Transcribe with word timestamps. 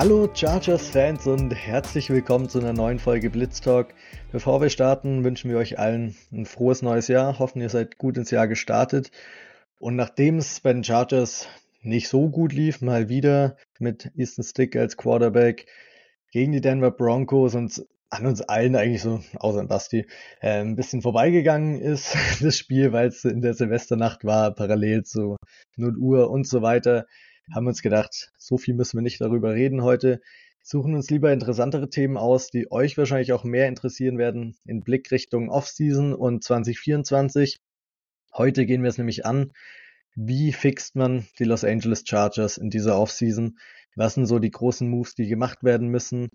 Hallo 0.00 0.30
Chargers-Fans 0.32 1.26
und 1.26 1.50
herzlich 1.50 2.08
willkommen 2.08 2.48
zu 2.48 2.58
einer 2.58 2.72
neuen 2.72 2.98
Folge 2.98 3.28
Blitz 3.28 3.60
Talk. 3.60 3.88
Bevor 4.32 4.62
wir 4.62 4.70
starten, 4.70 5.24
wünschen 5.24 5.50
wir 5.50 5.58
euch 5.58 5.78
allen 5.78 6.16
ein 6.32 6.46
frohes 6.46 6.80
neues 6.80 7.08
Jahr. 7.08 7.38
Hoffen, 7.38 7.60
ihr 7.60 7.68
seid 7.68 7.98
gut 7.98 8.16
ins 8.16 8.30
Jahr 8.30 8.48
gestartet. 8.48 9.10
Und 9.78 9.96
nachdem 9.96 10.38
es 10.38 10.60
bei 10.60 10.72
den 10.72 10.84
Chargers 10.84 11.48
nicht 11.82 12.08
so 12.08 12.30
gut 12.30 12.54
lief, 12.54 12.80
mal 12.80 13.10
wieder 13.10 13.58
mit 13.78 14.10
Easton 14.16 14.42
Stick 14.42 14.74
als 14.74 14.96
Quarterback 14.96 15.66
gegen 16.32 16.52
die 16.52 16.62
Denver 16.62 16.92
Broncos 16.92 17.54
und 17.54 17.84
an 18.08 18.24
uns 18.24 18.40
allen 18.40 18.76
eigentlich 18.76 19.02
so, 19.02 19.20
außer 19.36 19.60
an 19.60 19.68
Basti, 19.68 20.06
äh, 20.40 20.62
ein 20.62 20.76
bisschen 20.76 21.02
vorbeigegangen 21.02 21.78
ist, 21.78 22.16
das 22.40 22.56
Spiel, 22.56 22.92
weil 22.92 23.08
es 23.08 23.26
in 23.26 23.42
der 23.42 23.52
Silvesternacht 23.52 24.24
war, 24.24 24.54
parallel 24.54 25.02
zu 25.04 25.36
0 25.76 25.98
Uhr 25.98 26.30
und 26.30 26.48
so 26.48 26.62
weiter 26.62 27.04
haben 27.54 27.66
uns 27.66 27.82
gedacht, 27.82 28.32
so 28.38 28.58
viel 28.58 28.74
müssen 28.74 28.96
wir 28.96 29.02
nicht 29.02 29.20
darüber 29.20 29.54
reden 29.54 29.82
heute. 29.82 30.20
Suchen 30.62 30.94
uns 30.94 31.10
lieber 31.10 31.32
interessantere 31.32 31.88
Themen 31.88 32.16
aus, 32.16 32.48
die 32.48 32.70
euch 32.70 32.98
wahrscheinlich 32.98 33.32
auch 33.32 33.44
mehr 33.44 33.68
interessieren 33.68 34.18
werden 34.18 34.56
in 34.64 34.82
Blickrichtung 34.82 35.50
Offseason 35.50 36.14
und 36.14 36.44
2024. 36.44 37.58
Heute 38.34 38.66
gehen 38.66 38.82
wir 38.82 38.90
es 38.90 38.98
nämlich 38.98 39.24
an. 39.24 39.52
Wie 40.14 40.52
fixt 40.52 40.96
man 40.96 41.26
die 41.38 41.44
Los 41.44 41.64
Angeles 41.64 42.04
Chargers 42.06 42.58
in 42.58 42.70
dieser 42.70 42.98
Offseason? 42.98 43.58
Was 43.96 44.14
sind 44.14 44.26
so 44.26 44.38
die 44.38 44.50
großen 44.50 44.88
Moves, 44.88 45.14
die 45.14 45.26
gemacht 45.26 45.64
werden 45.64 45.88
müssen? 45.88 46.28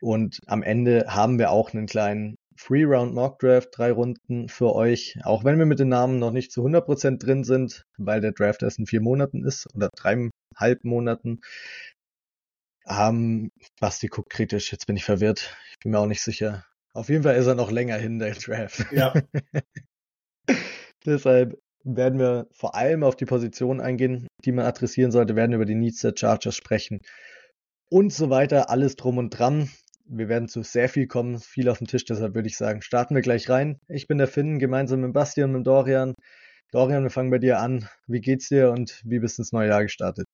Und 0.00 0.40
am 0.46 0.62
Ende 0.62 1.06
haben 1.08 1.38
wir 1.38 1.50
auch 1.50 1.72
einen 1.72 1.86
kleinen 1.86 2.37
Free-Round 2.58 3.14
Mock 3.14 3.38
Draft, 3.38 3.70
drei 3.72 3.92
Runden 3.92 4.48
für 4.48 4.74
euch, 4.74 5.16
auch 5.22 5.44
wenn 5.44 5.58
wir 5.58 5.66
mit 5.66 5.78
den 5.78 5.88
Namen 5.88 6.18
noch 6.18 6.32
nicht 6.32 6.50
zu 6.52 6.64
100% 6.64 7.18
drin 7.18 7.44
sind, 7.44 7.86
weil 7.96 8.20
der 8.20 8.32
Draft 8.32 8.62
erst 8.62 8.78
in 8.78 8.86
vier 8.86 9.00
Monaten 9.00 9.44
ist 9.44 9.72
oder 9.74 9.88
dreieinhalb 9.94 10.82
Monaten. 10.82 11.40
Ähm, 12.86 13.52
Basti 13.80 14.08
guckt 14.08 14.30
kritisch, 14.30 14.72
jetzt 14.72 14.86
bin 14.86 14.96
ich 14.96 15.04
verwirrt. 15.04 15.56
Ich 15.70 15.78
bin 15.78 15.92
mir 15.92 16.00
auch 16.00 16.06
nicht 16.06 16.22
sicher. 16.22 16.64
Auf 16.94 17.08
jeden 17.08 17.22
Fall 17.22 17.36
ist 17.36 17.46
er 17.46 17.54
noch 17.54 17.70
länger 17.70 17.96
hin, 17.96 18.18
der 18.18 18.34
Draft. 18.34 18.90
Ja. 18.90 19.14
Deshalb 21.06 21.58
werden 21.84 22.18
wir 22.18 22.48
vor 22.50 22.74
allem 22.74 23.04
auf 23.04 23.14
die 23.14 23.24
Positionen 23.24 23.80
eingehen, 23.80 24.26
die 24.44 24.52
man 24.52 24.66
adressieren 24.66 25.12
sollte, 25.12 25.36
werden 25.36 25.52
über 25.52 25.64
die 25.64 25.76
Needs 25.76 26.00
der 26.00 26.14
Chargers 26.16 26.56
sprechen 26.56 27.00
und 27.90 28.12
so 28.12 28.30
weiter, 28.30 28.70
alles 28.70 28.96
drum 28.96 29.18
und 29.18 29.30
dran 29.30 29.70
wir 30.08 30.28
werden 30.28 30.48
zu 30.48 30.62
sehr 30.62 30.88
viel 30.88 31.06
kommen, 31.06 31.38
viel 31.38 31.68
auf 31.68 31.78
dem 31.78 31.86
Tisch, 31.86 32.04
deshalb 32.04 32.34
würde 32.34 32.48
ich 32.48 32.56
sagen, 32.56 32.82
starten 32.82 33.14
wir 33.14 33.22
gleich 33.22 33.48
rein. 33.48 33.78
Ich 33.88 34.06
bin 34.06 34.18
der 34.18 34.28
Finn, 34.28 34.58
gemeinsam 34.58 35.00
mit 35.00 35.12
Bastian 35.12 35.50
und 35.50 35.58
mit 35.58 35.66
Dorian. 35.66 36.14
Dorian, 36.72 37.02
wir 37.02 37.10
fangen 37.10 37.30
bei 37.30 37.38
dir 37.38 37.60
an. 37.60 37.88
Wie 38.06 38.20
geht's 38.20 38.48
dir 38.48 38.70
und 38.70 39.00
wie 39.04 39.20
bist 39.20 39.38
du 39.38 39.42
ins 39.42 39.52
neue 39.52 39.68
Jahr 39.68 39.82
gestartet? 39.82 40.26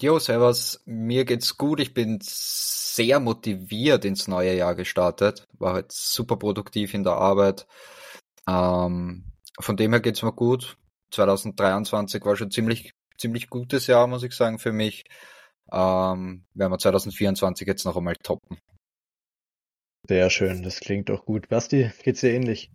Jo, 0.00 0.18
servus. 0.18 0.82
Mir 0.86 1.24
geht's 1.24 1.56
gut. 1.56 1.78
Ich 1.78 1.94
bin 1.94 2.18
sehr 2.20 3.20
motiviert 3.20 4.04
ins 4.04 4.26
neue 4.26 4.56
Jahr 4.56 4.74
gestartet. 4.74 5.44
War 5.52 5.74
halt 5.74 5.92
super 5.92 6.36
produktiv 6.36 6.94
in 6.94 7.04
der 7.04 7.14
Arbeit. 7.14 7.66
Ähm, 8.48 9.24
von 9.60 9.76
dem 9.76 9.92
her 9.92 10.00
geht's 10.00 10.22
mir 10.22 10.32
gut. 10.32 10.76
2023 11.12 12.24
war 12.24 12.36
schon 12.36 12.50
ziemlich, 12.50 12.92
ziemlich 13.16 13.48
gutes 13.48 13.86
Jahr, 13.86 14.08
muss 14.08 14.24
ich 14.24 14.34
sagen, 14.34 14.58
für 14.58 14.72
mich. 14.72 15.04
Ähm, 15.72 16.44
werden 16.54 16.72
wir 16.72 16.78
2024 16.78 17.66
jetzt 17.66 17.84
noch 17.84 17.96
einmal 17.96 18.16
toppen. 18.16 18.58
Sehr 20.06 20.28
schön, 20.28 20.62
das 20.62 20.80
klingt 20.80 21.08
doch 21.08 21.24
gut. 21.24 21.48
Basti, 21.48 21.90
geht's 22.02 22.20
dir 22.20 22.32
ähnlich? 22.32 22.70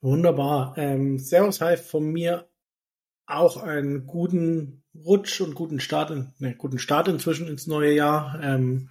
Wunderbar. 0.00 0.74
Ähm, 0.78 1.18
Servus, 1.18 1.60
hi 1.60 1.76
von 1.76 2.10
mir 2.10 2.48
auch 3.26 3.58
einen 3.58 4.06
guten 4.06 4.82
Rutsch 4.94 5.42
und 5.42 5.54
guten 5.54 5.80
Start, 5.80 6.10
ne, 6.40 6.54
guten 6.56 6.78
Start 6.78 7.08
inzwischen 7.08 7.46
ins 7.46 7.66
neue 7.66 7.92
Jahr. 7.92 8.40
Ähm, 8.42 8.88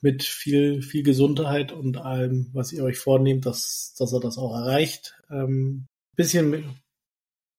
mit 0.00 0.22
viel, 0.22 0.82
viel 0.82 1.02
Gesundheit 1.02 1.72
und 1.72 1.96
allem, 1.96 2.50
was 2.52 2.72
ihr 2.72 2.84
euch 2.84 2.98
vornehmt, 2.98 3.44
dass, 3.44 3.94
dass 3.98 4.12
er 4.12 4.20
das 4.20 4.38
auch 4.38 4.54
erreicht. 4.54 5.20
Ähm, 5.30 5.88
bisschen 6.14 6.80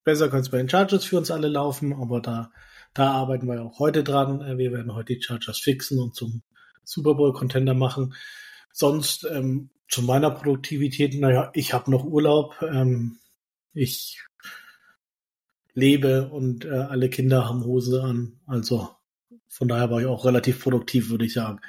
besser 0.06 0.30
könnte 0.30 0.44
es 0.44 0.50
bei 0.50 0.58
den 0.58 0.70
Chargers 0.70 1.04
für 1.04 1.18
uns 1.18 1.30
alle 1.30 1.50
laufen, 1.50 1.94
aber 1.94 2.22
da, 2.22 2.52
da 2.94 3.12
arbeiten 3.12 3.48
wir 3.48 3.64
auch 3.64 3.80
heute 3.80 4.04
dran. 4.04 4.40
Äh, 4.42 4.58
wir 4.58 4.72
werden 4.72 4.94
heute 4.96 5.16
die 5.16 5.22
Chargers 5.22 5.60
fixen 5.60 6.00
und 6.00 6.16
zum 6.16 6.42
Super 6.86 7.16
Bowl 7.16 7.34
Contender 7.34 7.74
machen. 7.74 8.14
Sonst 8.74 9.26
ähm, 9.32 9.70
zu 9.88 10.02
meiner 10.02 10.32
Produktivität, 10.32 11.20
naja, 11.20 11.52
ich 11.54 11.74
habe 11.74 11.92
noch 11.92 12.04
Urlaub, 12.04 12.56
ähm, 12.62 13.20
ich 13.74 14.20
lebe 15.76 16.30
und 16.30 16.66
äh, 16.66 16.70
alle 16.70 17.10
Kinder 17.10 17.48
haben 17.48 17.64
Hose 17.64 18.04
an. 18.04 18.40
Also 18.48 18.90
von 19.48 19.68
daher 19.68 19.92
war 19.92 20.02
ich 20.02 20.08
auch 20.08 20.26
relativ 20.26 20.62
produktiv, 20.62 21.10
würde 21.10 21.26
ich 21.26 21.34
sagen. 21.34 21.60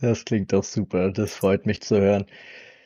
Das 0.00 0.26
klingt 0.26 0.52
doch 0.52 0.64
super, 0.64 1.10
das 1.10 1.32
freut 1.32 1.64
mich 1.64 1.80
zu 1.80 1.98
hören. 1.98 2.26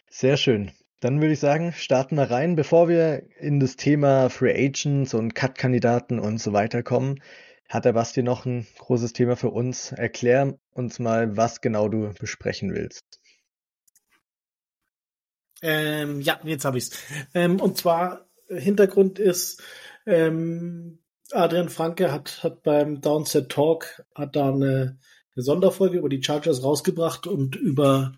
Sehr 0.09 0.37
schön. 0.37 0.71
Dann 1.01 1.21
würde 1.21 1.33
ich 1.33 1.41
sagen, 1.41 1.73
starten 1.73 2.17
wir 2.17 2.31
rein. 2.31 2.55
Bevor 2.55 2.89
wir 2.89 3.25
in 3.41 3.59
das 3.59 3.77
Thema 3.77 4.31
Free 4.31 4.55
Agents 4.55 5.15
und 5.15 5.35
Cut-Kandidaten 5.35 6.21
und 6.21 6.39
so 6.39 6.53
weiter 6.53 6.85
kommen, 6.85 7.21
hat 7.69 7.85
der 7.85 7.93
Basti 7.93 8.23
noch 8.23 8.47
ein 8.47 8.67
großes 8.79 9.13
Thema 9.13 9.37
für 9.37 9.51
uns. 9.51 9.93
Erklär 9.93 10.59
uns 10.73 10.99
mal, 10.99 11.37
was 11.37 11.61
genau 11.61 11.89
du 11.89 12.13
besprechen 12.19 12.75
willst. 12.75 13.21
Ähm, 15.61 16.21
ja, 16.21 16.41
jetzt 16.45 16.65
habe 16.65 16.79
ich's. 16.79 16.91
Ähm, 17.35 17.61
und 17.61 17.77
zwar 17.77 18.29
Hintergrund 18.49 19.19
ist, 19.19 19.63
ähm, 20.07 21.01
Adrian 21.33 21.69
Franke 21.69 22.11
hat, 22.11 22.43
hat 22.43 22.63
beim 22.63 23.01
Downset 23.01 23.51
Talk 23.51 24.03
hat 24.15 24.37
da 24.37 24.49
eine, 24.49 24.99
eine 25.35 25.43
Sonderfolge 25.43 25.99
über 25.99 26.09
die 26.09 26.23
Chargers 26.23 26.63
rausgebracht 26.63 27.27
und 27.27 27.57
über 27.57 28.15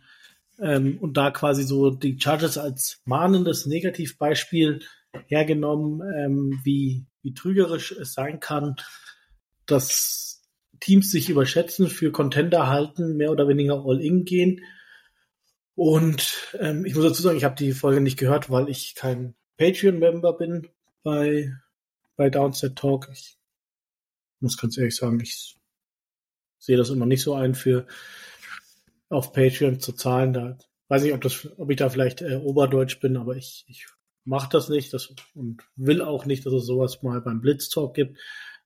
ähm, 0.60 0.98
und 1.00 1.16
da 1.16 1.30
quasi 1.30 1.64
so 1.64 1.90
die 1.90 2.20
Chargers 2.20 2.58
als 2.58 3.00
mahnendes 3.04 3.66
Negativbeispiel 3.66 4.80
hergenommen, 5.26 6.02
ähm, 6.16 6.60
wie, 6.62 7.06
wie 7.22 7.34
trügerisch 7.34 7.92
es 7.92 8.12
sein 8.12 8.38
kann, 8.38 8.76
dass 9.70 10.42
Teams 10.80 11.10
sich 11.10 11.28
überschätzen, 11.28 11.88
für 11.88 12.10
Contender 12.10 12.68
halten, 12.68 13.16
mehr 13.16 13.30
oder 13.30 13.48
weniger 13.48 13.84
all-in 13.84 14.24
gehen. 14.24 14.64
Und 15.74 16.54
ähm, 16.58 16.84
ich 16.84 16.94
muss 16.94 17.04
dazu 17.04 17.22
sagen, 17.22 17.36
ich 17.36 17.44
habe 17.44 17.54
die 17.54 17.72
Folge 17.72 18.00
nicht 18.00 18.18
gehört, 18.18 18.50
weil 18.50 18.68
ich 18.68 18.94
kein 18.94 19.34
Patreon-Member 19.56 20.32
bin 20.34 20.68
bei, 21.02 21.52
bei 22.16 22.30
Downset 22.30 22.76
Talk. 22.76 23.08
Ich 23.12 23.38
muss 24.40 24.56
ganz 24.56 24.76
ehrlich 24.78 24.96
sagen, 24.96 25.20
ich 25.20 25.56
sehe 26.58 26.76
das 26.76 26.90
immer 26.90 27.06
nicht 27.06 27.22
so 27.22 27.34
ein, 27.34 27.54
für 27.54 27.86
auf 29.08 29.32
Patreon 29.32 29.80
zu 29.80 29.92
zahlen. 29.92 30.32
Da 30.32 30.58
weiß 30.88 31.04
ich, 31.04 31.12
ob 31.12 31.20
das, 31.20 31.48
ob 31.58 31.70
ich 31.70 31.76
da 31.76 31.90
vielleicht 31.90 32.22
äh, 32.22 32.36
Oberdeutsch 32.36 33.00
bin, 33.00 33.16
aber 33.16 33.36
ich, 33.36 33.64
ich 33.68 33.86
mache 34.24 34.48
das 34.50 34.68
nicht 34.68 34.92
das, 34.92 35.12
und 35.34 35.62
will 35.76 36.02
auch 36.02 36.26
nicht, 36.26 36.44
dass 36.46 36.52
es 36.52 36.66
sowas 36.66 37.02
mal 37.02 37.20
beim 37.20 37.40
Blitz 37.40 37.68
Talk 37.68 37.94
gibt. 37.94 38.18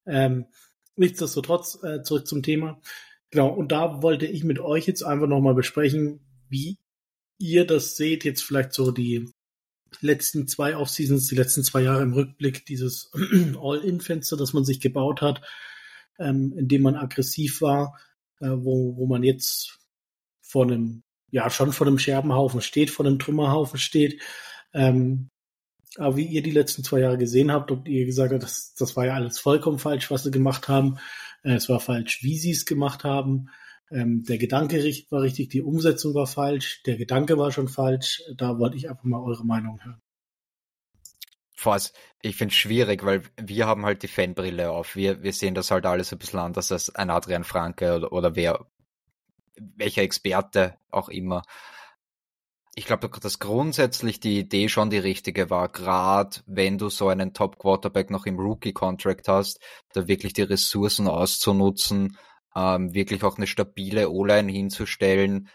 Ähm, 0.06 0.46
Nichtsdestotrotz 0.96 1.82
äh, 1.82 2.02
zurück 2.02 2.26
zum 2.26 2.42
Thema. 2.42 2.80
Genau, 3.30 3.48
und 3.48 3.72
da 3.72 4.02
wollte 4.02 4.26
ich 4.26 4.44
mit 4.44 4.60
euch 4.60 4.86
jetzt 4.86 5.02
einfach 5.02 5.26
nochmal 5.26 5.54
besprechen, 5.54 6.20
wie 6.48 6.78
ihr 7.38 7.66
das 7.66 7.96
seht, 7.96 8.24
jetzt 8.24 8.42
vielleicht 8.42 8.72
so 8.72 8.92
die 8.92 9.28
letzten 10.00 10.46
zwei 10.46 10.76
Off-Seasons, 10.76 11.26
die 11.26 11.34
letzten 11.34 11.64
zwei 11.64 11.82
Jahre 11.82 12.02
im 12.02 12.12
Rückblick, 12.12 12.64
dieses 12.66 13.10
All-In-Fenster, 13.60 14.36
das 14.36 14.52
man 14.52 14.64
sich 14.64 14.80
gebaut 14.80 15.20
hat, 15.20 15.42
ähm, 16.18 16.54
in 16.56 16.68
dem 16.68 16.82
man 16.82 16.96
aggressiv 16.96 17.60
war, 17.60 17.98
äh, 18.40 18.50
wo, 18.50 18.96
wo 18.96 19.06
man 19.06 19.22
jetzt 19.22 19.78
vor 20.40 20.64
einem, 20.64 21.02
ja, 21.30 21.50
schon 21.50 21.72
vor 21.72 21.86
einem 21.86 21.98
Scherbenhaufen 21.98 22.60
steht, 22.60 22.90
vor 22.90 23.06
einem 23.06 23.18
Trümmerhaufen 23.18 23.78
steht. 23.78 24.20
Ähm, 24.72 25.30
aber 25.96 26.16
wie 26.16 26.26
ihr 26.26 26.42
die 26.42 26.50
letzten 26.50 26.82
zwei 26.82 27.00
Jahre 27.00 27.18
gesehen 27.18 27.52
habt, 27.52 27.70
ob 27.70 27.88
ihr 27.88 28.04
gesagt 28.04 28.32
habt, 28.32 28.42
das, 28.42 28.74
das 28.74 28.96
war 28.96 29.06
ja 29.06 29.14
alles 29.14 29.38
vollkommen 29.38 29.78
falsch, 29.78 30.10
was 30.10 30.24
sie 30.24 30.30
gemacht 30.30 30.68
haben. 30.68 30.98
Äh, 31.42 31.54
es 31.54 31.68
war 31.68 31.80
falsch, 31.80 32.22
wie 32.22 32.36
sie 32.36 32.50
es 32.50 32.66
gemacht 32.66 33.04
haben. 33.04 33.50
Ähm, 33.90 34.24
der 34.24 34.38
Gedanke 34.38 34.78
war 35.10 35.22
richtig, 35.22 35.50
die 35.50 35.62
Umsetzung 35.62 36.14
war 36.14 36.26
falsch, 36.26 36.82
der 36.84 36.96
Gedanke 36.96 37.38
war 37.38 37.52
schon 37.52 37.68
falsch. 37.68 38.22
Da 38.36 38.58
wollte 38.58 38.76
ich 38.76 38.88
einfach 38.88 39.04
mal 39.04 39.22
eure 39.22 39.44
Meinung 39.44 39.82
hören. 39.84 40.00
Voss, 41.52 41.92
ich 42.20 42.36
finde 42.36 42.52
es 42.52 42.58
schwierig, 42.58 43.04
weil 43.04 43.22
wir 43.40 43.66
haben 43.66 43.86
halt 43.86 44.02
die 44.02 44.08
Fanbrille 44.08 44.70
auf. 44.70 44.96
Wir, 44.96 45.22
wir 45.22 45.32
sehen 45.32 45.54
das 45.54 45.70
halt 45.70 45.86
alles 45.86 46.12
ein 46.12 46.18
bisschen 46.18 46.40
anders 46.40 46.72
als 46.72 46.92
ein 46.94 47.10
Adrian 47.10 47.44
Franke 47.44 47.94
oder, 47.94 48.12
oder 48.12 48.34
wer, 48.34 48.66
welcher 49.56 50.02
Experte 50.02 50.76
auch 50.90 51.08
immer 51.08 51.42
ich 52.76 52.86
glaube, 52.86 53.08
dass 53.08 53.38
grundsätzlich 53.38 54.18
die 54.20 54.38
Idee 54.40 54.68
schon 54.68 54.90
die 54.90 54.98
richtige 54.98 55.48
war, 55.48 55.68
gerade 55.68 56.38
wenn 56.46 56.76
du 56.76 56.88
so 56.88 57.08
einen 57.08 57.32
Top-Quarterback 57.32 58.10
noch 58.10 58.26
im 58.26 58.38
Rookie-Contract 58.38 59.28
hast, 59.28 59.60
da 59.92 60.08
wirklich 60.08 60.32
die 60.32 60.42
Ressourcen 60.42 61.06
auszunutzen, 61.06 62.18
ähm, 62.56 62.92
wirklich 62.92 63.22
auch 63.22 63.36
eine 63.36 63.46
stabile 63.46 64.10
O-Line 64.10 64.50
hinzustellen. 64.50 65.48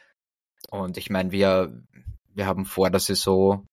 Und 0.69 0.98
ich 0.98 1.10
meine, 1.10 1.31
wir, 1.31 1.83
wir 2.33 2.45
haben 2.45 2.66
vor 2.66 2.89
der 2.89 3.01
Saison, 3.01 3.68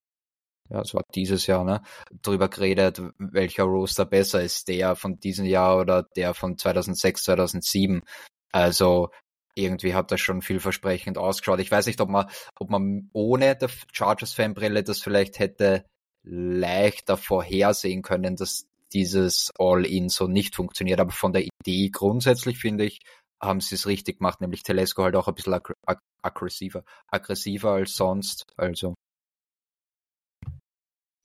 ja, 0.68 0.80
es 0.80 0.92
war 0.94 1.02
dieses 1.14 1.46
Jahr, 1.46 1.62
ne, 1.62 1.82
drüber 2.22 2.48
geredet, 2.48 3.00
welcher 3.18 3.64
Roster 3.64 4.06
besser 4.06 4.42
ist, 4.42 4.66
der 4.66 4.96
von 4.96 5.20
diesem 5.20 5.46
Jahr 5.46 5.78
oder 5.78 6.02
der 6.16 6.34
von 6.34 6.58
2006, 6.58 7.22
2007. 7.22 8.02
Also 8.50 9.10
irgendwie 9.56 9.94
hat 9.94 10.12
das 10.12 10.20
schon 10.20 10.42
vielversprechend 10.42 11.18
ausgeschaut. 11.18 11.60
Ich 11.60 11.70
weiß 11.70 11.86
nicht, 11.86 12.00
ob 12.00 12.10
man, 12.10 12.28
ob 12.58 12.70
man 12.70 13.08
ohne 13.12 13.56
der 13.56 13.70
Chargers-Fanbrille 13.92 14.84
das 14.84 15.00
vielleicht 15.00 15.38
hätte 15.38 15.84
leichter 16.22 17.16
vorhersehen 17.16 18.02
können, 18.02 18.36
dass 18.36 18.66
dieses 18.92 19.52
All-In 19.58 20.08
so 20.08 20.26
nicht 20.26 20.54
funktioniert. 20.54 21.00
Aber 21.00 21.12
von 21.12 21.32
der 21.32 21.44
Idee 21.44 21.88
grundsätzlich 21.90 22.58
finde 22.58 22.84
ich, 22.84 23.00
haben 23.40 23.60
sie 23.60 23.74
es 23.74 23.86
richtig 23.86 24.18
gemacht, 24.18 24.40
nämlich 24.40 24.62
Telesco 24.62 25.02
halt 25.02 25.16
auch 25.16 25.28
ein 25.28 25.34
bisschen 25.34 25.54
ag 25.54 25.72
ag 25.86 25.98
aggressiver, 26.22 26.84
aggressiver 27.08 27.72
als 27.72 27.94
sonst. 27.94 28.44
Also. 28.56 28.94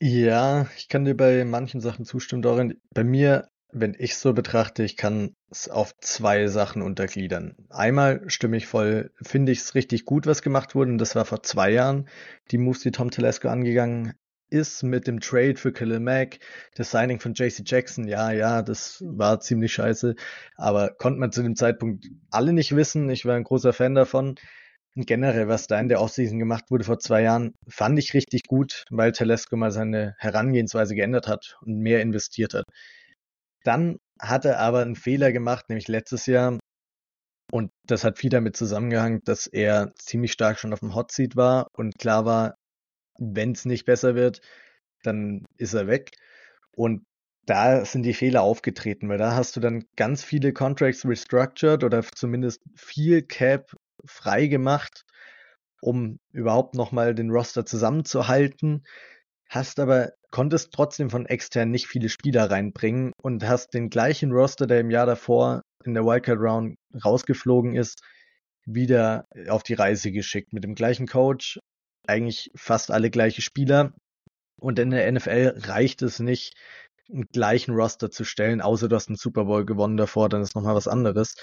Ja, 0.01 0.67
ich 0.77 0.87
kann 0.87 1.05
dir 1.05 1.15
bei 1.15 1.43
manchen 1.45 1.79
Sachen 1.79 2.05
zustimmen, 2.05 2.41
Dorin. 2.41 2.79
Bei 2.93 3.03
mir, 3.03 3.49
wenn 3.73 3.95
ich 3.97 4.17
so 4.17 4.33
betrachte, 4.33 4.83
ich 4.83 4.97
kann 4.97 5.35
es 5.49 5.69
auf 5.69 5.95
zwei 5.99 6.47
Sachen 6.47 6.81
untergliedern. 6.81 7.55
Einmal 7.69 8.29
stimme 8.29 8.57
ich 8.57 8.67
voll, 8.67 9.11
finde 9.21 9.51
ich 9.51 9.59
es 9.59 9.75
richtig 9.75 10.05
gut, 10.05 10.27
was 10.27 10.41
gemacht 10.41 10.75
wurde, 10.75 10.91
und 10.91 10.97
das 10.97 11.15
war 11.15 11.25
vor 11.25 11.43
zwei 11.43 11.71
Jahren, 11.71 12.09
die 12.51 12.57
Moves, 12.57 12.81
die 12.81 12.91
Tom 12.91 13.11
Telesco 13.11 13.47
angegangen 13.47 14.13
ist 14.51 14.83
mit 14.83 15.07
dem 15.07 15.21
Trade 15.21 15.55
für 15.55 15.71
Khalil 15.71 16.01
Mack, 16.01 16.39
das 16.75 16.91
Signing 16.91 17.19
von 17.19 17.33
JC 17.33 17.63
Jackson, 17.65 18.07
ja, 18.07 18.31
ja, 18.31 18.61
das 18.61 19.01
war 19.05 19.39
ziemlich 19.39 19.73
scheiße, 19.73 20.15
aber 20.57 20.89
konnte 20.89 21.19
man 21.19 21.31
zu 21.31 21.41
dem 21.41 21.55
Zeitpunkt 21.55 22.05
alle 22.29 22.53
nicht 22.53 22.75
wissen. 22.75 23.09
Ich 23.09 23.25
war 23.25 23.35
ein 23.35 23.45
großer 23.45 23.73
Fan 23.73 23.95
davon. 23.95 24.35
Und 24.93 25.07
generell, 25.07 25.47
was 25.47 25.67
da 25.67 25.79
in 25.79 25.87
der 25.87 26.01
Offseason 26.01 26.37
gemacht 26.37 26.65
wurde 26.69 26.83
vor 26.83 26.99
zwei 26.99 27.21
Jahren, 27.21 27.53
fand 27.65 27.97
ich 27.97 28.13
richtig 28.13 28.43
gut, 28.43 28.83
weil 28.89 29.13
Telesco 29.13 29.55
mal 29.55 29.71
seine 29.71 30.15
Herangehensweise 30.17 30.95
geändert 30.95 31.29
hat 31.29 31.57
und 31.61 31.77
mehr 31.77 32.01
investiert 32.01 32.53
hat. 32.53 32.65
Dann 33.63 33.97
hat 34.19 34.45
er 34.45 34.59
aber 34.59 34.81
einen 34.81 34.95
Fehler 34.95 35.31
gemacht, 35.31 35.69
nämlich 35.69 35.87
letztes 35.87 36.25
Jahr. 36.25 36.59
Und 37.51 37.71
das 37.85 38.03
hat 38.03 38.17
viel 38.17 38.29
damit 38.29 38.55
zusammengehangen, 38.55 39.21
dass 39.25 39.47
er 39.47 39.93
ziemlich 39.95 40.31
stark 40.31 40.57
schon 40.57 40.73
auf 40.73 40.79
dem 40.79 40.95
Hot 40.95 41.11
Seat 41.11 41.35
war 41.35 41.67
und 41.73 41.97
klar 41.99 42.25
war, 42.25 42.55
wenn 43.19 43.51
es 43.51 43.65
nicht 43.65 43.85
besser 43.85 44.15
wird, 44.15 44.41
dann 45.03 45.45
ist 45.57 45.73
er 45.73 45.87
weg. 45.87 46.11
Und 46.75 47.03
da 47.45 47.83
sind 47.85 48.03
die 48.03 48.13
Fehler 48.13 48.43
aufgetreten, 48.43 49.09
weil 49.09 49.17
da 49.17 49.35
hast 49.35 49.55
du 49.55 49.59
dann 49.59 49.85
ganz 49.95 50.23
viele 50.23 50.53
Contracts 50.53 51.05
restructured 51.05 51.83
oder 51.83 52.03
zumindest 52.03 52.61
viel 52.75 53.23
Cap 53.23 53.75
frei 54.05 54.47
gemacht, 54.47 55.03
um 55.81 56.19
überhaupt 56.31 56.75
nochmal 56.75 57.15
den 57.15 57.31
Roster 57.31 57.65
zusammenzuhalten, 57.65 58.85
hast 59.51 59.79
aber, 59.79 60.13
konntest 60.31 60.71
trotzdem 60.73 61.09
von 61.09 61.25
extern 61.25 61.71
nicht 61.71 61.87
viele 61.87 62.07
Spieler 62.07 62.49
reinbringen 62.49 63.11
und 63.21 63.45
hast 63.45 63.73
den 63.73 63.89
gleichen 63.89 64.31
Roster, 64.31 64.65
der 64.65 64.79
im 64.79 64.89
Jahr 64.89 65.05
davor 65.05 65.61
in 65.83 65.93
der 65.93 66.05
Wildcard 66.05 66.39
Round 66.39 66.75
rausgeflogen 67.03 67.75
ist, 67.75 68.01
wieder 68.65 69.25
auf 69.49 69.63
die 69.63 69.73
Reise 69.73 70.11
geschickt 70.11 70.53
mit 70.53 70.63
dem 70.63 70.73
gleichen 70.73 71.05
Coach, 71.05 71.59
eigentlich 72.07 72.49
fast 72.55 72.91
alle 72.91 73.09
gleiche 73.09 73.41
Spieler. 73.41 73.93
Und 74.59 74.79
in 74.79 74.91
der 74.91 75.11
NFL 75.11 75.55
reicht 75.65 76.01
es 76.01 76.19
nicht, 76.19 76.53
einen 77.11 77.25
gleichen 77.33 77.73
Roster 77.73 78.09
zu 78.09 78.23
stellen, 78.23 78.61
außer 78.61 78.87
du 78.87 78.95
hast 78.95 79.09
einen 79.09 79.17
Super 79.17 79.45
Bowl 79.45 79.65
gewonnen 79.65 79.97
davor, 79.97 80.29
dann 80.29 80.41
ist 80.41 80.55
nochmal 80.55 80.75
was 80.75 80.87
anderes. 80.87 81.35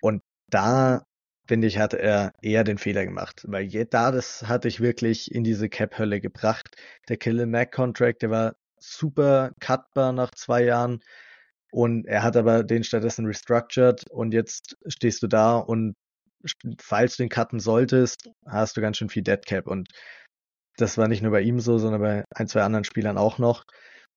Und 0.00 0.22
da, 0.48 1.04
finde 1.46 1.66
ich, 1.66 1.78
hat 1.78 1.94
er 1.94 2.32
eher 2.42 2.64
den 2.64 2.78
Fehler 2.78 3.04
gemacht, 3.04 3.44
weil 3.48 3.68
da 3.68 4.10
das 4.10 4.44
hatte 4.48 4.68
ich 4.68 4.80
wirklich 4.80 5.32
in 5.32 5.44
diese 5.44 5.68
Cap-Hölle 5.68 6.20
gebracht. 6.20 6.76
Der 7.08 7.16
Killer 7.16 7.46
Mac 7.46 7.72
Contract, 7.72 8.22
der 8.22 8.30
war 8.30 8.56
super 8.78 9.52
cutbar 9.60 10.12
nach 10.12 10.30
zwei 10.32 10.64
Jahren 10.64 11.00
und 11.70 12.06
er 12.06 12.22
hat 12.22 12.36
aber 12.36 12.62
den 12.64 12.84
stattdessen 12.84 13.26
restructured 13.26 14.08
und 14.10 14.32
jetzt 14.32 14.76
stehst 14.86 15.22
du 15.22 15.26
da 15.28 15.56
und 15.58 15.94
falls 16.80 17.16
du 17.16 17.24
den 17.24 17.30
cutten 17.30 17.60
solltest, 17.60 18.30
hast 18.46 18.76
du 18.76 18.80
ganz 18.80 18.98
schön 18.98 19.08
viel 19.08 19.22
Dead 19.22 19.44
Cap 19.44 19.66
und 19.66 19.88
das 20.76 20.98
war 20.98 21.08
nicht 21.08 21.22
nur 21.22 21.32
bei 21.32 21.40
ihm 21.40 21.60
so, 21.60 21.78
sondern 21.78 22.00
bei 22.00 22.24
ein, 22.34 22.48
zwei 22.48 22.62
anderen 22.62 22.84
Spielern 22.84 23.18
auch 23.18 23.38
noch. 23.38 23.64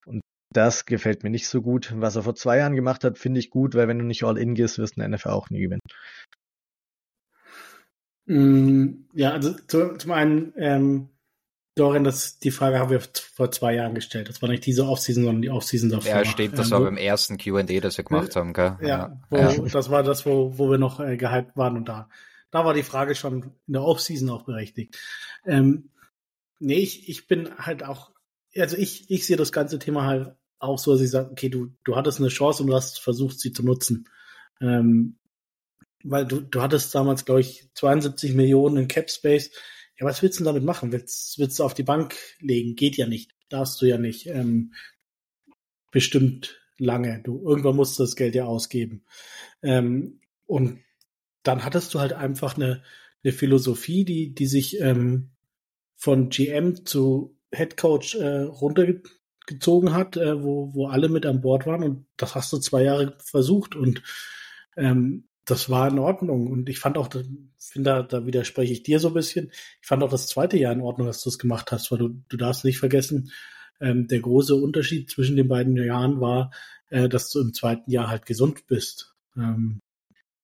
Und 0.06 0.22
das 0.54 0.86
gefällt 0.86 1.24
mir 1.24 1.30
nicht 1.30 1.48
so 1.48 1.62
gut. 1.62 1.94
Was 1.96 2.16
er 2.16 2.24
vor 2.24 2.36
zwei 2.36 2.58
Jahren 2.58 2.76
gemacht 2.76 3.04
hat, 3.04 3.18
finde 3.18 3.40
ich 3.40 3.50
gut, 3.50 3.76
weil 3.76 3.88
wenn 3.88 4.00
du 4.00 4.06
nicht 4.06 4.24
all 4.24 4.38
in 4.38 4.56
gehst, 4.56 4.78
wirst 4.78 4.98
du 4.98 5.02
in 5.02 5.12
NFL 5.12 5.30
auch 5.30 5.50
nie 5.50 5.62
gewinnen. 5.62 5.82
Mm, 8.30 9.08
ja, 9.14 9.32
also 9.32 9.56
zu, 9.66 9.98
zum 9.98 10.12
einen, 10.12 10.54
ähm, 10.56 11.10
Dorian, 11.74 12.04
das, 12.04 12.38
die 12.38 12.52
Frage 12.52 12.78
haben 12.78 12.92
wir 12.92 13.02
vor 13.34 13.50
zwei 13.52 13.74
Jahren 13.74 13.96
gestellt. 13.96 14.30
Das 14.30 14.40
war 14.44 14.50
nicht 14.50 14.68
diese 14.68 14.86
Offseason, 14.86 15.24
sondern 15.24 15.42
die 15.42 15.50
Offseason 15.50 15.90
davor. 15.90 16.12
Ja, 16.12 16.26
steht, 16.26 16.56
das 16.56 16.68
ähm, 16.68 16.72
war 16.74 16.82
beim 16.82 16.98
ersten 16.98 17.40
Q&A, 17.40 17.64
das 17.64 17.98
wir 17.98 18.04
gemacht 18.04 18.36
haben, 18.36 18.54
gell? 18.54 18.78
Ja, 18.82 18.88
ja. 18.88 19.20
Wo, 19.32 19.38
ja. 19.38 19.56
das 19.72 19.90
war 19.90 20.04
das, 20.04 20.28
wo, 20.28 20.60
wo 20.60 20.70
wir 20.70 20.78
noch 20.78 21.00
äh, 21.00 21.18
gehypt 21.18 21.58
waren 21.58 21.76
und 21.76 21.90
da, 21.90 22.08
da 22.52 22.66
war 22.66 22.76
die 22.76 22.84
Frage 22.84 23.16
schon 23.16 23.56
in 23.66 23.74
der 23.74 23.84
Offseason 23.84 24.30
auch 24.30 24.44
berechtigt. 24.44 25.00
Ähm, 25.46 25.90
nee, 26.60 26.78
ich, 26.78 27.10
ich 27.10 27.28
bin 27.28 27.50
halt 27.58 27.84
auch, 27.84 28.12
also 28.56 28.78
ich, 28.78 29.10
ich 29.10 29.26
sehe 29.26 29.38
das 29.38 29.52
ganze 29.52 29.80
Thema 29.80 30.06
halt 30.06 30.36
auch 30.60 30.78
so, 30.78 30.92
dass 30.92 31.02
ich 31.02 31.10
sage, 31.10 31.32
okay, 31.32 31.50
du, 31.50 31.72
du 31.84 31.96
hattest 31.96 32.20
eine 32.20 32.30
Chance 32.30 32.62
und 32.62 32.70
du 32.70 32.76
hast 32.76 33.00
versucht, 33.00 33.40
sie 33.40 33.54
zu 33.54 33.64
nutzen. 33.64 34.08
Ähm, 34.62 35.19
weil 36.04 36.26
du, 36.26 36.42
du 36.42 36.62
hattest 36.62 36.94
damals, 36.96 37.26
glaube 37.26 37.42
ich, 37.42 37.70
72 37.76 38.34
Millionen 38.34 38.78
in 38.78 38.88
Cap 38.88 39.10
Space 39.10 39.52
ja, 40.00 40.06
was 40.06 40.22
willst 40.22 40.40
du 40.40 40.44
damit 40.46 40.64
machen? 40.64 40.92
Willst, 40.92 41.38
willst 41.40 41.60
du 41.60 41.64
auf 41.64 41.74
die 41.74 41.84
Bank 41.84 42.16
legen? 42.40 42.76
Geht 42.76 42.96
ja 42.96 43.06
nicht. 43.06 43.32
Darfst 43.50 43.82
du 43.82 43.86
ja 43.86 43.98
nicht. 43.98 44.28
Ähm, 44.28 44.74
bestimmt 45.92 46.62
lange. 46.78 47.22
Du, 47.24 47.42
irgendwann 47.46 47.76
musst 47.76 48.00
du 48.00 48.04
das 48.04 48.16
Geld 48.16 48.34
ja 48.34 48.46
ausgeben. 48.46 49.04
Ähm, 49.62 50.22
und 50.46 50.80
dann 51.44 51.66
hattest 51.66 51.94
du 51.94 52.00
halt 52.00 52.14
einfach 52.14 52.56
eine, 52.56 52.82
eine 53.24 53.34
Philosophie, 53.34 54.06
die, 54.06 54.34
die 54.34 54.46
sich 54.46 54.80
ähm, 54.80 55.32
von 55.98 56.30
GM 56.30 56.86
zu 56.86 57.38
Head 57.54 57.76
Coach 57.76 58.16
äh, 58.16 58.44
runtergezogen 58.44 59.94
hat, 59.94 60.16
äh, 60.16 60.42
wo, 60.42 60.74
wo 60.74 60.88
alle 60.88 61.10
mit 61.10 61.26
an 61.26 61.42
Bord 61.42 61.66
waren. 61.66 61.84
Und 61.84 62.06
das 62.16 62.36
hast 62.36 62.54
du 62.54 62.60
zwei 62.60 62.84
Jahre 62.84 63.18
versucht. 63.20 63.76
Und 63.76 64.02
ähm, 64.78 65.29
das 65.50 65.70
war 65.70 65.88
in 65.90 66.00
Ordnung. 66.00 66.48
Und 66.48 66.70
ich 66.70 66.80
fand 66.80 66.98
auch, 66.98 67.10
finde, 67.58 67.90
da, 67.90 68.04
da 68.04 68.26
widerspreche 68.26 68.74
ich 68.74 68.84
dir 68.84 69.00
so 69.00 69.10
ein 69.10 69.14
bisschen. 69.14 69.52
Ich 69.82 69.88
fand 69.88 70.04
auch 70.04 70.10
das 70.10 70.28
zweite 70.28 70.58
Jahr 70.58 70.74
in 70.74 70.82
Ordnung, 70.82 71.08
dass 71.08 71.22
du 71.22 71.30
es 71.30 71.40
gemacht 71.40 71.72
hast, 71.72 71.92
weil 71.92 72.00
du, 72.00 72.10
du 72.30 72.38
darfst 72.38 72.66
nicht 72.66 72.80
vergessen, 72.80 73.32
ähm, 73.82 74.08
der 74.08 74.20
große 74.20 74.56
Unterschied 74.56 75.10
zwischen 75.10 75.36
den 75.36 75.48
beiden 75.48 75.76
Jahren 75.78 76.20
war, 76.20 76.52
äh, 76.90 77.08
dass 77.10 77.32
du 77.32 77.40
im 77.40 77.54
zweiten 77.54 77.90
Jahr 77.92 78.10
halt 78.10 78.26
gesund 78.26 78.68
bist. 78.68 79.16
Ähm, 79.38 79.80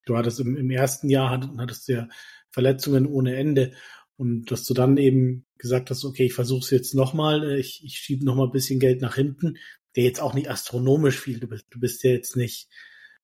du 0.05 0.17
hattest 0.17 0.39
im, 0.39 0.55
im 0.55 0.69
ersten 0.69 1.09
Jahr 1.09 1.31
hattest, 1.31 1.57
hattest 1.57 1.88
du 1.88 1.93
ja 1.93 2.09
Verletzungen 2.51 3.07
ohne 3.07 3.35
Ende. 3.35 3.74
Und 4.17 4.50
dass 4.51 4.63
du 4.63 4.74
dann 4.74 4.95
eben 4.97 5.45
gesagt 5.57 5.89
hast, 5.89 6.05
okay, 6.05 6.25
ich 6.25 6.33
versuche 6.33 6.63
es 6.63 6.69
jetzt 6.69 6.95
nochmal, 6.95 7.43
äh, 7.43 7.59
ich, 7.59 7.83
ich 7.83 7.97
schiebe 7.97 8.25
nochmal 8.25 8.47
ein 8.47 8.53
bisschen 8.53 8.79
Geld 8.79 9.01
nach 9.01 9.15
hinten, 9.15 9.57
der 9.95 10.03
jetzt 10.03 10.21
auch 10.21 10.33
nicht 10.33 10.50
astronomisch 10.50 11.19
viel, 11.19 11.39
du 11.39 11.47
bist, 11.47 11.65
du 11.69 11.79
bist 11.79 12.03
ja 12.03 12.12
jetzt 12.12 12.35
nicht 12.35 12.69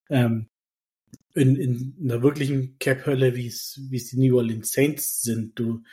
ähm, 0.10 0.50
in, 1.34 1.56
in 1.56 1.96
einer 2.04 2.22
wirklichen 2.22 2.78
Cap-Hölle, 2.80 3.36
wie 3.36 3.48
es 3.48 3.80
die 3.90 4.18
New 4.18 4.38
Orleans 4.38 4.72
Saints 4.72 5.22
sind. 5.22 5.58
Du, 5.58 5.84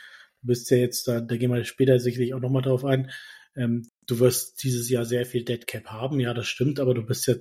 du 0.41 0.47
bist 0.47 0.69
ja 0.71 0.77
jetzt 0.77 1.07
da, 1.07 1.21
da 1.21 1.37
gehen 1.37 1.51
wir 1.51 1.63
später 1.63 1.99
sicherlich 1.99 2.33
auch 2.33 2.39
nochmal 2.39 2.61
drauf 2.61 2.85
ein. 2.85 3.11
Ähm, 3.55 3.89
du 4.05 4.19
wirst 4.19 4.63
dieses 4.63 4.89
Jahr 4.89 5.05
sehr 5.05 5.25
viel 5.25 5.43
Dead 5.43 5.65
Cap 5.65 5.87
haben, 5.87 6.19
ja, 6.19 6.33
das 6.33 6.47
stimmt, 6.47 6.79
aber 6.79 6.93
du 6.93 7.03
bist 7.03 7.27
ja 7.27 7.35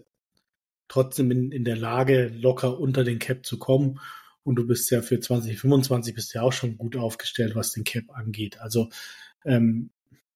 trotzdem 0.89 1.31
in, 1.31 1.53
in 1.53 1.65
der 1.65 1.77
Lage, 1.77 2.29
locker 2.29 2.79
unter 2.79 3.05
den 3.05 3.19
Cap 3.19 3.45
zu 3.45 3.59
kommen. 3.59 4.01
Und 4.43 4.57
du 4.57 4.67
bist 4.67 4.91
ja 4.91 5.03
für 5.03 5.21
2025 5.21 6.15
bist 6.15 6.33
ja 6.33 6.43
auch 6.43 6.53
schon 6.53 6.79
gut 6.79 6.97
aufgestellt, 6.97 7.55
was 7.55 7.73
den 7.73 7.85
Cap 7.85 8.05
angeht. 8.11 8.59
Also 8.61 8.89
ähm, 9.45 9.91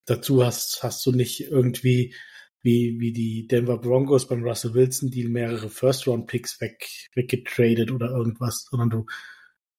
dazu 0.05 0.45
hast, 0.45 0.83
hast 0.83 1.05
du 1.07 1.13
nicht 1.13 1.41
irgendwie 1.51 2.15
wie, 2.63 2.99
wie 3.01 3.13
die 3.13 3.47
Denver 3.47 3.79
Broncos 3.79 4.29
beim 4.29 4.45
Russell 4.45 4.75
Wilson 4.75 5.11
Deal 5.11 5.29
mehrere 5.29 5.69
First 5.69 6.07
Round 6.07 6.27
Picks 6.27 6.61
weg, 6.61 6.89
weggetradet 7.15 7.91
oder 7.91 8.11
irgendwas, 8.11 8.67
sondern 8.71 8.91
du, 8.91 9.07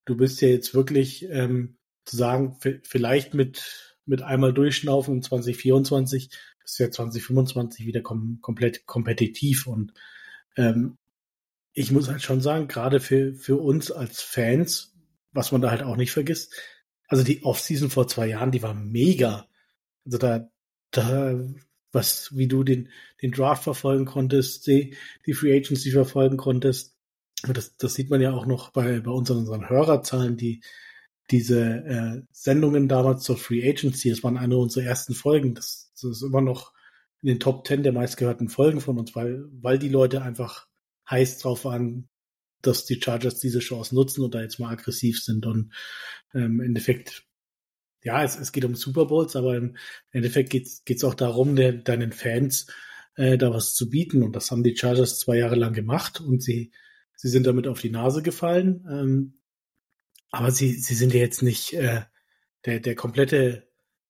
du 0.06 0.18
bist 0.18 0.42
ja 0.42 0.50
jetzt 0.50 0.74
wirklich, 0.74 1.28
ähm, 1.30 1.78
zu 2.06 2.18
sagen, 2.18 2.58
vielleicht 2.84 3.34
mit, 3.34 3.96
mit 4.06 4.22
einmal 4.22 4.54
durchschnaufen 4.54 5.16
in 5.16 5.22
2024 5.22 6.30
ist 6.66 6.80
ja 6.80 6.92
2025 6.92 7.86
wieder 7.86 8.02
kom 8.02 8.40
komplett 8.42 8.86
kompetitiv 8.86 9.68
und, 9.68 9.94
ähm, 10.58 10.98
ich 11.74 11.92
muss 11.92 12.08
halt 12.08 12.22
schon 12.22 12.42
sagen, 12.42 12.68
gerade 12.68 13.00
für, 13.00 13.34
für 13.34 13.58
uns 13.58 13.92
als 13.92 14.22
Fans, 14.22 14.94
was 15.32 15.52
man 15.52 15.62
da 15.62 15.72
halt 15.72 15.82
auch 15.82 15.96
nicht 15.96 16.12
vergisst, 16.12 16.54
also 17.08 17.24
die 17.24 17.44
Offseason 17.44 17.90
vor 17.90 18.08
zwei 18.08 18.28
Jahren, 18.28 18.52
die 18.52 18.62
war 18.62 18.74
mega. 18.74 19.48
Also 20.06 20.18
da, 20.18 20.50
da 20.92 21.40
was, 21.94 22.36
wie 22.36 22.48
du 22.48 22.64
den, 22.64 22.90
den 23.22 23.32
Draft 23.32 23.64
verfolgen 23.64 24.06
konntest, 24.06 24.68
die, 24.68 24.98
die 25.26 25.34
Free 25.34 25.56
Agency 25.56 25.92
verfolgen 25.92 26.38
konntest. 26.38 26.98
Das, 27.48 27.78
das 27.78 27.94
sieht 27.94 28.10
man 28.10 28.22
ja 28.22 28.32
auch 28.34 28.46
noch 28.46 28.72
bei, 28.72 29.00
bei 29.00 29.12
unseren, 29.12 29.40
unseren 29.40 29.70
Hörerzahlen, 29.70 30.36
die 30.36 30.62
diese 31.32 31.62
äh, 31.62 32.22
Sendungen 32.32 32.90
damals 32.90 33.24
zur 33.24 33.38
Free 33.38 33.68
Agency, 33.68 34.10
das 34.10 34.24
waren 34.24 34.38
eine 34.38 34.58
unserer 34.58 34.86
ersten 34.86 35.14
Folgen, 35.14 35.56
das, 35.56 35.94
das 35.94 36.12
ist 36.12 36.22
immer 36.22 36.42
noch 36.42 36.74
in 37.22 37.30
den 37.30 37.40
Top 37.40 37.64
Ten 37.64 37.84
der 37.84 37.94
meistgehörten 37.94 38.50
Folgen 38.50 38.82
von 38.82 39.00
uns, 39.00 39.16
weil, 39.16 39.46
weil 39.62 39.80
die 39.80 39.90
Leute 39.90 40.22
einfach 40.22 40.68
heiß 41.10 41.40
drauf 41.40 41.64
waren, 41.64 42.10
dass 42.62 42.86
die 42.86 43.02
Chargers 43.02 43.40
diese 43.40 43.60
Chance 43.60 43.96
nutzen 43.96 44.24
und 44.24 44.36
da 44.36 44.42
jetzt 44.42 44.60
mal 44.60 44.72
aggressiv 44.72 45.22
sind. 45.24 45.46
Und 45.46 45.72
ähm, 46.34 46.44
im 46.44 46.62
Endeffekt, 46.62 47.26
ja, 48.04 48.24
es, 48.24 48.38
es 48.38 48.52
geht 48.52 48.66
um 48.66 48.76
Super 48.76 49.06
Bowls, 49.06 49.36
aber 49.36 49.56
im 49.56 49.78
Endeffekt 50.12 50.50
geht 50.50 50.68
es 50.86 51.04
auch 51.04 51.16
darum, 51.16 51.56
der, 51.56 51.74
deinen 51.74 52.12
Fans 52.12 52.68
äh, 53.16 53.38
da 53.38 53.52
was 53.54 53.74
zu 53.74 53.90
bieten. 53.90 54.24
Und 54.24 54.36
das 54.36 54.52
haben 54.52 54.64
die 54.64 54.76
Chargers 54.76 55.20
zwei 55.20 55.38
Jahre 55.38 55.56
lang 55.56 55.74
gemacht 55.74 56.20
und 56.22 56.44
sie, 56.44 56.72
sie 57.16 57.30
sind 57.30 57.48
damit 57.48 57.68
auf 57.68 57.82
die 57.82 57.90
Nase 57.90 58.22
gefallen. 58.22 58.86
Ähm, 58.90 59.34
aber 60.32 60.52
sie, 60.52 60.74
sie 60.74 60.96
sind 60.96 61.14
ja 61.14 61.20
jetzt 61.20 61.44
nicht 61.44 61.74
äh, 61.74 62.02
der, 62.66 62.80
der 62.80 62.96
komplette 62.96 63.68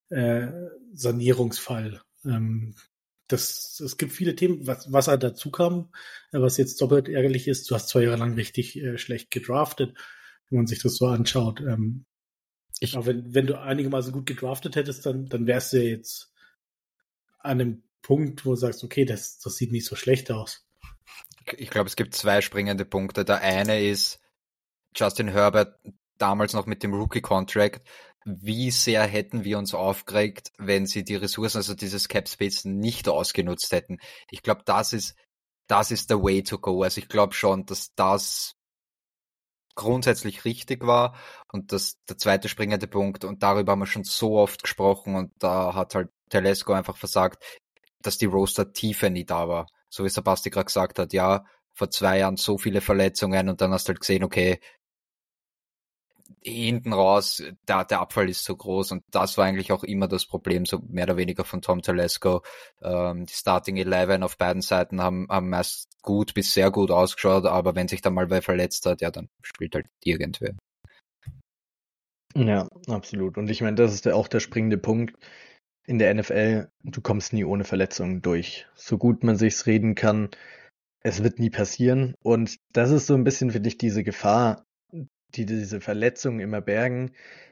äh, 0.10 0.48
Sanierungsfall. 0.94 2.02
Ähm, 2.26 2.76
das, 3.28 3.80
es 3.80 3.98
gibt 3.98 4.12
viele 4.12 4.36
Themen, 4.36 4.66
was, 4.68 4.92
was 4.92 5.08
halt 5.08 5.24
dazu 5.24 5.52
kam, 5.52 5.90
äh, 6.32 6.40
was 6.40 6.58
jetzt 6.58 6.82
doppelt 6.82 7.10
ärgerlich 7.10 7.48
ist. 7.48 7.70
Du 7.70 7.76
hast 7.76 7.90
zwei 7.90 8.04
Jahre 8.04 8.18
lang 8.18 8.34
richtig 8.36 8.78
äh, 8.78 8.98
schlecht 8.98 9.32
gedraftet, 9.32 9.98
wenn 10.50 10.58
man 10.60 10.68
sich 10.68 10.82
das 10.82 10.96
so 10.96 11.08
anschaut. 11.08 11.62
Ähm, 11.62 12.06
ich, 12.80 12.96
aber 12.96 13.08
wenn, 13.08 13.34
wenn 13.34 13.48
du 13.48 13.60
einigermaßen 13.60 14.12
gut 14.12 14.26
gedraftet 14.26 14.76
hättest, 14.76 15.06
dann, 15.06 15.28
dann 15.28 15.48
wärst 15.48 15.74
du 15.74 15.78
ja 15.78 15.90
jetzt 15.90 16.32
an 17.40 17.62
einem 17.62 17.84
Punkt, 18.02 18.46
wo 18.46 18.52
du 18.52 18.56
sagst, 18.56 18.84
okay, 18.84 19.06
das, 19.06 19.40
das 19.40 19.56
sieht 19.56 19.72
nicht 19.72 19.86
so 19.86 19.96
schlecht 19.96 20.32
aus. 20.32 20.66
Ich 21.58 21.70
glaube, 21.70 21.88
es 21.88 21.96
gibt 21.96 22.16
zwei 22.16 22.42
springende 22.42 22.86
Punkte. 22.86 23.26
Der 23.26 23.42
eine 23.42 23.82
ist 23.82 24.20
Justin 24.96 25.30
Herbert 25.30 25.78
damals 26.18 26.54
noch 26.54 26.66
mit 26.66 26.84
dem 26.84 26.94
Rookie-Contract. 26.94 27.86
Wie 28.26 28.72
sehr 28.72 29.04
hätten 29.04 29.44
wir 29.44 29.58
uns 29.58 29.74
aufgeregt, 29.74 30.52
wenn 30.58 30.86
sie 30.86 31.04
die 31.04 31.16
Ressourcen, 31.16 31.58
also 31.58 31.74
dieses 31.74 32.08
Cap 32.08 32.30
Space 32.30 32.64
nicht 32.64 33.10
ausgenutzt 33.10 33.72
hätten? 33.74 34.00
Ich 34.30 34.42
glaube, 34.42 34.62
das 34.66 34.94
ist, 34.94 35.16
das 35.68 35.92
ist 35.92 36.10
der 36.10 36.24
way 36.24 36.44
to 36.44 36.60
go. 36.60 36.84
Also 36.84 37.02
ich 37.02 37.10
glaube 37.10 37.34
schon, 37.34 37.66
dass 37.66 37.94
das 37.96 38.56
grundsätzlich 39.76 40.46
richtig 40.46 40.86
war 40.86 41.16
und 41.52 41.72
das 41.72 41.98
der 42.10 42.18
zweite 42.18 42.50
springende 42.50 42.88
Punkt 42.88 43.26
und 43.26 43.44
darüber 43.44 43.74
haben 43.74 43.80
wir 43.80 43.86
schon 43.88 44.04
so 44.04 44.38
oft 44.38 44.64
gesprochen 44.64 45.16
und 45.16 45.32
da 45.40 45.74
hat 45.74 45.96
halt 45.96 46.10
Telesco 46.30 46.74
einfach 46.74 46.98
versagt 46.98 47.44
dass 48.04 48.18
die 48.18 48.26
Roster-Tiefe 48.26 49.10
nie 49.10 49.26
da 49.26 49.48
war. 49.48 49.68
So 49.90 50.04
wie 50.04 50.10
Sabasti 50.10 50.50
gerade 50.50 50.66
gesagt 50.66 51.00
hat, 51.00 51.14
ja, 51.14 51.46
vor 51.74 51.90
zwei 51.90 52.20
Jahren 52.20 52.38
so 52.38 52.58
viele 52.58 52.82
Verletzungen 52.82 53.50
und 53.50 53.62
dann 53.62 53.72
hast 53.72 53.88
du 53.88 53.92
halt 53.92 54.02
gesehen, 54.02 54.24
okay, 54.24 54.60
hinten 56.44 56.94
raus, 56.94 57.44
der, 57.68 57.86
der 57.86 58.02
Abfall 58.02 58.30
ist 58.30 58.44
so 58.44 58.56
groß 58.56 58.92
und 58.92 59.04
das 59.12 59.38
war 59.38 59.46
eigentlich 59.46 59.72
auch 59.72 59.84
immer 59.84 60.08
das 60.08 60.26
Problem, 60.26 60.66
so 60.66 60.80
mehr 60.88 61.06
oder 61.06 61.18
weniger 61.18 61.44
von 61.44 61.62
Tom 61.62 61.82
Telesco. 61.82 62.42
Ähm, 62.82 63.26
die 63.26 63.34
Starting 63.34 63.78
Eleven 63.78 64.24
auf 64.24 64.38
beiden 64.38 64.62
Seiten 64.62 65.02
haben, 65.02 65.28
haben 65.30 65.50
meist 65.50 65.90
gut 66.02 66.34
bis 66.34 66.54
sehr 66.54 66.72
gut 66.72 66.92
ausgeschaut, 66.92 67.46
aber 67.46 67.76
wenn 67.76 67.88
sich 67.88 68.02
dann 68.02 68.14
mal 68.14 68.30
wer 68.30 68.42
verletzt 68.42 68.86
hat, 68.86 69.02
ja, 69.02 69.12
dann 69.12 69.30
spielt 69.42 69.76
halt 69.76 69.88
irgendwer. 70.04 70.56
Ja, 72.36 72.68
absolut. 72.88 73.38
Und 73.38 73.50
ich 73.50 73.62
meine, 73.62 73.76
das 73.76 73.94
ist 73.94 74.08
auch 74.08 74.28
der 74.28 74.40
springende 74.40 74.78
Punkt 74.78 75.16
in 75.86 76.00
der 76.00 76.14
NFL, 76.14 76.70
du 76.84 77.02
kommst 77.02 77.34
nie 77.34 77.44
ohne 77.44 77.64
Verletzungen 77.64 78.22
durch. 78.22 78.68
So 78.76 78.98
gut 78.98 79.24
man 79.24 79.36
sich's 79.36 79.66
reden 79.66 79.96
kann, 79.96 80.30
es 81.02 81.22
wird 81.24 81.40
nie 81.40 81.50
passieren. 81.50 82.16
Und 82.24 82.58
das 82.72 82.92
ist 82.92 83.08
so 83.08 83.14
ein 83.16 83.24
bisschen 83.24 83.52
für 83.52 83.60
dich 83.60 83.78
diese 83.78 84.04
Gefahr, 84.04 84.66
die 85.36 85.46
diese 85.46 85.82
Verletzungen 85.82 86.40
immer 86.40 86.62
bergen. 86.62 87.12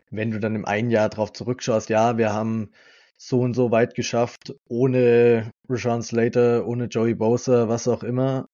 Wenn 0.09 0.31
du 0.31 0.39
dann 0.39 0.55
im 0.55 0.65
einen 0.65 0.91
Jahr 0.91 1.09
drauf 1.09 1.33
zurückschaust, 1.33 1.89
ja, 1.89 2.17
wir 2.17 2.33
haben 2.33 2.71
so 3.17 3.39
und 3.41 3.53
so 3.53 3.71
weit 3.71 3.95
geschafft, 3.95 4.55
ohne 4.67 5.51
Rashawn 5.69 6.01
Slater, 6.01 6.65
ohne 6.67 6.85
Joey 6.85 7.15
Bosa, 7.15 7.69
was 7.69 7.87
auch 7.87 8.03
immer. 8.03 8.47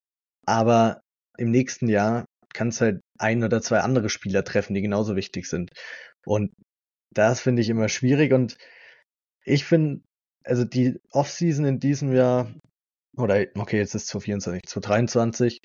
Aber 0.46 1.01
im 1.38 1.51
nächsten 1.51 1.88
Jahr 1.88 2.25
kannst 2.53 2.81
halt 2.81 3.01
ein 3.17 3.43
oder 3.43 3.62
zwei 3.62 3.79
andere 3.79 4.10
Spieler 4.10 4.43
treffen, 4.43 4.74
die 4.74 4.81
genauso 4.81 5.15
wichtig 5.15 5.48
sind. 5.48 5.72
Und 6.25 6.51
das 7.12 7.39
finde 7.41 7.62
ich 7.62 7.69
immer 7.69 7.89
schwierig 7.89 8.34
und 8.34 8.57
ich 9.46 9.63
finde, 9.63 10.01
also 10.43 10.65
die 10.65 11.00
Offseason 11.12 11.65
in 11.65 11.79
diesem 11.79 12.13
Jahr, 12.13 12.53
oder 13.17 13.46
okay, 13.55 13.77
jetzt 13.77 13.96
ist 13.96 14.03
es 14.03 14.07
2024, 14.07 14.63
2023, 14.63 15.62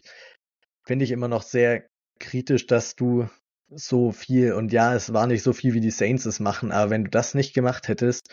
finde 0.84 1.04
ich 1.04 1.10
immer 1.10 1.28
noch 1.28 1.42
sehr 1.42 1.86
kritisch, 2.20 2.66
dass 2.66 2.94
du 2.94 3.28
so 3.74 4.12
viel, 4.12 4.52
und 4.52 4.72
ja, 4.72 4.94
es 4.94 5.12
war 5.12 5.26
nicht 5.26 5.42
so 5.42 5.52
viel, 5.52 5.74
wie 5.74 5.80
die 5.80 5.90
Saints 5.90 6.26
es 6.26 6.40
machen, 6.40 6.72
aber 6.72 6.90
wenn 6.90 7.04
du 7.04 7.10
das 7.10 7.34
nicht 7.34 7.54
gemacht 7.54 7.88
hättest, 7.88 8.28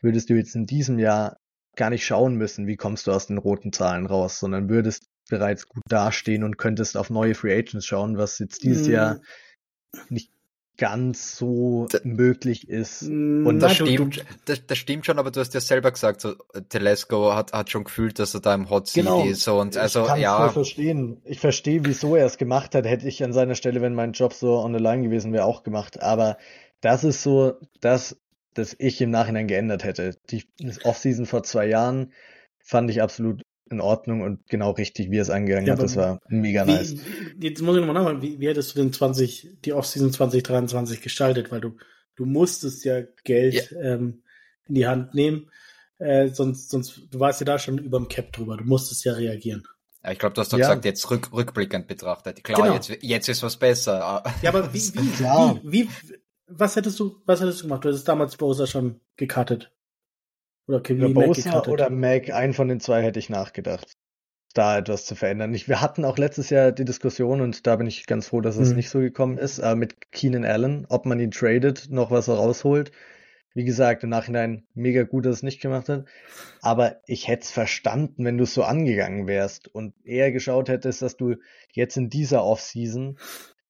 würdest 0.00 0.30
du 0.30 0.34
jetzt 0.34 0.54
in 0.54 0.66
diesem 0.66 0.98
Jahr 0.98 1.38
gar 1.76 1.90
nicht 1.90 2.06
schauen 2.06 2.36
müssen, 2.36 2.66
wie 2.66 2.76
kommst 2.76 3.06
du 3.06 3.12
aus 3.12 3.26
den 3.26 3.38
roten 3.38 3.72
Zahlen 3.72 4.06
raus, 4.06 4.38
sondern 4.38 4.68
würdest 4.68 5.06
bereits 5.28 5.68
gut 5.68 5.82
dastehen 5.88 6.44
und 6.44 6.58
könntest 6.58 6.96
auf 6.96 7.10
neue 7.10 7.34
Free 7.34 7.56
Agents 7.56 7.86
schauen, 7.86 8.18
was 8.18 8.38
jetzt 8.38 8.62
dieses 8.62 8.88
mm. 8.88 8.90
Jahr 8.90 9.20
nicht 10.08 10.30
ganz 10.76 11.36
so 11.36 11.86
da, 11.90 11.98
möglich 12.02 12.68
ist. 12.68 13.02
Und 13.02 13.60
das 13.60 13.74
stimmt, 13.74 14.24
das, 14.44 14.66
das, 14.66 14.78
stimmt 14.78 15.06
schon, 15.06 15.18
aber 15.18 15.30
du 15.30 15.40
hast 15.40 15.54
ja 15.54 15.60
selber 15.60 15.92
gesagt, 15.92 16.20
so 16.20 16.34
Telesco 16.68 17.34
hat, 17.34 17.52
hat 17.52 17.70
schon 17.70 17.84
gefühlt, 17.84 18.18
dass 18.18 18.34
er 18.34 18.40
da 18.40 18.54
im 18.54 18.70
Hot 18.70 18.88
Seat 18.88 19.04
genau. 19.04 19.24
ist 19.24 19.46
und 19.46 19.76
also 19.76 20.02
ich 20.02 20.06
kann 20.08 20.20
ja. 20.20 20.48
verstehen. 20.48 21.20
Ich 21.24 21.40
verstehe, 21.40 21.84
wieso 21.84 22.16
er 22.16 22.26
es 22.26 22.38
gemacht 22.38 22.74
hat. 22.74 22.86
Hätte 22.86 23.06
ich 23.06 23.22
an 23.22 23.32
seiner 23.32 23.54
Stelle, 23.54 23.80
wenn 23.82 23.94
mein 23.94 24.12
Job 24.12 24.32
so 24.32 24.58
on 24.58 24.74
the 24.74 24.80
line 24.80 25.02
gewesen 25.02 25.32
wäre, 25.32 25.44
auch 25.44 25.62
gemacht. 25.62 26.02
Aber 26.02 26.38
das 26.80 27.04
ist 27.04 27.22
so 27.22 27.54
das, 27.80 28.20
das 28.54 28.74
ich 28.78 29.00
im 29.00 29.10
Nachhinein 29.10 29.46
geändert 29.46 29.84
hätte. 29.84 30.16
Die 30.30 30.44
Offseason 30.82 31.26
vor 31.26 31.44
zwei 31.44 31.66
Jahren 31.66 32.12
fand 32.58 32.90
ich 32.90 33.00
absolut 33.00 33.43
in 33.74 33.80
Ordnung 33.80 34.22
und 34.22 34.46
genau 34.48 34.70
richtig, 34.70 35.10
wie 35.10 35.18
er 35.18 35.22
es 35.22 35.30
angegangen 35.30 35.66
ja, 35.66 35.74
hat. 35.74 35.82
Das 35.82 35.96
war 35.96 36.20
mega 36.28 36.66
wie, 36.66 36.72
nice. 36.72 36.94
Jetzt 37.40 37.62
muss 37.62 37.76
ich 37.76 37.80
nochmal 37.80 37.94
nachfragen, 37.94 38.22
wie, 38.22 38.40
wie 38.40 38.48
hättest 38.48 38.74
du 38.74 38.80
den 38.80 38.92
20, 38.92 39.58
die 39.64 39.72
Offseason 39.72 40.12
2023 40.12 41.02
gestaltet? 41.02 41.52
Weil 41.52 41.60
du, 41.60 41.76
du 42.16 42.24
musstest 42.24 42.84
ja 42.84 43.02
Geld 43.24 43.70
ja. 43.70 43.80
Ähm, 43.80 44.22
in 44.66 44.74
die 44.74 44.86
Hand 44.86 45.14
nehmen. 45.14 45.50
Äh, 45.98 46.28
sonst, 46.28 46.70
sonst, 46.70 47.02
du 47.10 47.20
warst 47.20 47.40
ja 47.40 47.44
da 47.44 47.58
schon 47.58 47.78
über 47.78 47.98
dem 47.98 48.08
Cap 48.08 48.32
drüber. 48.32 48.56
Du 48.56 48.64
musstest 48.64 49.04
ja 49.04 49.12
reagieren. 49.12 49.64
Ja, 50.02 50.12
ich 50.12 50.18
glaube, 50.18 50.34
du 50.34 50.40
hast 50.40 50.52
doch 50.52 50.58
ja. 50.58 50.68
gesagt, 50.68 50.84
jetzt 50.84 51.10
rück, 51.10 51.32
rückblickend 51.32 51.86
betrachtet. 51.86 52.44
Klar, 52.44 52.62
genau. 52.62 52.74
jetzt, 52.74 52.90
jetzt 53.00 53.28
ist 53.28 53.42
was 53.42 53.56
besser. 53.56 54.22
Ja, 54.42 54.50
aber 54.50 54.72
wie, 54.74 54.78
wie, 54.94 55.18
wie, 55.18 55.60
wie, 55.64 55.88
was 56.46 56.76
hättest 56.76 57.00
du, 57.00 57.22
was 57.24 57.40
hättest 57.40 57.60
du 57.60 57.64
gemacht? 57.64 57.84
Du 57.84 57.88
hättest 57.88 58.08
damals 58.08 58.36
Bowser 58.36 58.66
schon 58.66 59.00
gekartet. 59.16 59.70
Oder 60.66 60.80
Kevin 60.80 61.12
Mac 61.12 61.26
Bosa 61.26 61.66
oder 61.66 61.90
Mac, 61.90 62.30
einen 62.30 62.54
von 62.54 62.68
den 62.68 62.80
zwei 62.80 63.02
hätte 63.02 63.18
ich 63.18 63.28
nachgedacht, 63.28 63.96
da 64.54 64.78
etwas 64.78 65.04
zu 65.04 65.14
verändern. 65.14 65.52
Ich, 65.52 65.68
wir 65.68 65.80
hatten 65.80 66.04
auch 66.04 66.16
letztes 66.16 66.50
Jahr 66.50 66.72
die 66.72 66.84
Diskussion 66.84 67.40
und 67.40 67.66
da 67.66 67.76
bin 67.76 67.86
ich 67.86 68.06
ganz 68.06 68.28
froh, 68.28 68.40
dass 68.40 68.56
es 68.56 68.70
mhm. 68.70 68.76
nicht 68.76 68.90
so 68.90 69.00
gekommen 69.00 69.38
ist, 69.38 69.58
äh, 69.58 69.74
mit 69.74 70.10
Keenan 70.12 70.44
Allen, 70.44 70.86
ob 70.88 71.06
man 71.06 71.20
ihn 71.20 71.30
tradet, 71.30 71.88
noch 71.90 72.10
was 72.10 72.28
rausholt. 72.28 72.92
Wie 73.56 73.64
gesagt, 73.64 74.02
im 74.02 74.10
Nachhinein 74.10 74.66
mega 74.74 75.04
gut, 75.04 75.26
dass 75.26 75.36
es 75.36 75.42
nicht 75.44 75.60
gemacht 75.60 75.88
hat. 75.88 76.06
Aber 76.60 77.00
ich 77.06 77.28
hätte 77.28 77.44
es 77.44 77.52
verstanden, 77.52 78.24
wenn 78.24 78.36
du 78.36 78.44
es 78.44 78.54
so 78.54 78.64
angegangen 78.64 79.28
wärst 79.28 79.68
und 79.68 79.94
eher 80.04 80.32
geschaut 80.32 80.68
hättest, 80.68 81.02
dass 81.02 81.16
du 81.16 81.36
jetzt 81.72 81.96
in 81.96 82.08
dieser 82.08 82.44
Offseason 82.44 83.16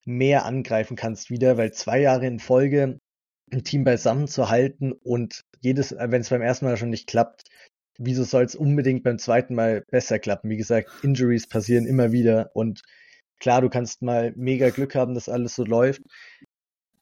mehr 0.07 0.47
angreifen 0.47 0.97
kannst 0.97 1.29
wieder, 1.29 1.59
weil 1.59 1.73
zwei 1.73 2.01
Jahre 2.01 2.27
in 2.27 2.39
Folge 2.39 2.99
ein 3.55 3.65
Team 3.65 3.85
beisammen 3.85 4.29
zu 4.29 4.51
halten 4.51 4.93
und 4.93 5.45
jedes, 5.61 5.93
äh, 5.93 6.07
wenn 6.11 6.21
es 6.21 6.31
beim 6.31 6.43
ersten 6.43 6.67
Mal 6.67 6.77
schon 6.77 6.91
nicht 6.91 7.07
klappt, 7.07 7.45
wieso 7.99 8.25
soll 8.25 8.45
es 8.45 8.55
unbedingt 8.55 9.03
beim 9.05 9.19
zweiten 9.19 9.55
Mal 9.55 9.85
besser 9.91 10.19
klappen? 10.19 10.51
Wie 10.51 10.57
gesagt, 10.57 10.91
Injuries 11.03 11.47
passieren 11.47 11.87
immer 11.87 12.13
wieder 12.13 12.51
und 12.55 12.83
klar, 13.39 13.61
du 13.61 13.69
kannst 13.69 14.03
mal 14.03 14.33
mega 14.37 14.71
Glück 14.71 14.95
haben, 14.95 15.15
dass 15.15 15.29
alles 15.29 15.55
so 15.55 15.65
läuft. 15.65 16.03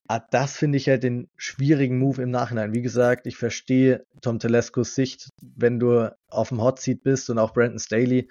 Aber 0.09 0.27
das 0.31 0.57
finde 0.57 0.77
ich 0.77 0.89
halt 0.89 1.05
den 1.05 1.29
schwierigen 1.37 1.99
Move 1.99 2.23
im 2.23 2.31
Nachhinein. 2.31 2.75
Wie 2.75 2.83
gesagt, 2.83 3.27
ich 3.27 3.37
verstehe 3.37 4.05
Tom 4.21 4.39
Telescos 4.39 4.95
Sicht, 4.95 5.31
wenn 5.41 5.79
du 5.79 6.15
auf 6.29 6.51
dem 6.51 6.61
Hot 6.61 6.81
Seat 6.81 7.03
bist 7.03 7.31
und 7.31 7.39
auch 7.39 7.55
Brandon 7.55 7.79
Staley. 7.79 8.29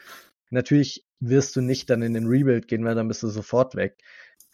Natürlich 0.52 1.06
wirst 1.20 1.56
du 1.56 1.62
nicht 1.62 1.90
dann 1.90 2.04
in 2.04 2.14
den 2.14 2.28
Rebuild 2.28 2.68
gehen, 2.68 2.84
weil 2.86 2.94
dann 2.94 3.08
bist 3.08 3.24
du 3.24 3.30
sofort 3.30 3.76
weg. 3.76 3.98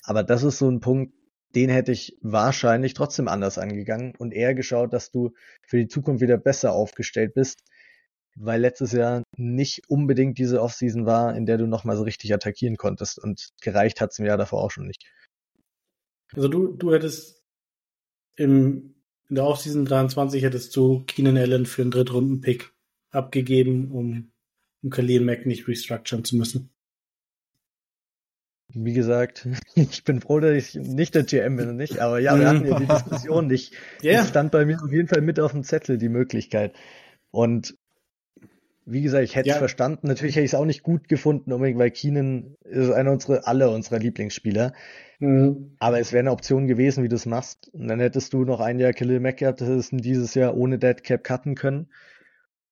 Aber 0.04 0.24
das 0.24 0.44
ist 0.44 0.60
so 0.60 0.70
ein 0.70 0.80
Punkt, 0.80 1.14
den 1.58 1.72
hätte 1.72 1.92
ich 1.92 2.16
wahrscheinlich 2.22 2.94
trotzdem 2.94 3.28
anders 3.28 3.58
angegangen 3.58 4.14
und 4.20 4.32
eher 4.32 4.54
geschaut, 4.54 4.94
dass 4.94 5.10
du 5.10 5.34
für 5.64 5.78
die 5.78 5.88
Zukunft 5.88 6.22
wieder 6.22 6.38
besser 6.38 6.72
aufgestellt 6.72 7.34
bist, 7.34 7.64
weil 8.36 8.62
letztes 8.62 8.92
Jahr 8.92 9.24
nicht 9.36 9.90
unbedingt 9.90 10.38
diese 10.38 10.62
Offseason 10.62 11.08
war, 11.08 11.36
in 11.36 11.48
der 11.48 11.58
du 11.58 11.66
nochmal 11.66 11.98
so 11.98 12.04
richtig 12.04 12.32
attackieren 12.32 12.78
konntest 12.78 13.18
und 13.18 13.50
gereicht 13.60 14.02
hat 14.02 14.12
es 14.12 14.20
im 14.20 14.26
Jahr 14.26 14.38
davor 14.38 14.64
auch 14.64 14.70
schon 14.70 14.86
nicht. 14.86 15.12
Also 16.36 16.48
du, 16.48 16.68
du 16.74 16.94
hättest 16.94 17.44
im, 18.36 18.94
in 19.28 19.36
der 19.36 19.46
Offseason 19.46 19.86
23 19.86 20.44
hättest 20.44 20.76
du 20.76 21.06
Keenan 21.08 21.38
Allen 21.38 21.66
für 21.66 21.82
einen 21.82 21.90
Drittrunden-Pick 21.90 22.72
abgegeben, 23.10 23.92
um, 23.92 24.32
um 24.84 24.92
Khalil 24.92 25.22
Mack 25.22 25.48
nicht 25.48 25.68
restructuren 25.68 26.24
zu 26.24 26.36
müssen. 26.36 26.70
Wie 28.84 28.94
gesagt, 28.94 29.48
ich 29.76 30.04
bin 30.04 30.22
froh, 30.22 30.40
dass 30.40 30.52
ich 30.52 30.76
nicht 30.76 31.16
der 31.16 31.24
GM 31.24 31.56
bin 31.56 31.70
und 31.70 31.78
nicht, 31.78 32.00
aber 32.00 32.20
ja, 32.20 32.38
wir 32.38 32.48
hatten 32.48 32.68
ja 32.68 32.80
die 32.80 32.86
Diskussion 32.86 33.48
nicht. 33.48 33.74
Yeah. 34.04 34.22
Es 34.22 34.30
stand 34.30 34.52
bei 34.52 34.66
mir 34.66 34.82
auf 34.84 34.92
jeden 34.92 35.08
Fall 35.08 35.22
mit 35.22 35.40
auf 35.40 35.52
dem 35.52 35.64
Zettel 35.64 35.98
die 35.98 36.10
Möglichkeit. 36.10 36.74
Und 37.32 37.76
wie 38.86 39.02
gesagt, 39.02 39.24
ich 39.24 39.36
hätte 39.36 39.50
es 39.50 39.56
ja. 39.56 39.60
verstanden. 39.60 40.08
Natürlich 40.08 40.36
hätte 40.36 40.46
ich 40.46 40.52
es 40.52 40.56
auch 40.56 40.66
nicht 40.66 40.84
gut 40.84 41.10
gefunden, 41.10 41.52
unbedingt, 41.52 41.80
weil 41.80 41.92
Keenan 41.92 42.56
ist 42.64 42.90
einer 42.92 43.12
unserer, 43.12 43.48
alle 43.48 43.70
unserer 43.70 44.00
Lieblingsspieler. 44.00 44.74
Mhm. 45.20 45.76
Aber 45.80 46.00
es 46.00 46.14
wäre 46.14 46.22
eine 46.22 46.32
Option 46.32 46.68
gewesen, 46.68 47.04
wie 47.04 47.10
du 47.10 47.16
es 47.16 47.26
machst. 47.26 47.70
Und 47.74 47.88
dann 47.88 48.00
hättest 48.00 48.34
du 48.34 48.46
noch 48.46 48.60
ein 48.62 48.80
Jahr 48.80 48.94
Khalil 48.94 49.20
Mack 49.20 49.38
gehabt, 49.38 49.62
das 49.62 49.68
hättest 49.68 49.92
du 49.92 49.98
dieses 49.98 50.36
Jahr 50.36 50.56
ohne 50.56 50.78
Dead 50.80 51.04
Cap 51.04 51.24
cutten 51.24 51.56
können. 51.56 51.90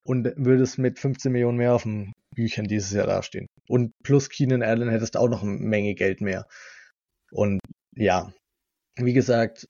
Und 0.05 0.31
würdest 0.37 0.77
mit 0.77 0.99
15 0.99 1.31
Millionen 1.31 1.57
mehr 1.57 1.73
auf 1.73 1.83
den 1.83 2.13
Büchern 2.35 2.65
dieses 2.67 2.91
Jahr 2.91 3.07
dastehen. 3.07 3.47
Und 3.67 3.91
plus 4.03 4.29
Keenan 4.29 4.61
Allen 4.61 4.89
hättest 4.89 5.15
du 5.15 5.19
auch 5.19 5.29
noch 5.29 5.41
eine 5.41 5.51
Menge 5.51 5.95
Geld 5.95 6.21
mehr. 6.21 6.45
Und 7.31 7.59
ja, 7.95 8.31
wie 8.97 9.13
gesagt, 9.13 9.67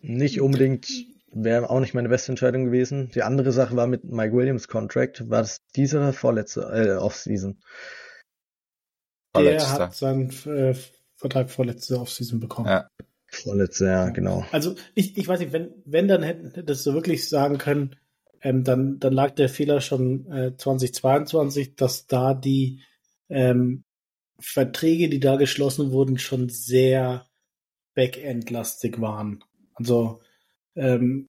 nicht 0.00 0.40
unbedingt 0.40 0.88
wäre 1.32 1.68
auch 1.68 1.80
nicht 1.80 1.94
meine 1.94 2.08
beste 2.08 2.30
Entscheidung 2.30 2.66
gewesen. 2.66 3.10
Die 3.14 3.22
andere 3.22 3.52
Sache 3.52 3.74
war 3.76 3.86
mit 3.86 4.04
Mike 4.04 4.34
Williams 4.34 4.68
Contract. 4.68 5.28
War 5.28 5.40
das 5.40 5.58
diese 5.74 5.98
oder 5.98 6.12
vorletzte 6.12 6.60
äh, 6.60 6.92
Offseason? 6.96 7.58
Der 9.36 9.72
hat 9.72 9.96
seinen 9.96 10.30
äh, 10.46 10.74
Vertrag 11.16 11.50
vorletzte 11.50 11.98
Offseason 11.98 12.38
bekommen. 12.38 12.68
Ja. 12.68 12.88
Vorletzte, 13.26 13.86
ja, 13.86 14.10
genau. 14.10 14.44
Also 14.52 14.76
ich, 14.94 15.16
ich 15.16 15.26
weiß 15.26 15.40
nicht, 15.40 15.52
wenn, 15.52 15.74
wenn 15.84 16.06
dann 16.06 16.22
hätten, 16.22 16.52
hättest 16.52 16.86
du 16.86 16.94
wirklich 16.94 17.28
sagen 17.28 17.58
können, 17.58 17.96
ähm, 18.44 18.62
dann, 18.62 18.98
dann 19.00 19.14
lag 19.14 19.34
der 19.34 19.48
Fehler 19.48 19.80
schon 19.80 20.30
äh, 20.30 20.56
2022, 20.56 21.76
dass 21.76 22.06
da 22.06 22.34
die 22.34 22.82
ähm, 23.30 23.84
Verträge, 24.38 25.08
die 25.08 25.18
da 25.18 25.36
geschlossen 25.36 25.90
wurden, 25.90 26.18
schon 26.18 26.50
sehr 26.50 27.26
Backend-lastig 27.94 29.00
waren. 29.00 29.42
Also 29.72 30.20
ähm, 30.76 31.26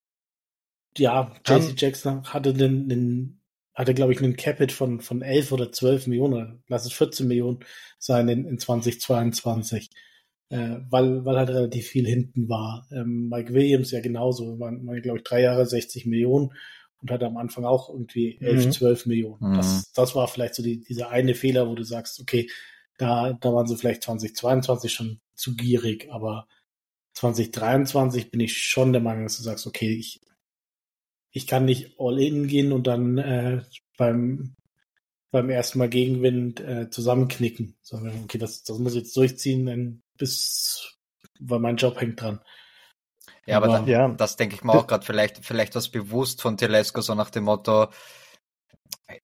ja, 0.97 1.33
JC 1.45 1.73
Jackson 1.77 2.25
hatte 2.25 2.53
den, 2.53 2.89
den 2.89 3.39
hatte, 3.73 3.93
glaube 3.93 4.11
ich, 4.11 4.19
einen 4.19 4.35
Capit 4.35 4.71
von, 4.71 4.99
von 4.99 5.21
11 5.21 5.51
oder 5.53 5.71
12 5.71 6.07
Millionen, 6.07 6.63
lass 6.67 6.85
es 6.85 6.93
14 6.93 7.27
Millionen 7.27 7.59
sein 7.97 8.27
in, 8.27 8.45
in 8.45 8.57
2022, 8.57 9.89
äh, 10.49 10.77
weil, 10.89 11.23
weil 11.23 11.37
halt 11.37 11.49
relativ 11.49 11.87
viel 11.87 12.07
hinten 12.07 12.49
war. 12.49 12.87
Ähm, 12.91 13.29
Mike 13.29 13.53
Williams 13.53 13.91
ja 13.91 14.01
genauso, 14.01 14.59
waren, 14.59 14.85
waren 14.85 15.01
glaube 15.01 15.19
ich, 15.19 15.23
drei 15.23 15.41
Jahre 15.41 15.65
60 15.65 16.05
Millionen 16.05 16.51
und 17.01 17.11
hatte 17.11 17.25
am 17.25 17.37
Anfang 17.37 17.65
auch 17.65 17.89
irgendwie 17.89 18.37
11, 18.39 18.65
mhm. 18.65 18.71
12 18.71 19.05
Millionen. 19.05 19.51
Mhm. 19.51 19.55
Das, 19.55 19.91
das 19.93 20.15
war 20.15 20.27
vielleicht 20.27 20.55
so 20.55 20.63
die, 20.63 20.81
dieser 20.81 21.09
eine 21.09 21.35
Fehler, 21.35 21.67
wo 21.69 21.75
du 21.75 21.83
sagst, 21.83 22.19
okay, 22.19 22.49
da, 22.97 23.33
da 23.33 23.53
waren 23.53 23.67
sie 23.67 23.77
vielleicht 23.77 24.03
2022 24.03 24.93
schon 24.93 25.19
zu 25.33 25.55
gierig, 25.55 26.07
aber 26.11 26.47
2023 27.13 28.31
bin 28.31 28.39
ich 28.41 28.57
schon 28.57 28.93
der 28.93 29.01
Meinung, 29.01 29.23
dass 29.23 29.37
du 29.37 29.43
sagst, 29.43 29.67
okay, 29.67 29.93
ich, 29.93 30.21
ich 31.31 31.47
kann 31.47 31.65
nicht 31.65 31.95
all 31.97 32.19
in 32.19 32.47
gehen 32.47 32.71
und 32.71 32.87
dann 32.87 33.17
äh, 33.17 33.61
beim, 33.97 34.55
beim 35.31 35.49
ersten 35.49 35.79
Mal 35.79 35.89
Gegenwind 35.89 36.59
äh, 36.61 36.89
zusammenknicken, 36.89 37.75
sondern 37.81 38.23
okay, 38.23 38.37
das, 38.37 38.63
das 38.63 38.79
muss 38.79 38.93
ich 38.93 39.03
jetzt 39.03 39.17
durchziehen, 39.17 40.01
bis, 40.17 40.97
weil 41.39 41.59
mein 41.59 41.77
Job 41.77 41.99
hängt 41.99 42.21
dran. 42.21 42.39
Ja, 43.45 43.57
aber, 43.57 43.67
aber 43.67 43.77
dann, 43.77 43.87
ja. 43.87 44.07
das 44.09 44.35
denke 44.35 44.55
ich 44.55 44.63
mir 44.63 44.73
auch 44.73 44.87
gerade, 44.87 45.05
vielleicht, 45.05 45.45
vielleicht 45.45 45.75
was 45.75 45.89
bewusst 45.89 46.41
von 46.41 46.57
Telesco, 46.57 47.01
so 47.01 47.13
nach 47.15 47.29
dem 47.29 47.43
Motto, 47.43 47.87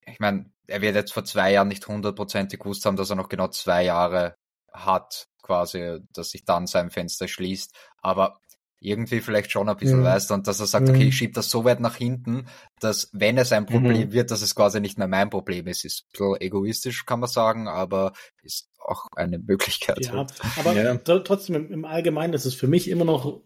ich 0.06 0.20
meine, 0.20 0.46
er 0.66 0.80
wird 0.80 0.94
jetzt 0.94 1.12
vor 1.12 1.24
zwei 1.24 1.52
Jahren 1.52 1.68
nicht 1.68 1.86
hundertprozentig 1.86 2.60
gewusst 2.60 2.86
haben, 2.86 2.96
dass 2.96 3.10
er 3.10 3.16
noch 3.16 3.28
genau 3.28 3.48
zwei 3.48 3.84
Jahre 3.84 4.36
hat, 4.72 5.28
quasi, 5.42 5.98
dass 6.12 6.30
sich 6.30 6.44
dann 6.44 6.66
sein 6.66 6.90
Fenster 6.90 7.28
schließt. 7.28 7.74
Aber 8.00 8.38
irgendwie 8.82 9.20
vielleicht 9.20 9.52
schon 9.52 9.68
ein 9.68 9.76
bisschen 9.76 10.00
mhm. 10.00 10.04
weißt 10.04 10.32
und 10.32 10.46
dass 10.46 10.60
er 10.60 10.66
sagt, 10.66 10.88
okay, 10.88 11.02
ich 11.02 11.06
mhm. 11.06 11.12
schiebe 11.12 11.32
das 11.34 11.50
so 11.50 11.64
weit 11.64 11.80
nach 11.80 11.96
hinten, 11.96 12.46
dass 12.80 13.08
wenn 13.12 13.38
es 13.38 13.52
ein 13.52 13.66
Problem 13.66 14.08
mhm. 14.08 14.12
wird, 14.12 14.30
dass 14.30 14.42
es 14.42 14.54
quasi 14.54 14.80
nicht 14.80 14.98
mehr 14.98 15.06
mein 15.06 15.30
Problem 15.30 15.66
ist. 15.68 15.84
Ist 15.84 16.04
ein 16.04 16.10
bisschen 16.12 16.40
egoistisch, 16.40 17.06
kann 17.06 17.20
man 17.20 17.28
sagen, 17.28 17.68
aber 17.68 18.12
ist 18.42 18.68
auch 18.78 19.06
eine 19.14 19.38
Möglichkeit. 19.46 20.06
Ja, 20.06 20.12
halt. 20.14 20.32
aber 20.58 20.72
ja. 20.74 20.96
trotzdem 20.96 21.70
im 21.70 21.84
Allgemeinen 21.84 22.34
ist 22.34 22.44
es 22.44 22.54
für 22.54 22.66
mich 22.66 22.88
immer 22.88 23.04
noch 23.04 23.40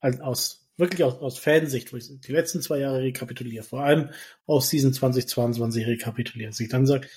aus 0.00 0.68
wirklich 0.78 1.02
aus, 1.04 1.14
aus 1.14 1.38
Fansicht, 1.38 1.92
wo 1.92 1.96
ich 1.96 2.08
die 2.20 2.32
letzten 2.32 2.62
zwei 2.62 2.78
Jahre 2.78 3.02
rekapituliere, 3.02 3.64
vor 3.64 3.82
allem 3.82 4.10
aus 4.46 4.70
Season 4.70 4.92
2022 4.92 5.86
rekapituliere, 5.86 6.50
dass 6.50 6.60
ich 6.60 6.68
dann 6.68 6.86
sage, 6.86 7.08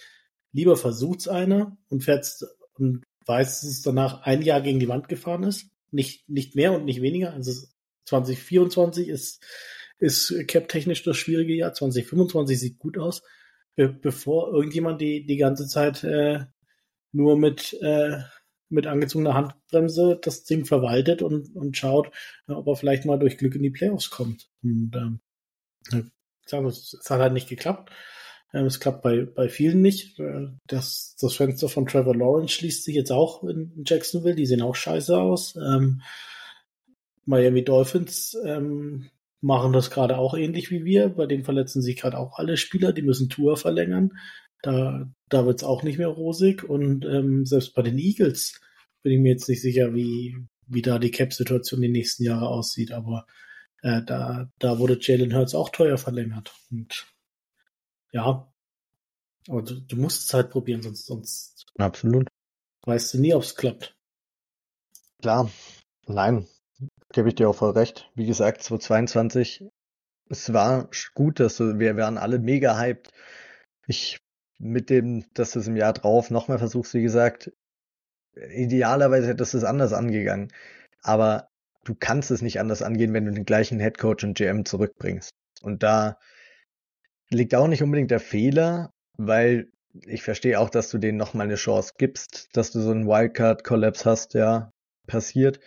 lieber 0.52 0.76
versucht's 0.76 1.28
einer 1.28 1.78
und 1.89 2.04
fährt 2.04 2.28
und 2.74 3.04
weiß, 3.26 3.62
dass 3.62 3.70
es 3.70 3.82
danach 3.84 4.24
ein 4.24 4.41
Jahr 4.41 4.62
gegen 4.62 4.80
die 4.80 4.88
Wand 4.88 5.08
gefahren 5.08 5.44
ist. 5.44 5.67
Nicht, 5.91 6.28
nicht 6.28 6.56
mehr 6.56 6.74
und 6.74 6.86
nicht 6.86 7.02
weniger. 7.02 7.34
Also 7.34 7.52
2024 8.06 9.08
ist, 9.08 9.44
ist 10.00 10.34
cap-technisch 10.48 11.04
das 11.04 11.17
schwierige 11.17 11.54
Jahr. 11.54 11.74
2025 11.74 12.60
sieht 12.60 12.80
gut 12.80 12.98
aus. 12.98 13.22
Be 13.76 13.89
bevor 13.89 14.54
irgendjemand 14.54 15.00
die, 15.00 15.26
die 15.26 15.38
ganze 15.38 15.67
Zeit 15.67 16.04
äh, 16.04 16.46
nur 17.12 17.38
mit, 17.38 17.74
äh, 17.82 18.20
mit 18.72 18.88
angezogener 18.88 19.34
Handbremse 19.34 20.20
das 20.22 20.44
Ding 20.44 20.66
verwaltet 20.66 21.22
und, 21.22 21.56
und 21.56 21.78
schaut, 21.78 22.12
ob 22.48 22.68
er 22.68 22.76
vielleicht 22.76 23.06
mal 23.06 23.20
durch 23.20 23.38
Glück 23.38 23.56
in 23.56 23.64
die 23.64 23.70
Playoffs 23.70 24.10
kommt. 24.10 24.50
Und 24.64 24.92
ähm, 24.96 25.20
es 26.46 27.10
hat 27.10 27.20
halt 27.20 27.34
nicht 27.34 27.50
geklappt. 27.50 27.92
Ähm, 28.54 28.66
es 28.66 28.80
klappt 28.80 29.02
bei, 29.02 29.26
bei 29.26 29.50
vielen 29.50 29.82
nicht. 29.82 30.20
Äh, 30.20 30.48
das, 30.68 31.16
das 31.20 31.36
Fenster 31.36 31.70
von 31.70 31.86
Trevor 31.86 32.16
Lawrence 32.16 32.54
schließt 32.54 32.84
sich 32.84 32.96
jetzt 32.96 33.12
auch 33.12 33.44
in 33.44 33.84
Jacksonville. 33.86 34.36
Die 34.36 34.46
sehen 34.46 34.62
auch 34.62 34.76
scheiße 34.76 35.18
aus. 35.18 35.56
Ähm, 35.56 36.02
Miami 37.26 37.64
Dolphins 37.64 38.38
ähm, 38.44 39.10
machen 39.42 39.74
das 39.74 39.90
gerade 39.90 40.18
auch 40.18 40.34
ähnlich 40.36 40.72
wie 40.72 40.86
wir. 40.86 41.10
Bei 41.10 41.26
denen 41.26 41.44
verletzen 41.44 41.82
sich 41.82 41.98
gerade 41.98 42.18
auch 42.18 42.38
alle 42.38 42.58
Spieler. 42.58 42.94
Die 42.94 43.04
müssen 43.04 43.30
Tour 43.30 43.58
verlängern. 43.58 44.18
Da, 44.62 45.10
da 45.30 45.45
wird's 45.45 45.63
auch 45.63 45.84
nicht 45.84 45.97
mehr 45.97 46.08
rosig. 46.08 46.63
Und 46.63 47.06
ähm, 47.06 47.45
selbst 47.45 47.74
bei 47.74 47.82
den 47.82 47.97
Eagles 47.97 48.60
bin 49.04 49.13
ich 49.13 49.19
mir 49.19 49.32
jetzt 49.32 49.50
nicht 49.50 49.62
sicher, 49.62 49.93
wie, 49.93 50.38
wie 50.67 50.82
da 50.82 51.00
die 51.00 51.12
Cap-Situation 51.12 51.82
die 51.82 51.89
nächsten 51.89 52.24
Jahre 52.24 52.47
aussieht. 52.47 52.91
Aber 52.91 53.26
äh, 53.82 54.02
da, 54.04 54.50
da 54.60 54.80
wurde 54.80 54.97
Jalen 55.00 55.36
Hurts 55.36 55.56
auch 55.56 55.69
teuer 55.69 55.97
verlängert. 55.97 56.54
Und 56.69 57.08
ja. 58.12 58.52
Aber 59.47 59.62
du, 59.63 59.82
du 59.82 59.95
musst 59.95 60.28
es 60.28 60.34
halt 60.34 60.52
probieren, 60.52 60.84
sonst, 60.84 61.08
sonst 61.08 61.65
Absolut. 61.78 62.28
weißt 62.86 63.13
du 63.13 63.19
nie, 63.19 63.34
ob 63.34 63.43
es 63.43 63.56
klappt. 63.56 63.95
Klar. 65.21 65.52
Nein. 66.08 66.47
Gebe 67.13 67.30
ich 67.30 67.36
dir 67.36 67.50
auch 67.50 67.56
voll 67.56 67.71
recht. 67.71 68.10
Wie 68.15 68.26
gesagt, 68.26 68.63
2022, 68.63 69.65
es 70.30 70.54
war 70.54 70.89
gut, 71.13 71.39
dass 71.39 71.58
du, 71.58 71.78
wir 71.78 71.97
waren 71.97 72.17
alle 72.17 72.39
mega 72.39 72.78
hyped. 72.78 73.10
Ich 73.88 74.19
mit 74.62 74.89
dem, 74.89 75.26
dass 75.34 75.52
du 75.52 75.60
es 75.60 75.67
im 75.67 75.76
Jahr 75.76 75.93
drauf 75.93 76.30
nochmal 76.30 76.60
versuchst, 76.60 76.93
wie 76.93 77.02
gesagt, 77.02 77.52
idealerweise 78.36 79.28
hättest 79.28 79.54
du 79.54 79.58
es 79.58 79.63
anders 79.63 79.91
angegangen. 79.91 80.54
Aber 81.02 81.50
du 81.84 81.95
kannst 81.95 82.32
es 82.32 82.41
nicht 82.41 82.60
anders 82.60 82.82
angehen, 82.82 83.13
wenn 83.13 83.26
du 83.26 83.32
den 83.32 83.45
gleichen 83.45 83.80
Headcoach 83.80 84.24
und 84.24 84.38
GM 84.38 84.65
zurückbringst. 84.65 85.34
Und 85.62 85.84
da 85.84 86.17
liegt 87.30 87.56
auch 87.56 87.67
nicht 87.67 87.82
unbedingt 87.82 88.12
der 88.12 88.19
Fehler, 88.19 88.91
weil 89.17 89.71
ich 90.06 90.21
verstehe 90.24 90.60
auch, 90.60 90.69
dass 90.69 90.89
du 90.89 91.00
denen 91.00 91.17
nochmal 91.17 91.47
eine 91.47 91.56
Chance 91.56 91.93
gibst, 91.97 92.50
dass 92.54 92.71
du 92.71 92.80
so 92.80 92.91
einen 92.91 93.08
Wildcard-Collapse 93.08 94.10
hast, 94.10 94.36
ja, 94.36 94.71
passiert. 95.08 95.60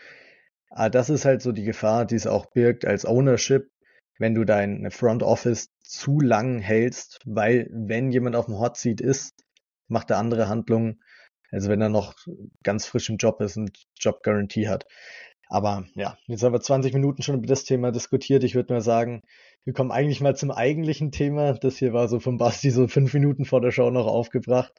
Aber 0.70 0.90
das 0.90 1.10
ist 1.10 1.24
halt 1.24 1.42
so 1.42 1.52
die 1.52 1.64
Gefahr, 1.64 2.04
die 2.06 2.14
es 2.14 2.26
auch 2.26 2.46
birgt 2.46 2.84
als 2.84 3.04
Ownership, 3.04 3.70
wenn 4.18 4.34
du 4.34 4.44
dein 4.44 4.90
Front 4.90 5.22
Office 5.22 5.68
zu 5.94 6.20
lang 6.20 6.58
hältst, 6.58 7.20
weil 7.24 7.68
wenn 7.72 8.10
jemand 8.10 8.36
auf 8.36 8.46
dem 8.46 8.58
Hot 8.58 8.76
Seat 8.76 9.00
ist, 9.00 9.34
macht 9.88 10.10
er 10.10 10.18
andere 10.18 10.48
Handlungen, 10.48 11.02
als 11.50 11.68
wenn 11.68 11.80
er 11.80 11.88
noch 11.88 12.14
ganz 12.62 12.86
frisch 12.86 13.08
im 13.10 13.16
Job 13.16 13.40
ist 13.40 13.56
und 13.56 13.70
Job 13.98 14.22
Guarantee 14.22 14.68
hat. 14.68 14.86
Aber 15.48 15.86
ja, 15.94 16.16
jetzt 16.26 16.42
haben 16.42 16.52
wir 16.52 16.60
20 16.60 16.94
Minuten 16.94 17.22
schon 17.22 17.36
über 17.36 17.46
das 17.46 17.64
Thema 17.64 17.92
diskutiert. 17.92 18.44
Ich 18.44 18.54
würde 18.54 18.72
mal 18.72 18.80
sagen, 18.80 19.22
wir 19.64 19.72
kommen 19.72 19.92
eigentlich 19.92 20.20
mal 20.20 20.36
zum 20.36 20.50
eigentlichen 20.50 21.12
Thema. 21.12 21.52
Das 21.54 21.76
hier 21.76 21.92
war 21.92 22.08
so 22.08 22.18
von 22.18 22.38
Basti 22.38 22.70
so 22.70 22.88
fünf 22.88 23.14
Minuten 23.14 23.44
vor 23.44 23.60
der 23.60 23.70
Show 23.70 23.90
noch 23.90 24.06
aufgebracht. 24.06 24.72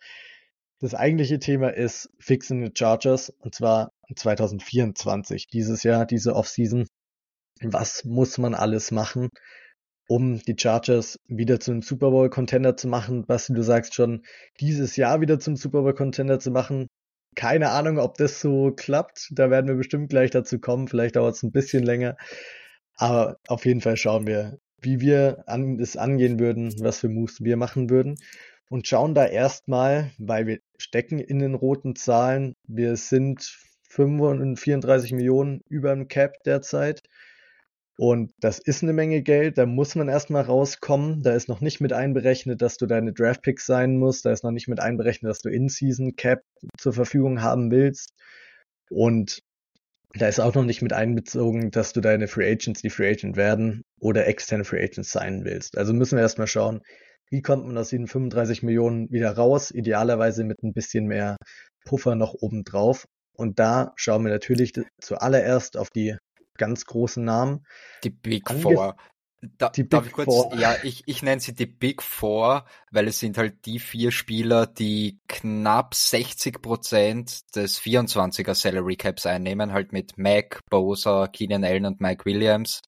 Das 0.80 0.94
eigentliche 0.94 1.40
Thema 1.40 1.70
ist 1.70 2.10
Fixing 2.20 2.66
the 2.66 2.72
Chargers 2.74 3.30
und 3.30 3.56
zwar 3.56 3.92
2024, 4.14 5.48
dieses 5.48 5.84
Jahr, 5.84 6.06
diese 6.06 6.36
Offseason. 6.36 6.88
Was 7.62 8.04
muss 8.04 8.38
man 8.38 8.54
alles 8.54 8.92
machen, 8.92 9.30
um 10.08 10.40
die 10.42 10.56
Chargers 10.58 11.20
wieder 11.28 11.60
zum 11.60 11.82
Super 11.82 12.12
Bowl 12.12 12.30
Contender 12.30 12.78
zu 12.78 12.88
machen? 12.88 13.26
Basti, 13.26 13.54
du 13.54 13.64
sagst 13.64 13.96
schon, 13.96 14.24
dieses 14.60 14.96
Jahr 14.96 15.22
wieder 15.22 15.40
zum 15.40 15.56
Super 15.56 15.82
Bowl 15.82 15.94
Contender 15.94 16.40
zu 16.40 16.52
machen 16.52 16.88
keine 17.36 17.70
Ahnung, 17.72 18.00
ob 18.00 18.18
das 18.18 18.40
so 18.40 18.72
klappt. 18.72 19.30
Da 19.34 19.50
werden 19.50 19.68
wir 19.68 19.76
bestimmt 19.76 20.10
gleich 20.10 20.32
dazu 20.32 20.60
kommen. 20.60 20.88
Vielleicht 20.88 21.18
dauert 21.18 21.36
es 21.36 21.44
ein 21.44 21.52
bisschen 21.52 21.84
länger. 21.84 22.18
Aber 22.96 23.38
auf 23.48 23.66
jeden 23.66 23.82
Fall 23.82 23.98
schauen 23.98 24.26
wir, 24.26 24.58
wie 24.82 25.02
wir 25.02 25.44
an, 25.48 25.80
es 25.80 25.98
angehen 25.98 26.40
würden, 26.40 26.74
was 26.80 27.00
für 27.00 27.10
Moves 27.10 27.44
wir 27.44 27.58
machen 27.58 27.90
würden. 27.90 28.16
Und 28.70 28.88
schauen 28.88 29.14
da 29.14 29.26
erstmal, 29.26 30.12
weil 30.18 30.48
wir 30.48 30.60
stecken 30.78 31.20
in 31.20 31.40
den 31.40 31.54
roten 31.54 31.96
Zahlen. 31.96 32.56
Wir 32.68 32.96
sind 32.96 33.58
34 33.90 35.12
Millionen 35.12 35.62
über 35.70 35.94
dem 35.94 36.08
Cap 36.08 36.42
derzeit. 36.44 37.04
Und 37.98 38.34
das 38.42 38.60
ist 38.60 38.84
eine 38.84 38.92
Menge 38.92 39.22
Geld, 39.22 39.58
da 39.58 39.66
muss 39.66 39.96
man 39.96 40.10
erstmal 40.10 40.44
rauskommen. 40.44 41.22
Da 41.22 41.34
ist 41.34 41.48
noch 41.48 41.62
nicht 41.62 41.80
mit 41.80 41.94
einberechnet, 41.94 42.62
dass 42.62 42.78
du 42.78 42.88
deine 42.88 43.14
Draftpicks 43.14 43.66
sein 43.66 43.98
musst. 43.98 44.26
Da 44.26 44.32
ist 44.32 44.44
noch 44.44 44.52
nicht 44.52 44.68
mit 44.68 44.82
einberechnet, 44.82 45.30
dass 45.30 45.40
du 45.40 45.50
In-Season 45.50 46.16
Cap 46.16 46.42
zur 46.78 46.92
Verfügung 46.92 47.42
haben 47.42 47.72
willst. 47.72 48.14
Und 48.90 49.40
da 50.14 50.28
ist 50.28 50.40
auch 50.40 50.54
noch 50.56 50.66
nicht 50.66 50.82
mit 50.82 50.94
einbezogen, 50.94 51.72
dass 51.72 51.94
du 51.94 52.02
deine 52.02 52.28
Free 52.28 52.50
Agents, 52.52 52.82
die 52.82 52.90
Free 52.90 53.12
Agent 53.12 53.38
werden 53.38 53.84
oder 54.00 54.28
externe 54.28 54.66
Free 54.66 54.84
Agents 54.84 55.12
sein 55.12 55.46
willst. 55.46 55.78
Also 55.78 55.94
müssen 55.94 56.18
wir 56.18 56.22
erstmal 56.22 56.48
schauen, 56.48 56.82
wie 57.30 57.42
kommt 57.42 57.66
man 57.66 57.78
aus 57.78 57.90
diesen 57.90 58.08
35 58.08 58.64
Millionen 58.64 59.10
wieder 59.10 59.32
raus? 59.32 59.72
Idealerweise 59.72 60.44
mit 60.44 60.64
ein 60.64 60.74
bisschen 60.74 61.06
mehr 61.06 61.38
Puffer 61.86 62.16
noch 62.16 62.34
oben 62.34 62.64
drauf. 62.64 63.06
Und 63.38 63.60
da 63.60 63.94
schauen 63.96 64.24
wir 64.24 64.32
natürlich 64.32 64.74
zuallererst 65.02 65.78
auf 65.78 65.90
die 65.90 66.16
ganz 66.58 66.86
großen 66.86 67.24
Namen. 67.24 67.66
Die 68.04 68.10
Big 68.10 68.50
Ange 68.50 68.62
Four. 68.62 68.98
Da, 69.58 69.70
die 69.70 69.84
Big 69.84 70.12
kurz, 70.12 70.26
Four. 70.26 70.56
Ja, 70.56 70.76
ich, 70.84 71.04
ich 71.06 71.22
nenne 71.22 71.42
sie 71.42 71.54
die 71.54 71.66
Big 71.66 72.02
Four, 72.02 72.66
weil 72.92 73.08
es 73.08 73.20
sind 73.20 73.38
halt 73.38 73.66
die 73.66 73.80
vier 73.80 74.12
Spieler, 74.12 74.66
die 74.66 75.20
knapp 75.28 75.94
60 75.94 76.62
Prozent 76.62 77.56
des 77.56 77.80
24er 77.80 78.56
Salary 78.56 78.96
Caps 78.96 79.26
einnehmen, 79.26 79.72
halt 79.72 79.92
mit 79.94 80.18
Mac, 80.18 80.62
Bosa, 80.70 81.28
Keenan 81.28 81.64
Allen 81.64 81.86
und 81.86 82.02
Mike 82.02 82.26
Williams. 82.26 82.82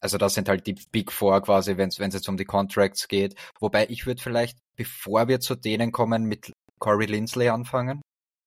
Also 0.00 0.18
das 0.18 0.34
sind 0.34 0.48
halt 0.48 0.66
die 0.66 0.76
Big 0.90 1.12
Four 1.12 1.42
quasi, 1.42 1.76
wenn 1.76 1.88
es 1.88 1.98
jetzt 1.98 2.28
um 2.28 2.36
die 2.36 2.44
Contracts 2.44 3.08
geht. 3.08 3.36
Wobei 3.60 3.86
ich 3.88 4.06
würde 4.06 4.20
vielleicht, 4.20 4.58
bevor 4.76 5.28
wir 5.28 5.40
zu 5.40 5.54
denen 5.54 5.92
kommen, 5.92 6.24
mit 6.24 6.52
Corey 6.80 7.06
Lindsley 7.06 7.48
anfangen. 7.48 8.02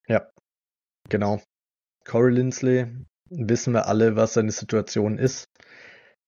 Ja, 0.08 0.27
genau. 1.10 1.41
Corey 2.05 2.34
Lindsley 2.34 2.88
wissen 3.29 3.73
wir 3.73 3.88
alle, 3.88 4.15
was 4.15 4.33
seine 4.33 4.51
Situation 4.51 5.17
ist. 5.17 5.49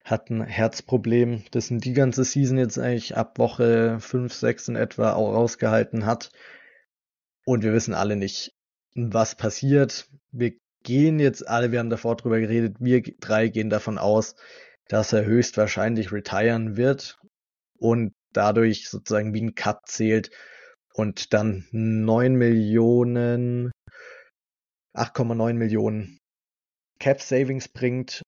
Hat 0.03 0.29
ein 0.29 0.41
Herzproblem, 0.43 1.43
das 1.51 1.67
die 1.69 1.93
ganze 1.93 2.23
Season 2.23 2.57
jetzt 2.57 2.79
eigentlich 2.79 3.17
ab 3.17 3.37
Woche 3.39 3.99
5, 3.99 4.33
6 4.33 4.69
in 4.69 4.75
etwa 4.75 5.13
auch 5.13 5.33
rausgehalten 5.33 6.05
hat. 6.05 6.31
Und 7.45 7.63
wir 7.63 7.73
wissen 7.73 7.93
alle 7.93 8.15
nicht, 8.15 8.53
was 8.95 9.35
passiert. 9.35 10.09
Wir 10.31 10.53
gehen 10.83 11.19
jetzt 11.19 11.47
alle, 11.47 11.71
wir 11.71 11.79
haben 11.79 11.89
davor 11.89 12.15
drüber 12.15 12.39
geredet, 12.39 12.77
wir 12.79 13.01
drei 13.19 13.49
gehen 13.49 13.69
davon 13.69 13.97
aus, 13.97 14.35
dass 14.87 15.11
er 15.11 15.25
höchstwahrscheinlich 15.25 16.11
retiren 16.11 16.77
wird 16.77 17.19
und 17.77 18.13
dadurch 18.31 18.89
sozusagen 18.89 19.33
wie 19.33 19.41
ein 19.41 19.55
Cut 19.55 19.87
zählt 19.87 20.31
und 20.93 21.33
dann 21.33 21.67
9 21.71 22.35
Millionen, 22.35 23.71
8,9 24.95 25.53
Millionen 25.53 26.19
Cap 26.99 27.21
Savings 27.21 27.67
bringt 27.67 28.21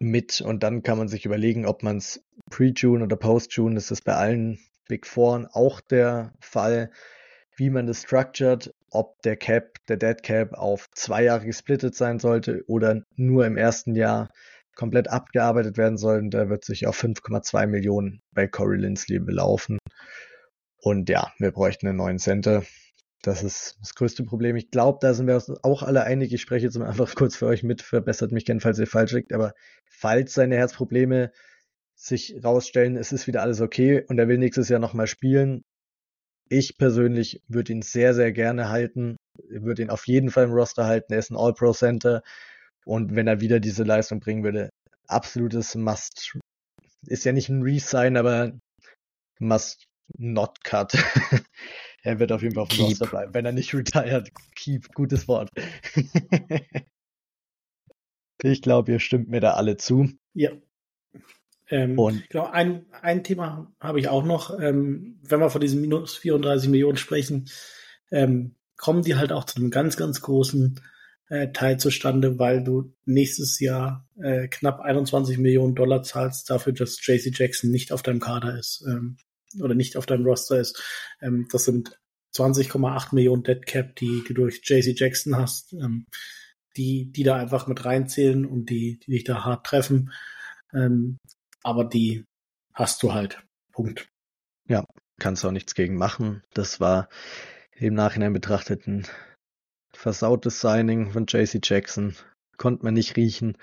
mit 0.00 0.40
und 0.40 0.62
dann 0.62 0.82
kann 0.82 0.98
man 0.98 1.08
sich 1.08 1.24
überlegen, 1.24 1.66
ob 1.66 1.82
man 1.82 1.98
es 1.98 2.24
Pre-June 2.50 3.04
oder 3.04 3.16
Post-June, 3.16 3.74
das 3.74 3.90
ist 3.90 4.04
bei 4.04 4.14
allen 4.14 4.58
Big 4.88 5.06
Four 5.06 5.48
auch 5.52 5.80
der 5.80 6.32
Fall, 6.40 6.90
wie 7.56 7.70
man 7.70 7.86
das 7.86 8.02
structured, 8.02 8.74
ob 8.90 9.20
der 9.22 9.36
Cap, 9.36 9.78
der 9.88 9.96
Dead 9.96 10.22
Cap 10.22 10.54
auf 10.54 10.90
zwei 10.92 11.24
Jahre 11.24 11.46
gesplittet 11.46 11.94
sein 11.94 12.18
sollte 12.18 12.64
oder 12.66 13.02
nur 13.16 13.46
im 13.46 13.56
ersten 13.56 13.94
Jahr 13.94 14.30
komplett 14.74 15.08
abgearbeitet 15.08 15.76
werden 15.76 15.98
soll. 15.98 16.18
Und 16.18 16.30
da 16.30 16.48
wird 16.48 16.64
sich 16.64 16.86
auf 16.86 17.02
5,2 17.02 17.66
Millionen 17.66 18.22
bei 18.32 18.46
Corey 18.46 18.78
Lindsley 18.78 19.18
belaufen. 19.18 19.78
Und 20.78 21.08
ja, 21.08 21.32
wir 21.38 21.52
bräuchten 21.52 21.86
einen 21.88 21.98
neuen 21.98 22.18
Center. 22.18 22.64
Das 23.22 23.44
ist 23.44 23.78
das 23.80 23.94
größte 23.94 24.24
Problem. 24.24 24.56
Ich 24.56 24.70
glaube, 24.72 24.98
da 25.00 25.14
sind 25.14 25.28
wir 25.28 25.36
uns 25.36 25.48
auch 25.62 25.84
alle 25.84 26.02
einig. 26.02 26.32
Ich 26.32 26.42
spreche 26.42 26.66
jetzt 26.66 26.76
mal 26.76 26.88
einfach 26.88 27.14
kurz 27.14 27.36
für 27.36 27.46
euch 27.46 27.62
mit, 27.62 27.80
verbessert 27.80 28.32
mich 28.32 28.44
gern, 28.44 28.60
falls 28.60 28.78
ihr 28.78 28.88
falsch 28.88 29.12
liegt. 29.12 29.32
Aber 29.32 29.54
falls 29.88 30.34
seine 30.34 30.56
Herzprobleme 30.56 31.30
sich 31.94 32.34
rausstellen, 32.42 32.96
es 32.96 33.12
ist 33.12 33.28
wieder 33.28 33.42
alles 33.42 33.60
okay 33.60 34.04
und 34.08 34.18
er 34.18 34.26
will 34.26 34.38
nächstes 34.38 34.68
Jahr 34.68 34.80
nochmal 34.80 35.06
spielen. 35.06 35.62
Ich 36.48 36.76
persönlich 36.76 37.42
würde 37.46 37.72
ihn 37.72 37.82
sehr, 37.82 38.12
sehr 38.12 38.32
gerne 38.32 38.68
halten. 38.68 39.16
Würde 39.48 39.82
ihn 39.82 39.90
auf 39.90 40.06
jeden 40.08 40.30
Fall 40.30 40.44
im 40.44 40.52
Roster 40.52 40.86
halten. 40.86 41.12
Er 41.12 41.20
ist 41.20 41.30
ein 41.30 41.36
All-Pro-Center. 41.36 42.22
Und 42.84 43.14
wenn 43.14 43.28
er 43.28 43.40
wieder 43.40 43.60
diese 43.60 43.84
Leistung 43.84 44.18
bringen 44.18 44.42
würde, 44.42 44.70
absolutes 45.06 45.76
Must. 45.76 46.36
Ist 47.06 47.24
ja 47.24 47.32
nicht 47.32 47.48
ein 47.48 47.62
Resign, 47.62 48.16
aber 48.16 48.52
Must 49.38 49.86
not 50.18 50.62
cut. 50.64 50.92
er 52.02 52.18
wird 52.18 52.32
auf 52.32 52.42
jeden 52.42 52.54
Fall 52.54 52.64
auf 52.64 52.68
dem 52.68 52.84
Roster 52.84 53.06
bleiben, 53.06 53.34
wenn 53.34 53.44
er 53.44 53.52
nicht 53.52 53.74
retired. 53.74 54.30
Keep, 54.54 54.92
gutes 54.94 55.28
Wort. 55.28 55.50
ich 58.42 58.62
glaube, 58.62 58.92
ihr 58.92 59.00
stimmt 59.00 59.28
mir 59.28 59.40
da 59.40 59.52
alle 59.52 59.76
zu. 59.76 60.08
Ja. 60.34 60.50
Ähm, 61.68 61.98
und 61.98 62.28
genau, 62.28 62.46
ein, 62.46 62.86
ein 63.00 63.24
Thema 63.24 63.72
habe 63.80 64.00
ich 64.00 64.08
auch 64.08 64.24
noch. 64.24 64.58
Ähm, 64.58 65.18
wenn 65.22 65.40
wir 65.40 65.50
von 65.50 65.60
diesen 65.60 65.80
minus 65.80 66.16
34 66.16 66.68
Millionen 66.68 66.98
sprechen, 66.98 67.48
ähm, 68.10 68.56
kommen 68.76 69.02
die 69.02 69.14
halt 69.14 69.32
auch 69.32 69.44
zu 69.44 69.56
einem 69.56 69.70
ganz, 69.70 69.96
ganz 69.96 70.20
großen 70.20 70.80
äh, 71.28 71.52
Teil 71.52 71.78
zustande, 71.78 72.38
weil 72.38 72.62
du 72.62 72.92
nächstes 73.06 73.58
Jahr 73.58 74.06
äh, 74.20 74.48
knapp 74.48 74.80
21 74.80 75.38
Millionen 75.38 75.74
Dollar 75.74 76.02
zahlst 76.02 76.50
dafür, 76.50 76.74
dass 76.74 76.98
JC 77.00 77.32
Jackson 77.32 77.70
nicht 77.70 77.90
auf 77.90 78.02
deinem 78.02 78.20
Kader 78.20 78.58
ist. 78.58 78.84
Ähm, 78.86 79.16
oder 79.60 79.74
nicht 79.74 79.96
auf 79.96 80.06
deinem 80.06 80.26
Roster 80.26 80.58
ist. 80.58 80.82
Ähm, 81.20 81.48
das 81.50 81.64
sind 81.64 81.98
20,8 82.34 83.14
Millionen 83.14 83.42
Dead 83.42 83.64
Cap, 83.66 83.96
die 83.96 84.22
du 84.26 84.34
durch 84.34 84.60
JC 84.64 84.98
Jackson 84.98 85.36
hast, 85.36 85.72
ähm, 85.74 86.06
die, 86.76 87.12
die 87.12 87.22
da 87.22 87.36
einfach 87.36 87.66
mit 87.66 87.84
reinzählen 87.84 88.46
und 88.46 88.70
die, 88.70 88.98
die 89.00 89.12
dich 89.12 89.24
da 89.24 89.44
hart 89.44 89.66
treffen. 89.66 90.12
Ähm, 90.72 91.18
aber 91.62 91.84
die 91.84 92.24
hast 92.72 93.02
du 93.02 93.12
halt. 93.12 93.42
Punkt. 93.72 94.08
Ja, 94.68 94.84
kannst 95.18 95.44
auch 95.44 95.50
nichts 95.50 95.74
gegen 95.74 95.96
machen. 95.96 96.42
Das 96.54 96.80
war 96.80 97.08
im 97.74 97.94
Nachhinein 97.94 98.32
betrachtet 98.32 98.86
ein 98.86 99.06
versautes 99.94 100.60
Signing 100.60 101.10
von 101.12 101.26
JC 101.26 101.60
Jackson. 101.62 102.16
Konnte 102.56 102.84
man 102.84 102.94
nicht 102.94 103.16
riechen. 103.16 103.58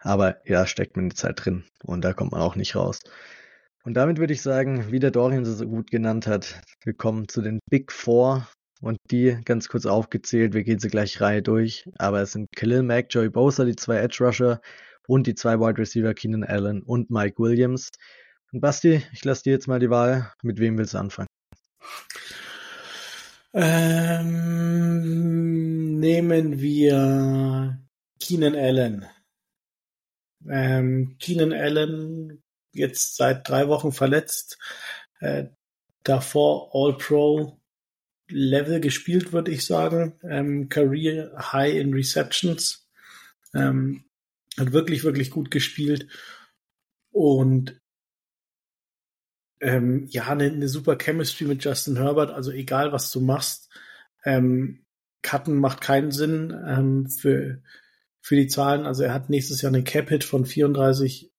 Aber 0.00 0.40
ja, 0.46 0.66
steckt 0.66 0.96
man 0.96 1.08
jetzt 1.08 1.24
halt 1.24 1.44
drin. 1.44 1.64
Und 1.82 2.02
da 2.02 2.12
kommt 2.12 2.32
man 2.32 2.40
auch 2.40 2.56
nicht 2.56 2.74
raus. 2.74 3.00
Und 3.90 3.94
damit 3.94 4.18
würde 4.18 4.32
ich 4.32 4.40
sagen, 4.40 4.92
wie 4.92 5.00
der 5.00 5.10
Dorian 5.10 5.44
sie 5.44 5.52
so 5.52 5.66
gut 5.66 5.90
genannt 5.90 6.28
hat, 6.28 6.62
wir 6.84 6.94
kommen 6.94 7.26
zu 7.26 7.42
den 7.42 7.58
Big 7.68 7.90
Four 7.90 8.46
und 8.80 8.98
die 9.10 9.36
ganz 9.44 9.66
kurz 9.68 9.84
aufgezählt, 9.84 10.54
wir 10.54 10.62
gehen 10.62 10.78
sie 10.78 10.86
gleich 10.86 11.20
Reihe 11.20 11.42
durch, 11.42 11.88
aber 11.98 12.22
es 12.22 12.30
sind 12.30 12.46
Khalil 12.54 12.84
Mack, 12.84 13.06
Joey 13.10 13.30
Bosa, 13.30 13.64
die 13.64 13.74
zwei 13.74 13.96
Edge 13.96 14.18
Rusher 14.24 14.60
und 15.08 15.26
die 15.26 15.34
zwei 15.34 15.58
Wide 15.58 15.76
Receiver 15.76 16.14
Keenan 16.14 16.44
Allen 16.44 16.84
und 16.84 17.10
Mike 17.10 17.40
Williams. 17.42 17.90
Und 18.52 18.60
Basti, 18.60 19.02
ich 19.12 19.24
lasse 19.24 19.42
dir 19.42 19.50
jetzt 19.54 19.66
mal 19.66 19.80
die 19.80 19.90
Wahl, 19.90 20.32
mit 20.44 20.60
wem 20.60 20.78
willst 20.78 20.94
du 20.94 20.98
anfangen? 20.98 21.26
Ähm, 23.52 24.38
nehmen 25.98 26.60
wir 26.60 27.76
Keenan 28.20 28.54
Allen. 28.54 29.04
Ähm, 30.48 31.16
Keenan 31.18 31.52
Allen 31.52 32.40
jetzt 32.72 33.16
seit 33.16 33.48
drei 33.48 33.68
Wochen 33.68 33.92
verletzt. 33.92 34.58
Äh, 35.20 35.46
davor 36.02 36.70
All-Pro 36.72 37.60
Level 38.28 38.80
gespielt, 38.80 39.32
würde 39.32 39.50
ich 39.50 39.64
sagen. 39.66 40.18
Ähm, 40.22 40.68
Career 40.68 41.32
High 41.52 41.76
in 41.76 41.92
Receptions. 41.92 42.88
Ähm, 43.54 44.04
hat 44.58 44.72
wirklich, 44.72 45.04
wirklich 45.04 45.30
gut 45.30 45.50
gespielt. 45.50 46.08
Und 47.10 47.80
ähm, 49.60 50.06
ja, 50.08 50.28
eine, 50.28 50.44
eine 50.44 50.68
super 50.68 50.96
Chemistry 50.96 51.44
mit 51.44 51.64
Justin 51.64 51.96
Herbert. 51.96 52.30
Also 52.30 52.50
egal, 52.50 52.92
was 52.92 53.10
du 53.10 53.20
machst, 53.20 53.68
ähm, 54.24 54.84
Cutten 55.22 55.56
macht 55.56 55.80
keinen 55.80 56.12
Sinn 56.12 56.56
ähm, 56.66 57.08
für, 57.08 57.62
für 58.20 58.36
die 58.36 58.48
Zahlen. 58.48 58.86
Also 58.86 59.02
er 59.02 59.12
hat 59.12 59.28
nächstes 59.28 59.60
Jahr 59.60 59.72
einen 59.72 59.84
Cap-Hit 59.84 60.24
von 60.24 60.46
34 60.46 61.30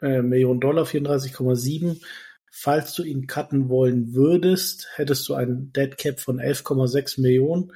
äh, 0.00 0.22
Millionen 0.22 0.60
Dollar, 0.60 0.84
34,7. 0.84 2.02
Falls 2.50 2.94
du 2.94 3.02
ihn 3.02 3.26
cutten 3.26 3.68
wollen 3.68 4.14
würdest, 4.14 4.88
hättest 4.94 5.28
du 5.28 5.34
einen 5.34 5.72
Dead 5.72 5.96
Cap 5.98 6.20
von 6.20 6.40
11,6 6.40 7.20
Millionen 7.20 7.72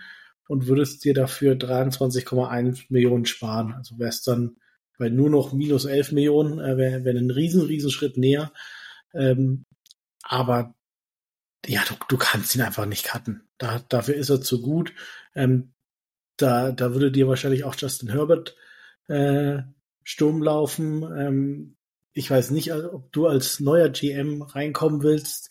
und 0.49 0.67
würdest 0.67 1.05
dir 1.05 1.15
dafür 1.15 1.55
23,1 1.55 2.87
Millionen 2.89 3.27
sparen. 3.27 3.75
Also 3.75 3.99
wär's 3.99 4.23
dann 4.23 4.57
bei 4.99 5.09
nur 5.09 5.31
noch 5.31 5.53
minus 5.53 5.85
11 5.85 6.13
Millionen, 6.13 6.59
äh, 6.59 6.77
wäre 6.77 7.05
wär 7.05 7.15
ein 7.15 7.31
riesen, 7.31 7.63
riesen 7.63 7.91
Schritt 7.91 8.17
näher. 8.17 8.53
Ähm, 9.15 9.65
aber 10.23 10.75
ja, 11.67 11.83
du, 11.87 11.95
du 12.09 12.17
kannst 12.17 12.55
ihn 12.55 12.63
einfach 12.63 12.87
nicht 12.87 13.05
cutten. 13.05 13.49
Da, 13.59 13.81
dafür 13.89 14.15
ist 14.15 14.31
er 14.31 14.41
zu 14.41 14.61
gut. 14.61 14.93
Ähm, 15.35 15.73
da, 16.37 16.73
da 16.73 16.95
würde 16.95 17.13
dir 17.13 17.29
wahrscheinlich 17.29 17.65
auch 17.65 17.75
Justin 17.77 18.11
Herbert 18.11 18.57
äh, 19.09 19.63
Sturm 20.03 20.43
laufen. 20.43 21.03
Ähm, 21.03 21.77
ich 22.13 22.31
weiß 22.31 22.51
nicht, 22.51 22.73
ob 22.73 23.13
du 23.13 23.27
als 23.27 23.61
neuer 23.61 23.89
GM 23.89 24.43
reinkommen 24.43 25.03
willst 25.03 25.51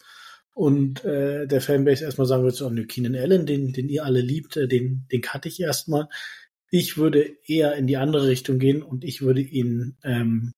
und 0.54 1.06
äh, 1.06 1.48
der 1.48 1.62
Fanbase 1.62 2.04
erstmal 2.04 2.28
sagen 2.28 2.44
willst, 2.44 2.62
oh, 2.62 2.70
ne, 2.70 2.86
Keenan 2.86 3.16
Allen, 3.16 3.46
den, 3.46 3.72
den 3.72 3.88
ihr 3.88 4.04
alle 4.04 4.22
liebt, 4.22 4.58
äh, 4.58 4.68
den, 4.68 5.06
den 5.12 5.22
cutte 5.22 5.48
ich 5.48 5.60
erstmal. 5.62 6.10
Ich 6.70 6.98
würde 6.98 7.38
eher 7.46 7.76
in 7.76 7.88
die 7.88 7.98
andere 7.98 8.28
Richtung 8.28 8.60
gehen 8.60 8.84
und 8.84 9.04
ich 9.04 9.22
würde 9.22 9.42
ihn 9.42 9.98
ähm, 10.04 10.52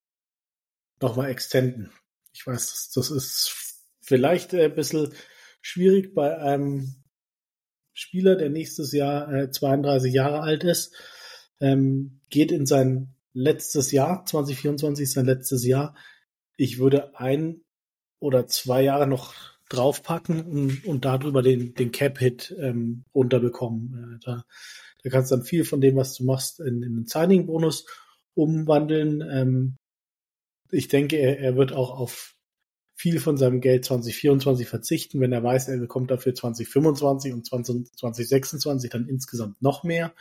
nochmal 1.00 1.30
extenden. 1.30 1.92
Ich 2.34 2.46
weiß, 2.48 2.68
das, 2.68 2.92
das 2.92 3.12
ist 3.12 3.86
vielleicht 4.02 4.54
ein 4.54 4.76
bisschen 4.76 5.14
schwierig 5.62 6.14
bei 6.16 6.38
einem 6.38 6.96
Spieler, 7.94 8.36
der 8.36 8.50
nächstes 8.50 8.92
Jahr 8.94 9.32
äh, 9.32 9.52
32 9.52 10.14
Jahre 10.14 10.42
alt 10.42 10.64
ist, 10.64 10.96
ähm, 11.60 12.22
geht 12.30 12.52
in 12.52 12.66
sein 12.66 13.14
letztes 13.34 13.92
Jahr, 13.92 14.26
2024 14.26 15.04
ist 15.04 15.14
sein 15.14 15.26
letztes 15.26 15.66
Jahr. 15.66 15.96
Ich 16.58 16.80
würde 16.80 17.18
ein 17.18 17.62
oder 18.20 18.48
zwei 18.48 18.84
Jahre 18.84 19.08
noch 19.08 19.34
draufpacken 19.70 20.46
und, 20.46 20.86
und 20.86 21.06
darüber 21.06 21.42
den, 21.42 21.74
den 21.74 21.92
Cap-Hit 21.92 22.56
ähm, 22.60 23.06
runterbekommen. 23.16 24.18
Äh, 24.18 24.26
da, 24.26 24.46
da 25.04 25.10
kannst 25.10 25.32
du 25.32 25.36
dann 25.36 25.46
viel 25.46 25.64
von 25.64 25.82
dem, 25.82 25.96
was 25.96 26.16
du 26.16 26.26
machst, 26.26 26.60
in, 26.60 26.84
in 26.84 26.96
einen 26.96 27.06
Signing-Bonus 27.06 27.86
umwandeln. 28.34 29.22
Ähm, 29.22 29.78
ich 30.72 30.88
denke, 30.88 31.18
er, 31.18 31.40
er 31.40 31.56
wird 31.56 31.74
auch 31.74 31.98
auf 31.98 32.36
viel 32.96 33.20
von 33.20 33.38
seinem 33.38 33.62
Geld 33.62 33.86
2024 33.86 34.68
verzichten, 34.68 35.20
wenn 35.22 35.32
er 35.32 35.42
weiß, 35.42 35.70
er 35.70 35.78
bekommt 35.80 36.12
dafür 36.12 36.36
2025 36.36 37.34
und 37.34 37.46
20, 37.46 37.96
2026 37.96 38.92
dann 38.92 39.08
insgesamt 39.08 39.60
noch 39.62 39.84
mehr. 39.84 40.14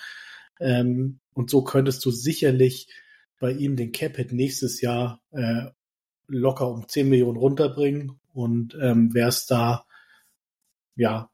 Ähm, 0.61 1.21
und 1.35 1.51
so 1.51 1.65
könntest 1.65 2.05
du 2.05 2.11
sicherlich 2.11 2.89
bei 3.39 3.53
ihm 3.53 3.77
den 3.77 3.93
Capit 3.93 4.33
nächstes 4.33 4.81
Jahr 4.81 5.23
äh, 5.33 5.71
locker 6.27 6.69
um 6.69 6.89
10 6.89 7.09
Millionen 7.09 7.39
runterbringen 7.39 8.21
und 8.33 8.77
ähm, 8.81 9.13
wärst 9.15 9.51
da 9.51 9.87
ja 10.95 11.31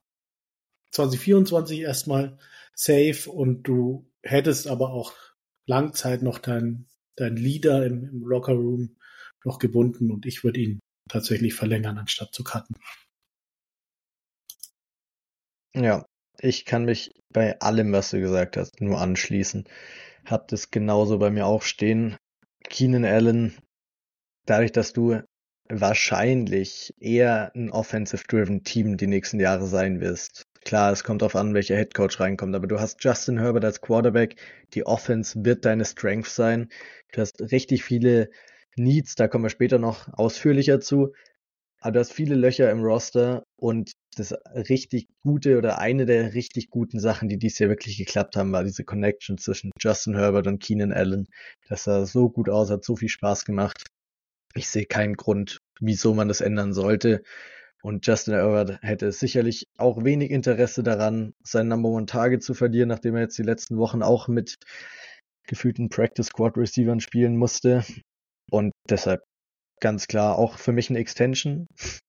2024 0.93 1.81
erstmal 1.81 2.39
safe 2.75 3.31
und 3.31 3.65
du 3.65 4.11
hättest 4.23 4.67
aber 4.67 4.91
auch 4.91 5.12
Langzeit 5.67 6.23
noch 6.23 6.39
dein, 6.39 6.87
dein 7.17 7.37
Leader 7.37 7.85
im, 7.85 8.05
im 8.05 8.23
Locker 8.23 8.55
Room 8.55 8.97
noch 9.45 9.59
gebunden 9.59 10.11
und 10.11 10.27
ich 10.27 10.45
würde 10.45 10.61
ihn 10.61 10.81
tatsächlich 11.09 11.55
verlängern, 11.55 11.99
anstatt 11.99 12.33
zu 12.33 12.45
cutten. 12.45 12.77
Ja, 15.75 16.07
ich 16.40 16.64
kann 16.64 16.85
mich 16.85 17.12
bei 17.31 17.59
allem, 17.61 17.92
was 17.92 18.11
du 18.11 18.20
gesagt 18.20 18.57
hast, 18.57 18.81
nur 18.81 19.01
anschließen. 19.01 19.64
Hab 20.25 20.49
das 20.49 20.70
genauso 20.70 21.18
bei 21.18 21.31
mir 21.31 21.46
auch 21.46 21.62
stehen. 21.62 22.16
Keenan 22.68 23.05
Allen, 23.05 23.55
dadurch, 24.44 24.72
dass 24.72 24.92
du 24.92 25.20
wahrscheinlich 25.68 26.94
eher 27.01 27.53
ein 27.55 27.70
offensive-driven 27.70 28.64
Team 28.64 28.96
die 28.96 29.07
nächsten 29.07 29.40
Jahre 29.40 29.66
sein 29.66 30.01
wirst. 30.01 30.46
Klar, 30.64 30.92
es 30.92 31.05
kommt 31.05 31.22
darauf 31.22 31.37
an, 31.37 31.55
welcher 31.55 31.77
Headcoach 31.77 32.18
reinkommt, 32.18 32.55
aber 32.55 32.66
du 32.66 32.81
hast 32.81 33.03
Justin 33.05 33.38
Herbert 33.38 33.64
als 33.64 33.81
Quarterback. 33.81 34.37
Die 34.75 34.85
Offense 34.85 35.44
wird 35.44 35.64
deine 35.64 35.85
Strength 35.85 36.29
sein. 36.29 36.68
Du 37.12 37.20
hast 37.20 37.40
richtig 37.53 37.85
viele 37.85 38.31
Needs, 38.77 39.14
da 39.14 39.29
kommen 39.29 39.44
wir 39.44 39.51
später 39.51 39.79
noch 39.79 40.12
ausführlicher 40.12 40.81
zu. 40.81 41.12
Aber 41.81 41.93
du 41.93 42.01
hast 42.01 42.12
viele 42.12 42.35
Löcher 42.35 42.71
im 42.71 42.83
Roster 42.83 43.43
und 43.57 43.93
das 44.17 44.33
richtig 44.55 45.09
gute 45.23 45.59
oder 45.59 45.79
eine 45.79 46.07
der 46.07 46.35
richtig 46.35 46.71
guten 46.71 46.99
Sachen, 46.99 47.29
die 47.29 47.39
dies 47.39 47.59
Jahr 47.59 47.69
wirklich 47.69 47.99
geklappt 47.99 48.37
haben, 48.37 48.53
war 48.53 48.65
diese 48.65 48.85
Connection 48.85 49.39
zwischen 49.39 49.71
Justin 49.79 50.17
Herbert 50.17 50.47
und 50.47 50.62
Keenan 50.62 50.93
Allen. 50.93 51.27
Das 51.69 51.85
sah 51.85 52.07
so 52.07 52.31
gut 52.31 52.49
aus, 52.49 52.71
hat 52.71 52.85
so 52.85 52.97
viel 52.97 53.11
Spaß 53.11 53.45
gemacht. 53.45 53.85
Ich 54.55 54.69
sehe 54.69 54.87
keinen 54.87 55.15
Grund, 55.15 55.59
wieso 55.81 56.15
man 56.15 56.29
das 56.29 56.41
ändern 56.41 56.73
sollte. 56.73 57.23
Und 57.83 58.07
Justin 58.07 58.35
Herbert 58.35 58.83
hätte 58.83 59.12
sicherlich 59.12 59.67
auch 59.77 60.03
wenig 60.03 60.31
Interesse 60.31 60.83
daran, 60.83 61.35
seinen 61.45 61.69
Number 61.69 61.91
One 61.91 62.07
Target 62.07 62.43
zu 62.43 62.55
verlieren, 62.55 62.89
nachdem 62.89 63.15
er 63.15 63.23
jetzt 63.23 63.39
die 63.39 63.43
letzten 63.43 63.77
Wochen 63.77 64.03
auch 64.03 64.29
mit 64.29 64.57
gefühlten 65.47 65.89
Practice 65.89 66.27
Squad 66.27 66.57
Receivern 66.57 67.01
spielen 67.01 67.37
musste. 67.37 67.85
Und 68.51 68.73
deshalb 68.89 69.23
ganz 69.81 70.07
klar 70.07 70.39
auch 70.39 70.59
für 70.59 70.73
mich 70.73 70.91
eine 70.91 70.99
Extension. 70.99 71.69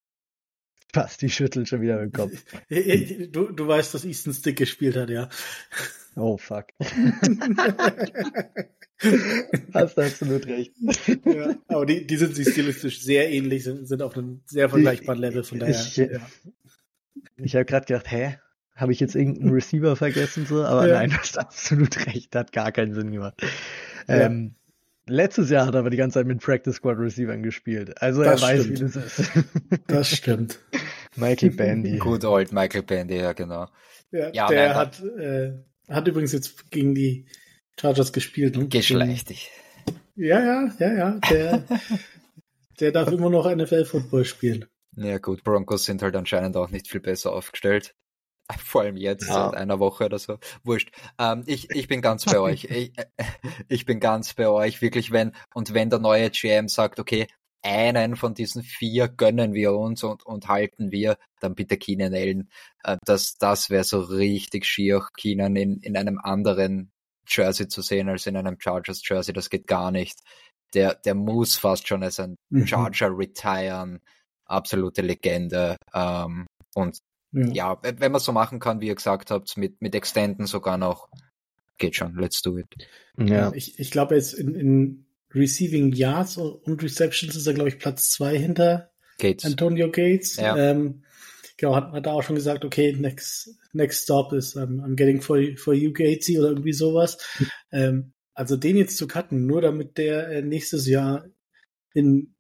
Basti 0.94 1.30
schüttelt 1.30 1.68
schon 1.68 1.82
wieder 1.82 2.02
im 2.02 2.12
Kopf. 2.12 2.44
Du, 2.70 3.52
du 3.52 3.68
weißt, 3.68 3.94
dass 3.94 4.06
Easton 4.06 4.34
Stick 4.34 4.58
gespielt 4.58 4.96
hat, 4.96 5.10
ja. 5.10 5.30
Oh 6.20 6.38
fuck. 6.38 6.66
Hast 9.72 10.00
absolut 10.00 10.48
recht. 10.48 10.74
Ja, 11.26 11.56
aber 11.68 11.86
die, 11.86 12.08
die 12.08 12.18
sind 12.18 12.36
sich 12.36 12.50
stilistisch 12.50 13.04
sehr 13.04 13.30
ähnlich, 13.30 13.66
sind, 13.66 13.88
sind 13.88 14.02
auf 14.02 14.18
einem 14.18 14.42
sehr 14.48 14.68
vergleichbaren 14.68 15.22
Level, 15.22 15.44
von 15.44 15.60
daher. 15.60 15.76
Ich, 15.76 15.96
ja. 15.98 16.08
ich 17.36 17.56
habe 17.56 17.66
gerade 17.66 17.86
gedacht, 17.86 18.10
hä? 18.10 18.40
Habe 18.76 18.94
ich 18.94 19.00
jetzt 19.00 19.14
irgendeinen 19.16 19.54
Receiver 19.54 19.96
vergessen? 19.96 20.48
So? 20.48 20.64
Aber 20.64 20.88
ja. 20.88 20.96
nein, 20.96 21.12
du 21.12 21.18
hast 21.18 21.38
absolut 21.38 22.08
recht, 22.08 22.36
hat 22.36 22.52
gar 22.52 22.72
keinen 22.72 22.96
Sinn 22.96 23.12
gemacht. 23.12 23.40
Ähm, 24.08 24.56
Letztes 25.08 25.50
Jahr 25.50 25.66
hat 25.66 25.74
er 25.74 25.82
aber 25.82 25.90
die 25.90 25.98
ganze 25.98 26.20
Zeit 26.20 26.28
mit 26.28 26.42
Practice 26.42 26.76
Squad 26.76 26.98
Receivern 26.98 27.44
gespielt. 27.44 28.02
Also 28.02 28.24
das 28.24 28.42
er 28.42 28.48
weiß, 28.48 28.70
wie 28.70 28.74
das 28.76 28.96
ist. 28.96 29.32
Das 29.88 30.10
stimmt. 30.10 30.60
Michael 31.16 31.52
Bandy. 31.52 31.98
Good 31.98 32.26
old 32.26 32.52
Michael 32.52 32.84
Bandy, 32.84 33.18
ja, 33.18 33.34
genau. 33.34 33.68
Ja, 34.12 34.30
ja 34.32 34.48
der 34.48 34.76
hat, 34.76 35.02
äh, 35.02 35.54
hat 35.90 36.08
übrigens 36.08 36.34
jetzt 36.34 36.70
gegen 36.72 36.94
die 36.94 37.26
Chargers 37.80 38.12
gespielt. 38.12 38.58
Ne? 38.58 38.68
Geschlechtig. 38.68 39.50
Ja, 40.16 40.40
ja, 40.44 40.72
ja, 40.80 40.94
ja. 40.94 41.20
Der, 41.30 41.64
der 42.80 42.92
darf 42.92 43.12
immer 43.12 43.30
noch 43.30 43.54
NFL-Football 43.54 44.26
spielen. 44.26 44.66
Ja 44.96 45.20
gut, 45.20 45.44
Broncos 45.44 45.86
sind 45.86 46.02
halt 46.02 46.16
anscheinend 46.16 46.58
auch 46.58 46.70
nicht 46.70 46.88
viel 46.88 47.02
besser 47.02 47.32
aufgestellt. 47.32 47.94
Vor 48.60 48.82
allem 48.82 48.98
jetzt, 48.98 49.28
ja. 49.28 49.50
seit 49.50 49.56
einer 49.56 49.80
Woche 49.80 50.06
oder 50.06 50.20
so. 50.20 50.38
Wurscht. 50.64 50.92
Ähm, 51.20 51.44
ich, 51.46 51.70
ich 51.72 51.88
bin 51.88 52.02
ganz 52.02 52.26
bei 52.26 52.40
euch. 52.40 52.68
Ich, 52.78 52.92
ich 53.70 53.86
bin 53.86 54.00
ganz 54.00 54.34
bei 54.34 54.48
euch, 54.48 54.82
wirklich, 54.82 55.12
wenn, 55.12 55.34
und 55.54 55.74
wenn 55.74 55.90
der 55.90 56.00
neue 56.00 56.30
GM 56.30 56.68
sagt, 56.68 57.00
okay, 57.00 57.28
einen 57.64 58.16
von 58.16 58.34
diesen 58.34 58.64
vier 58.64 59.08
gönnen 59.10 59.54
wir 59.54 59.74
uns 59.74 60.04
und, 60.04 60.26
und 60.26 60.48
halten 60.48 60.92
wir, 60.92 61.18
dann 61.40 61.56
bitte 61.56 61.78
Keenan 61.78 62.14
Allen. 62.14 62.50
Äh, 62.84 62.98
das 63.06 63.38
das 63.38 63.70
wäre 63.70 63.84
so 63.84 64.00
richtig 64.00 64.66
schier, 64.66 65.06
Keenan 65.18 65.56
in, 65.56 65.80
in 65.82 65.98
einem 65.98 66.20
anderen 66.20 66.92
Jersey 67.28 67.68
zu 67.68 67.82
sehen 67.82 68.10
als 68.10 68.26
in 68.26 68.38
einem 68.38 68.60
Chargers 68.60 69.02
Jersey. 69.08 69.34
Das 69.34 69.50
geht 69.50 69.68
gar 69.68 69.92
nicht. 69.92 70.20
Der, 70.74 70.96
der 70.96 71.16
muss 71.16 71.58
fast 71.58 71.88
schon 71.88 72.04
als 72.04 72.20
ein 72.20 72.36
mhm. 72.50 72.68
Charger 72.68 73.18
retiren. 73.18 74.00
Absolute 74.46 75.02
Legende. 75.02 75.78
Ähm, 75.94 76.48
und 76.74 77.00
ja. 77.38 77.78
ja, 77.82 77.82
wenn 77.82 78.12
man 78.12 78.22
so 78.22 78.32
machen 78.32 78.60
kann, 78.60 78.82
wie 78.82 78.88
ihr 78.88 78.96
gesagt 78.96 79.32
habt, 79.32 79.58
mit, 79.58 79.82
mit 79.82 79.96
Extenden 79.96 80.46
sogar 80.46 80.78
noch, 80.78 81.10
geht 81.78 81.96
schon, 81.96 82.16
let's 82.16 82.42
do 82.42 82.58
it. 82.58 82.68
Ja. 83.18 83.52
Ich, 83.54 83.80
ich 83.80 83.92
glaube 83.92 84.16
jetzt 84.16 84.34
in, 84.34 84.56
in 84.56 85.06
Receiving 85.34 85.92
Yards 85.92 86.38
und 86.38 86.82
Receptions 86.82 87.36
ist 87.36 87.48
er, 87.48 87.54
glaube 87.54 87.70
ich, 87.70 87.80
Platz 87.80 88.10
zwei 88.10 88.38
hinter 88.38 88.92
Gates. 89.18 89.46
Antonio 89.46 89.92
Gates. 89.92 90.38
Ja. 90.38 90.56
Ähm, 90.58 91.04
genau, 91.58 91.76
hat 91.76 91.92
man 91.92 92.04
da 92.04 92.14
auch 92.14 92.24
schon 92.24 92.36
gesagt, 92.36 92.64
okay, 92.66 92.94
next, 92.94 93.56
next 93.74 94.04
stop 94.04 94.34
ist 94.34 94.56
um, 94.56 94.80
I'm 94.82 94.96
getting 94.96 95.22
for, 95.22 95.40
for 95.58 95.74
you, 95.74 95.92
Gatesy 95.92 96.40
oder 96.40 96.50
irgendwie 96.50 96.74
sowas. 96.74 97.18
ähm, 97.72 98.14
also 98.34 98.56
den 98.56 98.78
jetzt 98.78 98.98
zu 98.98 99.08
cutten, 99.08 99.46
nur 99.46 99.62
damit 99.62 99.98
der 99.98 100.30
äh, 100.30 100.42
nächstes 100.42 100.88
Jahr 100.88 101.26
in 101.94 102.36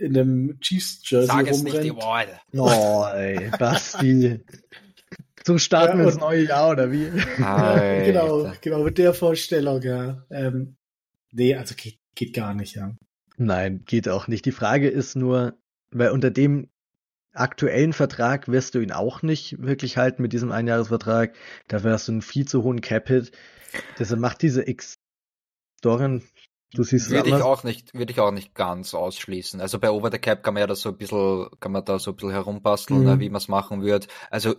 in 0.00 0.16
einem 0.16 0.60
Chiefs-Jersey 0.60 1.26
Sag 1.26 1.48
es 1.48 1.62
nicht 1.62 1.82
die 1.82 1.94
Worte. 1.94 2.40
Oh, 2.54 3.06
ey, 3.12 3.50
Basti. 3.58 4.40
So 5.46 5.58
starten 5.58 5.98
ja, 5.98 6.04
wir 6.04 6.06
das 6.06 6.18
neue 6.18 6.46
Jahr, 6.46 6.70
oder 6.70 6.92
wie? 6.92 7.10
genau, 8.04 8.52
genau, 8.60 8.82
mit 8.82 8.98
der 8.98 9.14
Vorstellung, 9.14 9.80
ja. 9.82 10.24
Ähm, 10.30 10.76
nee, 11.32 11.54
also 11.54 11.74
geht, 11.74 11.98
geht 12.14 12.34
gar 12.34 12.54
nicht, 12.54 12.76
ja. 12.76 12.94
Nein, 13.36 13.84
geht 13.86 14.08
auch 14.08 14.28
nicht. 14.28 14.44
Die 14.44 14.52
Frage 14.52 14.88
ist 14.88 15.16
nur, 15.16 15.58
weil 15.90 16.10
unter 16.10 16.30
dem 16.30 16.68
aktuellen 17.32 17.92
Vertrag 17.92 18.48
wirst 18.48 18.74
du 18.74 18.80
ihn 18.80 18.92
auch 18.92 19.22
nicht 19.22 19.62
wirklich 19.62 19.96
halten 19.96 20.20
mit 20.22 20.32
diesem 20.32 20.52
Einjahresvertrag. 20.52 21.34
Dafür 21.68 21.92
hast 21.92 22.08
du 22.08 22.12
einen 22.12 22.22
viel 22.22 22.46
zu 22.46 22.62
hohen 22.62 22.80
Cap-Hit. 22.80 23.32
Deshalb 23.98 24.20
macht 24.20 24.42
diese 24.42 24.68
X 24.68 24.98
Du 26.72 26.84
siehst 26.84 27.10
würde 27.10 27.30
ich 27.30 27.34
auch 27.34 27.64
nicht, 27.64 27.94
würde 27.94 28.12
ich 28.12 28.20
auch 28.20 28.30
nicht 28.30 28.54
ganz 28.54 28.94
ausschließen. 28.94 29.60
Also 29.60 29.80
bei 29.80 29.90
Over 29.90 30.10
the 30.12 30.18
Cap 30.18 30.42
kann 30.42 30.54
man 30.54 30.60
ja 30.60 30.66
da 30.68 30.76
so 30.76 30.90
ein 30.90 30.96
bisschen, 30.96 31.48
kann 31.58 31.72
man 31.72 31.84
da 31.84 31.98
so 31.98 32.12
ein 32.12 32.16
bisschen 32.16 32.30
herumbasteln, 32.30 33.04
mhm. 33.04 33.20
wie 33.20 33.28
man 33.28 33.38
es 33.38 33.48
machen 33.48 33.82
wird. 33.82 34.06
Also 34.30 34.54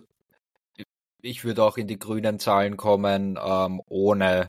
ich 1.22 1.44
würde 1.44 1.62
auch 1.62 1.78
in 1.78 1.86
die 1.86 1.98
grünen 1.98 2.38
Zahlen 2.38 2.76
kommen, 2.76 3.38
ähm, 3.42 3.80
ohne, 3.86 4.48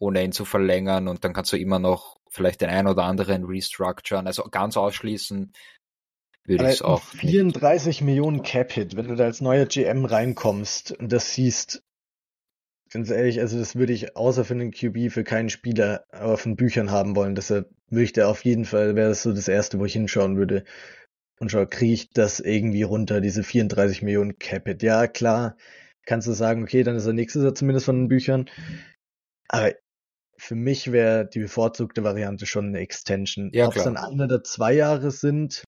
ohne 0.00 0.24
ihn 0.24 0.32
zu 0.32 0.44
verlängern 0.44 1.06
und 1.06 1.24
dann 1.24 1.32
kannst 1.32 1.52
du 1.52 1.56
immer 1.56 1.78
noch 1.78 2.16
vielleicht 2.28 2.62
den 2.62 2.70
ein 2.70 2.88
oder 2.88 3.04
anderen 3.04 3.44
restructuren. 3.44 4.26
Also 4.26 4.42
ganz 4.50 4.76
ausschließen 4.76 5.52
würde 6.46 6.64
ich 6.64 6.70
es 6.70 6.82
auch. 6.82 7.02
34 7.02 7.86
nicht. 7.86 8.00
Millionen 8.02 8.42
Cap-Hit, 8.42 8.96
wenn 8.96 9.06
du 9.06 9.14
da 9.14 9.24
als 9.24 9.40
neuer 9.40 9.66
GM 9.66 10.04
reinkommst 10.04 10.92
und 10.98 11.12
das 11.12 11.32
siehst, 11.32 11.83
ganz 12.94 13.10
ehrlich, 13.10 13.40
also 13.40 13.58
das 13.58 13.74
würde 13.74 13.92
ich 13.92 14.16
außer 14.16 14.44
für 14.44 14.54
einen 14.54 14.70
QB 14.70 15.12
für 15.12 15.24
keinen 15.24 15.50
Spieler 15.50 16.04
auf 16.12 16.44
den 16.44 16.54
Büchern 16.54 16.92
haben 16.92 17.16
wollen. 17.16 17.34
Deshalb 17.34 17.68
würde 17.90 18.04
ich 18.04 18.12
da 18.12 18.28
auf 18.28 18.44
jeden 18.44 18.64
Fall, 18.64 18.94
wäre 18.94 19.08
das 19.08 19.24
so 19.24 19.32
das 19.32 19.48
erste, 19.48 19.80
wo 19.80 19.84
ich 19.84 19.94
hinschauen 19.94 20.36
würde. 20.36 20.64
Und 21.40 21.50
schau, 21.50 21.66
kriege 21.66 21.92
ich 21.92 22.10
das 22.10 22.38
irgendwie 22.38 22.84
runter, 22.84 23.20
diese 23.20 23.42
34 23.42 24.02
Millionen 24.02 24.38
Capit. 24.38 24.84
Ja, 24.84 25.08
klar, 25.08 25.56
kannst 26.06 26.28
du 26.28 26.32
sagen, 26.32 26.62
okay, 26.62 26.84
dann 26.84 26.94
ist 26.94 27.06
der 27.06 27.14
nächste 27.14 27.40
Jahr 27.40 27.54
zumindest 27.54 27.86
von 27.86 27.98
den 27.98 28.08
Büchern. 28.08 28.48
Aber 29.48 29.72
für 30.38 30.54
mich 30.54 30.92
wäre 30.92 31.26
die 31.26 31.40
bevorzugte 31.40 32.04
Variante 32.04 32.46
schon 32.46 32.68
eine 32.68 32.78
Extension. 32.78 33.50
Ja, 33.52 33.66
Ob 33.66 33.76
es 33.76 33.82
dann 33.82 33.96
ein 33.96 34.20
oder 34.20 34.44
zwei 34.44 34.72
Jahre 34.72 35.10
sind, 35.10 35.64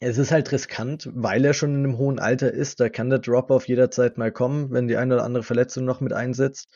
es 0.00 0.16
ist 0.16 0.30
halt 0.30 0.52
riskant, 0.52 1.08
weil 1.12 1.44
er 1.44 1.54
schon 1.54 1.74
in 1.74 1.84
einem 1.84 1.98
hohen 1.98 2.18
Alter 2.18 2.52
ist. 2.52 2.80
Da 2.80 2.88
kann 2.88 3.10
der 3.10 3.18
Drop-off 3.18 3.66
jederzeit 3.66 4.16
mal 4.16 4.30
kommen, 4.30 4.70
wenn 4.70 4.86
die 4.86 4.96
eine 4.96 5.14
oder 5.14 5.24
andere 5.24 5.42
Verletzung 5.42 5.84
noch 5.84 6.00
mit 6.00 6.12
einsetzt. 6.12 6.68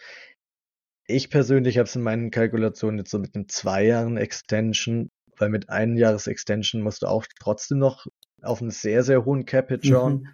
Ich 1.07 1.31
persönlich 1.31 1.79
habe 1.79 1.89
es 1.89 1.97
in 1.97 2.03
meinen 2.03 2.31
Kalkulationen 2.31 2.99
jetzt 2.99 3.11
so 3.11 3.19
mit 3.19 3.35
einem 3.35 3.49
zwei 3.49 3.85
Jahren 3.85 4.17
Extension, 4.17 5.09
weil 5.37 5.51
mit 5.51 5.71
einem 5.71 5.97
Jahres 5.97 6.27
Extension 6.27 6.83
musst 6.83 7.03
du 7.03 7.07
auch 7.07 7.25
trotzdem 7.41 7.79
noch 7.79 8.07
auf 8.43 8.61
einen 8.61 8.71
sehr, 8.71 9.05
sehr 9.05 9.25
hohen 9.25 9.45
Cap-Hit 9.45 9.87
schauen. 9.87 10.15
Mhm. 10.15 10.29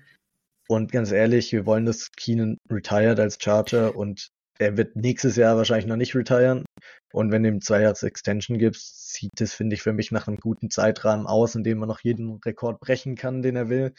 Und 0.69 0.93
ganz 0.93 1.13
ehrlich, 1.13 1.53
wir 1.53 1.67
wollen, 1.67 1.85
dass 1.85 2.11
Keenan 2.13 2.59
retired 2.71 3.21
als 3.21 3.39
Charger 3.41 3.97
und 3.97 4.31
er 4.59 4.77
wird 4.77 4.97
nächstes 4.97 5.37
Jahr 5.37 5.57
wahrscheinlich 5.57 5.87
noch 5.87 5.97
nicht 5.97 6.15
retiren. 6.15 6.65
Und 7.13 7.31
wenn 7.31 7.43
du 7.43 7.49
ihm 7.49 7.61
zwei 7.61 7.83
Jahre 7.83 8.07
Extension 8.07 8.59
gibst, 8.59 9.13
sieht 9.13 9.41
das, 9.41 9.55
finde 9.55 9.75
ich, 9.75 9.83
für 9.83 9.93
mich 9.93 10.11
nach 10.11 10.27
einem 10.27 10.39
guten 10.39 10.71
Zeitrahmen 10.71 11.27
aus, 11.27 11.55
in 11.55 11.65
dem 11.65 11.79
man 11.79 11.89
noch 11.89 12.01
jeden 12.01 12.39
Rekord 12.45 12.81
brechen 12.81 13.15
kann, 13.15 13.43
den 13.43 13.57
er 13.57 13.69
will. 13.69 13.95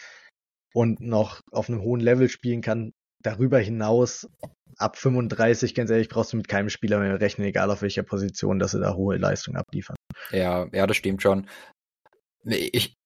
Und 0.73 0.99
noch 1.01 1.41
auf 1.51 1.69
einem 1.69 1.81
hohen 1.81 2.01
Level 2.01 2.29
spielen 2.29 2.61
kann. 2.61 2.93
Darüber 3.21 3.59
hinaus, 3.59 4.29
ab 4.77 4.97
35, 4.97 5.75
ganz 5.75 5.89
ehrlich, 5.89 6.09
brauchst 6.09 6.33
du 6.33 6.37
mit 6.37 6.47
keinem 6.47 6.69
Spieler 6.69 6.99
mehr 6.99 7.19
rechnen, 7.19 7.47
egal 7.47 7.71
auf 7.71 7.81
welcher 7.81 8.03
Position, 8.03 8.59
dass 8.59 8.71
sie 8.71 8.79
da 8.79 8.93
hohe 8.93 9.17
Leistung 9.17 9.55
abliefern. 9.55 9.97
Ja, 10.31 10.67
ja, 10.71 10.87
das 10.87 10.95
stimmt 10.95 11.21
schon. 11.21 11.47
Ich, 12.45 12.98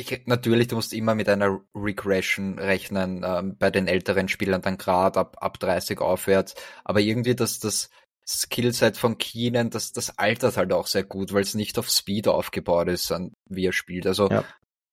ich, 0.00 0.26
natürlich, 0.26 0.68
du 0.68 0.76
musst 0.76 0.92
immer 0.92 1.14
mit 1.14 1.28
einer 1.28 1.60
Regression 1.74 2.58
rechnen, 2.58 3.22
ähm, 3.24 3.56
bei 3.58 3.70
den 3.70 3.86
älteren 3.86 4.28
Spielern 4.28 4.62
dann 4.62 4.78
gerade 4.78 5.18
ab, 5.20 5.36
ab 5.40 5.58
30 5.60 6.00
aufwärts. 6.00 6.54
Aber 6.84 7.00
irgendwie 7.00 7.34
das, 7.34 7.58
das 7.58 7.90
Skillset 8.26 8.96
von 8.96 9.18
Keenan, 9.18 9.70
das, 9.70 9.92
das 9.92 10.18
altert 10.18 10.56
halt 10.56 10.72
auch 10.72 10.86
sehr 10.86 11.04
gut, 11.04 11.32
weil 11.32 11.42
es 11.42 11.54
nicht 11.54 11.78
auf 11.78 11.90
Speed 11.90 12.28
aufgebaut 12.28 12.88
ist, 12.88 13.10
an, 13.12 13.32
wie 13.48 13.66
er 13.66 13.72
spielt. 13.72 14.06
Also 14.06 14.28
Ja. 14.28 14.44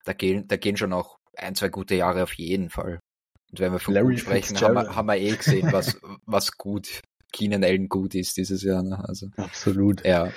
da 0.06 0.14
gehen, 0.14 0.48
da 0.48 0.58
gehen 0.58 0.78
schon 0.78 0.94
auch 0.94 1.18
ein, 1.36 1.56
zwei 1.56 1.70
gute 1.70 1.96
Jahre 1.96 2.24
auf 2.24 2.34
jeden 2.34 2.70
Fall. 2.70 3.00
Und 3.52 3.60
wenn 3.60 3.72
wir 3.72 3.80
von 3.80 3.94
Larry 3.94 4.16
gut 4.16 4.20
sprechen, 4.22 4.60
haben 4.60 4.74
wir, 4.74 4.96
haben 4.96 5.06
wir 5.06 5.18
eh 5.18 5.36
gesehen, 5.36 5.72
was, 5.72 6.00
was 6.26 6.52
gut, 6.58 7.02
Keenan 7.32 7.64
Allen 7.64 7.90
gut 7.90 8.16
ist 8.16 8.38
dieses 8.38 8.64
Jahr. 8.64 8.84
Ne? 8.84 9.04
Also, 9.08 9.28
Absolut. 9.38 10.04
ja. 10.06 10.32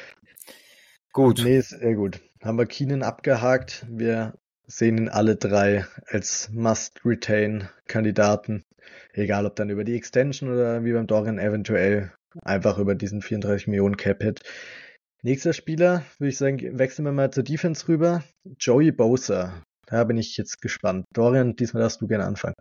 Gut. 1.12 1.40
Nee, 1.42 1.60
sehr 1.60 1.94
gut. 1.94 2.20
Haben 2.42 2.58
wir 2.58 2.66
Keenan 2.66 3.02
abgehakt. 3.02 3.84
Wir 3.88 4.34
sehen 4.70 4.98
ihn 4.98 5.08
alle 5.08 5.36
drei 5.36 5.86
als 6.06 6.50
Must-Retain-Kandidaten. 6.52 8.64
Egal 9.12 9.46
ob 9.46 9.56
dann 9.56 9.70
über 9.70 9.84
die 9.84 9.96
Extension 9.96 10.52
oder 10.52 10.84
wie 10.84 10.92
beim 10.92 11.06
Dorian 11.06 11.38
eventuell 11.38 12.12
einfach 12.42 12.78
über 12.78 12.94
diesen 12.94 13.22
34 13.22 13.66
Millionen 13.66 13.96
Cap-Hit. 13.96 14.42
Nächster 15.22 15.52
Spieler, 15.52 16.04
würde 16.18 16.30
ich 16.30 16.38
sagen, 16.38 16.78
wechseln 16.78 17.04
wir 17.04 17.12
mal 17.12 17.32
zur 17.32 17.42
Defense 17.42 17.88
rüber. 17.88 18.22
Joey 18.58 18.92
Bosa. 18.92 19.62
Da 19.86 20.04
bin 20.04 20.16
ich 20.16 20.36
jetzt 20.36 20.62
gespannt. 20.62 21.04
Dorian, 21.12 21.56
diesmal 21.56 21.82
darfst 21.82 22.00
du 22.00 22.06
gerne 22.06 22.24
anfangen. 22.24 22.54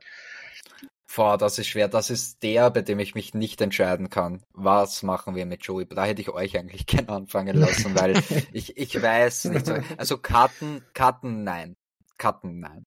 Boah, 1.16 1.38
das 1.38 1.60
ist 1.60 1.68
schwer. 1.68 1.88
Das 1.88 2.10
ist 2.10 2.44
der, 2.44 2.70
bei 2.70 2.82
dem 2.82 3.00
ich 3.00 3.14
mich 3.14 3.34
nicht 3.34 3.62
entscheiden 3.62 4.10
kann. 4.10 4.42
Was 4.54 5.04
machen 5.04 5.36
wir 5.36 5.46
mit 5.46 5.64
Joey? 5.64 5.86
Da 5.86 6.06
hätte 6.06 6.22
ich 6.22 6.30
euch 6.30 6.58
eigentlich 6.58 6.86
gerne 6.88 7.10
anfangen 7.10 7.58
lassen, 7.58 8.00
weil 8.00 8.22
ich, 8.54 8.78
ich 8.78 9.02
weiß 9.02 9.46
nicht 9.46 9.66
so. 9.66 9.76
Also 9.98 10.18
Karten, 10.18 10.82
Karten, 10.94 11.44
nein. 11.44 11.76
Karten, 12.20 12.60
nein. 12.60 12.86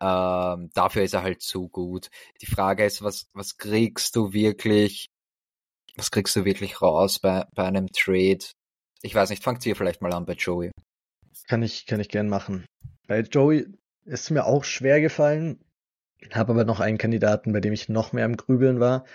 Ähm, 0.00 0.70
dafür 0.74 1.02
ist 1.02 1.14
er 1.14 1.22
halt 1.22 1.40
zu 1.40 1.68
gut. 1.68 2.10
Die 2.42 2.46
Frage 2.46 2.84
ist, 2.84 3.02
was, 3.02 3.28
was 3.32 3.56
kriegst 3.56 4.14
du 4.14 4.34
wirklich, 4.34 5.06
was 5.96 6.10
kriegst 6.10 6.36
du 6.36 6.44
wirklich 6.44 6.82
raus 6.82 7.18
bei, 7.18 7.46
bei 7.54 7.64
einem 7.64 7.86
Trade? 7.88 8.44
Ich 9.00 9.14
weiß 9.14 9.30
nicht, 9.30 9.42
fangt 9.42 9.64
ihr 9.64 9.76
vielleicht 9.76 10.02
mal 10.02 10.12
an 10.12 10.26
bei 10.26 10.34
Joey. 10.34 10.70
Kann 11.48 11.62
ich, 11.62 11.86
kann 11.86 12.00
ich 12.00 12.08
gern 12.08 12.28
machen. 12.28 12.66
Bei 13.06 13.20
Joey 13.20 13.66
ist 14.04 14.30
mir 14.30 14.44
auch 14.44 14.64
schwer 14.64 15.00
gefallen, 15.00 15.60
habe 16.32 16.52
aber 16.52 16.64
noch 16.64 16.80
einen 16.80 16.98
Kandidaten, 16.98 17.52
bei 17.52 17.60
dem 17.60 17.72
ich 17.72 17.88
noch 17.88 18.12
mehr 18.12 18.24
am 18.24 18.36
Grübeln 18.36 18.80
war. 18.80 19.06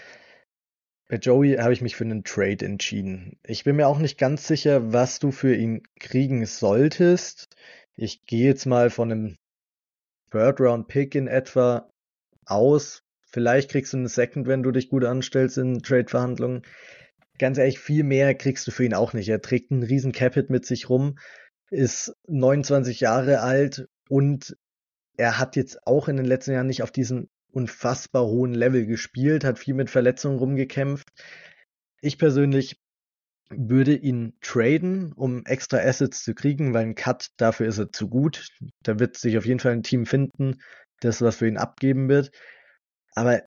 Bei 1.10 1.18
Joey 1.18 1.58
habe 1.58 1.74
ich 1.74 1.82
mich 1.82 1.96
für 1.96 2.06
einen 2.06 2.24
Trade 2.24 2.66
entschieden. 2.66 3.38
Ich 3.44 3.66
bin 3.66 3.76
mir 3.76 3.88
auch 3.88 4.00
nicht 4.00 4.18
ganz 4.18 4.48
sicher, 4.48 4.94
was 4.94 5.20
du 5.20 5.32
für 5.32 5.54
ihn 5.54 5.84
kriegen 6.00 6.46
solltest. 6.46 7.54
Ich 7.98 8.26
gehe 8.26 8.48
jetzt 8.48 8.66
mal 8.66 8.90
von 8.90 9.12
einem 9.12 9.38
Third-Round-Pick 10.32 11.16
in 11.16 11.28
etwa 11.28 11.90
aus. 12.46 13.04
Vielleicht 13.32 13.72
kriegst 13.72 13.94
du 13.94 13.98
einen 13.98 14.08
Second, 14.08 14.48
wenn 14.48 14.64
du 14.64 14.72
dich 14.72 14.90
gut 14.90 15.06
anstellst 15.06 15.58
in 15.58 15.82
Trade-Verhandlungen. 15.82 16.64
Ganz 17.38 17.58
ehrlich, 17.58 17.80
viel 17.80 18.04
mehr 18.04 18.36
kriegst 18.36 18.68
du 18.68 18.72
für 18.72 18.84
ihn 18.84 18.94
auch 18.94 19.14
nicht. 19.14 19.30
Er 19.30 19.42
trägt 19.42 19.72
einen 19.72 19.84
riesen 19.84 20.12
Capit 20.12 20.50
mit 20.50 20.66
sich 20.66 20.90
rum, 20.90 21.18
ist 21.70 22.14
29 22.28 23.00
Jahre 23.00 23.42
alt 23.42 23.88
und 24.10 24.58
er 25.18 25.40
hat 25.40 25.56
jetzt 25.56 25.86
auch 25.88 26.08
in 26.08 26.18
den 26.18 26.26
letzten 26.26 26.52
Jahren 26.52 26.68
nicht 26.68 26.84
auf 26.84 26.92
diesem 26.92 27.30
unfassbar 27.52 28.26
hohen 28.26 28.54
Level 28.54 28.86
gespielt, 28.86 29.44
hat 29.44 29.60
viel 29.60 29.74
mit 29.74 29.90
Verletzungen 29.90 30.40
rumgekämpft. 30.40 31.10
Ich 32.02 32.18
persönlich 32.18 32.81
würde 33.56 33.96
ihn 33.96 34.34
traden, 34.42 35.14
um 35.14 35.46
extra 35.46 35.78
Assets 35.78 36.24
zu 36.24 36.34
kriegen, 36.34 36.74
weil 36.74 36.86
ein 36.86 36.96
Cut, 36.96 37.30
dafür 37.38 37.68
ist 37.68 37.78
er 37.78 37.92
zu 37.92 38.08
gut. 38.10 38.50
Da 38.84 39.00
wird 39.00 39.18
sich 39.18 39.38
auf 39.38 39.46
jeden 39.46 39.60
Fall 39.60 39.74
ein 39.74 39.84
Team 39.84 40.06
finden, 40.06 40.62
das 41.02 41.22
was 41.22 41.38
für 41.38 41.48
ihn 41.48 41.58
abgeben 41.58 42.10
wird. 42.10 42.32
Aber 43.14 43.44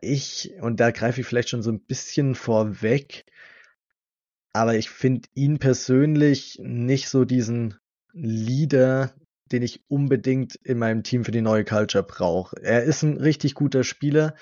ich, 0.00 0.52
und 0.60 0.80
da 0.80 0.90
greife 0.90 1.20
ich 1.20 1.26
vielleicht 1.26 1.48
schon 1.48 1.62
so 1.62 1.70
ein 1.72 1.80
bisschen 1.80 2.34
vorweg, 2.34 3.24
aber 4.52 4.76
ich 4.76 4.90
finde 4.90 5.28
ihn 5.34 5.58
persönlich 5.58 6.58
nicht 6.62 7.08
so 7.08 7.24
diesen 7.24 7.74
Leader, 8.12 9.14
den 9.52 9.62
ich 9.62 9.82
unbedingt 9.88 10.56
in 10.56 10.78
meinem 10.78 11.02
Team 11.02 11.24
für 11.24 11.30
die 11.30 11.42
neue 11.42 11.64
Culture 11.64 12.04
brauche. 12.04 12.56
Er 12.62 12.82
ist 12.84 13.02
ein 13.02 13.18
richtig 13.18 13.54
guter 13.54 13.84
Spieler 13.84 14.34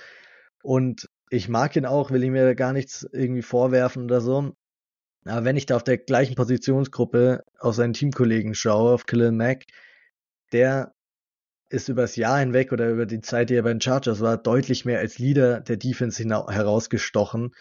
und 0.62 1.08
ich 1.30 1.48
mag 1.48 1.76
ihn 1.76 1.86
auch, 1.86 2.10
will 2.10 2.24
ihm 2.24 2.32
mir 2.32 2.54
gar 2.54 2.72
nichts 2.72 3.06
irgendwie 3.12 3.42
vorwerfen 3.42 4.04
oder 4.04 4.20
so. 4.20 4.54
Aber 5.28 5.44
wenn 5.44 5.56
ich 5.56 5.66
da 5.66 5.76
auf 5.76 5.84
der 5.84 5.98
gleichen 5.98 6.34
Positionsgruppe 6.34 7.44
auf 7.58 7.74
seinen 7.74 7.92
Teamkollegen 7.92 8.54
schaue, 8.54 8.92
auf 8.92 9.06
Khalil 9.06 9.32
Mack, 9.32 9.64
der 10.52 10.94
ist 11.68 11.88
übers 11.88 12.16
Jahr 12.16 12.38
hinweg 12.38 12.72
oder 12.72 12.88
über 12.90 13.06
die 13.06 13.20
Zeit, 13.20 13.50
die 13.50 13.54
er 13.54 13.62
bei 13.62 13.72
den 13.72 13.80
Chargers 13.80 14.20
war, 14.20 14.36
deutlich 14.36 14.84
mehr 14.84 15.00
als 15.00 15.18
Leader 15.18 15.60
der 15.60 15.76
Defense 15.76 16.22
herausgestochen, 16.22 17.54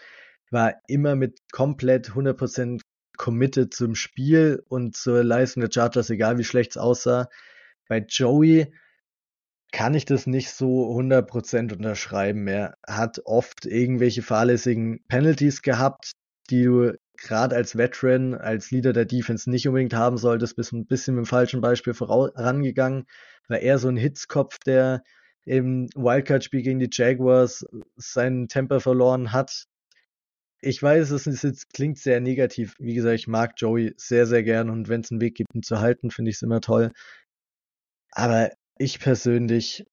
war 0.50 0.74
immer 0.86 1.16
mit 1.16 1.40
komplett 1.50 2.10
100% 2.10 2.80
committed 3.16 3.74
zum 3.74 3.94
Spiel 3.94 4.62
und 4.68 4.94
zur 4.94 5.24
Leistung 5.24 5.62
der 5.62 5.70
Chargers, 5.72 6.10
egal 6.10 6.38
wie 6.38 6.44
schlecht 6.44 6.72
es 6.72 6.76
aussah. 6.76 7.28
Bei 7.88 7.98
Joey 7.98 8.72
kann 9.72 9.94
ich 9.94 10.04
das 10.04 10.26
nicht 10.26 10.50
so 10.50 10.90
100% 10.96 11.72
unterschreiben. 11.72 12.46
Er 12.46 12.76
hat 12.86 13.20
oft 13.24 13.66
irgendwelche 13.66 14.22
fahrlässigen 14.22 15.04
Penalties 15.08 15.62
gehabt, 15.62 16.12
die 16.50 16.64
du 16.64 16.96
gerade 17.16 17.56
als 17.56 17.76
Veteran, 17.76 18.34
als 18.34 18.70
Leader 18.70 18.92
der 18.92 19.04
Defense 19.04 19.48
nicht 19.50 19.66
unbedingt 19.66 19.94
haben 19.94 20.18
solltest, 20.18 20.56
bist 20.56 20.72
ein 20.72 20.86
bisschen 20.86 21.14
mit 21.14 21.24
dem 21.24 21.28
falschen 21.28 21.60
Beispiel 21.60 21.94
vorangegangen, 21.94 23.06
war 23.48 23.58
eher 23.58 23.78
so 23.78 23.88
ein 23.88 23.96
Hitzkopf, 23.96 24.58
der 24.64 25.02
im 25.44 25.88
Wildcard-Spiel 25.94 26.62
gegen 26.62 26.80
die 26.80 26.90
Jaguars 26.90 27.64
seinen 27.96 28.48
Temper 28.48 28.80
verloren 28.80 29.32
hat. 29.32 29.66
Ich 30.60 30.82
weiß, 30.82 31.10
es 31.10 31.66
klingt 31.72 31.98
sehr 31.98 32.20
negativ. 32.20 32.74
Wie 32.78 32.94
gesagt, 32.94 33.14
ich 33.14 33.28
mag 33.28 33.54
Joey 33.56 33.94
sehr, 33.96 34.26
sehr 34.26 34.42
gern 34.42 34.70
und 34.70 34.88
wenn 34.88 35.02
es 35.02 35.10
einen 35.10 35.20
Weg 35.20 35.36
gibt, 35.36 35.54
ihn 35.54 35.62
zu 35.62 35.80
halten, 35.80 36.10
finde 36.10 36.30
ich 36.30 36.36
es 36.36 36.42
immer 36.42 36.60
toll. 36.60 36.92
Aber 38.10 38.50
ich 38.78 38.98
persönlich 38.98 39.84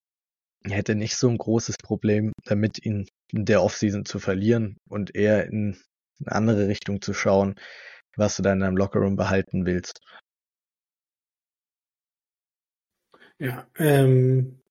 hätte 0.65 0.95
nicht 0.95 1.17
so 1.17 1.29
ein 1.29 1.37
großes 1.37 1.75
Problem 1.77 2.31
damit, 2.45 2.83
ihn 2.85 3.07
in 3.31 3.45
der 3.45 3.61
Offseason 3.61 4.05
zu 4.05 4.19
verlieren 4.19 4.77
und 4.89 5.15
eher 5.15 5.47
in 5.47 5.77
eine 6.19 6.31
andere 6.35 6.67
Richtung 6.67 7.01
zu 7.01 7.13
schauen, 7.13 7.55
was 8.15 8.37
du 8.37 8.43
da 8.43 8.53
in 8.53 8.59
deinem 8.59 8.77
Lockerroom 8.77 9.15
behalten 9.15 9.65
willst. 9.65 10.01
Ja, 13.39 13.67
ähm, 13.77 14.61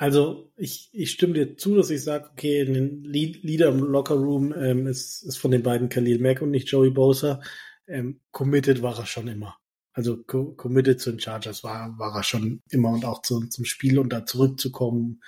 also 0.00 0.50
ich, 0.56 0.88
ich 0.92 1.10
stimme 1.10 1.34
dir 1.34 1.56
zu, 1.58 1.76
dass 1.76 1.90
ich 1.90 2.02
sage, 2.02 2.30
okay, 2.32 2.62
ein 2.62 3.04
Leader 3.04 3.68
im 3.68 3.80
Lockerroom 3.80 4.54
ähm, 4.54 4.86
ist, 4.86 5.22
ist 5.22 5.36
von 5.36 5.50
den 5.50 5.62
beiden 5.62 5.90
Khalil 5.90 6.20
Mack 6.20 6.40
und 6.40 6.50
nicht 6.52 6.70
Joey 6.70 6.88
Bosa. 6.90 7.42
Ähm, 7.86 8.20
committed 8.30 8.80
war 8.80 8.98
er 8.98 9.04
schon 9.04 9.28
immer. 9.28 9.58
Also 9.92 10.22
co 10.22 10.52
committed 10.54 11.00
zu 11.00 11.10
den 11.10 11.20
Chargers 11.20 11.62
war, 11.64 11.98
war 11.98 12.16
er 12.16 12.22
schon 12.22 12.62
immer 12.70 12.90
und 12.90 13.04
auch 13.04 13.20
zu, 13.20 13.46
zum 13.48 13.66
Spiel 13.66 13.98
und 13.98 14.10
da 14.10 14.24
zurückzukommen. 14.24 15.20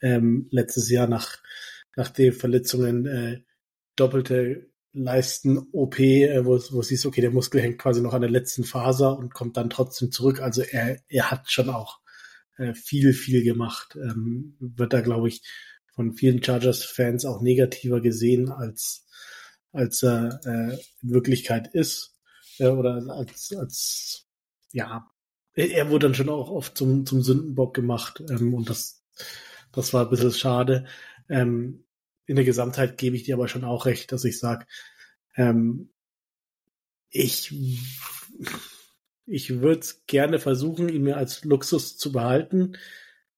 Ähm, 0.00 0.48
letztes 0.50 0.88
Jahr 0.88 1.06
nach, 1.06 1.42
nach 1.94 2.08
den 2.08 2.32
Verletzungen 2.32 3.04
äh, 3.04 3.42
doppelte 3.96 4.70
Leisten-OP, 4.92 5.98
äh, 5.98 6.44
wo, 6.44 6.58
wo 6.70 6.82
hieß, 6.82 7.06
okay, 7.06 7.20
der 7.20 7.30
Muskel 7.30 7.60
hängt 7.60 7.78
quasi 7.78 8.00
noch 8.00 8.14
an 8.14 8.22
der 8.22 8.30
letzten 8.30 8.64
Faser 8.64 9.18
und 9.18 9.34
kommt 9.34 9.56
dann 9.56 9.70
trotzdem 9.70 10.12
zurück. 10.12 10.40
Also 10.40 10.62
er, 10.62 10.98
er 11.08 11.30
hat 11.30 11.50
schon 11.50 11.68
auch 11.68 12.00
äh, 12.56 12.74
viel, 12.74 13.12
viel 13.12 13.42
gemacht. 13.42 13.96
Ähm, 13.96 14.56
wird 14.60 14.92
da, 14.92 15.00
glaube 15.00 15.28
ich, 15.28 15.42
von 15.94 16.14
vielen 16.14 16.42
Chargers-Fans 16.42 17.24
auch 17.24 17.40
negativer 17.40 18.00
gesehen 18.00 18.50
als, 18.50 19.06
als 19.72 20.02
er 20.02 20.40
äh, 20.44 20.78
in 21.02 21.10
Wirklichkeit 21.10 21.74
ist. 21.74 22.16
Äh, 22.58 22.68
oder 22.68 23.04
als, 23.08 23.54
als, 23.56 24.26
ja, 24.72 25.10
er 25.54 25.90
wurde 25.90 26.06
dann 26.06 26.14
schon 26.14 26.28
auch 26.28 26.50
oft 26.50 26.76
zum, 26.76 27.06
zum 27.06 27.22
Sündenbock 27.22 27.74
gemacht. 27.74 28.22
Ähm, 28.28 28.54
und 28.54 28.70
das, 28.70 29.04
das 29.72 29.92
war 29.92 30.04
ein 30.04 30.10
bisschen 30.10 30.32
schade. 30.32 30.86
Ähm, 31.28 31.84
in 32.26 32.36
der 32.36 32.44
Gesamtheit 32.44 32.98
gebe 32.98 33.16
ich 33.16 33.24
dir 33.24 33.34
aber 33.34 33.48
schon 33.48 33.64
auch 33.64 33.86
recht, 33.86 34.12
dass 34.12 34.24
ich 34.24 34.38
sage, 34.38 34.66
ähm, 35.36 35.90
ich, 37.10 37.54
ich 39.26 39.60
würde 39.60 39.86
gerne 40.06 40.38
versuchen, 40.38 40.88
ihn 40.88 41.02
mir 41.02 41.16
als 41.16 41.44
Luxus 41.44 41.96
zu 41.96 42.12
behalten. 42.12 42.76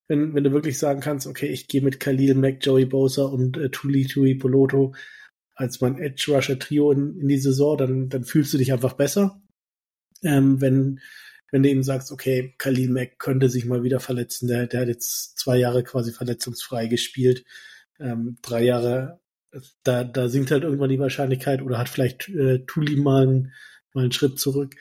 Wenn, 0.09 0.34
wenn 0.34 0.45
du 0.45 0.53
wirklich 0.53 0.78
sagen 0.78 1.01
kannst, 1.01 1.26
okay, 1.26 1.49
ich 1.49 1.68
gehe 1.68 1.82
mit 1.82 2.01
Khalil 2.01 2.34
Mack, 2.34 2.64
Joey 2.64 2.87
Bosa 2.87 3.24
und 3.24 3.57
äh, 3.57 3.70
Tuli 3.70 4.07
Tui 4.07 4.37
Poloto 4.37 4.95
als 5.55 5.80
mein 5.80 5.99
Edge 5.99 6.32
Rusher 6.32 6.59
Trio 6.59 6.93
in, 6.93 7.18
in 7.18 7.28
die 7.28 7.39
Saison, 7.39 7.76
dann, 7.76 8.09
dann 8.09 8.24
fühlst 8.24 8.53
du 8.55 8.59
dich 8.59 8.72
einfach 8.72 8.93
besser. 8.93 9.43
Ähm, 10.22 10.61
wenn, 10.61 11.01
wenn 11.51 11.62
du 11.62 11.70
eben 11.70 11.82
sagst, 11.82 12.12
okay, 12.12 12.55
Khalil 12.59 12.91
Mack 12.91 13.18
könnte 13.18 13.49
sich 13.49 13.64
mal 13.64 13.82
wieder 13.82 14.01
verletzen, 14.01 14.49
der, 14.49 14.66
der 14.66 14.82
hat 14.82 14.89
jetzt 14.89 15.39
zwei 15.39 15.57
Jahre 15.57 15.82
quasi 15.82 16.12
verletzungsfrei 16.12 16.87
gespielt, 16.87 17.45
ähm, 18.01 18.39
drei 18.43 18.63
Jahre, 18.65 19.21
da, 19.83 20.05
da 20.05 20.29
sinkt 20.29 20.51
halt 20.51 20.65
irgendwann 20.65 20.91
die 20.91 20.99
Wahrscheinlichkeit 20.99 21.63
oder 21.63 21.79
hat 21.79 21.89
vielleicht 21.89 22.29
äh, 22.29 22.65
Tuli 22.67 22.97
mal, 22.97 23.23
einen, 23.23 23.53
mal 23.95 24.03
einen 24.03 24.13
Schritt 24.13 24.39
zurück. 24.39 24.75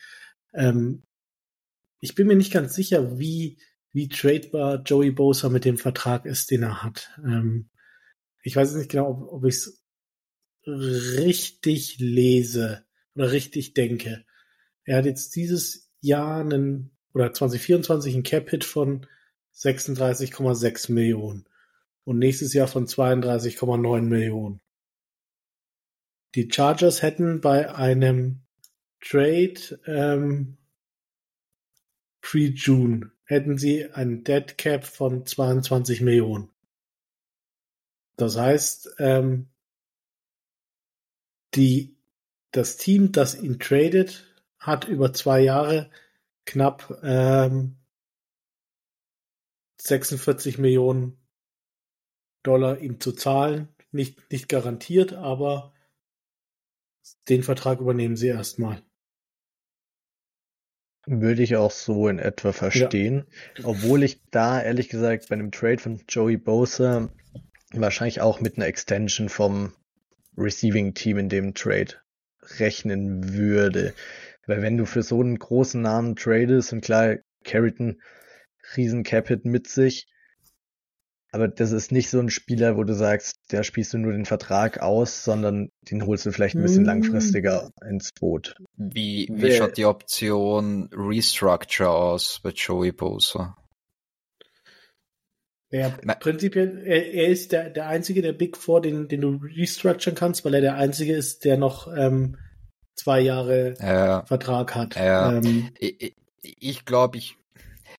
Ähm, 0.54 1.04
ich 2.00 2.16
bin 2.16 2.28
mir 2.28 2.36
nicht 2.36 2.54
ganz 2.54 2.76
sicher, 2.76 3.20
wie, 3.20 3.58
wie 3.94 4.10
tradebar 4.10 4.82
Joey 4.84 5.12
Bosa 5.12 5.50
mit 5.50 5.66
dem 5.66 5.78
Vertrag 5.78 6.26
ist, 6.26 6.52
den 6.52 6.64
er 6.64 6.84
hat. 6.84 7.10
Ähm, 7.24 7.70
ich 8.44 8.56
weiß 8.56 8.76
nicht 8.76 8.92
genau, 8.92 9.10
ob, 9.10 9.34
ob 9.34 9.46
ich 9.46 9.56
es 9.56 9.84
richtig 10.68 11.98
lese 12.00 12.86
oder 13.16 13.32
richtig 13.32 13.74
denke. 13.74 14.26
Er 14.84 14.98
hat 14.98 15.06
jetzt 15.06 15.36
dieses 15.36 15.92
Jahr 16.02 16.42
einen, 16.42 16.92
oder 17.14 17.34
2024 17.34 18.14
einen 18.14 18.24
Cap-Hit 18.24 18.64
von 18.64 19.08
36,6 19.56 20.92
Millionen 20.92 21.46
und 22.06 22.20
nächstes 22.20 22.54
Jahr 22.54 22.68
von 22.68 22.88
32,9 22.88 24.02
Millionen. 24.02 24.62
Die 26.36 26.50
Chargers 26.52 27.02
hätten 27.02 27.42
bei 27.42 27.74
einem 27.74 28.42
Trade 29.02 29.80
ähm, 29.86 30.58
pre-June 32.22 33.12
hätten 33.26 33.58
sie 33.58 33.92
einen 33.92 34.24
Dead 34.24 34.58
Cap 34.58 34.86
von 34.86 35.26
22 35.26 36.02
Millionen. 36.02 36.50
Das 38.18 38.38
heißt, 38.38 38.96
ähm, 39.00 39.50
die, 41.56 41.98
das 42.52 42.78
Team, 42.78 43.12
das 43.12 43.36
ihn 43.36 43.60
tradet, 43.60 44.26
hat 44.60 44.88
über 44.88 45.14
zwei 45.14 45.42
Jahre 45.42 45.90
knapp 46.46 47.00
ähm, 47.04 47.78
46 49.78 50.58
Millionen 50.58 51.18
Dollar 52.46 52.80
ihm 52.80 53.00
zu 53.00 53.12
zahlen. 53.12 53.70
Nicht, 53.92 54.32
nicht 54.32 54.50
garantiert, 54.50 55.14
aber 55.14 55.74
den 57.30 57.44
Vertrag 57.44 57.80
übernehmen 57.80 58.16
sie 58.16 58.28
erstmal. 58.28 58.82
Würde 61.08 61.44
ich 61.44 61.56
auch 61.56 61.72
so 61.72 62.08
in 62.08 62.18
etwa 62.20 62.52
verstehen. 62.52 63.26
Ja. 63.58 63.66
Obwohl 63.66 64.04
ich 64.04 64.22
da 64.32 64.62
ehrlich 64.62 64.90
gesagt 64.90 65.30
bei 65.30 65.36
einem 65.36 65.52
Trade 65.52 65.78
von 65.78 66.02
Joey 66.10 66.38
Bosa 66.38 67.10
wahrscheinlich 67.72 68.22
auch 68.22 68.42
mit 68.42 68.58
einer 68.58 68.66
Extension 68.66 69.30
vom 69.30 69.74
Receiving 70.38 70.94
Team 70.94 71.18
in 71.18 71.30
dem 71.30 71.54
Trade 71.54 71.94
rechnen 72.60 73.34
würde. 73.34 73.94
Weil 74.48 74.62
wenn 74.62 74.78
du 74.78 74.86
für 74.86 75.04
so 75.04 75.22
einen 75.22 75.38
großen 75.38 75.82
Namen 75.82 76.16
tradest, 76.16 76.74
und 76.74 76.82
klar, 76.82 77.18
Carrington, 77.44 78.02
riesen 78.76 79.04
Capit 79.04 79.46
mit 79.46 79.68
sich, 79.68 80.08
aber 81.36 81.50
das 81.50 81.74
ist 81.74 81.92
nicht 81.92 82.10
so 82.10 82.18
ein 82.18 82.30
Spieler, 82.30 82.78
wo 82.78 82.86
du 82.86 82.94
sagst, 82.94 83.52
der 83.52 83.64
spielst 83.64 83.94
du 83.94 83.98
nur 83.98 84.14
den 84.14 84.24
Vertrag 84.24 84.82
aus, 84.82 85.26
sondern 85.26 85.70
den 85.92 86.06
holst 86.06 86.26
du 86.26 86.32
vielleicht 86.32 86.56
ein 86.56 86.62
bisschen 86.62 86.84
mm. 86.84 86.86
langfristiger 86.86 87.72
ins 87.86 88.14
Boot. 88.14 88.56
Wie, 88.78 89.28
wie 89.30 89.52
schaut 89.52 89.76
die 89.76 89.84
Option 89.84 90.90
Restructure 90.94 91.90
aus 91.90 92.40
bei 92.42 92.52
Joey 92.52 92.94
Bosa? 92.94 93.58
Ja, 95.72 95.90
prinzipiell, 95.90 96.82
er, 96.86 97.14
er, 97.14 97.28
ist 97.28 97.52
der, 97.52 97.70
der 97.70 97.88
einzige 97.88 98.22
der 98.22 98.32
Big 98.32 98.56
Four, 98.56 98.82
den, 98.82 99.10
den 99.10 99.20
du 99.20 99.42
restructuren 99.44 100.16
kannst, 100.16 100.46
weil 100.46 100.54
er 100.54 100.62
der 100.62 100.76
einzige 100.78 101.14
ist, 101.14 101.44
der 101.44 101.58
noch 101.58 101.94
ähm, 101.94 102.38
zwei 102.96 103.20
Jahre 103.20 103.74
ja, 103.82 104.26
Vertrag 104.26 104.74
hat. 104.74 104.96
Ja. 104.96 105.34
Ähm, 105.34 105.72
ich 105.80 106.16
ich 106.42 106.86
glaube, 106.86 107.18
ich, 107.18 107.36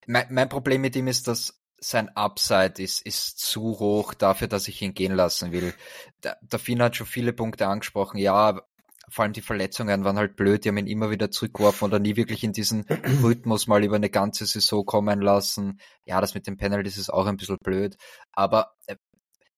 mein, 0.06 0.24
mein 0.30 0.48
Problem 0.48 0.80
mit 0.80 0.96
ihm 0.96 1.06
ist, 1.06 1.28
dass 1.28 1.60
sein 1.78 2.08
Upside 2.16 2.82
ist, 2.82 3.02
ist 3.02 3.38
zu 3.38 3.78
hoch 3.78 4.14
dafür, 4.14 4.48
dass 4.48 4.68
ich 4.68 4.80
ihn 4.82 4.94
gehen 4.94 5.14
lassen 5.14 5.52
will. 5.52 5.74
Der, 6.22 6.38
der 6.40 6.58
Finn 6.58 6.82
hat 6.82 6.96
schon 6.96 7.06
viele 7.06 7.32
Punkte 7.32 7.66
angesprochen. 7.66 8.18
Ja, 8.18 8.60
vor 9.08 9.22
allem 9.22 9.32
die 9.32 9.42
Verletzungen 9.42 10.04
waren 10.04 10.16
halt 10.18 10.36
blöd, 10.36 10.64
die 10.64 10.70
haben 10.70 10.78
ihn 10.78 10.86
immer 10.86 11.10
wieder 11.10 11.30
zurückgeworfen 11.30 11.86
oder 11.86 11.98
nie 11.98 12.16
wirklich 12.16 12.42
in 12.42 12.52
diesen 12.52 12.86
Rhythmus 13.22 13.66
mal 13.66 13.84
über 13.84 13.96
eine 13.96 14.10
ganze 14.10 14.46
Saison 14.46 14.84
kommen 14.84 15.20
lassen. 15.20 15.80
Ja, 16.04 16.20
das 16.20 16.34
mit 16.34 16.46
den 16.46 16.56
Penalties 16.56 16.98
ist 16.98 17.10
auch 17.10 17.26
ein 17.26 17.36
bisschen 17.36 17.58
blöd, 17.62 17.96
aber 18.32 18.72
äh, 18.86 18.96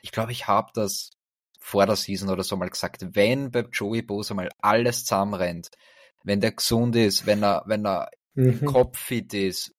ich 0.00 0.12
glaube, 0.12 0.32
ich 0.32 0.46
habe 0.46 0.70
das 0.74 1.10
vor 1.58 1.86
der 1.86 1.96
Season 1.96 2.30
oder 2.30 2.44
so 2.44 2.56
mal 2.56 2.70
gesagt, 2.70 3.04
wenn 3.14 3.50
bei 3.50 3.66
Joey 3.72 4.02
Bosa 4.02 4.34
mal 4.34 4.48
alles 4.60 5.04
zusammenrennt, 5.04 5.70
wenn 6.24 6.40
der 6.40 6.52
gesund 6.52 6.94
ist, 6.96 7.26
wenn 7.26 7.42
er, 7.42 7.62
wenn 7.66 7.86
er 7.86 8.10
mhm. 8.34 8.64
kopffit 8.64 9.34
ist, 9.34 9.74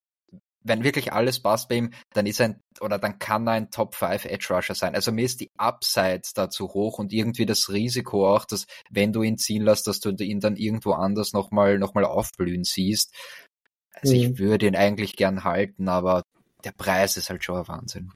wenn 0.64 0.84
wirklich 0.84 1.14
alles 1.14 1.41
passt 1.41 1.70
bei 1.70 1.76
ihm, 1.76 1.91
dann 2.14 2.26
ist 2.26 2.39
er 2.39 2.49
ein, 2.49 2.62
oder 2.82 2.97
dann 2.97 3.20
kann 3.20 3.47
er 3.47 3.53
ein 3.53 3.72
Top 3.72 3.95
5 3.95 4.26
Edge 4.26 4.47
Rusher 4.53 4.76
sein. 4.76 4.95
Also 4.95 5.12
mir 5.12 5.26
ist 5.26 5.39
die 5.39 5.51
Upside 5.57 6.22
da 6.36 6.49
zu 6.49 6.70
hoch 6.70 6.99
und 6.99 7.14
irgendwie 7.14 7.45
das 7.45 7.70
Risiko 7.70 8.28
auch, 8.28 8.45
dass 8.45 8.66
wenn 8.89 9.14
du 9.14 9.24
ihn 9.24 9.38
ziehen 9.38 9.64
lässt, 9.64 9.88
dass 9.88 9.99
du 9.99 10.10
ihn 10.12 10.39
dann 10.39 10.57
irgendwo 10.57 10.91
anders 10.91 11.34
nochmal, 11.34 11.80
noch 11.80 11.93
mal 11.93 12.05
aufblühen 12.05 12.64
siehst. 12.64 13.14
Also 13.93 14.16
mhm. 14.16 14.22
ich 14.22 14.39
würde 14.39 14.68
ihn 14.68 14.76
eigentlich 14.76 15.16
gern 15.16 15.43
halten, 15.43 15.88
aber 15.88 16.24
der 16.64 16.72
Preis 16.72 17.18
ist 17.18 17.30
halt 17.30 17.43
schon 17.43 17.57
ein 17.57 17.68
Wahnsinn. 17.68 18.12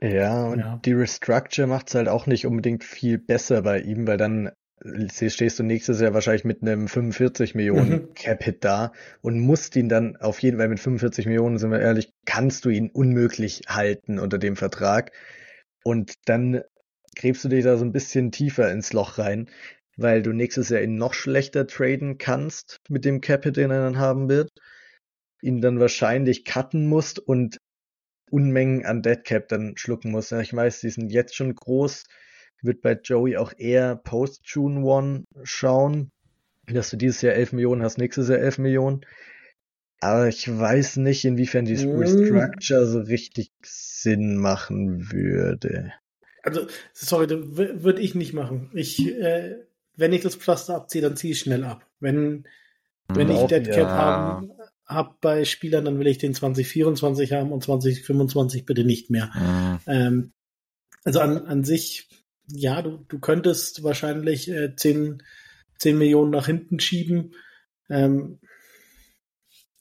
Ja, 0.00 0.46
und 0.46 0.60
ja. 0.60 0.80
die 0.84 0.92
Restructure 0.92 1.66
macht 1.66 1.88
es 1.88 1.94
halt 1.96 2.08
auch 2.08 2.26
nicht 2.26 2.46
unbedingt 2.46 2.84
viel 2.84 3.18
besser 3.18 3.62
bei 3.62 3.80
ihm, 3.80 4.06
weil 4.06 4.16
dann 4.16 4.52
stehst 4.82 5.58
du 5.58 5.62
nächstes 5.62 6.00
Jahr 6.00 6.14
wahrscheinlich 6.14 6.44
mit 6.44 6.62
einem 6.62 6.88
45 6.88 7.54
Millionen 7.54 7.90
mhm. 7.90 8.14
Cap-Hit 8.14 8.64
da 8.64 8.92
und 9.20 9.40
musst 9.40 9.76
ihn 9.76 9.88
dann 9.88 10.16
auf 10.16 10.40
jeden 10.40 10.58
Fall 10.58 10.68
mit 10.68 10.80
45 10.80 11.26
Millionen, 11.26 11.58
sind 11.58 11.70
wir 11.70 11.80
ehrlich, 11.80 12.12
kannst 12.24 12.64
du 12.64 12.70
ihn 12.70 12.90
unmöglich 12.90 13.62
halten 13.68 14.18
unter 14.18 14.38
dem 14.38 14.56
Vertrag. 14.56 15.12
Und 15.84 16.14
dann 16.26 16.62
gräbst 17.16 17.44
du 17.44 17.48
dich 17.48 17.64
da 17.64 17.76
so 17.76 17.84
ein 17.84 17.92
bisschen 17.92 18.30
tiefer 18.30 18.70
ins 18.70 18.92
Loch 18.92 19.18
rein, 19.18 19.48
weil 19.96 20.22
du 20.22 20.32
nächstes 20.32 20.68
Jahr 20.68 20.82
ihn 20.82 20.96
noch 20.96 21.14
schlechter 21.14 21.66
traden 21.66 22.18
kannst 22.18 22.80
mit 22.88 23.04
dem 23.04 23.20
Cap-Hit, 23.20 23.56
den 23.56 23.70
er 23.70 23.82
dann 23.82 23.98
haben 23.98 24.28
wird, 24.28 24.50
ihn 25.42 25.60
dann 25.60 25.80
wahrscheinlich 25.80 26.44
cutten 26.44 26.86
musst 26.86 27.18
und 27.18 27.58
Unmengen 28.30 28.84
an 28.84 29.02
Deadcap 29.02 29.48
dann 29.48 29.76
schlucken 29.76 30.10
musst. 30.10 30.32
Ich 30.32 30.54
weiß, 30.54 30.80
die 30.80 30.90
sind 30.90 31.10
jetzt 31.10 31.34
schon 31.34 31.54
groß, 31.54 32.04
wird 32.62 32.82
bei 32.82 32.92
Joey 32.92 33.36
auch 33.36 33.52
eher 33.56 33.96
Post-June 33.96 34.84
One 34.84 35.24
schauen, 35.42 36.10
dass 36.66 36.90
du 36.90 36.96
dieses 36.96 37.22
Jahr 37.22 37.34
11 37.34 37.52
Millionen 37.52 37.82
hast, 37.82 37.98
nächstes 37.98 38.28
Jahr 38.28 38.38
11 38.38 38.58
Millionen. 38.58 39.00
Aber 40.00 40.28
ich 40.28 40.48
weiß 40.48 40.98
nicht, 40.98 41.24
inwiefern 41.24 41.64
die 41.64 41.74
mm. 41.74 41.98
Restructure 41.98 42.86
so 42.86 43.00
richtig 43.00 43.50
Sinn 43.64 44.36
machen 44.36 45.10
würde. 45.10 45.92
Also, 46.42 46.68
sorry, 46.92 47.28
würde 47.28 48.00
ich 48.00 48.14
nicht 48.14 48.32
machen. 48.32 48.70
Ich, 48.74 49.04
äh, 49.06 49.56
wenn 49.96 50.12
ich 50.12 50.22
das 50.22 50.36
Pflaster 50.36 50.76
abziehe, 50.76 51.02
dann 51.02 51.16
ziehe 51.16 51.32
ich 51.32 51.40
schnell 51.40 51.64
ab. 51.64 51.84
Wenn, 51.98 52.44
wenn 53.08 53.30
ich 53.30 53.40
Deadcap 53.46 53.76
ja. 53.76 53.88
haben 53.88 54.52
hab 54.88 55.20
bei 55.20 55.44
Spielern, 55.44 55.84
dann 55.84 55.98
will 55.98 56.06
ich 56.06 56.18
den 56.18 56.34
2024 56.34 57.32
haben 57.32 57.52
und 57.52 57.62
2025 57.62 58.64
bitte 58.64 58.84
nicht 58.84 59.10
mehr. 59.10 59.30
Mhm. 59.34 59.78
Ähm, 59.86 60.32
also 61.04 61.20
an, 61.20 61.46
an 61.46 61.62
sich 61.62 62.08
ja, 62.50 62.82
du, 62.82 63.04
du 63.08 63.18
könntest 63.18 63.82
wahrscheinlich 63.82 64.48
äh, 64.48 64.74
10, 64.74 65.22
10 65.78 65.98
Millionen 65.98 66.30
nach 66.30 66.46
hinten 66.46 66.80
schieben. 66.80 67.34
Ähm, 67.90 68.40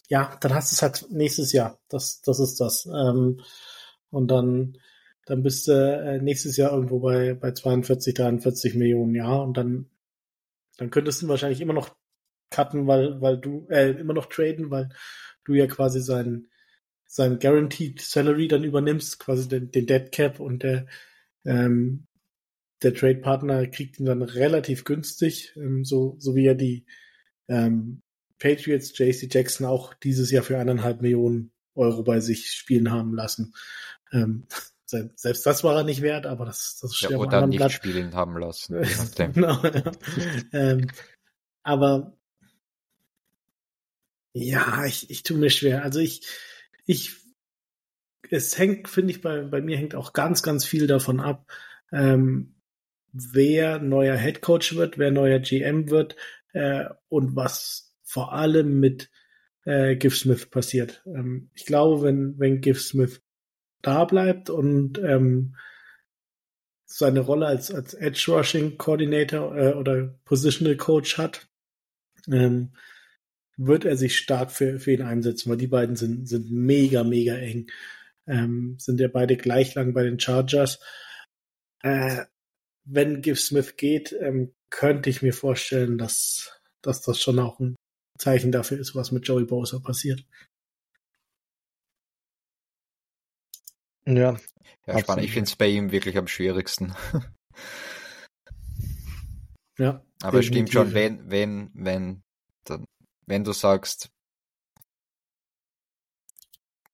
ja, 0.09 0.37
dann 0.41 0.53
hast 0.53 0.71
du 0.71 0.75
es 0.75 0.81
halt 0.81 1.11
nächstes 1.11 1.51
Jahr. 1.51 1.79
Das, 1.89 2.21
das 2.21 2.39
ist 2.39 2.59
das. 2.59 2.85
Ähm, 2.85 3.41
und 4.09 4.29
dann, 4.29 4.77
dann 5.25 5.43
bist 5.43 5.67
du 5.67 5.73
äh, 5.73 6.21
nächstes 6.21 6.57
Jahr 6.57 6.71
irgendwo 6.71 6.99
bei, 6.99 7.33
bei 7.33 7.51
42, 7.51 8.13
43 8.13 8.75
Millionen, 8.75 9.15
ja. 9.15 9.35
Und 9.35 9.57
dann, 9.57 9.89
dann 10.77 10.89
könntest 10.89 11.21
du 11.21 11.27
wahrscheinlich 11.27 11.61
immer 11.61 11.73
noch 11.73 11.95
cutten, 12.49 12.87
weil, 12.87 13.21
weil 13.21 13.37
du, 13.37 13.67
äh, 13.69 13.91
immer 13.91 14.13
noch 14.13 14.27
traden, 14.27 14.71
weil 14.71 14.89
du 15.43 15.53
ja 15.53 15.67
quasi 15.67 16.01
sein, 16.01 16.47
sein 17.05 17.39
Guaranteed 17.39 18.01
Salary 18.01 18.47
dann 18.47 18.63
übernimmst, 18.63 19.19
quasi 19.19 19.47
den, 19.49 19.71
den 19.71 19.85
Dead 19.85 20.11
Cap 20.11 20.39
und 20.39 20.63
der, 20.63 20.87
ähm, 21.45 22.06
der 22.81 22.93
Trade-Partner 22.93 23.67
kriegt 23.67 23.99
ihn 23.99 24.05
dann 24.05 24.21
relativ 24.21 24.83
günstig, 24.83 25.53
ähm, 25.55 25.83
so, 25.83 26.15
so 26.19 26.35
wie 26.35 26.45
er 26.45 26.55
die 26.55 26.85
ähm, 27.47 28.01
Patriots 28.39 28.97
JC 28.97 29.33
Jackson 29.33 29.65
auch 29.65 29.93
dieses 29.93 30.31
Jahr 30.31 30.43
für 30.43 30.57
eineinhalb 30.57 31.01
Millionen 31.01 31.51
Euro 31.75 32.03
bei 32.03 32.19
sich 32.19 32.51
spielen 32.51 32.91
haben 32.91 33.13
lassen. 33.13 33.53
Ähm, 34.11 34.47
selbst 34.85 35.45
das 35.45 35.63
war 35.63 35.75
er 35.75 35.83
nicht 35.83 36.01
wert, 36.01 36.25
aber 36.25 36.45
das, 36.45 36.79
das 36.81 36.95
steht 36.95 37.11
ja, 37.11 37.17
oder 37.17 37.45
nicht 37.45 37.57
Blatt. 37.57 37.71
spielen 37.71 38.13
haben 38.13 38.37
lassen. 38.37 38.81
genau, 39.17 39.61
ja. 39.63 39.91
ähm, 40.53 40.87
aber 41.63 42.17
ja, 44.33 44.85
ich, 44.85 45.09
ich 45.09 45.23
tue 45.23 45.37
mir 45.37 45.49
schwer. 45.49 45.83
Also 45.83 45.99
ich, 45.99 46.25
ich, 46.85 47.15
es 48.29 48.57
hängt, 48.57 48.87
finde 48.87 49.11
ich, 49.11 49.21
bei, 49.21 49.41
bei 49.41 49.61
mir 49.61 49.77
hängt 49.77 49.95
auch 49.95 50.13
ganz, 50.13 50.43
ganz 50.43 50.63
viel 50.63 50.87
davon 50.87 51.19
ab, 51.19 51.51
ähm, 51.91 52.56
wer 53.33 53.79
neuer 53.79 54.17
Head 54.17 54.41
Coach 54.41 54.75
wird, 54.75 54.97
wer 54.97 55.11
neuer 55.11 55.39
GM 55.39 55.89
wird 55.89 56.15
äh, 56.53 56.85
und 57.09 57.35
was 57.35 57.95
vor 58.03 58.33
allem 58.33 58.79
mit 58.79 59.09
äh, 59.65 59.95
Giff 59.95 60.17
Smith 60.17 60.49
passiert. 60.49 61.03
Ähm, 61.05 61.49
ich 61.53 61.65
glaube, 61.65 62.03
wenn, 62.03 62.39
wenn 62.39 62.61
Giff 62.61 62.81
Smith 62.81 63.21
da 63.81 64.05
bleibt 64.05 64.49
und 64.49 64.97
ähm, 64.99 65.55
seine 66.85 67.19
Rolle 67.19 67.47
als, 67.47 67.69
als 67.69 67.93
Edge 67.93 68.25
Rushing 68.29 68.77
Coordinator 68.77 69.55
äh, 69.55 69.73
oder 69.73 70.17
Positional 70.23 70.77
Coach 70.77 71.17
hat, 71.17 71.47
ähm, 72.31 72.73
wird 73.57 73.85
er 73.85 73.97
sich 73.97 74.17
stark 74.17 74.51
für, 74.51 74.79
für 74.79 74.93
ihn 74.93 75.01
einsetzen, 75.01 75.49
weil 75.49 75.57
die 75.57 75.67
beiden 75.67 75.95
sind, 75.95 76.27
sind 76.29 76.51
mega, 76.51 77.03
mega 77.03 77.35
eng. 77.35 77.67
Ähm, 78.25 78.75
sind 78.79 78.99
ja 78.99 79.07
beide 79.07 79.35
gleich 79.35 79.75
lang 79.75 79.93
bei 79.93 80.03
den 80.03 80.19
Chargers. 80.19 80.79
Äh, 81.81 82.25
wenn 82.87 83.21
Giff 83.21 83.39
Smith 83.39 83.75
geht, 83.75 84.13
ähm, 84.13 84.53
könnte 84.69 85.09
ich 85.09 85.21
mir 85.21 85.33
vorstellen, 85.33 85.97
dass, 85.97 86.59
dass 86.81 87.01
das 87.01 87.21
schon 87.21 87.39
auch 87.39 87.59
ein 87.59 87.75
Zeichen 88.17 88.51
dafür 88.51 88.79
ist, 88.79 88.95
was 88.95 89.11
mit 89.11 89.27
Joey 89.27 89.45
Bosa 89.45 89.79
passiert. 89.79 90.25
Ja. 94.05 94.37
Ja, 94.85 94.99
spannend. 94.99 95.25
Ich 95.25 95.33
finde 95.33 95.49
es 95.49 95.55
bei 95.57 95.67
ihm 95.67 95.91
wirklich 95.91 96.17
am 96.17 96.27
schwierigsten. 96.27 96.95
ja. 99.77 100.01
Aber 100.21 100.39
es 100.39 100.45
stimmt 100.45 100.71
schon, 100.71 100.93
wenn, 100.93 101.29
wenn, 101.29 101.69
wenn, 101.73 102.23
dann, 102.63 102.85
wenn 103.25 103.43
du 103.43 103.51
sagst, 103.51 104.09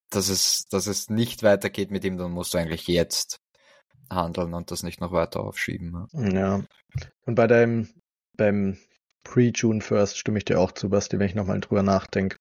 dass 0.10 0.30
es, 0.30 0.66
dass 0.70 0.88
es 0.88 1.10
nicht 1.10 1.44
weitergeht 1.44 1.92
mit 1.92 2.04
ihm, 2.04 2.18
dann 2.18 2.32
musst 2.32 2.54
du 2.54 2.58
eigentlich 2.58 2.88
jetzt 2.88 3.43
handeln 4.10 4.54
und 4.54 4.72
das 4.72 4.84
nicht 4.84 5.02
noch 5.02 5.12
weiter 5.12 5.42
aufschieben. 5.42 6.08
Ja. 6.14 6.64
Und 7.26 7.36
bei 7.36 7.48
deinem, 7.48 7.90
beim 8.36 8.78
Pre-June 9.24 9.82
First 9.82 10.18
stimme 10.18 10.38
ich 10.38 10.46
dir 10.46 10.60
auch 10.60 10.72
zu, 10.72 10.90
Basti, 10.90 11.18
wenn 11.20 11.28
ich 11.28 11.36
nochmal 11.36 11.60
drüber 11.60 11.84
nachdenke. 11.84 12.38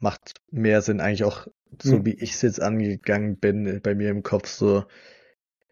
Macht 0.00 0.34
mehr 0.50 0.80
Sinn 0.80 1.00
eigentlich 1.00 1.24
auch, 1.24 1.46
so 1.82 1.96
hm. 1.96 2.06
wie 2.06 2.14
ich 2.14 2.32
es 2.32 2.42
jetzt 2.42 2.62
angegangen 2.62 3.36
bin, 3.36 3.80
bei 3.82 3.94
mir 3.94 4.10
im 4.10 4.22
Kopf 4.22 4.48
so, 4.48 4.84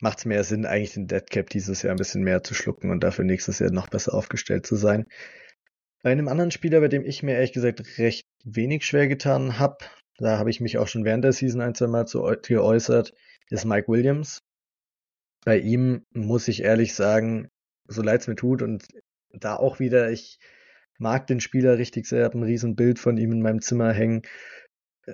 macht 0.00 0.18
es 0.18 0.24
mehr 0.24 0.44
Sinn, 0.44 0.66
eigentlich 0.66 0.94
den 0.94 1.06
Deadcap 1.06 1.48
dieses 1.48 1.82
Jahr 1.82 1.94
ein 1.94 1.98
bisschen 1.98 2.22
mehr 2.22 2.42
zu 2.42 2.54
schlucken 2.54 2.90
und 2.90 3.02
dafür 3.02 3.24
nächstes 3.24 3.60
Jahr 3.60 3.70
noch 3.70 3.88
besser 3.88 4.14
aufgestellt 4.14 4.66
zu 4.66 4.76
sein. 4.76 5.06
Bei 6.02 6.12
einem 6.12 6.28
anderen 6.28 6.50
Spieler, 6.50 6.80
bei 6.80 6.88
dem 6.88 7.04
ich 7.04 7.22
mir 7.22 7.34
ehrlich 7.34 7.52
gesagt 7.52 7.98
recht 7.98 8.26
wenig 8.44 8.84
schwer 8.84 9.08
getan 9.08 9.58
habe, 9.58 9.78
da 10.18 10.38
habe 10.38 10.50
ich 10.50 10.60
mich 10.60 10.78
auch 10.78 10.88
schon 10.88 11.04
während 11.04 11.24
der 11.24 11.32
Season 11.32 11.60
ein, 11.60 11.74
zwei 11.74 11.86
Mal 11.88 12.06
zu 12.06 12.22
geäußert, 12.42 13.12
ist 13.50 13.64
Mike 13.64 13.88
Williams. 13.88 14.42
Bei 15.46 15.58
ihm 15.58 16.04
muss 16.12 16.48
ich 16.48 16.64
ehrlich 16.64 16.94
sagen, 16.96 17.48
so 17.86 18.02
leid 18.02 18.20
es 18.20 18.26
mir 18.26 18.34
tut 18.34 18.62
und 18.62 18.84
da 19.30 19.54
auch 19.54 19.78
wieder, 19.78 20.10
ich 20.10 20.40
mag 20.98 21.28
den 21.28 21.38
Spieler 21.38 21.78
richtig 21.78 22.06
sehr, 22.06 22.24
habe 22.24 22.36
ein 22.36 22.42
riesen 22.42 22.74
Bild 22.74 22.98
von 22.98 23.16
ihm 23.16 23.30
in 23.30 23.42
meinem 23.42 23.62
Zimmer 23.62 23.92
hängen. 23.92 24.22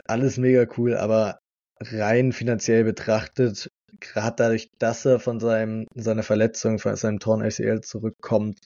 Alles 0.07 0.39
mega 0.39 0.64
cool, 0.78 0.97
aber 0.97 1.41
rein 1.80 2.33
finanziell 2.33 2.83
betrachtet, 2.85 3.70
gerade 4.01 4.37
dadurch, 4.37 4.70
dass 4.78 5.05
er 5.05 5.20
von 5.20 5.39
seinem, 5.39 5.87
seiner 5.95 6.22
Verletzung, 6.22 6.78
von 6.78 6.97
seinem 6.97 7.18
Torn 7.18 7.43
ACL 7.43 7.83
zurückkommt, 7.83 8.59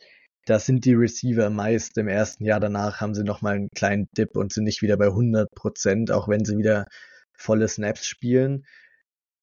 da 0.44 0.60
sind 0.60 0.84
die 0.84 0.94
Receiver 0.94 1.50
meist 1.50 1.98
im 1.98 2.06
ersten 2.06 2.44
Jahr 2.44 2.60
danach 2.60 3.00
haben 3.00 3.16
sie 3.16 3.24
nochmal 3.24 3.56
einen 3.56 3.70
kleinen 3.70 4.06
Dip 4.16 4.36
und 4.36 4.52
sind 4.52 4.62
nicht 4.62 4.82
wieder 4.82 4.96
bei 4.96 5.06
100 5.06 5.50
Prozent, 5.50 6.12
auch 6.12 6.28
wenn 6.28 6.44
sie 6.44 6.58
wieder 6.58 6.86
volle 7.32 7.66
Snaps 7.66 8.06
spielen. 8.06 8.64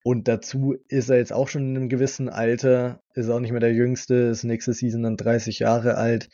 Und 0.04 0.28
dazu 0.28 0.76
ist 0.90 1.10
er 1.10 1.18
jetzt 1.18 1.32
auch 1.32 1.48
schon 1.48 1.70
in 1.70 1.78
einem 1.78 1.90
gewissen 1.90 2.28
Alter, 2.28 3.02
ist 3.14 3.30
auch 3.30 3.40
nicht 3.40 3.52
mehr 3.52 3.62
der 3.62 3.74
Jüngste, 3.74 4.16
ist 4.16 4.44
nächste 4.44 4.74
Season 4.74 5.04
dann 5.04 5.16
30 5.18 5.60
Jahre 5.60 5.96
alt. 5.96 6.30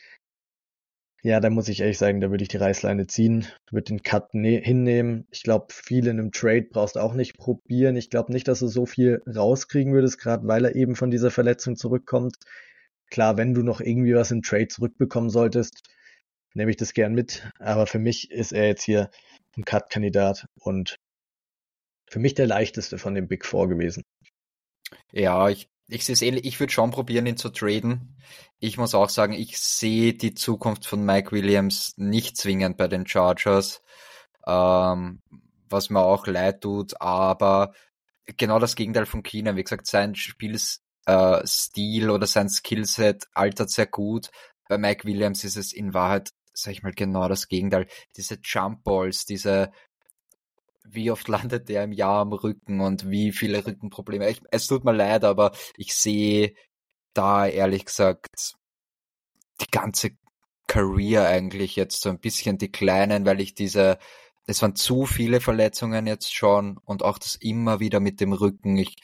Ja, 1.22 1.38
da 1.38 1.50
muss 1.50 1.68
ich 1.68 1.80
ehrlich 1.80 1.98
sagen, 1.98 2.20
da 2.20 2.30
würde 2.30 2.42
ich 2.42 2.48
die 2.48 2.56
Reißleine 2.56 3.06
ziehen, 3.06 3.46
würde 3.70 3.84
den 3.84 4.02
Cut 4.02 4.34
ne 4.34 4.58
hinnehmen. 4.58 5.26
Ich 5.30 5.42
glaube, 5.42 5.66
viel 5.70 6.06
in 6.06 6.18
einem 6.18 6.32
Trade 6.32 6.68
brauchst 6.70 6.96
du 6.96 7.00
auch 7.00 7.14
nicht 7.14 7.36
probieren. 7.36 7.96
Ich 7.96 8.10
glaube 8.10 8.32
nicht, 8.32 8.48
dass 8.48 8.60
du 8.60 8.68
so 8.68 8.86
viel 8.86 9.22
rauskriegen 9.26 9.92
würdest, 9.92 10.18
gerade 10.18 10.48
weil 10.48 10.64
er 10.64 10.74
eben 10.74 10.96
von 10.96 11.10
dieser 11.10 11.30
Verletzung 11.30 11.76
zurückkommt. 11.76 12.36
Klar, 13.10 13.36
wenn 13.36 13.54
du 13.54 13.62
noch 13.62 13.80
irgendwie 13.80 14.14
was 14.14 14.30
im 14.30 14.42
Trade 14.42 14.68
zurückbekommen 14.68 15.30
solltest, 15.30 15.82
nehme 16.54 16.70
ich 16.70 16.76
das 16.76 16.94
gern 16.94 17.14
mit. 17.14 17.48
Aber 17.58 17.86
für 17.86 17.98
mich 17.98 18.30
ist 18.30 18.52
er 18.52 18.66
jetzt 18.66 18.82
hier 18.82 19.10
ein 19.56 19.64
Cut-Kandidat 19.64 20.46
und 20.58 20.96
für 22.10 22.18
mich 22.18 22.34
der 22.34 22.48
leichteste 22.48 22.98
von 22.98 23.14
den 23.14 23.28
Big 23.28 23.46
Four 23.46 23.68
gewesen. 23.68 24.02
Ja, 25.12 25.48
ich, 25.48 25.68
ich 25.88 26.04
sehe 26.04 26.14
es 26.14 26.22
ähnlich. 26.22 26.44
Ich 26.44 26.58
würde 26.58 26.72
schon 26.72 26.90
probieren, 26.90 27.26
ihn 27.26 27.36
zu 27.36 27.50
traden. 27.50 28.16
Ich 28.58 28.76
muss 28.76 28.94
auch 28.94 29.08
sagen, 29.08 29.32
ich 29.32 29.58
sehe 29.58 30.12
die 30.14 30.34
Zukunft 30.34 30.86
von 30.86 31.04
Mike 31.04 31.30
Williams 31.30 31.94
nicht 31.96 32.36
zwingend 32.36 32.76
bei 32.76 32.88
den 32.88 33.06
Chargers, 33.06 33.82
ähm, 34.44 35.22
was 35.68 35.88
mir 35.88 36.00
auch 36.00 36.26
leid 36.26 36.62
tut, 36.62 37.00
aber 37.00 37.72
genau 38.36 38.58
das 38.58 38.74
Gegenteil 38.74 39.06
von 39.06 39.22
Keenan. 39.22 39.56
Wie 39.56 39.62
gesagt, 39.62 39.86
sein 39.86 40.16
Spielstil 40.16 40.82
äh, 41.06 42.08
oder 42.08 42.26
sein 42.26 42.48
Skillset 42.48 43.26
altert 43.34 43.70
sehr 43.70 43.86
gut. 43.86 44.30
Bei 44.68 44.78
Mike 44.78 45.04
Williams 45.04 45.44
ist 45.44 45.56
es 45.56 45.72
in 45.72 45.94
Wahrheit, 45.94 46.30
sag 46.52 46.72
ich 46.72 46.82
mal, 46.82 46.92
genau 46.92 47.28
das 47.28 47.46
Gegenteil. 47.46 47.86
Diese 48.16 48.38
Jump 48.42 48.82
Balls, 48.82 49.26
diese 49.26 49.70
wie 50.84 51.10
oft 51.10 51.28
landet 51.28 51.68
der 51.68 51.84
im 51.84 51.92
Jahr 51.92 52.20
am 52.20 52.32
Rücken 52.32 52.80
und 52.80 53.10
wie 53.10 53.32
viele 53.32 53.66
Rückenprobleme. 53.66 54.28
Ich, 54.30 54.40
es 54.50 54.66
tut 54.66 54.84
mir 54.84 54.92
leid, 54.92 55.24
aber 55.24 55.52
ich 55.76 55.94
sehe 55.94 56.54
da 57.14 57.46
ehrlich 57.46 57.84
gesagt 57.84 58.54
die 59.60 59.70
ganze 59.70 60.10
Career 60.66 61.26
eigentlich 61.26 61.76
jetzt 61.76 62.00
so 62.00 62.08
ein 62.08 62.20
bisschen 62.20 62.58
declinen, 62.58 63.26
weil 63.26 63.40
ich 63.40 63.54
diese, 63.54 63.98
es 64.46 64.62
waren 64.62 64.76
zu 64.76 65.04
viele 65.06 65.40
Verletzungen 65.40 66.06
jetzt 66.06 66.34
schon 66.34 66.78
und 66.84 67.02
auch 67.02 67.18
das 67.18 67.34
immer 67.34 67.80
wieder 67.80 68.00
mit 68.00 68.20
dem 68.20 68.32
Rücken. 68.32 68.76
Ich, 68.76 68.96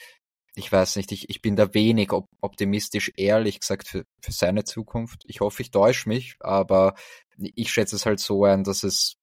ich 0.55 0.71
weiß 0.71 0.95
nicht, 0.95 1.11
ich, 1.11 1.29
ich 1.29 1.41
bin 1.41 1.55
da 1.55 1.73
wenig 1.73 2.11
optimistisch, 2.41 3.11
ehrlich 3.17 3.59
gesagt, 3.59 3.87
für, 3.87 4.05
für 4.21 4.31
seine 4.31 4.63
Zukunft. 4.63 5.23
Ich 5.27 5.41
hoffe, 5.41 5.61
ich 5.61 5.71
täusche 5.71 6.09
mich, 6.09 6.37
aber 6.39 6.95
ich 7.37 7.71
schätze 7.71 7.97
es 7.97 8.05
halt 8.05 8.19
so 8.19 8.45
ein, 8.45 8.63
dass 8.63 8.83
es 8.83 9.17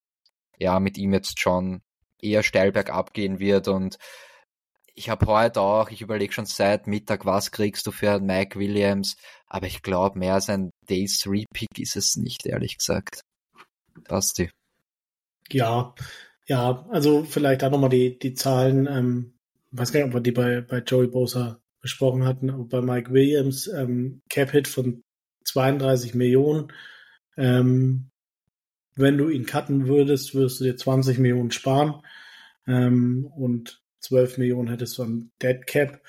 ja 0.58 0.78
mit 0.80 0.98
ihm 0.98 1.12
jetzt 1.12 1.40
schon 1.40 1.82
eher 2.20 2.42
steil 2.42 2.72
bergab 2.72 3.12
gehen 3.14 3.38
wird 3.38 3.68
und 3.68 3.98
ich 4.94 5.10
habe 5.10 5.26
heute 5.26 5.60
auch, 5.60 5.90
ich 5.90 6.02
überlege 6.02 6.32
schon 6.32 6.46
seit 6.46 6.86
Mittag, 6.86 7.26
was 7.26 7.50
kriegst 7.50 7.86
du 7.86 7.90
für 7.90 8.20
Mike 8.20 8.58
Williams, 8.58 9.16
aber 9.46 9.66
ich 9.66 9.82
glaube, 9.82 10.18
mehr 10.18 10.34
als 10.34 10.48
ein 10.48 10.70
Day 10.88 11.06
3 11.06 11.44
Pick 11.52 11.78
ist 11.78 11.96
es 11.96 12.16
nicht, 12.16 12.46
ehrlich 12.46 12.78
gesagt. 12.78 13.22
Basti. 14.08 14.50
Ja, 15.50 15.94
ja, 16.46 16.86
also 16.90 17.24
vielleicht 17.24 17.64
auch 17.64 17.70
nochmal 17.70 17.90
die, 17.90 18.18
die 18.18 18.34
Zahlen, 18.34 18.86
ähm, 18.86 19.34
weiß 19.72 19.92
gar 19.92 20.00
nicht, 20.00 20.08
ob 20.08 20.14
wir 20.14 20.20
die 20.20 20.32
bei, 20.32 20.60
bei 20.60 20.78
Joey 20.78 21.08
Bosa 21.08 21.60
besprochen 21.80 22.24
hatten, 22.24 22.50
aber 22.50 22.64
bei 22.64 22.80
Mike 22.80 23.12
Williams, 23.12 23.66
ähm, 23.66 24.22
Cap-Hit 24.28 24.68
von 24.68 25.02
32 25.44 26.14
Millionen, 26.14 26.72
ähm, 27.36 28.10
wenn 28.96 29.18
du 29.18 29.28
ihn 29.28 29.46
cutten 29.46 29.86
würdest, 29.88 30.34
würdest 30.34 30.60
du 30.60 30.64
dir 30.64 30.76
20 30.76 31.18
Millionen 31.18 31.50
sparen 31.50 32.02
ähm, 32.66 33.26
und 33.36 33.82
12 34.00 34.38
Millionen 34.38 34.68
hättest 34.68 34.98
du 34.98 35.02
am 35.02 35.30
Dead 35.42 35.66
Cap. 35.66 36.00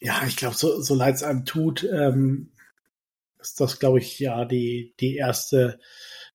Ja, 0.00 0.22
ich 0.26 0.36
glaube, 0.36 0.56
so, 0.56 0.80
so 0.80 0.94
leid 0.94 1.16
es 1.16 1.22
einem 1.22 1.44
tut, 1.44 1.84
ähm, 1.84 2.52
ist 3.38 3.60
das, 3.60 3.78
glaube 3.78 3.98
ich, 3.98 4.18
ja 4.18 4.44
die, 4.44 4.94
die 5.00 5.16
erste, 5.16 5.78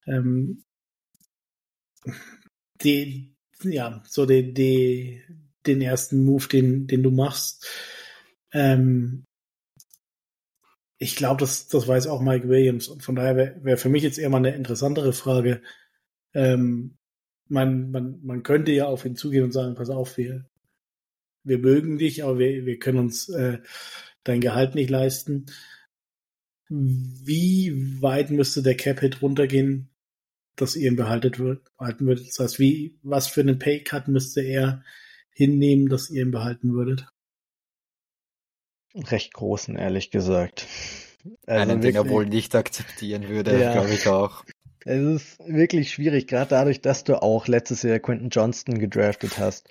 ähm, 0.06 0.64
die, 2.82 3.36
ja, 3.64 4.04
so 4.08 4.26
die, 4.26 4.54
die, 4.54 5.24
den 5.66 5.82
ersten 5.82 6.24
Move, 6.24 6.48
den, 6.48 6.88
den 6.88 7.04
du 7.04 7.12
machst. 7.12 7.68
Ähm, 8.52 9.26
ich 10.98 11.16
glaube, 11.16 11.40
das, 11.42 11.68
das 11.68 11.88
weiß 11.88 12.08
auch 12.08 12.22
Mike 12.22 12.48
Williams. 12.48 12.88
Und 12.88 13.04
von 13.04 13.16
daher 13.16 13.36
wäre 13.36 13.64
wär 13.64 13.78
für 13.78 13.90
mich 13.90 14.04
jetzt 14.04 14.18
eher 14.18 14.30
mal 14.30 14.38
eine 14.38 14.56
interessantere 14.56 15.14
Frage. 15.14 15.62
Ähm, 16.34 16.98
man, 17.48 17.92
man, 17.92 18.20
man 18.24 18.44
könnte 18.44 18.72
ja 18.72 18.86
auf 18.86 19.06
ihn 19.06 19.16
zugehen 19.16 19.44
und 19.44 19.52
sagen, 19.52 19.76
pass 19.76 19.90
auf, 19.90 20.18
wir, 20.18 20.46
wir 21.44 21.60
mögen 21.60 21.98
dich, 21.98 22.24
aber 22.24 22.40
wir, 22.40 22.66
wir 22.66 22.80
können 22.80 23.00
uns 23.00 23.30
äh, 23.30 23.60
dein 24.24 24.42
Gehalt 24.42 24.76
nicht 24.76 24.90
leisten. 24.90 25.46
Wie 26.70 28.02
weit 28.02 28.32
müsste 28.32 28.64
der 28.64 28.76
Cap-Hit 28.76 29.22
runtergehen, 29.22 29.90
dass 30.56 30.76
ihr 30.76 30.90
ihn 30.90 30.96
behaltet 30.96 31.40
wird, 31.40 31.76
behalten 31.78 32.08
würdet? 32.08 32.28
Das 32.28 32.40
heißt, 32.40 32.60
wie, 32.60 32.98
was 33.04 33.28
für 33.28 33.42
einen 33.42 33.60
Pay-Cut 33.60 34.08
müsste 34.08 34.42
er 34.42 34.84
hinnehmen, 35.30 35.90
dass 35.90 36.10
ihr 36.10 36.24
ihn 36.24 36.32
behalten 36.32 36.74
würdet? 36.74 37.06
Recht 38.96 39.34
großen, 39.34 39.76
ehrlich 39.76 40.12
gesagt. 40.12 40.68
Also 41.46 41.72
Einen, 41.72 41.82
den 41.82 41.96
er 41.96 42.10
wohl 42.10 42.26
nicht 42.26 42.56
akzeptieren 42.56 43.28
würde, 43.28 43.60
ja. 43.60 43.74
glaube 43.74 43.94
ich 43.94 44.08
auch. 44.08 44.44
Es 44.86 45.02
ist 45.02 45.40
wirklich 45.48 45.92
schwierig, 45.92 46.28
gerade 46.28 46.50
dadurch, 46.52 46.82
dass 46.82 47.04
du 47.04 47.22
auch 47.22 47.48
letztes 47.48 47.82
Jahr 47.82 48.00
Quentin 48.00 48.30
Johnston 48.30 48.78
gedraftet 48.78 49.40
hast 49.40 49.68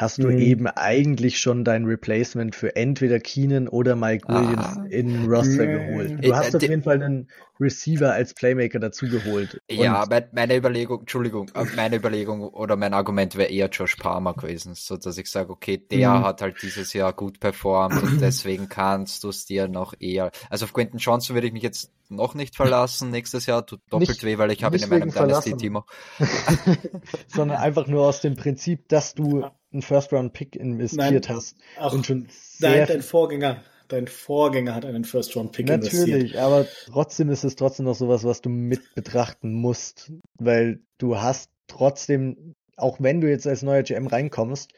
hast 0.00 0.18
du 0.18 0.28
mhm. 0.28 0.38
eben 0.38 0.66
eigentlich 0.66 1.38
schon 1.38 1.62
dein 1.62 1.84
Replacement 1.84 2.56
für 2.56 2.74
entweder 2.74 3.20
Keenan 3.20 3.68
oder 3.68 3.96
Mike 3.96 4.26
Williams 4.28 4.78
ah. 4.78 4.84
in 4.88 5.26
Roster 5.26 5.66
mhm. 5.66 5.72
geholt. 5.72 6.24
Du 6.24 6.30
äh, 6.30 6.32
hast 6.32 6.56
auf 6.56 6.62
jeden 6.62 6.82
Fall 6.82 7.02
einen 7.02 7.28
Receiver 7.60 8.10
als 8.10 8.32
Playmaker 8.32 8.78
dazu 8.78 9.06
geholt. 9.06 9.60
Ja, 9.70 10.06
meine 10.32 10.56
Überlegung, 10.56 11.00
Entschuldigung, 11.00 11.50
äh, 11.54 11.66
meine 11.76 11.96
Überlegung 11.96 12.40
oder 12.48 12.76
mein 12.76 12.94
Argument 12.94 13.36
wäre 13.36 13.50
eher 13.50 13.68
Josh 13.68 13.96
Palmer 13.96 14.32
gewesen, 14.32 14.74
so 14.74 14.96
dass 14.96 15.18
ich 15.18 15.30
sage, 15.30 15.50
okay, 15.50 15.76
der 15.76 16.10
mhm. 16.10 16.24
hat 16.24 16.40
halt 16.40 16.62
dieses 16.62 16.94
Jahr 16.94 17.12
gut 17.12 17.38
performt 17.38 18.02
und 18.02 18.20
deswegen 18.22 18.70
kannst 18.70 19.22
du 19.24 19.28
es 19.28 19.44
dir 19.44 19.68
noch 19.68 19.92
eher, 20.00 20.30
also 20.48 20.64
auf 20.64 20.72
Quentin 20.72 20.98
Johnson 20.98 21.36
würde 21.36 21.48
ich 21.48 21.52
mich 21.52 21.62
jetzt 21.62 21.92
noch 22.08 22.34
nicht 22.34 22.56
verlassen 22.56 23.10
nächstes 23.10 23.44
Jahr, 23.44 23.66
tut 23.66 23.80
doppelt 23.90 24.08
nicht, 24.08 24.24
weh, 24.24 24.38
weil 24.38 24.50
ich 24.50 24.64
habe 24.64 24.78
ihn 24.78 24.82
in 24.82 24.88
meinem 24.88 25.12
Dynasty-Team 25.12 25.82
Sondern 27.28 27.58
einfach 27.58 27.86
nur 27.86 28.06
aus 28.06 28.22
dem 28.22 28.34
Prinzip, 28.34 28.88
dass 28.88 29.14
du 29.14 29.44
einen 29.72 29.82
First-Round-Pick 29.82 30.56
investiert 30.56 31.28
Nein, 31.28 31.36
hast. 31.36 31.56
Ach, 31.78 31.92
und 31.92 32.06
schon 32.06 32.26
sehr 32.30 32.86
dein, 32.86 32.88
dein 32.88 33.02
Vorgänger, 33.02 33.62
dein 33.88 34.08
Vorgänger 34.08 34.74
hat 34.74 34.84
einen 34.84 35.04
First-Round-Pick 35.04 35.68
investiert. 35.68 36.08
Natürlich, 36.08 36.38
aber 36.38 36.66
trotzdem 36.86 37.30
ist 37.30 37.44
es 37.44 37.56
trotzdem 37.56 37.86
noch 37.86 37.94
sowas, 37.94 38.24
was 38.24 38.40
du 38.40 38.48
mit 38.48 38.94
betrachten 38.94 39.52
musst, 39.52 40.12
weil 40.38 40.80
du 40.98 41.18
hast 41.18 41.50
trotzdem, 41.66 42.54
auch 42.76 43.00
wenn 43.00 43.20
du 43.20 43.28
jetzt 43.28 43.46
als 43.46 43.62
neuer 43.62 43.82
GM 43.82 44.06
reinkommst, 44.06 44.72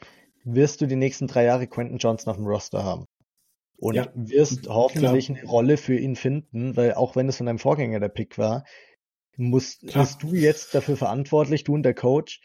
wirst 0.44 0.80
du 0.80 0.86
die 0.86 0.96
nächsten 0.96 1.26
drei 1.26 1.44
Jahre 1.44 1.66
Quentin 1.66 1.98
Johnson 1.98 2.30
auf 2.30 2.36
dem 2.36 2.46
Roster 2.46 2.84
haben. 2.84 3.06
Und 3.78 3.96
ja, 3.96 4.08
wirst 4.14 4.68
hoffentlich 4.68 5.26
klar. 5.26 5.38
eine 5.38 5.48
Rolle 5.48 5.76
für 5.76 5.96
ihn 5.96 6.14
finden, 6.14 6.76
weil 6.76 6.94
auch 6.94 7.16
wenn 7.16 7.28
es 7.28 7.38
von 7.38 7.46
deinem 7.46 7.58
Vorgänger 7.58 7.98
der 7.98 8.10
Pick 8.10 8.38
war, 8.38 8.64
musst, 9.36 9.92
bist 9.92 10.22
du 10.22 10.34
jetzt 10.34 10.74
dafür 10.74 10.96
verantwortlich, 10.96 11.64
du 11.64 11.74
und 11.74 11.82
der 11.82 11.94
Coach, 11.94 12.40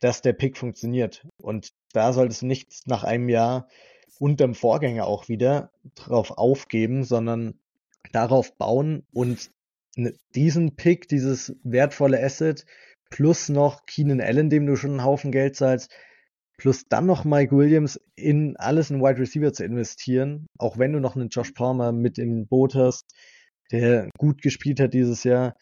dass 0.00 0.22
der 0.22 0.32
Pick 0.32 0.56
funktioniert. 0.56 1.26
Und 1.38 1.72
da 1.92 2.12
solltest 2.12 2.42
du 2.42 2.46
nicht 2.46 2.86
nach 2.86 3.04
einem 3.04 3.28
Jahr 3.28 3.68
unterm 4.18 4.54
Vorgänger 4.54 5.06
auch 5.06 5.28
wieder 5.28 5.70
drauf 5.94 6.32
aufgeben, 6.32 7.04
sondern 7.04 7.58
darauf 8.12 8.56
bauen 8.56 9.04
und 9.12 9.50
diesen 10.34 10.76
Pick, 10.76 11.08
dieses 11.08 11.56
wertvolle 11.64 12.22
Asset, 12.22 12.66
plus 13.10 13.48
noch 13.48 13.86
Keenan 13.86 14.20
Allen, 14.20 14.50
dem 14.50 14.66
du 14.66 14.76
schon 14.76 14.92
einen 14.92 15.04
Haufen 15.04 15.32
Geld 15.32 15.56
zahlst, 15.56 15.90
plus 16.58 16.88
dann 16.88 17.06
noch 17.06 17.24
Mike 17.24 17.56
Williams 17.56 18.00
in 18.14 18.56
alles 18.56 18.90
in 18.90 19.00
Wide 19.00 19.18
Receiver 19.18 19.52
zu 19.52 19.64
investieren, 19.64 20.46
auch 20.58 20.78
wenn 20.78 20.92
du 20.92 21.00
noch 21.00 21.16
einen 21.16 21.28
Josh 21.28 21.52
Palmer 21.52 21.92
mit 21.92 22.18
im 22.18 22.46
Boot 22.46 22.74
hast, 22.74 23.04
der 23.70 24.10
gut 24.18 24.42
gespielt 24.42 24.80
hat 24.80 24.94
dieses 24.94 25.24
Jahr, 25.24 25.56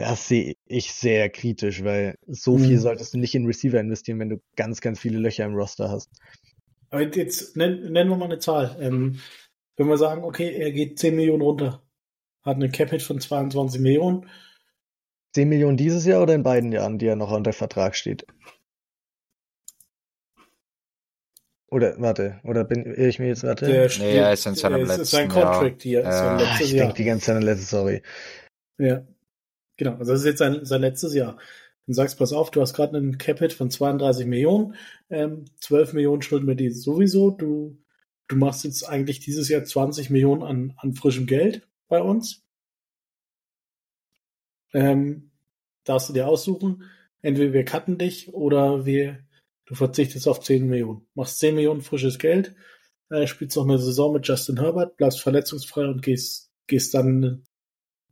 das 0.00 0.28
sehe 0.28 0.56
ich 0.66 0.92
sehr 0.92 1.28
kritisch, 1.30 1.84
weil 1.84 2.16
so 2.26 2.58
viel 2.58 2.76
mhm. 2.76 2.80
solltest 2.80 3.14
du 3.14 3.18
nicht 3.18 3.34
in 3.34 3.46
Receiver 3.46 3.78
investieren, 3.78 4.18
wenn 4.18 4.30
du 4.30 4.40
ganz, 4.56 4.80
ganz 4.80 4.98
viele 4.98 5.18
Löcher 5.18 5.44
im 5.44 5.54
Roster 5.54 5.90
hast. 5.90 6.10
Aber 6.90 7.02
jetzt 7.02 7.56
nennen, 7.56 7.92
nennen 7.92 8.10
wir 8.10 8.16
mal 8.16 8.24
eine 8.24 8.38
Zahl. 8.38 8.76
Ähm, 8.80 9.20
wenn 9.76 9.88
wir 9.88 9.96
sagen, 9.96 10.24
okay, 10.24 10.52
er 10.52 10.72
geht 10.72 10.98
10 10.98 11.14
Millionen 11.16 11.42
runter, 11.42 11.82
hat 12.42 12.56
eine 12.56 12.70
Cap-Hit 12.70 13.02
von 13.02 13.20
22 13.20 13.80
Millionen. 13.80 14.28
10 15.34 15.48
Millionen 15.48 15.76
dieses 15.76 16.04
Jahr 16.04 16.22
oder 16.22 16.34
in 16.34 16.42
beiden 16.42 16.72
Jahren, 16.72 16.98
die 16.98 17.06
er 17.06 17.16
noch 17.16 17.30
unter 17.30 17.52
Vertrag 17.52 17.94
steht? 17.94 18.26
Oder, 21.70 21.94
warte, 22.00 22.40
oder 22.42 22.64
bin 22.64 22.94
ich 22.98 23.20
mir 23.20 23.28
jetzt, 23.28 23.44
warte? 23.44 23.66
Der 23.66 23.88
nee, 24.00 24.16
er 24.16 24.32
ist 24.32 24.44
in 24.44 24.56
seinem 24.56 24.86
letzten 24.86 25.02
ist 25.02 25.10
sein 25.12 25.28
Contract 25.28 25.82
hier. 25.82 26.00
Ja. 26.00 26.36
Ist 26.36 26.42
ah, 26.42 26.58
ich 26.60 26.72
denke 26.72 26.94
die 26.94 27.04
ganze 27.04 27.26
Zeit 27.26 27.36
an 27.36 27.42
letztes, 27.42 27.70
sorry. 27.70 28.02
Ja. 28.78 29.06
Genau, 29.80 29.94
also 29.94 30.12
das 30.12 30.20
ist 30.20 30.26
jetzt 30.26 30.38
sein, 30.40 30.66
sein 30.66 30.82
letztes 30.82 31.14
Jahr. 31.14 31.38
Dann 31.86 31.94
sagst, 31.94 32.18
pass 32.18 32.34
auf, 32.34 32.50
du 32.50 32.60
hast 32.60 32.74
gerade 32.74 32.98
einen 32.98 33.16
Capit 33.16 33.54
von 33.54 33.70
32 33.70 34.26
Millionen, 34.26 34.74
ähm, 35.08 35.46
12 35.62 35.94
Millionen 35.94 36.20
schulden 36.20 36.46
wir 36.46 36.54
dir 36.54 36.70
sowieso. 36.74 37.30
Du, 37.30 37.78
du 38.28 38.36
machst 38.36 38.64
jetzt 38.64 38.86
eigentlich 38.86 39.20
dieses 39.20 39.48
Jahr 39.48 39.64
20 39.64 40.10
Millionen 40.10 40.42
an, 40.42 40.74
an 40.76 40.92
frischem 40.92 41.24
Geld 41.24 41.66
bei 41.88 42.02
uns. 42.02 42.44
Ähm, 44.74 45.30
darfst 45.84 46.10
du 46.10 46.12
dir 46.12 46.28
aussuchen, 46.28 46.82
entweder 47.22 47.54
wir 47.54 47.64
cutten 47.64 47.96
dich 47.96 48.34
oder 48.34 48.84
wir, 48.84 49.20
du 49.64 49.74
verzichtest 49.74 50.28
auf 50.28 50.40
10 50.40 50.68
Millionen. 50.68 51.06
Machst 51.14 51.38
10 51.38 51.54
Millionen 51.54 51.80
frisches 51.80 52.18
Geld, 52.18 52.54
äh, 53.08 53.26
spielst 53.26 53.56
noch 53.56 53.64
eine 53.64 53.78
Saison 53.78 54.12
mit 54.12 54.28
Justin 54.28 54.60
Herbert, 54.60 54.98
bleibst 54.98 55.22
verletzungsfrei 55.22 55.86
und 55.86 56.02
gehst, 56.02 56.52
gehst 56.66 56.92
dann 56.92 57.46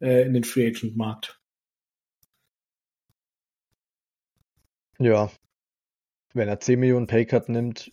äh, 0.00 0.22
in 0.22 0.32
den 0.32 0.44
Free 0.44 0.66
Agent 0.66 0.96
Markt. 0.96 1.37
Ja. 4.98 5.30
Wenn 6.34 6.48
er 6.48 6.60
10 6.60 6.78
Millionen 6.80 7.06
Paycut 7.06 7.48
nimmt, 7.48 7.90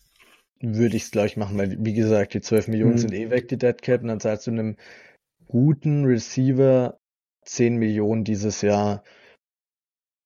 würde 0.60 0.96
ich 0.96 1.04
es 1.04 1.10
gleich 1.10 1.36
machen, 1.36 1.58
weil, 1.58 1.76
wie 1.80 1.94
gesagt, 1.94 2.34
die 2.34 2.40
12 2.40 2.68
Millionen 2.68 2.94
mhm. 2.94 2.98
sind 2.98 3.14
eh 3.14 3.30
weg, 3.30 3.48
die 3.48 3.58
Dead 3.58 3.80
Cap, 3.80 4.02
und 4.02 4.08
dann 4.08 4.20
zahlst 4.20 4.46
du 4.46 4.50
einem 4.50 4.76
guten 5.46 6.04
Receiver 6.04 6.98
10 7.44 7.76
Millionen 7.76 8.24
dieses 8.24 8.62
Jahr, 8.62 9.02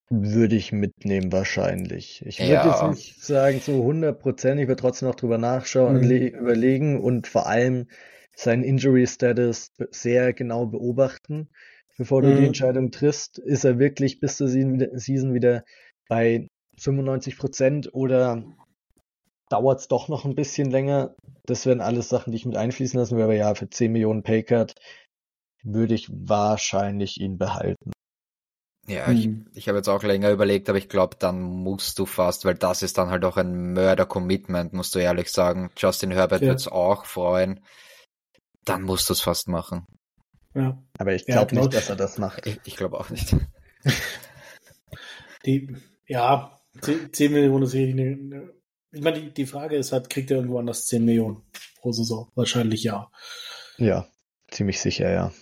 würde 0.09 0.57
ich 0.57 0.73
mitnehmen 0.73 1.31
wahrscheinlich. 1.31 2.25
Ich 2.27 2.41
würde 2.41 2.53
ja. 2.53 2.69
jetzt 2.69 2.97
nicht 2.97 3.25
sagen 3.25 3.61
zu 3.61 3.73
100 3.73 4.19
Prozent, 4.19 4.61
ich 4.61 4.67
würde 4.67 4.81
trotzdem 4.81 5.09
noch 5.09 5.15
drüber 5.15 5.39
nachschauen, 5.39 6.01
mhm. 6.01 6.11
überlegen 6.11 7.01
und 7.01 7.29
vor 7.29 7.47
allem 7.47 7.87
seinen 8.35 8.65
Injury 8.65 9.07
Status 9.07 9.73
sehr 9.91 10.33
genau 10.33 10.67
beobachten, 10.67 11.49
bevor 11.97 12.23
du 12.23 12.29
mhm. 12.29 12.39
die 12.39 12.47
Entscheidung 12.47 12.91
triffst. 12.91 13.39
Ist 13.39 13.65
er 13.65 13.79
wirklich 13.79 14.19
bis 14.19 14.37
zur 14.37 14.49
Season 14.49 15.35
wieder 15.35 15.65
bei 16.09 16.49
95 16.81 17.39
Prozent 17.39 17.95
oder 17.95 18.43
dauert 19.49 19.81
es 19.81 19.89
doch 19.89 20.09
noch 20.09 20.25
ein 20.25 20.35
bisschen 20.35 20.71
länger? 20.71 21.15
Das 21.45 21.67
wären 21.67 21.81
alles 21.81 22.09
Sachen, 22.09 22.33
die 22.33 22.37
ich 22.37 22.47
mit 22.47 22.57
einfließen 22.57 22.99
lassen 22.99 23.17
würde. 23.17 23.25
Aber 23.25 23.35
ja, 23.35 23.55
für 23.55 23.69
10 23.69 23.93
Millionen 23.93 24.23
Paycard 24.23 24.75
würde 25.63 25.95
ich 25.95 26.09
wahrscheinlich 26.11 27.21
ihn 27.21 27.37
behalten. 27.39 27.93
Ja, 28.87 29.07
hm. 29.07 29.47
ich, 29.53 29.59
ich 29.59 29.69
habe 29.69 29.79
jetzt 29.79 29.89
auch 29.89 30.03
länger 30.03 30.31
überlegt, 30.31 30.69
aber 30.69 30.79
ich 30.79 30.89
glaube, 30.89 31.17
dann 31.19 31.41
musst 31.41 31.99
du 31.99 32.07
fast, 32.07 32.45
weil 32.45 32.55
das 32.55 32.83
ist 32.83 32.99
dann 32.99 33.11
halt 33.11 33.25
auch 33.25 33.37
ein 33.37 33.73
Mörder-Commitment, 33.73 34.73
musst 34.73 34.95
du 34.95 34.99
ehrlich 34.99 35.31
sagen. 35.31 35.71
Justin 35.77 36.11
Herbert 36.11 36.41
ja. 36.41 36.49
wird 36.49 36.61
es 36.61 36.69
auch 36.69 37.05
freuen. 37.05 37.61
Dann 38.65 38.83
musst 38.83 39.09
du 39.09 39.13
es 39.13 39.21
fast 39.21 39.49
machen. 39.49 39.87
Ja. 40.55 40.83
Aber 40.99 41.15
ich 41.15 41.27
glaube 41.27 41.55
ja, 41.55 41.61
nicht, 41.61 41.75
dass 41.75 41.91
er 41.91 41.97
das 41.97 42.19
macht. 42.19 42.47
Ich, 42.47 42.61
ich 42.65 42.77
glaube 42.77 42.99
auch 42.99 43.11
nicht. 43.11 43.37
Die, 45.47 45.77
ja, 46.07 46.60
10 46.81 47.33
Millionen 47.33 47.67
sehe 47.67 47.89
ich 47.89 47.95
nicht. 47.95 48.19
Ich 48.93 49.03
meine, 49.03 49.21
die, 49.21 49.33
die 49.33 49.47
Frage 49.47 49.77
ist 49.77 49.93
halt, 49.93 50.11
kriegt 50.11 50.31
er 50.31 50.39
irgendwo 50.39 50.59
anders 50.59 50.87
10 50.87 51.05
Millionen 51.05 51.43
pro 51.81 51.93
Saison? 51.93 52.31
Wahrscheinlich 52.35 52.83
ja. 52.85 53.11
Ja, 53.79 54.07
ziemlich 54.51 54.81
sicher, 54.81 55.11
ja. 55.11 55.33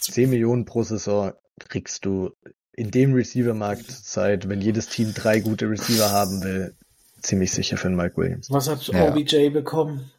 10 0.00 0.30
Millionen 0.30 0.64
pro 0.64 0.82
Saison 0.82 1.32
kriegst 1.58 2.04
du 2.04 2.32
in 2.72 2.90
dem 2.90 3.14
Receiver-Markt 3.14 3.90
seit, 3.90 4.48
wenn 4.48 4.60
jedes 4.60 4.88
Team 4.88 5.14
drei 5.14 5.40
gute 5.40 5.70
Receiver 5.70 6.10
haben 6.10 6.42
will, 6.42 6.74
ziemlich 7.22 7.52
sicher 7.52 7.76
für 7.76 7.88
den 7.88 7.96
Mike 7.96 8.16
Williams. 8.16 8.50
Was 8.50 8.68
hat 8.68 8.86
ja. 8.88 9.08
OBJ 9.08 9.50
bekommen? 9.50 10.10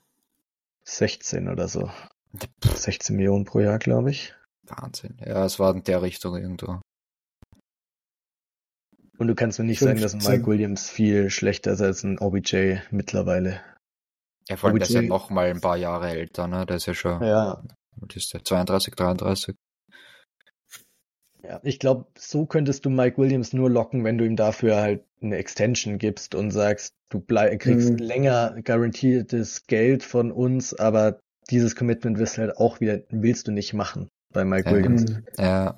16 0.86 1.49
oder 1.49 1.68
so. 1.68 1.89
16 2.64 3.16
Millionen 3.16 3.45
pro 3.45 3.60
Jahr, 3.60 3.80
glaube 3.80 4.12
ich. 4.12 4.34
Wahnsinn. 4.64 5.18
Ja, 5.26 5.45
es 5.45 5.60
war 5.60 5.74
in 5.76 5.84
der 5.84 6.01
Richtung 6.01 6.36
irgendwo. 6.36 6.80
Und 9.18 9.28
du 9.28 9.36
kannst 9.36 9.59
mir 9.59 9.66
nicht 9.66 9.80
15. 9.80 9.97
sagen, 9.97 10.01
dass 10.01 10.28
ein 10.28 10.32
Mike 10.32 10.47
Williams 10.47 10.89
viel 10.89 11.30
schlechter 11.30 11.72
ist 11.72 11.82
als 11.82 12.03
ein 12.03 12.20
OBJ 12.20 12.78
mittlerweile. 12.91 13.61
Ja, 14.49 14.57
vor 14.57 14.70
allem, 14.70 14.78
OBJ, 14.78 14.80
der 14.80 14.88
ist 14.88 15.03
ja 15.03 15.09
noch 15.09 15.30
mal 15.30 15.49
ein 15.49 15.61
paar 15.61 15.78
Jahre 15.78 16.09
älter, 16.09 16.47
ne? 16.47 16.66
Der 16.66 16.76
ist 16.78 16.86
ja 16.86 16.93
schon. 16.93 17.24
Ja. 17.24 17.63
Was 17.97 18.16
ist 18.16 18.34
der? 18.34 18.43
32, 18.43 18.93
33? 18.95 19.55
Ja, 21.43 21.59
ich 21.63 21.80
glaube, 21.80 22.07
so 22.18 22.45
könntest 22.45 22.86
du 22.86 22.89
Mike 22.89 23.18
Williams 23.18 23.53
nur 23.53 23.70
locken, 23.70 24.03
wenn 24.03 24.18
du 24.18 24.26
ihm 24.26 24.36
dafür 24.36 24.78
halt 24.78 25.03
eine 25.22 25.38
Extension 25.38 25.97
gibst 25.97 26.34
und 26.36 26.51
sagst, 26.51 26.93
du 27.09 27.20
bleib, 27.20 27.59
kriegst 27.59 27.91
mhm. 27.91 27.97
länger 27.97 28.61
garantiertes 28.63 29.68
Geld 29.68 30.03
von 30.03 30.32
uns, 30.32 30.74
aber 30.74 31.20
dieses 31.49 31.76
Commitment 31.76 32.18
wirst 32.18 32.38
halt 32.38 32.57
auch 32.57 32.80
wieder, 32.80 33.01
willst 33.09 33.47
du 33.47 33.51
nicht 33.51 33.74
machen 33.74 34.09
bei 34.34 34.43
Mike 34.43 34.70
ja. 34.70 34.76
Williams. 34.76 35.05
Ja. 35.38 35.78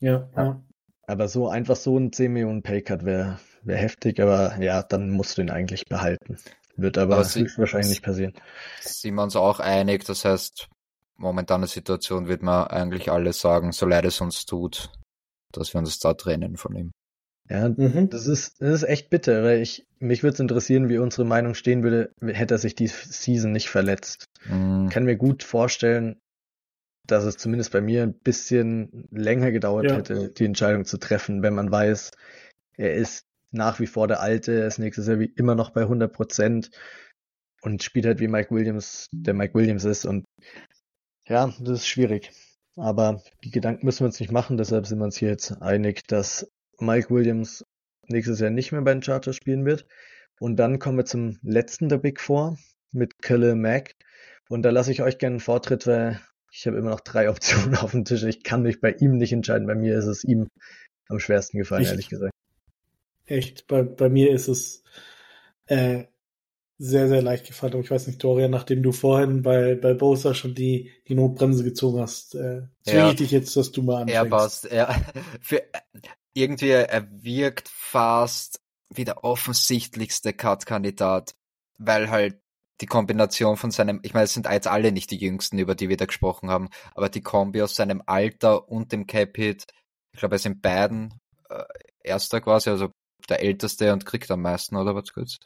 Ja, 0.00 0.28
ja. 0.36 0.62
Aber 1.10 1.26
so 1.26 1.48
einfach 1.48 1.74
so 1.74 1.98
ein 1.98 2.12
10 2.12 2.32
Millionen 2.32 2.62
Paycut 2.62 3.04
wäre 3.04 3.40
wär 3.64 3.76
heftig, 3.76 4.20
aber 4.20 4.56
ja, 4.60 4.80
dann 4.84 5.10
musst 5.10 5.36
du 5.36 5.42
ihn 5.42 5.50
eigentlich 5.50 5.86
behalten. 5.86 6.36
Wird 6.76 6.98
aber, 6.98 7.16
aber 7.16 7.24
sie, 7.24 7.48
wahrscheinlich 7.56 7.90
nicht 7.90 8.04
passieren. 8.04 8.32
Sind 8.80 9.16
wir 9.16 9.22
uns 9.24 9.34
auch 9.34 9.58
einig, 9.58 10.04
das 10.04 10.24
heißt, 10.24 10.68
momentane 11.16 11.66
Situation 11.66 12.28
wird 12.28 12.42
man 12.42 12.68
eigentlich 12.68 13.10
alle 13.10 13.32
sagen, 13.32 13.72
so 13.72 13.86
leid 13.86 14.04
es 14.04 14.20
uns 14.20 14.46
tut, 14.46 14.92
dass 15.50 15.74
wir 15.74 15.80
uns 15.80 15.98
da 15.98 16.14
trennen 16.14 16.56
von 16.56 16.76
ihm. 16.76 16.92
Ja, 17.48 17.68
mhm. 17.68 18.08
das 18.08 18.28
ist, 18.28 18.62
das 18.62 18.82
ist 18.82 18.88
echt 18.88 19.10
bitter, 19.10 19.42
weil 19.42 19.60
ich, 19.62 19.84
mich 19.98 20.22
würde 20.22 20.34
es 20.34 20.40
interessieren, 20.40 20.88
wie 20.88 20.98
unsere 20.98 21.24
Meinung 21.24 21.54
stehen 21.54 21.82
würde, 21.82 22.12
hätte 22.20 22.54
er 22.54 22.58
sich 22.58 22.76
die 22.76 22.86
Season 22.86 23.50
nicht 23.50 23.68
verletzt. 23.68 24.26
Mhm. 24.44 24.84
Ich 24.84 24.94
kann 24.94 25.04
mir 25.04 25.16
gut 25.16 25.42
vorstellen, 25.42 26.20
dass 27.06 27.24
es 27.24 27.36
zumindest 27.36 27.72
bei 27.72 27.80
mir 27.80 28.02
ein 28.02 28.14
bisschen 28.14 29.08
länger 29.10 29.52
gedauert 29.52 29.86
ja. 29.86 29.96
hätte, 29.96 30.30
die 30.30 30.44
Entscheidung 30.44 30.84
zu 30.84 30.98
treffen, 30.98 31.42
wenn 31.42 31.54
man 31.54 31.70
weiß, 31.70 32.10
er 32.76 32.94
ist 32.94 33.26
nach 33.50 33.80
wie 33.80 33.86
vor 33.86 34.06
der 34.06 34.20
Alte, 34.20 34.52
er 34.52 34.66
ist 34.66 34.78
nächstes 34.78 35.06
Jahr 35.06 35.18
wie 35.18 35.32
immer 35.36 35.54
noch 35.54 35.70
bei 35.70 35.82
100 35.82 36.12
Prozent 36.12 36.70
und 37.62 37.82
spielt 37.82 38.06
halt 38.06 38.20
wie 38.20 38.28
Mike 38.28 38.54
Williams, 38.54 39.08
der 39.12 39.34
Mike 39.34 39.54
Williams 39.54 39.84
ist 39.84 40.04
und 40.04 40.24
ja, 41.26 41.52
das 41.60 41.80
ist 41.80 41.88
schwierig. 41.88 42.32
Aber 42.76 43.22
die 43.44 43.50
Gedanken 43.50 43.84
müssen 43.84 44.00
wir 44.00 44.06
uns 44.06 44.20
nicht 44.20 44.32
machen, 44.32 44.56
deshalb 44.56 44.86
sind 44.86 44.98
wir 44.98 45.04
uns 45.04 45.16
hier 45.16 45.28
jetzt 45.28 45.60
einig, 45.60 46.06
dass 46.06 46.50
Mike 46.78 47.10
Williams 47.10 47.64
nächstes 48.08 48.40
Jahr 48.40 48.50
nicht 48.50 48.72
mehr 48.72 48.82
bei 48.82 48.92
den 48.92 49.02
Chargers 49.02 49.36
spielen 49.36 49.64
wird. 49.64 49.86
Und 50.38 50.56
dann 50.56 50.78
kommen 50.78 50.96
wir 50.96 51.04
zum 51.04 51.38
letzten 51.42 51.88
der 51.88 51.98
Big 51.98 52.20
Four 52.20 52.56
mit 52.92 53.20
Khalil 53.22 53.54
Mack. 53.54 53.94
Und 54.48 54.62
da 54.62 54.70
lasse 54.70 54.90
ich 54.90 55.02
euch 55.02 55.18
gerne 55.18 55.34
einen 55.34 55.40
Vortritt, 55.40 55.86
weil 55.86 56.20
ich 56.50 56.66
habe 56.66 56.78
immer 56.78 56.90
noch 56.90 57.00
drei 57.00 57.30
Optionen 57.30 57.76
auf 57.76 57.92
dem 57.92 58.04
Tisch. 58.04 58.22
Ich 58.22 58.42
kann 58.42 58.62
mich 58.62 58.80
bei 58.80 58.92
ihm 58.92 59.16
nicht 59.16 59.32
entscheiden. 59.32 59.66
Bei 59.66 59.74
mir 59.74 59.98
ist 59.98 60.06
es 60.06 60.24
ihm 60.24 60.48
am 61.08 61.18
schwersten 61.18 61.58
gefallen, 61.58 61.82
Echt? 61.82 61.90
ehrlich 61.90 62.08
gesagt. 62.08 62.32
Echt, 63.26 63.66
bei, 63.66 63.82
bei 63.82 64.08
mir 64.08 64.32
ist 64.32 64.48
es 64.48 64.82
äh, 65.66 66.04
sehr, 66.78 67.08
sehr 67.08 67.22
leicht 67.22 67.46
gefallen. 67.46 67.74
Aber 67.74 67.82
ich 67.82 67.90
weiß 67.90 68.06
nicht, 68.06 68.22
Dorian, 68.24 68.50
nachdem 68.50 68.82
du 68.82 68.90
vorhin 68.90 69.42
bei, 69.42 69.74
bei 69.74 69.94
Bosa 69.94 70.34
schon 70.34 70.54
die, 70.54 70.90
die 71.06 71.14
Notbremse 71.14 71.62
gezogen 71.62 72.00
hast, 72.00 72.34
äh, 72.34 72.62
zwinge 72.82 72.98
ja. 72.98 73.10
ich 73.10 73.16
dich 73.16 73.30
jetzt, 73.30 73.56
dass 73.56 73.70
du 73.70 73.82
mal 73.82 74.02
anfängst. 74.02 74.14
Er 74.14 74.24
passt. 74.26 74.66
Er, 74.70 75.14
für, 75.40 75.62
irgendwie, 76.32 76.70
er 76.70 77.06
wirkt 77.22 77.68
fast 77.68 78.60
wie 78.88 79.04
der 79.04 79.24
offensichtlichste 79.24 80.32
Cut-Kandidat, 80.32 81.34
weil 81.78 82.10
halt 82.10 82.40
die 82.80 82.86
Kombination 82.86 83.56
von 83.56 83.70
seinem, 83.70 84.00
ich 84.02 84.14
meine, 84.14 84.24
es 84.24 84.34
sind 84.34 84.46
jetzt 84.46 84.66
alle 84.66 84.92
nicht 84.92 85.10
die 85.10 85.18
jüngsten, 85.18 85.58
über 85.58 85.74
die 85.74 85.88
wir 85.88 85.96
da 85.96 86.06
gesprochen 86.06 86.50
haben, 86.50 86.68
aber 86.94 87.08
die 87.08 87.22
Kombi 87.22 87.62
aus 87.62 87.74
seinem 87.74 88.02
Alter 88.06 88.68
und 88.68 88.92
dem 88.92 89.06
Cap-Hit, 89.06 89.66
ich 90.12 90.18
glaube, 90.18 90.34
er 90.34 90.36
ist 90.36 90.46
in 90.46 90.60
beiden 90.60 91.20
äh, 91.48 91.64
erster 92.02 92.40
quasi, 92.40 92.70
also 92.70 92.90
der 93.28 93.42
älteste 93.42 93.92
und 93.92 94.06
kriegt 94.06 94.30
am 94.30 94.42
meisten, 94.42 94.76
oder 94.76 94.94
was 94.94 95.12
kurz? 95.12 95.38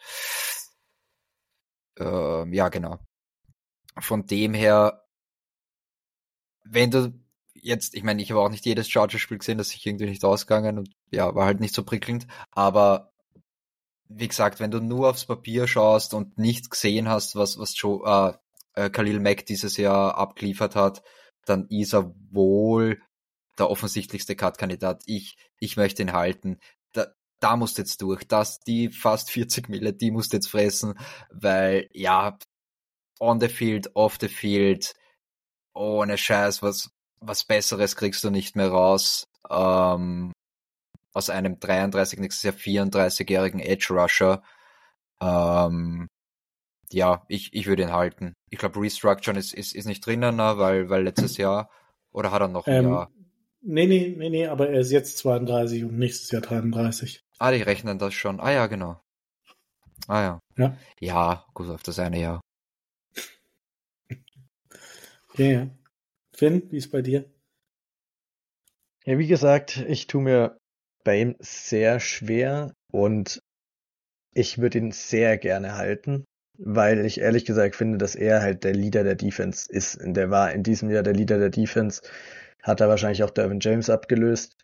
Ähm, 1.99 2.53
ja, 2.53 2.69
genau. 2.69 2.99
Von 4.01 4.27
dem 4.27 4.55
her, 4.55 5.05
wenn 6.65 6.91
du 6.91 7.13
jetzt, 7.55 7.95
ich 7.95 8.03
meine, 8.03 8.23
ich 8.23 8.31
habe 8.31 8.41
auch 8.41 8.49
nicht 8.49 8.67
jedes 8.67 8.89
Chargers-Spiel 8.89 9.39
gesehen, 9.39 9.59
das 9.59 9.71
sich 9.71 9.85
irgendwie 9.87 10.07
nicht 10.07 10.25
ausgegangen 10.25 10.79
und 10.79 10.91
ja, 11.11 11.35
war 11.35 11.47
halt 11.47 11.61
nicht 11.61 11.75
so 11.75 11.85
prickelnd. 11.85 12.27
Aber 12.51 13.14
wie 14.09 14.29
gesagt, 14.29 14.61
wenn 14.61 14.71
du 14.71 14.81
nur 14.81 15.11
aufs 15.11 15.27
Papier 15.27 15.67
schaust 15.67 16.15
und 16.15 16.39
nicht 16.39 16.71
gesehen 16.71 17.09
hast, 17.09 17.37
was, 17.37 17.59
was 17.59 17.75
Joe, 17.77 18.39
äh, 18.75 18.85
äh, 18.87 18.91
Khalil 18.91 19.21
Mack 19.21 19.47
dieses 19.47 19.77
Jahr 19.77 20.17
abgeliefert 20.17 20.77
hat, 20.77 21.03
dann 21.47 21.67
ist 21.69 21.95
er 21.95 22.15
wohl 22.31 23.01
der 23.59 23.71
offensichtlichste 23.71 24.37
Cut-Kandidat. 24.37 25.03
Ich, 25.07 25.37
ich 25.59 25.77
möchte 25.77 26.03
ihn 26.03 26.13
halten. 26.13 26.59
Da, 26.93 27.07
da 27.41 27.57
musst 27.57 27.79
jetzt 27.79 28.03
durch. 28.03 28.27
Das, 28.27 28.61
die 28.61 28.91
fast 28.91 29.31
40 29.33 29.69
Mille, 29.69 29.93
die 29.93 30.11
musst 30.11 30.33
jetzt 30.33 30.49
fressen, 30.49 30.99
weil, 31.31 31.89
ja, 31.93 32.39
on 33.21 33.41
the 33.41 33.49
field, 33.49 33.95
off 33.95 34.19
the 34.21 34.29
field, 34.29 34.95
ohne 35.73 36.19
Scheiß, 36.19 36.63
was, 36.63 36.91
was 37.21 37.45
Besseres 37.45 37.97
kriegst 37.97 38.23
du 38.25 38.31
nicht 38.31 38.57
mehr 38.57 38.71
raus. 38.71 39.29
Ähm, 39.51 40.33
aus 41.15 41.31
einem 41.31 41.59
33, 41.59 42.19
nächstes 42.19 42.43
Jahr 42.43 42.55
34-jährigen 42.55 43.61
Edge 43.61 43.87
Rusher. 43.91 44.43
Ähm, 45.21 46.09
ja, 46.91 47.25
ich, 47.29 47.55
ich 47.55 47.67
würde 47.67 47.85
ihn 47.85 47.93
halten. 47.93 48.35
Ich 48.51 48.59
glaube, 48.59 48.81
Restructuren 48.81 49.39
ist, 49.39 49.55
ist, 49.55 49.75
ist 49.75 49.87
nicht 49.87 50.05
drinnen, 50.05 50.37
ne, 50.37 50.59
weil, 50.59 50.91
weil 50.91 51.05
letztes 51.05 51.37
Jahr, 51.39 51.71
oder 52.13 52.33
hat 52.33 52.43
er 52.43 52.49
noch 52.49 52.67
ein 52.67 52.85
ähm, 52.85 52.91
Jahr? 52.91 53.11
Nee, 53.63 53.87
nee, 53.87 54.15
nee, 54.17 54.29
nee, 54.29 54.47
aber 54.47 54.69
er 54.69 54.81
ist 54.81 54.91
jetzt 54.91 55.17
32 55.19 55.85
und 55.85 55.99
nächstes 55.99 56.31
Jahr 56.31 56.43
33. 56.43 57.21
Ah, 57.39 57.51
die 57.51 57.63
rechnen 57.63 57.99
das 57.99 58.13
schon. 58.13 58.41
Ah 58.41 58.51
ja, 58.51 58.67
genau. 58.67 59.01
Ah 60.07 60.21
ja. 60.21 60.41
Ja, 60.57 60.77
ja 61.01 61.47
gut, 61.55 61.71
auf 61.71 61.83
das 61.83 61.99
eine 61.99 62.21
Jahr. 62.21 62.41
Ja, 65.37 65.47
ja. 65.47 65.67
Finn, 66.33 66.71
wie 66.71 66.77
ist 66.77 66.93
bei 66.93 67.03
dir? 67.03 67.25
Ja, 69.05 69.19
wie 69.19 69.27
gesagt, 69.27 69.79
ich 69.89 70.07
tue 70.07 70.23
mir 70.23 70.57
bei 71.05 71.21
ihm 71.21 71.37
sehr 71.39 72.01
schwer 72.01 72.73
und 72.91 73.41
ich 74.35 74.59
würde 74.59 74.79
ihn 74.79 74.91
sehr 74.91 75.39
gerne 75.39 75.77
halten, 75.77 76.25
weil 76.59 77.05
ich 77.05 77.21
ehrlich 77.21 77.45
gesagt 77.45 77.77
finde, 77.77 77.99
dass 77.99 78.15
er 78.17 78.43
halt 78.43 78.65
der 78.65 78.75
Leader 78.75 79.05
der 79.05 79.15
Defense 79.15 79.71
ist. 79.71 79.99
Der 80.01 80.31
war 80.31 80.53
in 80.53 80.63
diesem 80.63 80.91
Jahr 80.91 81.03
der 81.03 81.15
Leader 81.15 81.39
der 81.39 81.51
Defense, 81.51 82.03
hat 82.63 82.81
er 82.81 82.89
wahrscheinlich 82.89 83.23
auch 83.23 83.31
Dervin 83.31 83.61
James 83.61 83.91
abgelöst 83.91 84.57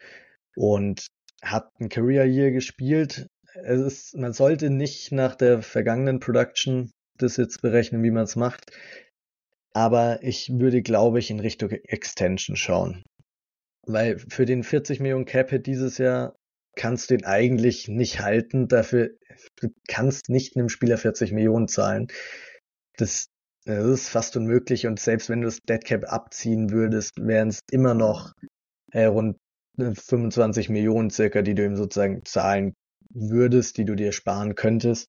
und 0.56 1.06
hat 1.42 1.70
ein 1.78 1.88
Career 1.88 2.24
Year 2.24 2.50
gespielt. 2.50 3.26
Es 3.54 3.80
ist, 3.80 4.16
man 4.16 4.32
sollte 4.32 4.70
nicht 4.70 5.12
nach 5.12 5.34
der 5.34 5.62
vergangenen 5.62 6.20
Production 6.20 6.90
das 7.18 7.36
jetzt 7.36 7.62
berechnen, 7.62 8.02
wie 8.02 8.10
man 8.10 8.24
es 8.24 8.36
macht. 8.36 8.72
Aber 9.72 10.22
ich 10.22 10.50
würde, 10.58 10.82
glaube 10.82 11.18
ich, 11.18 11.30
in 11.30 11.40
Richtung 11.40 11.70
Extension 11.70 12.56
schauen. 12.56 13.04
Weil 13.92 14.18
für 14.18 14.44
den 14.44 14.62
40 14.62 15.00
Millionen 15.00 15.24
Cap-Hit 15.24 15.66
dieses 15.66 15.98
Jahr 15.98 16.34
kannst 16.76 17.10
du 17.10 17.16
den 17.16 17.26
eigentlich 17.26 17.88
nicht 17.88 18.20
halten. 18.20 18.68
Dafür, 18.68 19.10
du 19.56 19.68
kannst 19.88 20.28
nicht 20.28 20.56
einem 20.56 20.68
Spieler 20.68 20.98
40 20.98 21.32
Millionen 21.32 21.68
zahlen. 21.68 22.08
Das, 22.96 23.26
das 23.64 23.84
ist 23.84 24.08
fast 24.08 24.36
unmöglich. 24.36 24.86
Und 24.86 25.00
selbst 25.00 25.28
wenn 25.28 25.40
du 25.40 25.46
das 25.46 25.60
Dead 25.60 25.84
Cap 25.84 26.04
abziehen 26.06 26.70
würdest, 26.70 27.14
wären 27.16 27.48
es 27.48 27.60
immer 27.70 27.94
noch 27.94 28.32
äh, 28.92 29.04
rund 29.04 29.36
25 29.78 30.68
Millionen 30.68 31.10
circa, 31.10 31.42
die 31.42 31.54
du 31.54 31.64
ihm 31.64 31.76
sozusagen 31.76 32.24
zahlen 32.24 32.74
würdest, 33.10 33.78
die 33.78 33.84
du 33.84 33.94
dir 33.94 34.12
sparen 34.12 34.54
könntest. 34.54 35.08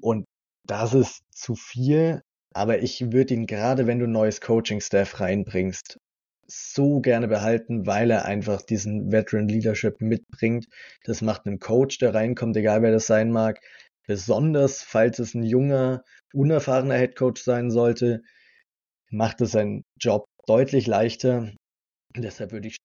Und 0.00 0.24
das 0.66 0.94
ist 0.94 1.22
zu 1.30 1.54
viel. 1.54 2.22
Aber 2.54 2.82
ich 2.82 3.12
würde 3.12 3.34
ihn 3.34 3.46
gerade, 3.46 3.86
wenn 3.86 3.98
du 3.98 4.06
neues 4.06 4.40
Coaching-Staff 4.40 5.20
reinbringst, 5.20 5.98
so 6.46 7.00
gerne 7.00 7.28
behalten, 7.28 7.86
weil 7.86 8.10
er 8.10 8.24
einfach 8.24 8.62
diesen 8.62 9.12
Veteran 9.12 9.48
Leadership 9.48 10.00
mitbringt. 10.00 10.66
Das 11.04 11.22
macht 11.22 11.46
einen 11.46 11.58
Coach, 11.58 11.98
der 11.98 12.14
reinkommt, 12.14 12.56
egal 12.56 12.82
wer 12.82 12.92
das 12.92 13.06
sein 13.06 13.30
mag. 13.30 13.60
Besonders, 14.06 14.82
falls 14.82 15.18
es 15.18 15.34
ein 15.34 15.44
junger, 15.44 16.02
unerfahrener 16.32 16.96
Head 16.96 17.16
Coach 17.16 17.42
sein 17.42 17.70
sollte, 17.70 18.22
macht 19.10 19.40
es 19.40 19.52
seinen 19.52 19.84
Job 19.98 20.26
deutlich 20.46 20.86
leichter. 20.86 21.50
Und 22.14 22.22
deshalb 22.22 22.52
würde 22.52 22.68
ich 22.68 22.76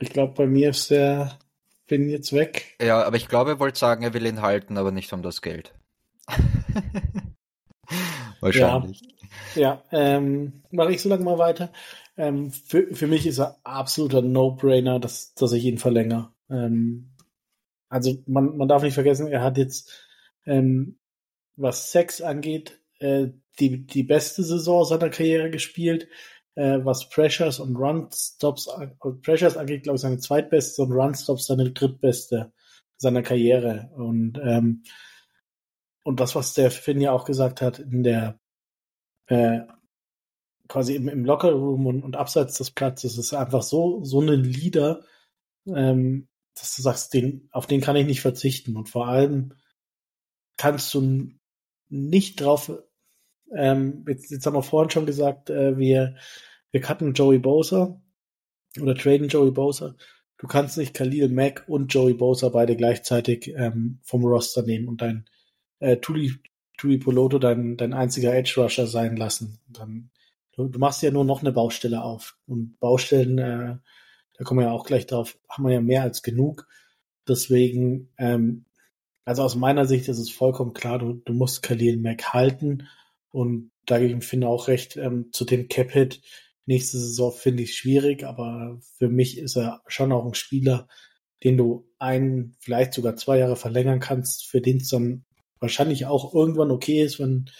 Ich 0.00 0.10
glaube, 0.10 0.34
bei 0.34 0.46
mir 0.46 0.70
ist 0.70 0.90
der 0.90 1.38
bin 1.90 2.08
jetzt 2.08 2.32
weg. 2.32 2.76
Ja, 2.80 3.02
aber 3.02 3.16
ich 3.16 3.28
glaube, 3.28 3.50
er 3.50 3.58
wollte 3.58 3.78
sagen, 3.78 4.02
er 4.04 4.14
will 4.14 4.24
ihn 4.24 4.40
halten, 4.40 4.78
aber 4.78 4.92
nicht 4.92 5.12
um 5.12 5.22
das 5.22 5.42
Geld. 5.42 5.74
Wahrscheinlich. 8.40 9.02
Ja, 9.56 9.60
ja 9.60 9.84
ähm, 9.90 10.62
mache 10.70 10.92
ich 10.92 11.02
so 11.02 11.08
lange 11.08 11.24
mal 11.24 11.38
weiter. 11.38 11.72
Ähm, 12.16 12.52
für, 12.52 12.94
für 12.94 13.08
mich 13.08 13.26
ist 13.26 13.38
er 13.38 13.58
absoluter 13.64 14.22
No-Brainer, 14.22 15.00
dass, 15.00 15.34
dass 15.34 15.52
ich 15.52 15.64
ihn 15.64 15.78
verlängere. 15.78 16.32
Ähm, 16.48 17.10
also 17.88 18.22
man, 18.26 18.56
man 18.56 18.68
darf 18.68 18.82
nicht 18.82 18.94
vergessen, 18.94 19.26
er 19.26 19.42
hat 19.42 19.58
jetzt, 19.58 20.06
ähm, 20.46 20.96
was 21.56 21.90
Sex 21.90 22.22
angeht, 22.22 22.80
äh, 23.00 23.28
die, 23.58 23.84
die 23.84 24.04
beste 24.04 24.44
Saison 24.44 24.84
seiner 24.84 25.10
Karriere 25.10 25.50
gespielt 25.50 26.06
äh, 26.54 26.78
was 26.82 27.08
Pressures 27.08 27.60
und 27.60 27.76
Run-Stops, 27.76 28.68
Pressures 29.22 29.56
angeht, 29.56 29.84
glaube 29.84 29.96
ich, 29.96 30.02
seine 30.02 30.18
zweitbeste 30.18 30.82
und 30.82 30.92
Run-Stops 30.92 31.46
seine 31.46 31.70
drittbeste 31.70 32.52
seiner 32.96 33.22
Karriere. 33.22 33.90
Und, 33.94 34.38
ähm, 34.44 34.82
und 36.04 36.20
das, 36.20 36.34
was 36.34 36.54
der 36.54 36.70
Finn 36.70 37.00
ja 37.00 37.12
auch 37.12 37.24
gesagt 37.24 37.62
hat, 37.62 37.78
in 37.78 38.02
der 38.02 38.38
äh, 39.26 39.60
quasi 40.68 40.94
im, 40.94 41.08
im 41.08 41.24
Locker-Room 41.24 41.86
und, 41.86 42.02
und 42.02 42.16
abseits 42.16 42.58
des 42.58 42.70
Platzes, 42.70 43.18
ist 43.18 43.32
einfach 43.32 43.62
so, 43.62 44.04
so 44.04 44.20
ein 44.20 44.28
Leader, 44.28 45.04
ähm, 45.66 46.28
dass 46.54 46.76
du 46.76 46.82
sagst, 46.82 47.14
den, 47.14 47.48
auf 47.52 47.66
den 47.66 47.80
kann 47.80 47.96
ich 47.96 48.06
nicht 48.06 48.20
verzichten. 48.20 48.76
Und 48.76 48.88
vor 48.88 49.08
allem 49.08 49.54
kannst 50.56 50.92
du 50.94 51.30
nicht 51.88 52.40
drauf, 52.40 52.70
ähm, 53.54 54.04
jetzt, 54.08 54.30
jetzt 54.30 54.46
haben 54.46 54.54
wir 54.54 54.62
vorhin 54.62 54.90
schon 54.90 55.06
gesagt, 55.06 55.50
äh, 55.50 55.76
wir, 55.76 56.16
wir 56.70 56.80
cutten 56.80 57.14
Joey 57.14 57.38
Bosa 57.38 58.00
oder 58.80 58.94
traden 58.94 59.28
Joey 59.28 59.50
Bosa. 59.50 59.94
Du 60.38 60.46
kannst 60.46 60.78
nicht 60.78 60.94
Khalil 60.94 61.28
Mack 61.28 61.64
und 61.66 61.92
Joey 61.92 62.14
Bosa 62.14 62.48
beide 62.48 62.76
gleichzeitig 62.76 63.52
ähm, 63.56 63.98
vom 64.02 64.24
Roster 64.24 64.62
nehmen 64.62 64.88
und 64.88 65.02
dein 65.02 65.26
äh, 65.80 65.98
Tuli, 65.98 66.32
Tuli 66.78 66.98
Poloto 66.98 67.38
dein, 67.38 67.76
dein 67.76 67.92
einziger 67.92 68.34
Edge 68.34 68.54
Rusher 68.56 68.86
sein 68.86 69.16
lassen. 69.16 69.58
Dann, 69.68 70.10
du, 70.52 70.68
du 70.68 70.78
machst 70.78 71.02
ja 71.02 71.10
nur 71.10 71.24
noch 71.24 71.42
eine 71.42 71.52
Baustelle 71.52 72.02
auf. 72.02 72.38
Und 72.46 72.78
Baustellen, 72.80 73.38
äh, 73.38 73.76
da 74.38 74.44
kommen 74.44 74.60
wir 74.60 74.68
ja 74.68 74.72
auch 74.72 74.86
gleich 74.86 75.06
drauf, 75.06 75.38
haben 75.48 75.64
wir 75.64 75.74
ja 75.74 75.82
mehr 75.82 76.02
als 76.02 76.22
genug. 76.22 76.66
Deswegen, 77.28 78.08
ähm, 78.16 78.64
also 79.26 79.42
aus 79.42 79.56
meiner 79.56 79.84
Sicht 79.84 80.08
ist 80.08 80.18
es 80.18 80.30
vollkommen 80.30 80.72
klar, 80.72 80.98
du, 80.98 81.12
du 81.12 81.34
musst 81.34 81.62
Khalil 81.62 81.98
Mack 81.98 82.32
halten. 82.32 82.88
Und 83.30 83.70
da 83.86 83.98
gebe 83.98 84.18
ich 84.18 84.24
finde 84.24 84.48
auch 84.48 84.68
recht, 84.68 84.96
ähm, 84.96 85.30
zu 85.32 85.44
dem 85.44 85.68
Cap-Hit 85.68 86.20
nächste 86.66 86.98
Saison 86.98 87.32
finde 87.32 87.62
ich 87.64 87.74
schwierig, 87.76 88.24
aber 88.24 88.78
für 88.98 89.08
mich 89.08 89.38
ist 89.38 89.56
er 89.56 89.82
schon 89.86 90.12
auch 90.12 90.24
ein 90.24 90.34
Spieler, 90.34 90.88
den 91.42 91.56
du 91.56 91.88
ein, 91.98 92.54
vielleicht 92.60 92.92
sogar 92.92 93.16
zwei 93.16 93.38
Jahre 93.38 93.56
verlängern 93.56 94.00
kannst, 94.00 94.46
für 94.46 94.60
den 94.60 94.76
es 94.78 94.88
dann 94.88 95.24
wahrscheinlich 95.58 96.06
auch 96.06 96.34
irgendwann 96.34 96.70
okay 96.70 97.02
ist, 97.02 97.18
wenn, 97.18 97.50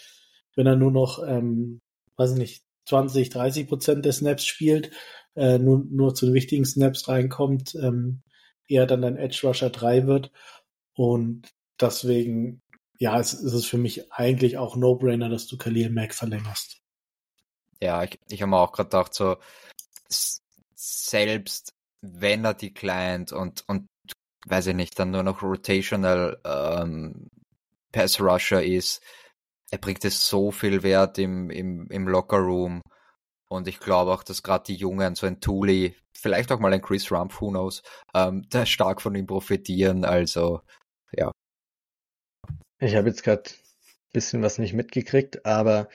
wenn 0.55 0.67
er 0.67 0.75
nur 0.75 0.91
noch, 0.91 1.23
ähm, 1.27 1.81
weiß 2.15 2.31
ich 2.31 2.37
nicht, 2.37 2.63
20, 2.85 3.29
30 3.29 3.67
Prozent 3.67 4.05
der 4.05 4.13
Snaps 4.13 4.45
spielt, 4.45 4.91
äh, 5.35 5.57
nur, 5.59 5.85
nur 5.89 6.13
zu 6.15 6.25
den 6.25 6.35
wichtigen 6.35 6.65
Snaps 6.65 7.07
reinkommt, 7.07 7.75
ähm, 7.75 8.21
eher 8.67 8.85
dann 8.85 9.03
ein 9.03 9.17
Edge 9.17 9.41
Rusher 9.43 9.69
3 9.69 10.07
wird. 10.07 10.31
Und 10.95 11.53
deswegen, 11.79 12.61
ja, 13.01 13.19
es, 13.19 13.33
es 13.33 13.53
ist 13.53 13.65
für 13.65 13.79
mich 13.79 14.11
eigentlich 14.13 14.59
auch 14.59 14.75
No-Brainer, 14.75 15.27
dass 15.27 15.47
du 15.47 15.57
Khalil 15.57 15.89
Mack 15.89 16.13
verlängerst. 16.13 16.77
Ja, 17.81 18.03
ich, 18.03 18.19
ich 18.29 18.43
habe 18.43 18.51
mir 18.51 18.59
auch 18.59 18.71
gerade 18.71 18.89
gedacht, 18.89 19.15
so 19.15 19.37
selbst 20.75 21.73
wenn 22.01 22.45
er 22.45 22.53
die 22.53 22.75
Client 22.75 23.31
und, 23.31 23.63
und 23.67 23.87
weiß 24.45 24.67
ich 24.67 24.75
nicht, 24.75 24.99
dann 24.99 25.09
nur 25.09 25.23
noch 25.23 25.41
Rotational 25.41 26.39
ähm, 26.45 27.27
Pass 27.91 28.21
Rusher 28.21 28.63
ist, 28.63 29.01
er 29.71 29.79
bringt 29.79 30.05
es 30.05 30.27
so 30.27 30.51
viel 30.51 30.83
Wert 30.83 31.17
im, 31.17 31.49
im, 31.49 31.87
im 31.89 32.07
Locker 32.07 32.37
Room. 32.37 32.83
Und 33.49 33.67
ich 33.67 33.79
glaube 33.79 34.11
auch, 34.11 34.21
dass 34.21 34.43
gerade 34.43 34.65
die 34.65 34.75
Jungen, 34.75 35.15
so 35.15 35.25
ein 35.25 35.41
Thule, 35.41 35.95
vielleicht 36.15 36.51
auch 36.51 36.59
mal 36.59 36.71
ein 36.71 36.83
Chris 36.83 37.11
Rumpf, 37.11 37.41
who 37.41 37.49
knows, 37.49 37.81
ähm, 38.13 38.45
da 38.49 38.63
stark 38.67 39.01
von 39.01 39.15
ihm 39.15 39.25
profitieren. 39.25 40.05
Also. 40.05 40.61
Ich 42.81 42.95
habe 42.95 43.07
jetzt 43.07 43.23
gerade 43.23 43.43
ein 43.43 44.11
bisschen 44.11 44.41
was 44.41 44.57
nicht 44.57 44.73
mitgekriegt, 44.73 45.45
aber 45.45 45.87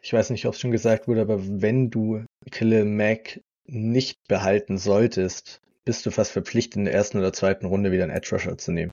ich 0.00 0.12
weiß 0.12 0.30
nicht, 0.30 0.46
ob 0.46 0.54
es 0.54 0.60
schon 0.60 0.70
gesagt 0.70 1.08
wurde, 1.08 1.20
aber 1.20 1.40
wenn 1.42 1.90
du 1.90 2.24
Khalil 2.50 2.84
Mack 2.84 3.40
nicht 3.66 4.18
behalten 4.28 4.78
solltest, 4.78 5.60
bist 5.84 6.06
du 6.06 6.10
fast 6.10 6.32
verpflichtet, 6.32 6.76
in 6.76 6.84
der 6.84 6.94
ersten 6.94 7.18
oder 7.18 7.32
zweiten 7.32 7.66
Runde 7.66 7.92
wieder 7.92 8.04
einen 8.04 8.12
Edge 8.12 8.28
Rusher 8.32 8.56
zu 8.56 8.72
nehmen. 8.72 8.92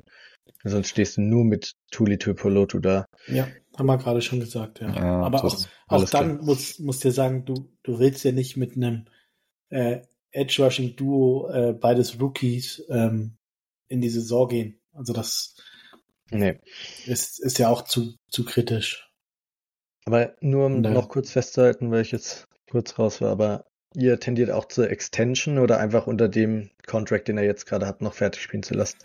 Sonst 0.63 0.89
stehst 0.89 1.17
du 1.17 1.21
nur 1.21 1.45
mit 1.45 1.73
Tuli 1.91 2.17
Tupolotu 2.17 2.79
da. 2.79 3.05
Ja, 3.27 3.47
haben 3.77 3.85
wir 3.85 3.97
gerade 3.97 4.21
schon 4.21 4.39
gesagt, 4.39 4.79
ja. 4.79 4.93
ja 4.93 5.21
Aber 5.21 5.43
auch, 5.43 5.67
auch 5.87 6.09
dann 6.09 6.37
muss, 6.43 6.79
muss 6.79 6.99
dir 6.99 7.11
sagen, 7.11 7.45
du, 7.45 7.69
du 7.83 7.99
willst 7.99 8.23
ja 8.25 8.31
nicht 8.31 8.57
mit 8.57 8.75
einem 8.75 9.05
äh, 9.69 10.01
Edge 10.31 10.63
Rushing 10.63 10.95
Duo 10.95 11.49
äh, 11.49 11.73
beides 11.73 12.19
Rookies 12.19 12.83
ähm, 12.89 13.37
in 13.87 14.01
die 14.01 14.09
Saison 14.09 14.47
gehen. 14.47 14.79
Also 14.93 15.13
das 15.13 15.55
nee. 16.31 16.59
ist, 17.05 17.39
ist 17.39 17.59
ja 17.59 17.69
auch 17.69 17.83
zu, 17.83 18.15
zu 18.29 18.45
kritisch. 18.45 19.09
Aber 20.05 20.35
nur 20.39 20.67
um 20.67 20.81
noch 20.81 21.09
kurz 21.09 21.31
festzuhalten, 21.31 21.91
weil 21.91 22.01
ich 22.01 22.11
jetzt 22.11 22.47
kurz 22.69 22.97
raus 22.99 23.21
war, 23.21 23.31
aber 23.31 23.65
ihr 23.95 24.19
tendiert 24.19 24.51
auch 24.51 24.65
zur 24.65 24.89
Extension 24.89 25.57
oder 25.57 25.79
einfach 25.79 26.05
unter 26.05 26.29
dem 26.29 26.69
Contract, 26.85 27.27
den 27.27 27.37
er 27.37 27.45
jetzt 27.45 27.65
gerade 27.65 27.87
hat, 27.87 28.01
noch 28.01 28.13
fertig 28.13 28.41
spielen 28.41 28.63
zu 28.63 28.75
lassen? 28.75 28.99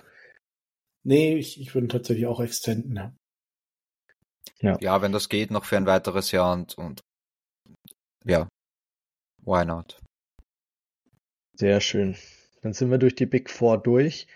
Nee, 1.02 1.36
ich, 1.36 1.60
ich 1.60 1.74
würde 1.74 1.88
tatsächlich 1.88 2.26
auch 2.26 2.40
extenden, 2.40 2.96
ja. 2.96 3.12
ja. 4.60 4.78
Ja, 4.80 5.02
wenn 5.02 5.12
das 5.12 5.30
geht, 5.30 5.50
noch 5.50 5.64
für 5.64 5.78
ein 5.78 5.86
weiteres 5.86 6.32
Jahr 6.32 6.52
und, 6.52 6.76
und 6.76 7.00
ja, 8.24 8.48
why 9.38 9.64
not? 9.64 9.98
Sehr 11.54 11.80
schön. 11.80 12.16
Dann 12.62 12.74
sind 12.74 12.90
wir 12.90 12.98
durch 12.98 13.14
die 13.14 13.26
Big 13.26 13.48
Four 13.48 13.78
durch. 13.78 14.26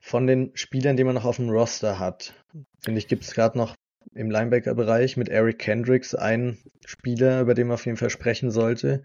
Von 0.00 0.26
den 0.26 0.52
Spielern, 0.54 0.96
die 0.96 1.04
man 1.04 1.14
noch 1.14 1.24
auf 1.24 1.36
dem 1.36 1.50
Roster 1.50 1.98
hat, 1.98 2.34
finde 2.80 2.98
ich, 2.98 3.08
gibt 3.08 3.24
es 3.24 3.34
gerade 3.34 3.58
noch 3.58 3.74
im 4.14 4.30
Linebacker-Bereich 4.30 5.16
mit 5.16 5.28
Eric 5.28 5.58
Kendricks 5.58 6.14
einen 6.14 6.58
Spieler, 6.84 7.40
über 7.40 7.54
den 7.54 7.66
man 7.66 7.74
auf 7.74 7.86
jeden 7.86 7.98
Fall 7.98 8.10
sprechen 8.10 8.50
sollte. 8.50 9.02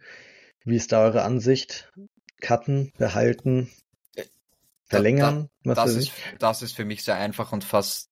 Wie 0.63 0.75
ist 0.75 0.91
da 0.91 1.03
eure 1.03 1.23
Ansicht? 1.23 1.91
Cutten, 2.39 2.91
behalten? 2.97 3.69
verlängern. 4.91 5.49
Da, 5.63 5.73
da, 5.73 5.85
das, 5.85 5.95
ist, 5.95 6.11
das 6.39 6.61
ist 6.61 6.73
für 6.73 6.85
mich 6.85 7.03
sehr 7.03 7.15
einfach 7.15 7.51
und 7.51 7.63
fast 7.63 8.09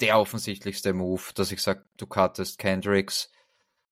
der 0.00 0.18
offensichtlichste 0.18 0.92
Move, 0.92 1.22
dass 1.34 1.52
ich 1.52 1.60
sage, 1.60 1.84
du 1.96 2.06
cuttest 2.06 2.58
Kendricks. 2.58 3.30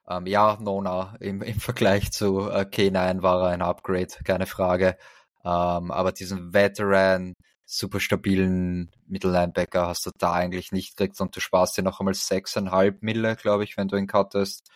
Ähm, 0.09 0.27
ja, 0.27 0.59
Nona 0.61 1.17
im, 1.21 1.43
im 1.43 1.61
Vergleich 1.61 2.11
zu 2.13 2.49
äh, 2.51 2.67
K9 2.71 3.23
war 3.23 3.43
er 3.43 3.49
ein 3.49 3.63
Upgrade, 3.63 4.09
keine 4.25 4.47
Frage. 4.47 4.97
Ähm, 5.45 5.91
aber 5.91 6.13
diesen 6.13 6.53
Veteran, 6.53 7.35
super 7.71 8.01
stabilen 8.01 8.91
Mittellinebacker 9.07 9.87
hast 9.87 10.05
du 10.05 10.11
da 10.19 10.33
eigentlich 10.33 10.73
nicht 10.73 10.97
gekriegt 10.97 11.21
und 11.21 11.37
du 11.37 11.41
sparst 11.41 11.79
dir 11.79 11.83
noch 11.83 12.01
einmal 12.01 12.15
6,5 12.15 12.97
Mille, 13.01 13.37
glaube 13.37 13.63
ich, 13.63 13.77
wenn 13.77 13.87
du 13.87 13.97
ihn 13.97 14.09
cuttest. 14.09 14.69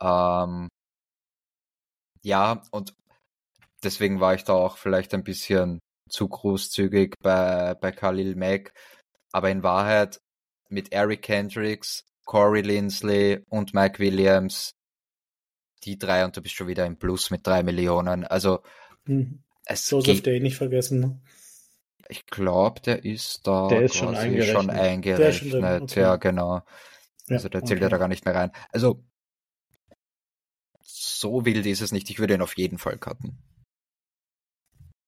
Ähm, 0.00 0.68
ja, 2.22 2.62
und 2.70 2.94
deswegen 3.84 4.20
war 4.20 4.34
ich 4.34 4.44
da 4.44 4.54
auch 4.54 4.78
vielleicht 4.78 5.12
ein 5.12 5.24
bisschen 5.24 5.80
zu 6.08 6.26
großzügig 6.26 7.16
bei, 7.20 7.74
bei 7.74 7.92
Khalil 7.92 8.34
Mack. 8.34 8.72
Aber 9.32 9.50
in 9.50 9.62
Wahrheit 9.62 10.20
mit 10.70 10.90
Eric 10.90 11.28
Hendricks, 11.28 12.04
Corey 12.24 12.62
Lindsley 12.62 13.42
und 13.50 13.74
Mike 13.74 13.98
Williams, 13.98 14.72
die 15.84 15.98
drei 15.98 16.24
und 16.24 16.34
du 16.34 16.40
bist 16.40 16.54
schon 16.54 16.68
wieder 16.68 16.86
im 16.86 16.96
Plus 16.96 17.30
mit 17.30 17.46
drei 17.46 17.62
Millionen. 17.62 18.24
Also 18.24 18.62
mhm. 19.04 19.42
es 19.66 19.90
Joseph 19.90 20.22
Day 20.22 20.40
nicht 20.40 20.56
vergessen. 20.56 21.22
Ich 22.12 22.26
glaube, 22.26 22.80
der 22.80 23.04
ist 23.04 23.46
da 23.46 23.68
der 23.68 23.82
ist 23.82 23.96
schon 23.96 24.14
eingerechnet. 24.14 24.54
Schon 24.54 24.70
eingerechnet. 24.70 25.82
Okay. 25.82 26.00
Ja, 26.00 26.16
genau. 26.16 26.62
Also 27.28 27.48
der 27.48 27.64
zählt 27.64 27.78
okay. 27.78 27.82
ja 27.82 27.88
da 27.88 27.98
gar 27.98 28.08
nicht 28.08 28.24
mehr 28.24 28.34
rein. 28.34 28.52
Also 28.70 29.02
so 30.82 31.44
wild 31.44 31.66
ist 31.66 31.80
es 31.80 31.92
nicht. 31.92 32.10
Ich 32.10 32.18
würde 32.18 32.34
ihn 32.34 32.42
auf 32.42 32.56
jeden 32.56 32.78
Fall 32.78 32.98
cutten. 32.98 33.38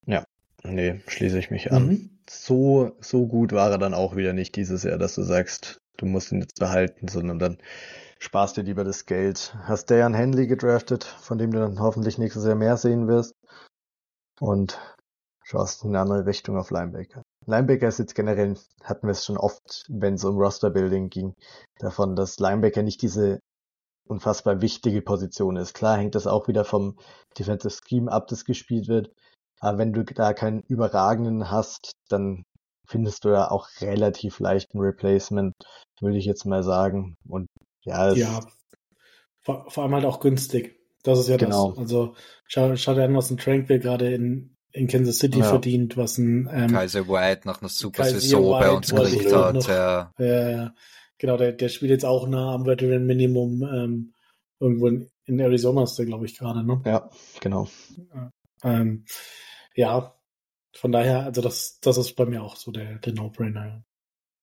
Ja, 0.07 0.25
Nee, 0.65 1.03
schließe 1.07 1.39
ich 1.39 1.51
mich 1.51 1.73
an. 1.73 1.87
Mhm. 1.87 2.11
So, 2.29 2.97
so 3.01 3.27
gut 3.27 3.53
war 3.53 3.71
er 3.71 3.79
dann 3.79 3.93
auch 3.93 4.17
wieder 4.17 4.33
nicht 4.33 4.57
dieses 4.57 4.83
Jahr, 4.83 4.97
dass 4.97 5.15
du 5.15 5.23
sagst, 5.23 5.79
du 5.99 6.07
musst 6.07 6.33
ihn 6.33 6.41
jetzt 6.41 6.59
behalten, 6.59 7.07
sondern 7.07 7.39
dann 7.39 7.59
sparst 8.19 8.57
dir 8.57 8.63
lieber 8.63 8.83
das 8.83 9.05
Geld. 9.05 9.55
Hast 9.65 9.91
Dayan 9.91 10.15
Henley 10.15 10.47
gedraftet, 10.47 11.05
von 11.05 11.37
dem 11.37 11.51
du 11.51 11.59
dann 11.59 11.81
hoffentlich 11.81 12.17
nächstes 12.17 12.47
Jahr 12.47 12.55
mehr 12.55 12.79
sehen 12.79 13.09
wirst. 13.09 13.35
Und 14.41 14.81
schaust 15.45 15.85
in 15.85 15.91
eine 15.91 16.01
andere 16.01 16.27
Richtung 16.27 16.57
auf 16.57 16.71
Linebacker. 16.71 17.23
Linebacker 17.47 17.89
ist 17.89 17.99
jetzt 17.99 18.15
generell, 18.15 18.57
hatten 18.83 19.07
wir 19.07 19.13
es 19.13 19.25
schon 19.25 19.37
oft, 19.37 19.85
wenn 19.89 20.15
es 20.15 20.25
um 20.25 20.39
Roster-Building 20.39 21.11
ging, 21.11 21.35
davon, 21.79 22.17
dass 22.17 22.39
Linebacker 22.39 22.83
nicht 22.83 23.03
diese 23.03 23.41
unfassbar 24.07 24.61
wichtige 24.61 25.03
Position 25.03 25.57
ist. 25.57 25.75
Klar 25.75 25.99
hängt 25.99 26.15
das 26.15 26.27
auch 26.27 26.49
wieder 26.49 26.65
vom 26.65 26.99
Defensive 27.39 27.75
Scheme 27.87 28.11
ab, 28.11 28.27
das 28.29 28.45
gespielt 28.45 28.89
wird. 28.89 29.11
Aber 29.61 29.79
wenn 29.79 29.93
du 29.93 30.05
da 30.05 30.33
keinen 30.33 30.61
überragenden 30.69 31.51
hast, 31.51 31.93
dann 32.09 32.45
findest 32.87 33.25
du 33.25 33.31
ja 33.31 33.51
auch 33.51 33.69
relativ 33.81 34.41
leicht 34.41 34.75
ein 34.75 34.81
Replacement, 34.81 35.55
würde 36.01 36.19
ich 36.19 36.27
jetzt 36.27 36.45
mal 36.45 36.63
sagen. 36.63 37.17
Und 37.27 37.47
ja, 37.85 38.13
ja 38.13 38.41
vor, 39.41 39.71
vor, 39.71 39.85
allem 39.85 39.95
halt 39.95 40.05
auch 40.05 40.21
günstig. 40.21 40.79
Das 41.03 41.19
ist 41.19 41.29
ja 41.29 41.37
genau. 41.37 41.71
das. 41.71 41.79
Also 41.79 42.15
schau, 42.47 42.77
schau 42.77 42.95
dir 42.95 43.05
an, 43.05 43.15
was 43.15 43.31
ein 43.31 43.37
Tranquil 43.37 43.79
gerade 43.79 44.13
in, 44.13 44.54
in 44.75 44.89
Kansas 44.89 45.19
City 45.19 45.39
ja. 45.39 45.45
verdient, 45.45 45.97
was 45.97 46.19
ein 46.19 46.51
ähm, 46.53 46.71
Kaiser 46.71 47.09
White 47.09 47.43
nach 47.47 47.63
einer 47.63 47.69
super 47.69 48.03
Kaiser 48.03 48.21
Saison 48.21 48.45
White, 48.45 48.65
bei 48.65 48.71
uns 48.73 48.91
gekriegt 48.91 49.33
hat. 49.33 49.55
Noch, 49.55 49.69
ja. 49.69 50.13
Äh, 50.19 50.69
genau, 51.19 51.37
der, 51.37 51.53
der 51.53 51.69
spielt 51.69 51.93
jetzt 51.93 52.05
auch 52.05 52.27
nah 52.27 52.55
am 52.55 52.67
Veteran 52.67 53.07
Minimum 53.07 53.63
ähm, 53.63 54.15
irgendwo 54.59 54.89
in, 54.89 55.11
in 55.27 55.39
Arizona 55.39 55.85
ist 55.85 55.97
der, 55.97 56.07
glaube 56.07 56.27
ich, 56.27 56.37
gerade, 56.37 56.65
ne? 56.65 56.83
Ja, 56.85 57.09
genau. 57.41 57.69
Ähm, 58.65 59.05
ja, 59.77 60.15
von 60.77 60.91
daher, 60.91 61.25
also 61.25 61.41
das, 61.41 61.79
das 61.81 61.97
ist 61.97 62.17
bei 62.17 62.27
mir 62.27 62.43
auch 62.43 62.57
so 62.57 62.73
der, 62.73 62.99
der 62.99 63.13
No-Brainer. 63.13 63.85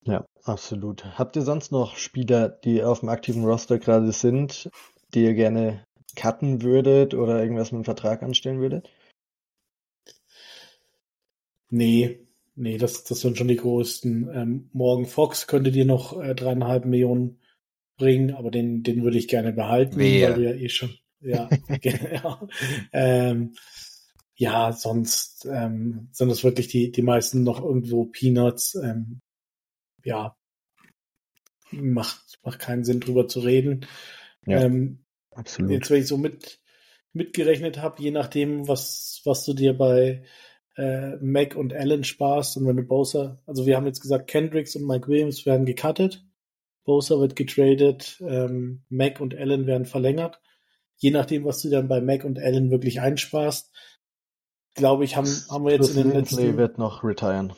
Ja, 0.04 0.26
absolut. 0.44 1.06
Habt 1.20 1.36
ihr 1.36 1.42
sonst 1.42 1.72
noch 1.72 1.98
Spieler, 1.98 2.48
die 2.50 2.84
auf 2.84 3.02
dem 3.02 3.10
aktiven 3.10 3.44
Roster 3.44 3.80
gerade 3.80 4.12
sind, 4.14 4.70
die 5.14 5.26
ihr 5.26 5.34
gerne 5.34 5.86
cutten 6.16 6.62
würdet 6.62 7.14
oder 7.14 7.42
irgendwas 7.42 7.72
mit 7.72 7.82
dem 7.82 7.86
Vertrag 7.86 8.24
anstellen 8.24 8.62
würdet? 8.62 8.90
Nee, 11.72 12.20
nee, 12.56 12.78
das, 12.78 13.04
das 13.06 13.22
sind 13.22 13.38
schon 13.38 13.48
die 13.48 13.56
größten. 13.56 14.30
Ähm, 14.34 14.70
Morgan 14.74 15.06
Fox 15.06 15.48
könnte 15.48 15.72
dir 15.72 15.86
noch 15.86 16.22
äh, 16.22 16.36
dreieinhalb 16.36 16.86
Millionen 16.86 17.40
bringen, 17.98 18.36
aber 18.36 18.52
den, 18.52 18.84
den 18.84 19.04
würde 19.04 19.18
ich 19.18 19.28
gerne 19.28 19.54
behalten, 19.54 19.98
Wehe. 19.98 20.28
weil 20.28 20.34
du 20.36 20.44
ja 20.44 20.54
eh 20.54 20.70
schon, 20.70 20.94
ja, 21.22 21.50
genau. 21.82 22.48
Ähm, 22.92 23.54
ja, 24.36 24.74
sonst 24.74 25.48
ähm, 25.50 26.10
sind 26.12 26.30
es 26.30 26.44
wirklich 26.44 26.68
die, 26.68 26.92
die 26.92 27.04
meisten 27.04 27.44
noch 27.44 27.64
irgendwo 27.64 28.06
Peanuts. 28.06 28.76
Ähm, 28.76 29.22
ja, 30.04 30.36
macht, 31.72 32.40
macht 32.44 32.60
keinen 32.60 32.84
Sinn 32.84 33.00
drüber 33.00 33.28
zu 33.28 33.40
reden. 33.40 33.86
Ja. 34.46 34.62
Ähm, 34.62 35.06
Absolut. 35.32 35.72
Jetzt, 35.72 35.90
wenn 35.90 36.02
ich 36.02 36.08
so 36.08 36.18
mit, 36.18 36.60
mitgerechnet 37.14 37.78
habe, 37.78 38.02
je 38.02 38.12
nachdem, 38.12 38.68
was, 38.68 39.22
was 39.24 39.46
du 39.46 39.54
dir 39.54 39.78
bei 39.78 40.24
äh, 40.78 41.18
Mac 41.18 41.56
und 41.56 41.74
Allen 41.74 42.04
sparst 42.04 42.58
und 42.58 42.68
wenn 42.68 42.78
du 42.78 42.84
Bowser, 42.84 43.42
also 43.46 43.66
wir 43.66 43.76
haben 43.76 43.86
jetzt 43.86 44.02
gesagt, 44.02 44.28
Kendricks 44.28 44.76
und 44.76 44.88
Mike 44.88 45.08
Williams 45.08 45.46
werden 45.46 45.66
gecuttet, 45.66 46.26
Bowser 46.84 47.20
wird 47.20 47.36
getradet, 47.36 48.22
ähm, 48.22 48.84
Mac 48.90 49.20
und 49.20 49.36
Allen 49.36 49.68
werden 49.68 49.86
verlängert. 49.86 50.42
Je 50.98 51.12
nachdem, 51.12 51.46
was 51.46 51.62
du 51.62 51.70
dann 51.70 51.88
bei 51.88 52.02
Mac 52.02 52.24
und 52.24 52.40
Allen 52.40 52.72
wirklich 52.72 53.02
einsparst, 53.02 53.72
glaube 54.74 55.04
ich, 55.04 55.16
haben, 55.16 55.28
haben 55.50 55.66
wir 55.66 55.72
jetzt 55.72 55.94
Plus 55.94 55.96
in 55.96 56.04
den 56.04 56.12
Lindsley 56.14 56.46
letzten, 56.46 56.58
wird 56.58 56.78
noch 56.78 57.04
retiren. 57.04 57.54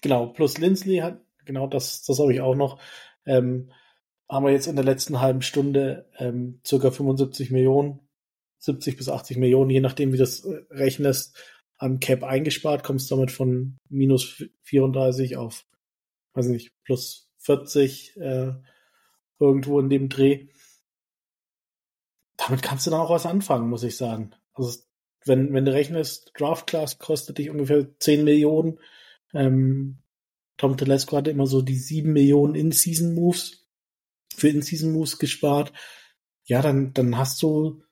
genau, 0.00 0.26
plus 0.26 0.58
Lindsley 0.58 0.98
hat, 0.98 1.20
genau 1.44 1.66
das, 1.66 2.02
das 2.04 2.18
habe 2.18 2.32
ich 2.32 2.40
auch 2.40 2.54
noch, 2.54 2.78
ähm, 3.26 3.70
haben 4.28 4.46
wir 4.46 4.52
jetzt 4.52 4.66
in 4.66 4.76
der 4.76 4.84
letzten 4.84 5.20
halben 5.20 5.42
Stunde 5.42 6.08
ähm, 6.18 6.60
circa 6.64 6.90
75 6.90 7.50
Millionen, 7.50 8.00
70 8.58 8.96
bis 8.96 9.08
80 9.08 9.36
Millionen, 9.36 9.70
je 9.70 9.80
nachdem, 9.80 10.12
wie 10.12 10.16
du 10.16 10.22
das 10.22 10.44
äh, 10.44 10.62
rechnest, 10.70 11.36
an 11.78 12.00
Cap 12.00 12.22
eingespart, 12.22 12.84
kommst 12.84 13.10
damit 13.10 13.30
von 13.30 13.78
minus 13.88 14.44
34 14.62 15.36
auf, 15.36 15.66
weiß 16.34 16.46
nicht, 16.46 16.72
plus 16.84 17.28
40 17.38 18.16
äh, 18.16 18.52
irgendwo 19.38 19.80
in 19.80 19.90
dem 19.90 20.08
Dreh. 20.08 20.48
Damit 22.36 22.62
kannst 22.62 22.86
du 22.86 22.90
dann 22.90 23.00
auch 23.00 23.10
was 23.10 23.26
anfangen, 23.26 23.68
muss 23.68 23.82
ich 23.82 23.96
sagen. 23.96 24.34
Also 24.54 24.80
wenn, 25.24 25.52
wenn 25.52 25.64
du 25.64 25.72
rechnest, 25.72 26.32
Draft 26.38 26.66
Class 26.66 26.98
kostet 26.98 27.38
dich 27.38 27.50
ungefähr 27.50 27.98
10 27.98 28.24
Millionen. 28.24 28.78
Ähm, 29.32 29.98
Tom 30.56 30.76
Telesco 30.76 31.16
hatte 31.16 31.30
immer 31.30 31.46
so 31.46 31.62
die 31.62 31.78
7 31.78 32.12
Millionen 32.12 32.54
In-Season 32.54 33.14
Moves 33.14 33.66
für 34.34 34.48
In-Season 34.48 34.92
Moves 34.92 35.18
gespart. 35.18 35.72
Ja, 36.44 36.62
dann, 36.62 36.92
dann 36.92 37.16
hast 37.16 37.42
du 37.42 37.82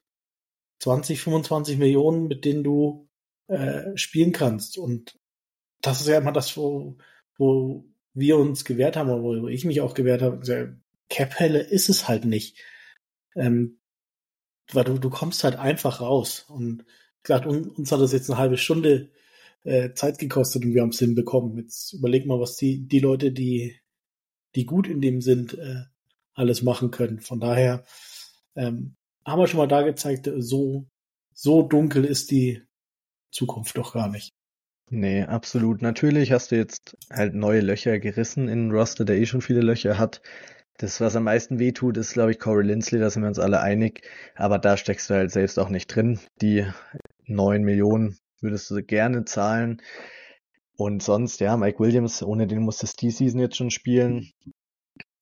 20, 0.81 1.21
25 1.21 1.79
Millionen, 1.79 2.29
mit 2.29 2.45
denen 2.45 2.65
du 2.65 3.09
äh, 3.49 3.97
spielen 3.97 4.33
kannst. 4.33 4.79
Und 4.79 5.19
das 5.81 6.01
ist 6.01 6.09
ja 6.09 6.19
immer 6.19 6.33
das, 6.33 6.57
wo, 6.57 6.97
wo 7.37 7.85
wir 8.15 8.39
uns 8.39 8.65
gewehrt 8.65 8.97
haben, 8.97 9.11
oder 9.11 9.43
wo 9.43 9.49
ich 9.49 9.65
mich 9.65 9.81
auch 9.81 9.95
gewehrt 9.95 10.23
habe. 10.23 10.79
Cap-Helle 11.09 11.61
ist 11.61 11.89
es 11.89 12.09
halt 12.09 12.25
nicht. 12.25 12.59
Ähm, 13.35 13.79
weil 14.73 14.85
du, 14.85 14.99
du 14.99 15.11
kommst 15.11 15.45
halt 15.45 15.57
einfach 15.57 16.01
raus. 16.01 16.47
Und 16.49 16.85
klar, 17.23 17.47
uns 17.47 17.93
hat 17.93 18.01
das 18.01 18.13
jetzt 18.13 18.31
eine 18.31 18.39
halbe 18.39 18.57
Stunde 18.57 19.11
äh, 19.65 19.93
Zeit 19.93 20.19
gekostet 20.19 20.65
und 20.65 20.75
wir 20.75 20.83
haben 20.83 20.91
es 20.91 20.99
hinbekommen. 20.99 21.59
Jetzt 21.59 21.93
überleg 21.93 22.27
mal, 22.27 22.41
was 22.41 22.57
die, 22.57 22.87
die 22.87 23.01
Leute, 23.01 23.33
die, 23.33 23.79
die 24.55 24.67
gut 24.67 24.87
in 24.89 25.01
dem 25.01 25.21
sind, 25.21 25.55
äh, 25.55 25.83
alles 26.35 26.63
machen 26.63 26.91
können. 26.91 27.21
Von 27.21 27.41
daher 27.41 27.85
ähm, 28.57 28.97
haben 29.25 29.41
wir 29.41 29.47
schon 29.47 29.59
mal 29.59 29.69
da 29.69 29.83
gezeigt, 29.83 30.31
so, 30.39 30.89
so 31.33 31.63
dunkel 31.63 32.05
ist 32.05 32.31
die 32.31 32.63
Zukunft 33.33 33.77
doch 33.77 33.95
gar 33.95 34.09
nicht. 34.09 34.33
Nee, 34.91 35.23
absolut. 35.23 35.81
Natürlich 35.81 36.33
hast 36.33 36.51
du 36.51 36.57
jetzt 36.57 36.97
halt 37.11 37.35
neue 37.35 37.61
Löcher 37.61 37.99
gerissen 37.99 38.49
in 38.49 38.71
Roster, 38.71 39.05
der 39.05 39.17
eh 39.17 39.27
schon 39.27 39.41
viele 39.41 39.63
Löcher 39.63 39.99
hat. 39.99 40.21
Das, 40.77 41.01
was 41.01 41.17
am 41.17 41.25
meisten 41.25 41.59
wehtut, 41.59 41.97
ist, 41.97 42.13
glaube 42.13 42.33
ich, 42.33 42.39
Corey 42.39 42.67
Lindsley, 42.67 43.01
da 43.01 43.09
sind 43.09 43.23
wir 43.23 43.29
uns 43.29 43.39
alle 43.39 43.61
einig. 43.61 44.03
Aber 44.35 44.59
da 44.59 44.77
steckst 44.77 45.09
du 45.09 45.15
halt 45.15 45.31
selbst 45.31 45.59
auch 45.59 45.69
nicht 45.71 45.87
drin. 45.89 46.21
Die 46.41 46.67
neun 47.25 47.63
Millionen 47.63 48.19
würdest 48.41 48.71
du 48.71 48.83
gerne 48.83 49.25
zahlen. 49.25 49.81
Und 50.77 51.03
sonst, 51.03 51.41
ja, 51.41 51.57
Mike 51.57 51.79
Williams, 51.79 52.23
ohne 52.23 52.47
den 52.47 52.63
musstest 52.63 53.01
du 53.01 53.07
die 53.07 53.13
Season 53.13 53.41
jetzt 53.41 53.57
schon 53.57 53.71
spielen. 53.71 54.33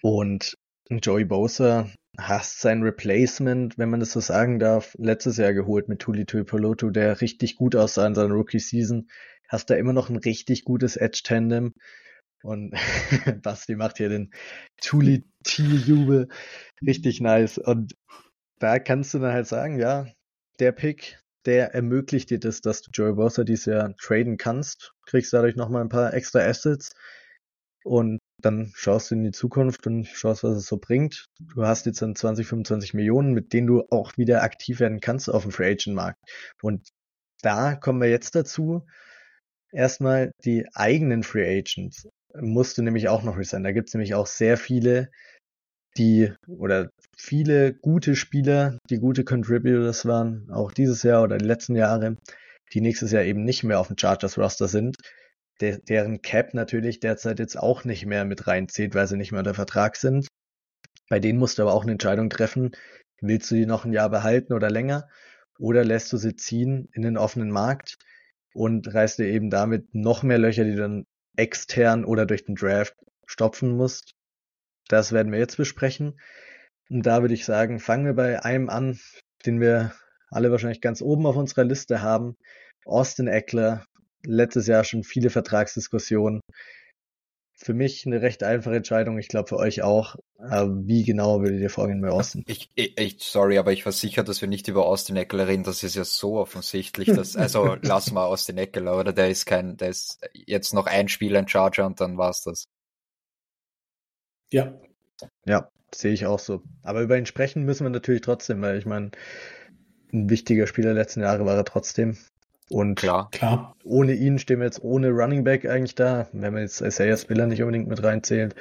Und 0.02 0.56
Joey 0.88 1.24
Bosa 1.24 1.88
hast 2.20 2.60
sein 2.60 2.82
Replacement, 2.82 3.78
wenn 3.78 3.90
man 3.90 4.00
das 4.00 4.12
so 4.12 4.20
sagen 4.20 4.58
darf, 4.58 4.94
letztes 4.98 5.36
Jahr 5.36 5.52
geholt 5.52 5.88
mit 5.88 6.00
Tuli 6.00 6.26
Tuipolotu, 6.26 6.90
der 6.90 7.20
richtig 7.20 7.56
gut 7.56 7.76
aussah 7.76 8.06
in 8.06 8.14
seiner 8.14 8.34
Rookie-Season. 8.34 9.08
Hast 9.48 9.70
da 9.70 9.74
immer 9.74 9.92
noch 9.92 10.10
ein 10.10 10.16
richtig 10.16 10.64
gutes 10.64 10.96
Edge-Tandem. 10.96 11.74
Und 12.42 12.72
Basti 13.42 13.76
macht 13.76 13.98
hier 13.98 14.08
den 14.08 14.30
Tuli 14.80 15.24
T-Jubel. 15.44 16.28
Richtig 16.86 17.20
nice. 17.20 17.58
Und 17.58 17.94
da 18.58 18.78
kannst 18.78 19.14
du 19.14 19.18
dann 19.18 19.32
halt 19.32 19.46
sagen, 19.46 19.78
ja, 19.78 20.06
der 20.58 20.72
Pick, 20.72 21.18
der 21.46 21.74
ermöglicht 21.74 22.30
dir 22.30 22.38
das, 22.38 22.60
dass 22.60 22.82
du 22.82 22.90
Joey 22.92 23.14
Bosa 23.14 23.44
dieses 23.44 23.66
Jahr 23.66 23.94
traden 23.96 24.36
kannst. 24.36 24.92
Kriegst 25.06 25.32
dadurch 25.32 25.56
nochmal 25.56 25.82
ein 25.82 25.88
paar 25.88 26.14
extra 26.14 26.40
Assets. 26.40 26.90
Und 27.84 28.20
dann 28.44 28.72
schaust 28.74 29.10
du 29.10 29.14
in 29.14 29.24
die 29.24 29.30
Zukunft 29.30 29.86
und 29.86 30.06
schaust, 30.06 30.44
was 30.44 30.56
es 30.56 30.66
so 30.66 30.78
bringt. 30.78 31.26
Du 31.40 31.64
hast 31.64 31.86
jetzt 31.86 32.02
dann 32.02 32.14
20, 32.14 32.46
25 32.46 32.94
Millionen, 32.94 33.32
mit 33.32 33.52
denen 33.52 33.66
du 33.66 33.84
auch 33.90 34.16
wieder 34.16 34.42
aktiv 34.42 34.80
werden 34.80 35.00
kannst 35.00 35.28
auf 35.28 35.42
dem 35.42 35.52
Free 35.52 35.72
Agent 35.72 35.96
Markt. 35.96 36.18
Und 36.62 36.88
da 37.42 37.74
kommen 37.74 38.00
wir 38.00 38.10
jetzt 38.10 38.34
dazu. 38.34 38.86
Erstmal 39.72 40.32
die 40.44 40.66
eigenen 40.74 41.22
Free 41.22 41.58
Agents 41.58 42.08
musst 42.34 42.78
du 42.78 42.82
nämlich 42.82 43.08
auch 43.08 43.22
noch 43.22 43.38
resignen. 43.38 43.64
Da 43.64 43.72
gibt 43.72 43.88
es 43.88 43.94
nämlich 43.94 44.14
auch 44.14 44.26
sehr 44.26 44.56
viele, 44.56 45.10
die 45.96 46.32
oder 46.46 46.90
viele 47.16 47.74
gute 47.74 48.16
Spieler, 48.16 48.78
die 48.88 48.98
gute 48.98 49.24
Contributors 49.24 50.06
waren, 50.06 50.50
auch 50.50 50.72
dieses 50.72 51.02
Jahr 51.02 51.22
oder 51.22 51.38
die 51.38 51.44
letzten 51.44 51.76
Jahre, 51.76 52.16
die 52.72 52.80
nächstes 52.80 53.12
Jahr 53.12 53.24
eben 53.24 53.44
nicht 53.44 53.64
mehr 53.64 53.80
auf 53.80 53.88
dem 53.88 53.98
Chargers 53.98 54.38
Roster 54.38 54.68
sind, 54.68 54.96
der, 55.60 55.78
deren 55.78 56.22
Cap 56.22 56.54
natürlich 56.54 57.00
derzeit 57.00 57.38
jetzt 57.38 57.56
auch 57.56 57.84
nicht 57.84 58.06
mehr 58.06 58.24
mit 58.24 58.46
reinzieht, 58.46 58.94
weil 58.94 59.06
sie 59.06 59.16
nicht 59.16 59.32
mehr 59.32 59.40
unter 59.40 59.54
Vertrag 59.54 59.96
sind. 59.96 60.28
Bei 61.08 61.18
denen 61.18 61.38
musst 61.38 61.58
du 61.58 61.62
aber 61.62 61.74
auch 61.74 61.82
eine 61.82 61.92
Entscheidung 61.92 62.30
treffen, 62.30 62.72
willst 63.20 63.50
du 63.50 63.56
die 63.56 63.66
noch 63.66 63.84
ein 63.84 63.92
Jahr 63.92 64.10
behalten 64.10 64.52
oder 64.52 64.70
länger 64.70 65.08
oder 65.58 65.84
lässt 65.84 66.12
du 66.12 66.16
sie 66.16 66.36
ziehen 66.36 66.88
in 66.92 67.02
den 67.02 67.16
offenen 67.16 67.50
Markt 67.50 67.98
und 68.54 68.92
reißt 68.92 69.18
dir 69.18 69.26
eben 69.26 69.50
damit 69.50 69.94
noch 69.94 70.22
mehr 70.22 70.38
Löcher, 70.38 70.64
die 70.64 70.72
du 70.72 70.78
dann 70.78 71.06
extern 71.36 72.04
oder 72.04 72.26
durch 72.26 72.44
den 72.44 72.54
Draft 72.54 72.94
stopfen 73.26 73.76
musst. 73.76 74.14
Das 74.88 75.12
werden 75.12 75.32
wir 75.32 75.38
jetzt 75.38 75.56
besprechen. 75.56 76.18
Und 76.88 77.06
da 77.06 77.20
würde 77.20 77.34
ich 77.34 77.44
sagen, 77.44 77.78
fangen 77.78 78.06
wir 78.06 78.14
bei 78.14 78.42
einem 78.42 78.68
an, 78.68 78.98
den 79.46 79.60
wir 79.60 79.92
alle 80.30 80.50
wahrscheinlich 80.50 80.80
ganz 80.80 81.02
oben 81.02 81.26
auf 81.26 81.36
unserer 81.36 81.64
Liste 81.64 82.02
haben. 82.02 82.36
Austin 82.84 83.28
Eckler, 83.28 83.84
letztes 84.24 84.66
Jahr 84.66 84.84
schon 84.84 85.02
viele 85.02 85.30
Vertragsdiskussionen. 85.30 86.40
Für 87.62 87.74
mich 87.74 88.06
eine 88.06 88.22
recht 88.22 88.42
einfache 88.42 88.76
Entscheidung, 88.76 89.18
ich 89.18 89.28
glaube 89.28 89.48
für 89.48 89.58
euch 89.58 89.82
auch. 89.82 90.16
Aber 90.38 90.86
wie 90.86 91.04
genau 91.04 91.42
würdet 91.42 91.60
ihr 91.60 91.68
vorgehen 91.68 92.00
bei 92.00 92.08
Austin? 92.08 92.42
Ich, 92.46 92.70
ich, 92.74 92.98
ich, 92.98 93.16
sorry, 93.20 93.58
aber 93.58 93.72
ich 93.72 93.84
war 93.84 93.92
sicher, 93.92 94.22
dass 94.24 94.40
wir 94.40 94.48
nicht 94.48 94.68
über 94.68 94.86
Austin 94.86 95.16
Eckler 95.16 95.46
reden. 95.46 95.64
Das 95.64 95.82
ist 95.82 95.94
ja 95.94 96.04
so 96.04 96.38
offensichtlich, 96.38 97.08
dass, 97.08 97.36
also 97.36 97.76
lass 97.82 98.12
mal 98.12 98.24
Austin 98.24 98.56
Eckler, 98.56 98.98
oder? 98.98 99.12
Der 99.12 99.28
ist 99.28 99.44
kein, 99.44 99.76
der 99.76 99.90
ist 99.90 100.20
jetzt 100.32 100.72
noch 100.72 100.86
ein 100.86 101.08
Spiel 101.08 101.36
ein 101.36 101.48
Charger 101.48 101.84
und 101.84 102.00
dann 102.00 102.16
war's 102.16 102.42
das. 102.42 102.64
Ja. 104.50 104.80
Ja, 105.44 105.70
sehe 105.94 106.12
ich 106.12 106.24
auch 106.24 106.38
so. 106.38 106.62
Aber 106.82 107.02
über 107.02 107.18
ihn 107.18 107.26
sprechen 107.26 107.64
müssen 107.64 107.84
wir 107.84 107.90
natürlich 107.90 108.22
trotzdem, 108.22 108.62
weil 108.62 108.78
ich 108.78 108.86
meine, 108.86 109.10
ein 110.12 110.30
wichtiger 110.30 110.66
Spieler 110.66 110.94
der 110.94 111.02
letzten 111.02 111.20
Jahre 111.20 111.44
war 111.44 111.56
er 111.56 111.64
trotzdem. 111.64 112.16
Und 112.70 112.94
Klar. 112.94 113.28
Klar. 113.32 113.74
ohne 113.82 114.12
ihn 114.14 114.38
stehen 114.38 114.60
wir 114.60 114.66
jetzt 114.66 114.82
ohne 114.84 115.10
Running 115.10 115.42
Back 115.42 115.66
eigentlich 115.66 115.96
da, 115.96 116.28
wenn 116.32 116.52
man 116.52 116.62
jetzt 116.62 116.80
Isaiah 116.80 117.16
Spiller 117.16 117.46
nicht 117.46 117.60
unbedingt 117.62 117.88
mit 117.88 118.02
reinzählt. 118.02 118.54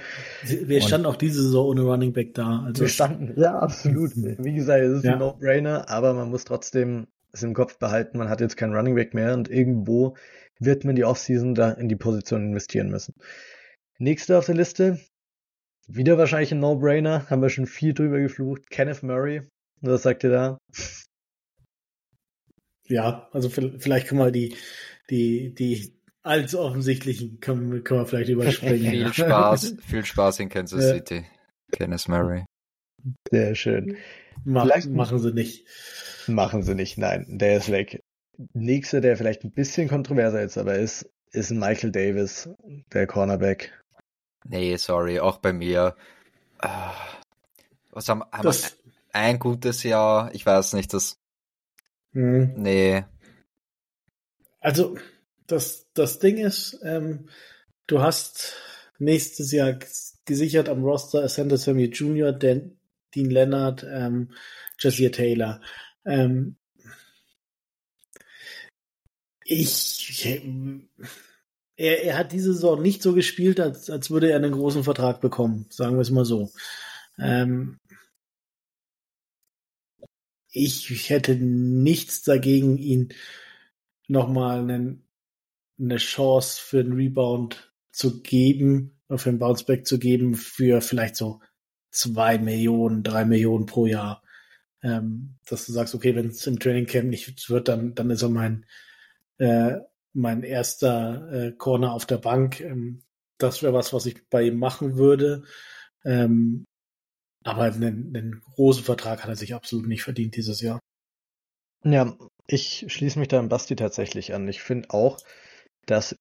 Wir 0.43 0.81
standen 0.81 1.05
auch 1.05 1.15
diese 1.15 1.43
Saison 1.43 1.67
ohne 1.67 1.81
Running 1.83 2.11
Back 2.13 2.33
da. 2.33 2.63
Also 2.65 2.81
Wir 2.81 2.89
standen, 2.89 3.39
ja, 3.39 3.59
absolut. 3.59 4.11
Wie 4.15 4.53
gesagt, 4.53 4.83
es 4.83 4.97
ist 4.97 5.03
Ja. 5.03 5.13
ein 5.13 5.19
No-Brainer, 5.19 5.89
aber 5.89 6.13
man 6.15 6.31
muss 6.31 6.43
trotzdem 6.43 7.05
es 7.31 7.43
im 7.43 7.53
Kopf 7.53 7.77
behalten, 7.77 8.17
man 8.17 8.29
hat 8.29 8.41
jetzt 8.41 8.57
keinen 8.57 8.73
Running 8.75 8.95
Back 8.95 9.13
mehr 9.13 9.35
und 9.35 9.47
irgendwo 9.49 10.15
wird 10.59 10.85
man 10.85 10.95
die 10.95 11.05
Offseason 11.05 11.53
da 11.53 11.69
in 11.71 11.87
die 11.87 11.95
Position 11.95 12.43
investieren 12.47 12.89
müssen. 12.89 13.13
Nächste 13.99 14.39
auf 14.39 14.47
der 14.47 14.55
Liste, 14.55 14.99
wieder 15.87 16.17
wahrscheinlich 16.17 16.51
ein 16.51 16.59
No-Brainer, 16.59 17.29
haben 17.29 17.43
wir 17.43 17.49
schon 17.49 17.67
viel 17.67 17.93
drüber 17.93 18.19
geflucht, 18.19 18.71
Kenneth 18.71 19.03
Murray. 19.03 19.43
Was 19.81 20.01
sagt 20.01 20.23
ihr 20.23 20.31
da? 20.31 20.57
Ja, 22.89 23.29
also 23.31 23.49
vi- 23.49 23.79
vielleicht 23.79 24.07
können 24.07 24.19
wir 24.21 24.31
die, 24.31 24.55
die, 25.09 25.53
die 25.53 25.93
allzu 26.23 26.59
offensichtlichen 26.59 27.39
können, 27.39 27.71
wir- 27.71 27.83
können 27.83 28.01
wir 28.01 28.05
vielleicht 28.05 28.29
überspringen. 28.29 28.79
Viel 28.91 29.13
Spaß, 29.13 29.75
viel 29.85 30.05
Spaß 30.05 30.39
in 30.39 30.49
Kansas 30.49 30.83
Ja. 30.83 30.93
City. 30.95 31.25
Kenneth 31.71 32.07
Murray. 32.07 32.45
Sehr 33.31 33.55
schön. 33.55 33.95
Mach, 34.43 34.63
Vielleicht- 34.63 34.89
machen 34.89 35.19
sie 35.19 35.33
nicht. 35.33 35.65
Machen 36.27 36.63
sie 36.63 36.75
nicht, 36.75 36.97
nein, 36.97 37.25
der 37.39 37.57
ist 37.57 37.71
weg. 37.71 38.01
Nächster, 38.53 39.01
der 39.01 39.17
vielleicht 39.17 39.43
ein 39.43 39.51
bisschen 39.51 39.87
kontroverser 39.89 40.41
jetzt 40.41 40.57
aber 40.57 40.75
ist, 40.75 41.09
ist 41.31 41.51
ein 41.51 41.59
Michael 41.59 41.91
Davis, 41.91 42.49
der 42.93 43.05
Cornerback. 43.07 43.73
Nee, 44.45 44.77
sorry, 44.77 45.19
auch 45.19 45.37
bei 45.39 45.51
mir. 45.53 45.95
Ah, 46.59 46.93
Was 47.91 48.07
haben, 48.09 48.23
haben 48.31 48.43
das, 48.43 48.63
wir 48.63 48.93
ein 49.13 49.39
gutes 49.39 49.83
Jahr? 49.83 50.33
Ich 50.33 50.45
weiß 50.45 50.73
nicht, 50.73 50.93
das. 50.93 51.18
Mh. 52.13 52.53
Nee. 52.57 53.03
Also, 54.59 54.97
das, 55.47 55.87
das 55.93 56.19
Ding 56.19 56.37
ist, 56.37 56.79
ähm, 56.83 57.29
du 57.87 58.01
hast 58.01 58.55
nächstes 58.99 59.51
Jahr 59.51 59.77
gesichert 60.25 60.69
am 60.69 60.83
Roster 60.83 61.23
Ascender 61.23 61.57
Sammy 61.57 61.85
Jr., 61.85 62.31
Dan, 62.31 62.77
Dean 63.15 63.29
Leonard, 63.29 63.85
ähm, 63.89 64.31
Jesse 64.77 65.11
Taylor. 65.11 65.61
Ähm, 66.05 66.57
ich, 69.43 70.25
er, 71.75 72.03
er 72.03 72.17
hat 72.17 72.31
diese 72.31 72.53
Saison 72.53 72.81
nicht 72.81 73.01
so 73.01 73.13
gespielt, 73.13 73.59
als, 73.59 73.89
als 73.89 74.11
würde 74.11 74.29
er 74.29 74.35
einen 74.35 74.51
großen 74.51 74.83
Vertrag 74.83 75.21
bekommen, 75.21 75.65
sagen 75.69 75.95
wir 75.95 76.01
es 76.01 76.11
mal 76.11 76.25
so. 76.25 76.51
Ähm, 77.17 77.79
ich 80.51 81.09
hätte 81.09 81.35
nichts 81.35 82.23
dagegen, 82.23 82.77
ihn 82.77 83.13
nochmal 84.07 84.59
einen, 84.59 85.03
eine 85.79 85.97
Chance 85.97 86.59
für 86.61 86.79
einen 86.79 86.93
Rebound 86.93 87.71
zu 87.91 88.21
geben, 88.21 88.99
für 89.15 89.29
einen 89.29 89.39
Bounceback 89.39 89.85
zu 89.85 89.99
geben, 89.99 90.35
für 90.35 90.81
vielleicht 90.81 91.15
so 91.15 91.41
zwei 91.91 92.37
Millionen, 92.37 93.03
drei 93.03 93.25
Millionen 93.25 93.65
pro 93.65 93.85
Jahr. 93.85 94.23
Ähm, 94.81 95.35
dass 95.45 95.65
du 95.65 95.73
sagst, 95.73 95.93
okay, 95.93 96.15
wenn 96.15 96.27
es 96.27 96.47
im 96.47 96.59
Training 96.59 96.85
Camp 96.85 97.09
nicht 97.09 97.49
wird, 97.49 97.67
dann, 97.67 97.95
dann 97.95 98.09
ist 98.09 98.21
er 98.21 98.29
mein, 98.29 98.65
äh, 99.37 99.77
mein 100.13 100.43
erster 100.43 101.31
äh, 101.31 101.51
Corner 101.51 101.93
auf 101.93 102.05
der 102.05 102.17
Bank. 102.17 102.61
Ähm, 102.61 103.03
das 103.37 103.61
wäre 103.61 103.73
was, 103.73 103.93
was 103.93 104.05
ich 104.05 104.29
bei 104.29 104.43
ihm 104.43 104.57
machen 104.57 104.95
würde. 104.95 105.43
Ähm, 106.05 106.65
aber 107.43 107.63
einen, 107.63 108.15
einen 108.15 108.41
großen 108.41 108.83
Vertrag 108.83 109.23
hat 109.23 109.29
er 109.29 109.35
sich 109.35 109.53
absolut 109.53 109.87
nicht 109.87 110.03
verdient 110.03 110.35
dieses 110.35 110.61
Jahr. 110.61 110.79
Ja, 111.83 112.15
ich 112.47 112.85
schließe 112.87 113.19
mich 113.19 113.29
da 113.29 113.39
an 113.39 113.49
Basti 113.49 113.75
tatsächlich 113.75 114.33
an. 114.33 114.47
Ich 114.47 114.61
finde 114.61 114.89
auch, 114.89 115.19
dass 115.85 116.15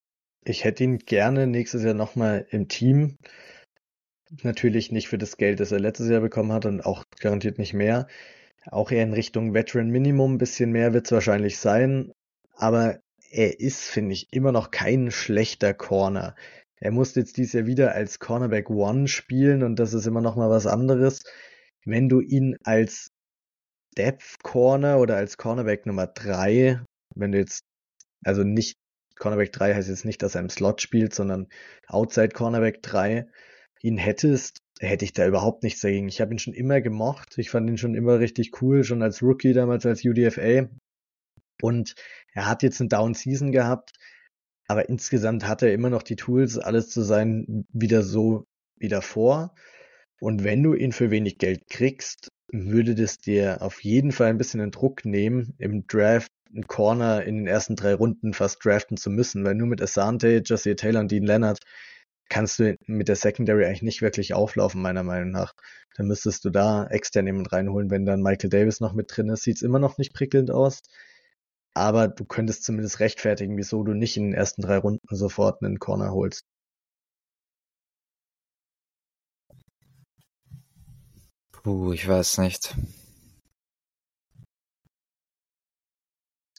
ich 0.45 0.64
hätte 0.64 0.85
ihn 0.85 0.99
gerne 0.99 1.47
nächstes 1.47 1.83
Jahr 1.83 1.95
nochmal 1.95 2.47
im 2.51 2.69
Team. 2.69 3.16
Natürlich 4.43 4.93
nicht 4.93 5.09
für 5.09 5.19
das 5.19 5.37
Geld, 5.37 5.61
das 5.61 5.73
er 5.73 5.81
letztes 5.81 6.09
Jahr 6.09 6.21
bekommen 6.21 6.53
hat 6.53 6.66
und 6.66 6.83
auch 6.83 7.05
garantiert 7.19 7.59
nicht 7.59 7.75
mehr. 7.75 8.07
Auch 8.66 8.91
eher 8.91 9.03
in 9.03 9.14
Richtung 9.14 9.55
Veteran 9.55 9.89
Minimum. 9.89 10.35
Ein 10.35 10.39
bisschen 10.39 10.71
mehr 10.71 10.93
wird 10.93 11.07
es 11.07 11.12
wahrscheinlich 11.12 11.59
sein. 11.59 12.12
Aber 12.55 13.01
er 13.31 13.61
ist, 13.61 13.85
finde 13.85 14.12
ich, 14.12 14.33
immer 14.33 14.53
noch 14.53 14.71
kein 14.71 15.11
schlechter 15.11 15.75
Corner. 15.75 16.35
Er 16.81 16.93
musste 16.93 17.20
jetzt 17.20 17.37
dieses 17.37 17.53
Jahr 17.55 17.66
wieder 17.66 17.93
als 17.93 18.18
Cornerback 18.18 18.70
One 18.70 19.09
spielen 19.09 19.62
und 19.62 19.76
das 19.76 19.95
ist 19.95 20.07
immer 20.07 20.20
noch 20.20 20.37
mal 20.37 20.51
was 20.51 20.66
anderes. 20.66 21.20
Wenn 21.85 22.09
du 22.09 22.20
ihn 22.20 22.57
als 22.64 23.11
Depth 23.97 24.43
Corner 24.43 24.99
oder 24.99 25.16
als 25.16 25.37
Cornerback 25.37 25.87
Nummer 25.87 26.07
drei, 26.07 26.81
wenn 27.14 27.33
du 27.33 27.39
jetzt, 27.39 27.64
also 28.24 28.45
nicht, 28.45 28.76
Cornerback 29.18 29.53
3 29.53 29.74
heißt 29.74 29.89
jetzt 29.89 30.05
nicht, 30.05 30.22
dass 30.22 30.35
er 30.35 30.41
im 30.41 30.49
Slot 30.49 30.81
spielt, 30.81 31.14
sondern 31.14 31.49
Outside 31.89 32.31
Cornerback 32.31 32.83
3, 32.83 33.26
ihn 33.83 33.99
hättest, 33.99 34.59
hätte 34.81 35.05
ich 35.05 35.12
da 35.12 35.26
überhaupt 35.26 35.62
nichts 35.62 35.81
dagegen. 35.81 36.09
Ich 36.09 36.20
habe 36.20 36.33
ihn 36.33 36.39
schon 36.39 36.55
immer 36.55 36.81
gemocht. 36.81 37.37
Ich 37.37 37.51
fand 37.51 37.68
ihn 37.68 37.79
schon 37.79 37.95
immer 37.95 38.20
richtig 38.20 38.62
cool, 38.62 38.85
schon 38.85 39.03
als 39.03 39.22
Rookie 39.22 39.53
damals 39.53 39.87
als 39.87 40.05
UDFA. 40.05 40.68
Und 41.61 41.95
er 42.33 42.49
hat 42.49 42.62
jetzt 42.62 42.81
eine 42.81 42.89
Down 42.89 43.14
Season 43.14 43.51
gehabt, 43.51 43.93
aber 44.69 44.89
insgesamt 44.89 45.49
hat 45.49 45.62
er 45.62 45.73
immer 45.73 45.91
noch 45.91 46.03
die 46.03 46.16
Tools, 46.16 46.59
alles 46.59 46.91
zu 46.91 47.03
sein, 47.03 47.66
wieder 47.73 48.03
so 48.03 48.47
wie 48.77 48.89
davor. 48.89 49.55
Und 50.21 50.45
wenn 50.45 50.62
du 50.62 50.75
ihn 50.75 50.93
für 50.93 51.11
wenig 51.11 51.39
Geld 51.39 51.69
kriegst, 51.71 52.29
würde 52.53 52.95
das 52.95 53.19
dir 53.19 53.62
auf 53.62 53.83
jeden 53.83 54.12
Fall 54.12 54.29
ein 54.29 54.39
bisschen 54.39 54.61
den 54.61 54.71
Druck 54.71 55.05
nehmen, 55.05 55.55
im 55.59 55.87
Draft 55.87 56.31
einen 56.51 56.66
Corner 56.66 57.25
in 57.25 57.37
den 57.39 57.47
ersten 57.47 57.77
drei 57.77 57.95
Runden 57.95 58.35
fast 58.35 58.64
draften 58.64 58.97
zu 58.97 59.11
müssen, 59.11 59.45
weil 59.45 59.55
nur 59.55 59.66
mit 59.66 59.83
Asante, 59.83 60.43
Jesse 60.45 60.77
Taylor 60.77 61.01
und 61.01 61.11
Dean 61.11 61.25
Leonard 61.25 61.61
kannst 62.29 62.59
du 62.59 62.77
mit 62.87 63.09
der 63.09 63.16
Secondary 63.16 63.64
eigentlich 63.64 63.83
nicht 63.83 64.03
wirklich 64.03 64.35
auflaufen, 64.35 64.83
meiner 64.83 65.03
Meinung 65.03 65.31
nach. 65.31 65.55
Dann 65.97 66.07
müsstest 66.07 66.45
du 66.45 66.51
da 66.51 66.87
extern 66.87 67.27
jemand 67.27 67.53
reinholen, 67.53 67.91
wenn 67.91 68.05
dann 68.05 68.23
Michael 68.23 68.51
Davis 68.51 68.81
noch 68.81 68.93
mit 68.93 69.14
drin 69.14 69.31
ist. 69.31 69.43
Sieht's 69.43 69.62
immer 69.62 69.79
noch 69.79 69.99
nicht 69.99 70.12
prickelnd 70.12 70.51
aus 70.51 70.83
aber 71.75 72.09
du 72.09 72.25
könntest 72.25 72.64
zumindest 72.64 73.01
rechtfertigen, 73.01 73.57
wieso 73.57 73.83
du 73.85 73.95
nicht 73.95 74.16
in 74.16 74.25
den 74.25 74.35
ersten 74.35 74.62
drei 74.62 74.79
Runden 74.79 75.14
sofort 75.14 75.62
einen 75.62 75.79
Corner 75.79 76.12
holst. 76.12 76.45
Puh, 81.53 81.93
ich 81.93 82.07
weiß 82.07 82.39
nicht. 82.39 82.75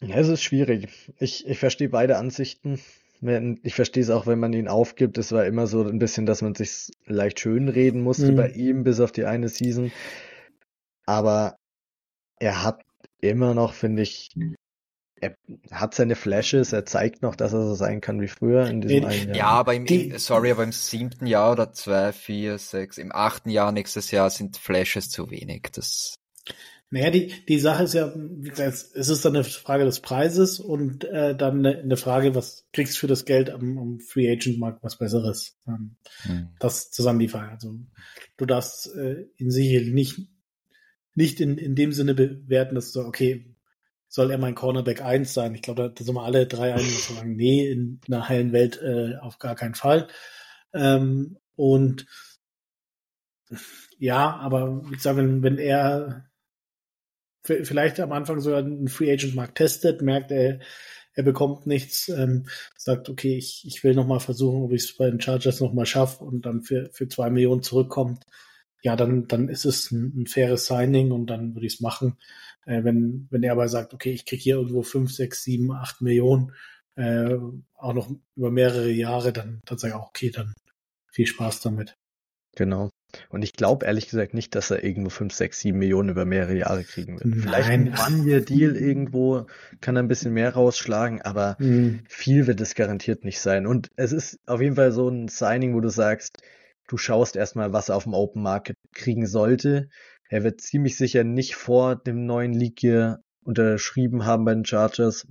Ja, 0.02 0.16
es 0.16 0.28
ist 0.30 0.44
schwierig. 0.44 0.88
Ich, 1.20 1.46
ich 1.46 1.60
verstehe 1.60 1.90
beide 1.90 2.18
Ansichten. 2.18 2.80
Ich 3.64 3.76
verstehe 3.76 4.04
es 4.04 4.10
auch, 4.10 4.28
wenn 4.28 4.40
man 4.40 4.54
ihn 4.54 4.70
aufgibt. 4.70 5.18
Es 5.18 5.34
war 5.34 5.46
immer 5.46 5.68
so 5.68 5.84
ein 5.84 6.00
bisschen, 6.00 6.26
dass 6.26 6.42
man 6.42 6.56
sich 6.56 6.90
leicht 7.06 7.42
schönreden 7.42 8.02
musste 8.02 8.32
mhm. 8.32 8.36
bei 8.38 8.50
ihm, 8.52 8.84
bis 8.84 9.02
auf 9.02 9.12
die 9.12 9.26
eine 9.26 9.50
Season. 9.50 9.92
Aber 11.06 11.58
er 12.40 12.64
hat 12.64 12.82
immer 13.20 13.54
noch, 13.54 13.74
finde 13.74 14.04
ich, 14.04 14.30
er 15.22 15.36
hat 15.72 15.94
seine 15.94 16.16
Flashes, 16.16 16.74
er 16.74 16.86
zeigt 16.86 17.22
noch, 17.22 17.36
dass 17.36 17.54
er 17.54 17.66
so 17.66 17.76
sein 17.76 18.02
kann 18.02 18.22
wie 18.22 18.28
früher 18.28 18.68
in 18.68 18.82
diesem 18.82 19.06
einen 19.06 19.28
Jahr. 19.30 19.38
Ja, 19.38 19.48
aber 19.48 19.74
im, 19.74 19.86
die, 19.86 20.14
sorry, 20.18 20.52
aber 20.52 20.64
im 20.64 20.72
siebten 20.72 21.26
Jahr 21.26 21.52
oder 21.52 21.72
zwei, 21.74 22.12
vier, 22.12 22.58
sechs, 22.58 22.98
im 22.98 23.12
achten 23.14 23.50
Jahr 23.50 23.72
nächstes 23.72 24.12
Jahr 24.12 24.30
sind 24.30 24.58
Flashes 24.58 25.10
zu 25.10 25.30
wenig. 25.30 25.70
Das 25.74 26.16
naja, 26.92 27.12
die, 27.12 27.32
die 27.48 27.60
Sache 27.60 27.84
ist 27.84 27.94
ja, 27.94 28.12
wie 28.16 28.50
gesagt, 28.50 28.74
es 28.96 29.10
ist 29.10 29.24
dann 29.24 29.36
eine 29.36 29.44
Frage 29.44 29.86
des 29.86 30.00
Preises 30.00 30.60
und 30.60 31.04
äh, 31.06 31.36
dann 31.36 31.60
eine, 31.60 31.78
eine 31.78 31.98
Frage, 31.98 32.34
was 32.34 32.66
kriegst 32.74 32.96
du 32.96 33.02
für 33.02 33.08
das 33.08 33.26
Geld 33.26 33.52
am, 33.52 33.78
am 33.78 34.00
Free 34.00 34.32
Agent 34.32 34.58
Markt 34.58 34.84
was 34.84 34.98
Besseres? 34.98 35.56
Ähm, 35.68 35.98
hm. 36.24 36.50
Das 36.60 36.90
zusammen 36.90 37.20
die 37.20 37.28
Frage. 37.28 37.52
Also 37.52 37.76
du 38.38 38.46
darfst 38.48 38.96
äh, 38.96 39.28
in 39.38 39.52
sich 39.52 39.92
nicht 39.92 40.20
nicht 41.14 41.42
in, 41.42 41.58
in 41.58 41.76
dem 41.76 41.92
Sinne 41.92 42.14
bewerten, 42.14 42.76
dass 42.76 42.92
du 42.92 43.02
okay, 43.02 43.54
soll 44.10 44.32
er 44.32 44.38
mein 44.38 44.56
Cornerback 44.56 45.02
1 45.02 45.34
sein? 45.34 45.56
Ich 45.56 45.62
glaube, 45.62 45.94
da, 45.96 46.04
sind 46.04 46.16
wir 46.16 46.24
alle 46.24 46.48
drei 46.48 46.74
einig, 46.74 47.04
sagen, 47.04 47.36
nee, 47.36 47.70
in 47.70 48.02
einer 48.08 48.28
heilen 48.28 48.52
Welt 48.52 48.82
äh, 48.82 49.16
auf 49.22 49.40
gar 49.40 49.56
keinen 49.56 49.76
Fall. 49.76 50.08
Ähm, 50.74 51.38
und 51.56 52.08
ja, 53.98 54.36
aber 54.38 54.84
wie 54.90 54.96
gesagt, 54.96 55.18
wenn, 55.18 55.44
wenn 55.44 55.58
er 55.58 56.26
vielleicht 57.44 58.00
am 58.00 58.12
Anfang 58.12 58.42
sogar 58.42 58.60
einen 58.60 58.88
Free 58.88 59.12
Agent 59.12 59.36
Markt 59.36 59.58
testet, 59.58 60.02
merkt 60.02 60.32
er, 60.32 60.60
er 61.14 61.24
bekommt 61.24 61.68
nichts, 61.68 62.10
ähm, 62.10 62.48
sagt, 62.78 63.10
okay, 63.10 63.36
ich, 63.38 63.64
ich 63.66 63.84
will 63.84 63.94
nochmal 63.94 64.20
versuchen, 64.20 64.64
ob 64.64 64.72
ich 64.72 64.84
es 64.84 64.98
bei 64.98 65.10
den 65.10 65.22
Chargers 65.22 65.60
nochmal 65.60 65.86
schaffe 65.86 66.24
und 66.24 66.46
dann 66.46 66.62
für, 66.62 66.90
für 66.92 67.08
zwei 67.08 67.30
Millionen 67.30 67.62
zurückkommt, 67.64 68.26
ja, 68.82 68.96
dann, 68.96 69.28
dann 69.28 69.50
ist 69.50 69.66
es 69.66 69.92
ein, 69.92 70.22
ein 70.22 70.28
faires 70.28 70.68
Signing 70.68 71.12
und 71.12 71.28
dann 71.28 71.56
würde 71.56 71.68
ich 71.68 71.76
es 71.76 71.82
machen. 71.82 72.18
Äh, 72.66 72.84
wenn, 72.84 73.28
wenn 73.30 73.44
er 73.44 73.54
aber 73.54 73.68
sagt, 73.68 73.94
okay, 73.94 74.12
ich 74.12 74.26
kriege 74.26 74.42
hier 74.42 74.56
irgendwo 74.56 74.82
fünf, 74.84 75.12
sechs, 75.12 75.44
sieben, 75.44 75.72
acht 75.72 76.02
Millionen, 76.02 76.54
äh, 76.96 77.36
auch 77.76 77.94
noch 77.94 78.12
über 78.36 78.52
mehrere 78.52 78.90
Jahre, 78.92 79.32
dann, 79.34 79.62
dann 79.66 79.78
sage 79.78 79.94
ich 79.94 80.00
auch, 80.00 80.10
okay, 80.10 80.32
dann 80.32 80.54
viel 81.12 81.26
Spaß 81.28 81.62
damit. 81.62 81.96
Genau. 82.56 82.90
Und 83.30 83.42
ich 83.42 83.54
glaube 83.54 83.86
ehrlich 83.86 84.08
gesagt 84.08 84.34
nicht, 84.34 84.54
dass 84.54 84.70
er 84.70 84.84
irgendwo 84.84 85.10
fünf, 85.10 85.34
sechs, 85.34 85.60
sieben 85.60 85.80
Millionen 85.80 86.10
über 86.10 86.26
mehrere 86.26 86.56
Jahre 86.56 86.84
kriegen 86.84 87.16
wird. 87.16 87.26
Nein. 87.26 87.42
Vielleicht 87.42 87.70
ein 87.70 87.94
One-Year-Deal 87.98 88.76
irgendwo 88.76 89.48
kann 89.82 89.96
er 89.96 90.04
ein 90.04 90.08
bisschen 90.08 90.34
mehr 90.34 90.54
rausschlagen, 90.54 91.22
aber 91.22 91.56
mhm. 91.60 92.02
viel 92.08 92.46
wird 92.46 92.62
es 92.62 92.76
garantiert 92.76 93.24
nicht 93.24 93.40
sein. 93.40 93.66
Und 93.66 93.90
es 93.96 94.12
ist 94.12 94.40
auf 94.46 94.62
jeden 94.62 94.76
Fall 94.76 94.92
so 94.92 95.10
ein 95.10 95.28
Signing, 95.28 95.74
wo 95.74 95.80
du 95.80 95.90
sagst, 95.90 96.38
du 96.88 96.98
schaust 96.98 97.36
erstmal, 97.36 97.74
was 97.74 97.90
er 97.90 97.96
auf 97.96 98.04
dem 98.04 98.14
Open 98.14 98.44
Market 98.44 98.76
kriegen 98.94 99.26
sollte. 99.26 99.90
Er 100.30 100.44
wird 100.44 100.62
ziemlich 100.62 100.96
sicher 100.96 101.24
nicht 101.24 101.56
vor 101.56 101.96
dem 101.96 102.26
neuen 102.26 102.54
League 102.54 102.84
Year 102.84 103.24
unterschrieben 103.44 104.26
haben 104.26 104.46
bei 104.46 104.54
den 104.54 104.66
Chargers, 104.66 105.28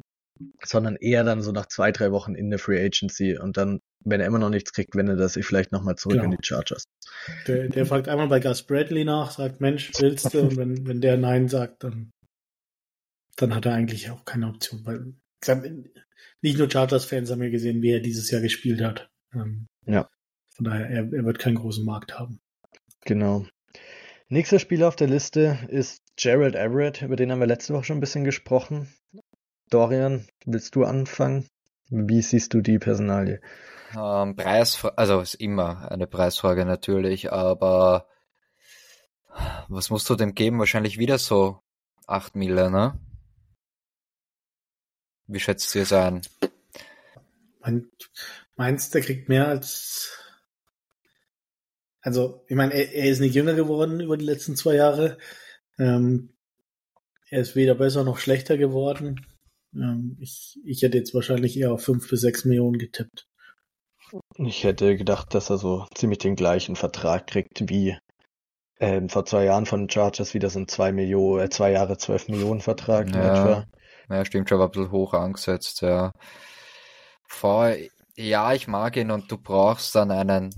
sondern 0.65 0.97
eher 0.97 1.25
dann 1.25 1.41
so 1.41 1.53
nach 1.53 1.66
zwei, 1.66 1.93
drei 1.93 2.11
Wochen 2.11 2.35
in 2.35 2.51
der 2.51 2.59
Free 2.59 2.85
Agency 2.85 3.39
und 3.39 3.57
dann, 3.57 3.81
wenn 4.05 4.20
er 4.20 4.27
immer 4.27 4.39
noch 4.39 4.51
nichts 4.51 4.73
kriegt, 4.73 4.95
wendet 4.97 5.20
er 5.20 5.29
sich 5.29 5.47
vielleicht 5.47 5.73
nochmal 5.73 5.97
zurück 5.97 6.19
genau. 6.19 6.25
in 6.25 6.31
die 6.33 6.45
Chargers. 6.47 6.85
Der, 7.47 7.69
der 7.69 7.87
fragt 7.87 8.09
einmal 8.09 8.29
bei 8.29 8.41
Gus 8.41 8.62
Bradley 8.62 9.05
nach, 9.05 9.31
sagt, 9.31 9.61
Mensch, 9.61 9.93
willst 9.99 10.35
du? 10.35 10.41
Und 10.41 10.57
wenn, 10.57 10.87
wenn 10.87 11.01
der 11.01 11.16
Nein 11.16 11.49
sagt, 11.49 11.85
dann, 11.85 12.11
dann 13.37 13.55
hat 13.55 13.66
er 13.66 13.75
eigentlich 13.75 14.11
auch 14.11 14.25
keine 14.25 14.49
Option, 14.49 14.85
weil 14.85 15.15
nicht 16.43 16.59
nur 16.59 16.70
Chargers-Fans 16.70 17.31
haben 17.31 17.43
ja 17.43 17.51
gesehen, 17.51 17.83
wie 17.83 17.93
er 17.93 18.01
dieses 18.01 18.31
Jahr 18.31 18.41
gespielt 18.41 18.81
hat. 18.81 19.11
Ähm, 19.33 19.66
ja. 19.87 20.09
Von 20.57 20.65
daher, 20.65 20.89
er, 20.89 21.12
er 21.12 21.25
wird 21.25 21.39
keinen 21.39 21.57
großen 21.57 21.85
Markt 21.85 22.19
haben. 22.19 22.41
Genau. 23.05 23.47
Nächster 24.28 24.59
Spieler 24.59 24.88
auf 24.88 24.96
der 24.96 25.09
Liste 25.09 25.59
ist 25.68 26.02
Gerald 26.16 26.55
Everett, 26.55 27.02
über 27.02 27.16
den 27.16 27.32
haben 27.32 27.40
wir 27.40 27.46
letzte 27.46 27.74
Woche 27.74 27.84
schon 27.84 27.98
ein 27.98 28.00
bisschen 28.00 28.24
gesprochen. 28.24 28.92
Dorian, 29.70 30.28
willst 30.44 30.74
du 30.74 30.84
anfangen? 30.84 31.48
Wie 31.88 32.22
siehst 32.22 32.52
du 32.52 32.60
die 32.60 32.78
Personalie? 32.78 33.40
Ähm, 33.98 34.36
Preis, 34.36 34.84
also 34.96 35.20
ist 35.20 35.34
immer 35.34 35.90
eine 35.90 36.06
Preisfrage 36.06 36.66
natürlich, 36.66 37.32
aber 37.32 38.06
Was 39.68 39.90
musst 39.90 40.09
du 40.10 40.14
dem 40.14 40.34
geben? 40.34 40.59
Wahrscheinlich 40.59 40.98
wieder 40.98 41.18
so 41.18 41.60
8 42.06 42.36
Mille, 42.36 42.70
ne? 42.70 42.98
Wie 45.26 45.40
schätzt 45.40 45.74
du 45.74 45.80
es 45.80 45.92
ein? 45.92 46.22
Meinst 48.56 48.94
der 48.94 49.02
kriegt 49.02 49.28
mehr 49.28 49.46
als. 49.46 50.24
Also, 52.01 52.45
ich 52.49 52.57
meine, 52.57 52.75
er, 52.75 52.93
er, 52.93 53.11
ist 53.11 53.20
nicht 53.20 53.35
jünger 53.35 53.55
geworden 53.55 54.01
über 54.01 54.16
die 54.16 54.25
letzten 54.25 54.57
zwei 54.57 54.75
Jahre. 54.75 55.19
Ähm, 55.79 56.35
er 57.31 57.41
ist 57.41 57.57
weder 57.57 57.75
besser 57.75 58.05
noch 58.05 58.19
schlechter 58.19 58.57
geworden. 58.57 59.27
Ähm, 59.75 60.16
ich, 60.20 60.59
ich 60.65 60.83
hätte 60.83 60.99
jetzt 60.99 61.15
wahrscheinlich 61.15 61.59
eher 61.59 61.73
auf 61.73 61.83
fünf 61.83 62.09
bis 62.09 62.20
sechs 62.20 62.45
Millionen 62.45 62.79
getippt. 62.79 63.27
Ich 64.37 64.65
hätte 64.65 64.97
gedacht, 64.97 65.35
dass 65.35 65.51
er 65.51 65.59
so 65.59 65.87
ziemlich 65.95 66.19
den 66.19 66.37
gleichen 66.37 66.77
Vertrag 66.77 67.27
kriegt 67.27 67.69
wie 67.69 67.99
ähm, 68.81 69.09
vor 69.09 69.27
zwei 69.27 69.45
Jahren 69.45 69.66
von 69.66 69.91
Chargers 69.91 70.35
wieder 70.35 70.51
so 70.51 70.61
ein 70.61 70.69
zwei 70.69 70.93
Millionen, 70.93 71.45
äh, 71.45 71.51
zwei 71.51 71.73
Jahre 71.73 71.99
zwölf 71.99 72.29
Millionen 72.29 72.61
Vertrag 72.61 73.12
ja, 73.15 73.20
etwa. 73.20 73.66
Ja, 74.09 74.25
stimmt 74.25 74.49
schon, 74.49 74.57
aber 74.57 74.66
ein 74.66 74.70
bisschen 74.70 74.93
hoch 74.93 75.12
angesetzt, 75.12 75.83
ja. 75.83 76.12
Vor, 77.27 77.75
ja, 78.16 78.55
ich 78.55 78.66
mag 78.66 78.97
ihn 78.97 79.11
und 79.11 79.31
du 79.31 79.37
brauchst 79.37 79.95
dann 79.95 80.11
einen 80.11 80.51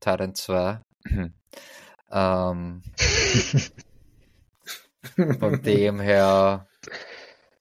Titan 0.00 0.34
2. 0.34 0.80
ähm, 2.12 2.82
von 5.38 5.62
dem 5.62 6.00
her, 6.00 6.66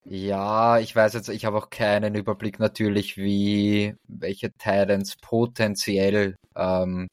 ja, 0.05 0.79
ich 0.79 0.95
weiß 0.95 1.13
jetzt, 1.13 1.29
ich 1.29 1.45
habe 1.45 1.57
auch 1.57 1.69
keinen 1.69 2.15
Überblick 2.15 2.59
natürlich, 2.59 3.17
wie 3.17 3.95
welche 4.07 4.51
Titans 4.51 5.17
potenziell 5.17 6.35
ähm, 6.55 7.07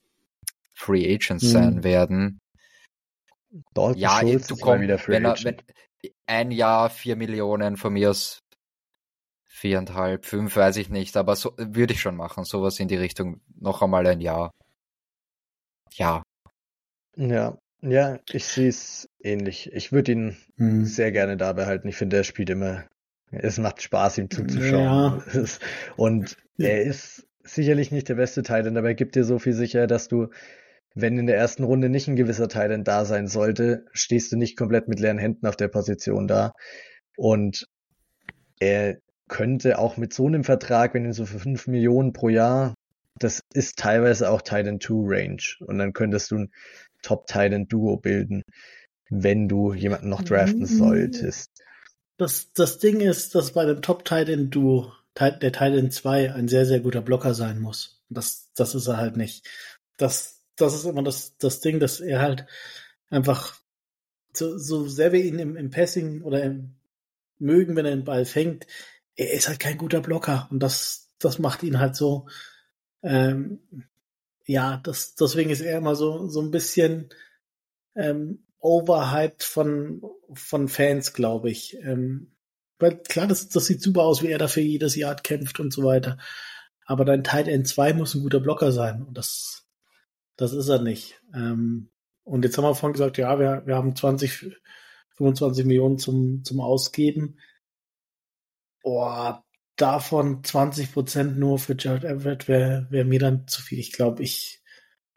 Free 0.74 1.14
Agents 1.14 1.44
hm. 1.44 1.50
sein 1.50 1.84
werden. 1.84 2.40
Dalton 3.72 4.00
ja, 4.00 4.20
Schulz 4.20 4.46
du 4.48 4.56
kommst 4.56 4.82
wieder 4.82 5.00
wenn, 5.06 5.24
er, 5.24 5.36
wenn 5.44 5.56
ein 6.26 6.50
Jahr 6.50 6.90
vier 6.90 7.16
Millionen 7.16 7.76
von 7.76 7.92
mir 7.92 8.10
aus 8.10 8.40
viereinhalb, 9.44 10.26
fünf, 10.26 10.56
weiß 10.56 10.76
ich 10.76 10.90
nicht, 10.90 11.16
aber 11.16 11.36
so 11.36 11.54
würde 11.56 11.94
ich 11.94 12.00
schon 12.00 12.16
machen, 12.16 12.44
sowas 12.44 12.80
in 12.80 12.88
die 12.88 12.96
Richtung 12.96 13.40
noch 13.58 13.82
einmal 13.82 14.06
ein 14.06 14.20
Jahr. 14.20 14.50
Ja. 15.92 16.23
Ja, 17.16 17.58
ja, 17.80 18.18
ich 18.32 18.46
sehe 18.46 18.68
es 18.68 19.08
ähnlich. 19.22 19.70
Ich 19.72 19.92
würde 19.92 20.12
ihn 20.12 20.36
hm. 20.56 20.84
sehr 20.84 21.12
gerne 21.12 21.36
da 21.36 21.52
behalten. 21.52 21.88
Ich 21.88 21.96
finde, 21.96 22.16
er 22.16 22.24
spielt 22.24 22.50
immer, 22.50 22.84
es 23.30 23.58
macht 23.58 23.82
Spaß, 23.82 24.18
ihm 24.18 24.30
zuzuschauen. 24.30 25.22
Ja. 25.32 25.44
Und 25.96 26.36
er 26.58 26.82
ist 26.82 27.26
sicherlich 27.42 27.90
nicht 27.92 28.08
der 28.08 28.14
beste 28.14 28.42
Teil, 28.42 28.62
denn 28.62 28.74
dabei 28.74 28.94
gibt 28.94 29.16
dir 29.16 29.24
so 29.24 29.38
viel 29.38 29.52
Sicherheit, 29.52 29.90
dass 29.90 30.08
du 30.08 30.28
wenn 30.94 31.18
in 31.18 31.26
der 31.26 31.36
ersten 31.36 31.64
Runde 31.64 31.88
nicht 31.88 32.08
ein 32.08 32.16
gewisser 32.16 32.48
Teil 32.48 32.82
da 32.82 33.04
sein 33.04 33.26
sollte, 33.26 33.84
stehst 33.92 34.30
du 34.30 34.36
nicht 34.36 34.56
komplett 34.56 34.88
mit 34.88 35.00
leeren 35.00 35.18
Händen 35.18 35.46
auf 35.46 35.56
der 35.56 35.68
Position 35.68 36.28
da. 36.28 36.52
Und 37.16 37.66
er 38.60 38.98
könnte 39.28 39.78
auch 39.78 39.96
mit 39.96 40.14
so 40.14 40.26
einem 40.26 40.44
Vertrag, 40.44 40.94
wenn 40.94 41.04
ihn 41.04 41.12
so 41.12 41.26
für 41.26 41.40
5 41.40 41.66
Millionen 41.66 42.12
pro 42.12 42.28
Jahr, 42.28 42.74
das 43.24 43.40
ist 43.54 43.78
teilweise 43.78 44.30
auch 44.30 44.42
Titan 44.42 44.80
2 44.80 44.94
Range. 44.94 45.42
Und 45.60 45.78
dann 45.78 45.92
könntest 45.92 46.30
du 46.30 46.38
ein 46.38 46.52
Top 47.02 47.26
Titan 47.26 47.66
Duo 47.66 47.96
bilden, 47.96 48.42
wenn 49.08 49.48
du 49.48 49.72
jemanden 49.72 50.10
noch 50.10 50.22
draften 50.22 50.60
mhm. 50.60 50.66
solltest. 50.78 51.50
Das, 52.18 52.52
das 52.52 52.78
Ding 52.78 53.00
ist, 53.00 53.34
dass 53.34 53.52
bei 53.52 53.64
dem 53.64 53.82
Top 53.82 54.04
Titan 54.04 54.50
Duo 54.50 54.92
der 55.18 55.40
Titan 55.40 55.90
2 55.90 56.32
ein 56.34 56.48
sehr, 56.48 56.66
sehr 56.66 56.80
guter 56.80 57.00
Blocker 57.00 57.34
sein 57.34 57.60
muss. 57.60 58.02
Das, 58.10 58.52
das 58.54 58.74
ist 58.74 58.86
er 58.86 58.98
halt 58.98 59.16
nicht. 59.16 59.48
Das, 59.96 60.42
das 60.56 60.74
ist 60.74 60.84
immer 60.84 61.02
das, 61.02 61.36
das 61.38 61.60
Ding, 61.60 61.80
dass 61.80 62.00
er 62.00 62.20
halt 62.20 62.46
einfach 63.08 63.56
so, 64.32 64.58
so 64.58 64.86
sehr 64.86 65.12
wir 65.12 65.24
ihn 65.24 65.38
im, 65.38 65.56
im 65.56 65.70
Passing 65.70 66.22
oder 66.22 66.42
im 66.42 66.74
mögen, 67.38 67.74
wenn 67.76 67.86
er 67.86 67.92
den 67.94 68.04
Ball 68.04 68.24
fängt, 68.24 68.66
er 69.16 69.32
ist 69.32 69.48
halt 69.48 69.60
kein 69.60 69.78
guter 69.78 70.00
Blocker 70.00 70.48
und 70.50 70.60
das, 70.60 71.10
das 71.18 71.38
macht 71.38 71.62
ihn 71.62 71.78
halt 71.78 71.96
so, 71.96 72.26
ähm, 73.04 73.60
ja, 74.46 74.80
das, 74.82 75.14
deswegen 75.14 75.50
ist 75.50 75.60
er 75.60 75.78
immer 75.78 75.94
so, 75.94 76.28
so 76.28 76.40
ein 76.40 76.50
bisschen 76.50 77.10
ähm, 77.94 78.44
overhyped 78.58 79.42
von, 79.42 80.02
von 80.32 80.68
Fans, 80.68 81.12
glaube 81.12 81.50
ich. 81.50 81.76
Ähm, 81.82 82.32
weil 82.78 82.98
klar, 82.98 83.26
das, 83.26 83.48
das 83.48 83.66
sieht 83.66 83.82
super 83.82 84.02
aus, 84.02 84.22
wie 84.22 84.28
er 84.28 84.38
dafür 84.38 84.62
jedes 84.62 84.96
Jahr 84.96 85.14
kämpft 85.16 85.60
und 85.60 85.72
so 85.72 85.84
weiter. 85.84 86.18
Aber 86.86 87.04
dein 87.04 87.24
Tight 87.24 87.48
End 87.48 87.68
2 87.68 87.94
muss 87.94 88.14
ein 88.14 88.22
guter 88.22 88.40
Blocker 88.40 88.72
sein 88.72 89.02
und 89.02 89.16
das 89.16 89.64
das 90.36 90.52
ist 90.52 90.68
er 90.68 90.80
nicht. 90.80 91.20
Ähm, 91.34 91.90
und 92.24 92.44
jetzt 92.44 92.56
haben 92.56 92.64
wir 92.64 92.74
vorhin 92.74 92.94
gesagt, 92.94 93.18
ja, 93.18 93.38
wir, 93.38 93.62
wir 93.66 93.76
haben 93.76 93.94
20, 93.94 94.56
25 95.16 95.64
Millionen 95.64 95.98
zum, 95.98 96.42
zum 96.44 96.60
Ausgeben. 96.60 97.38
Boah, 98.82 99.43
davon 99.76 100.44
20 100.44 100.92
Prozent 100.92 101.38
nur 101.38 101.58
für 101.58 101.76
Jared 101.78 102.04
Everett 102.04 102.48
wäre 102.48 102.86
wär 102.90 103.04
mir 103.04 103.18
dann 103.18 103.46
zu 103.48 103.62
viel. 103.62 103.78
Ich 103.78 103.92
glaube, 103.92 104.22
ich 104.22 104.62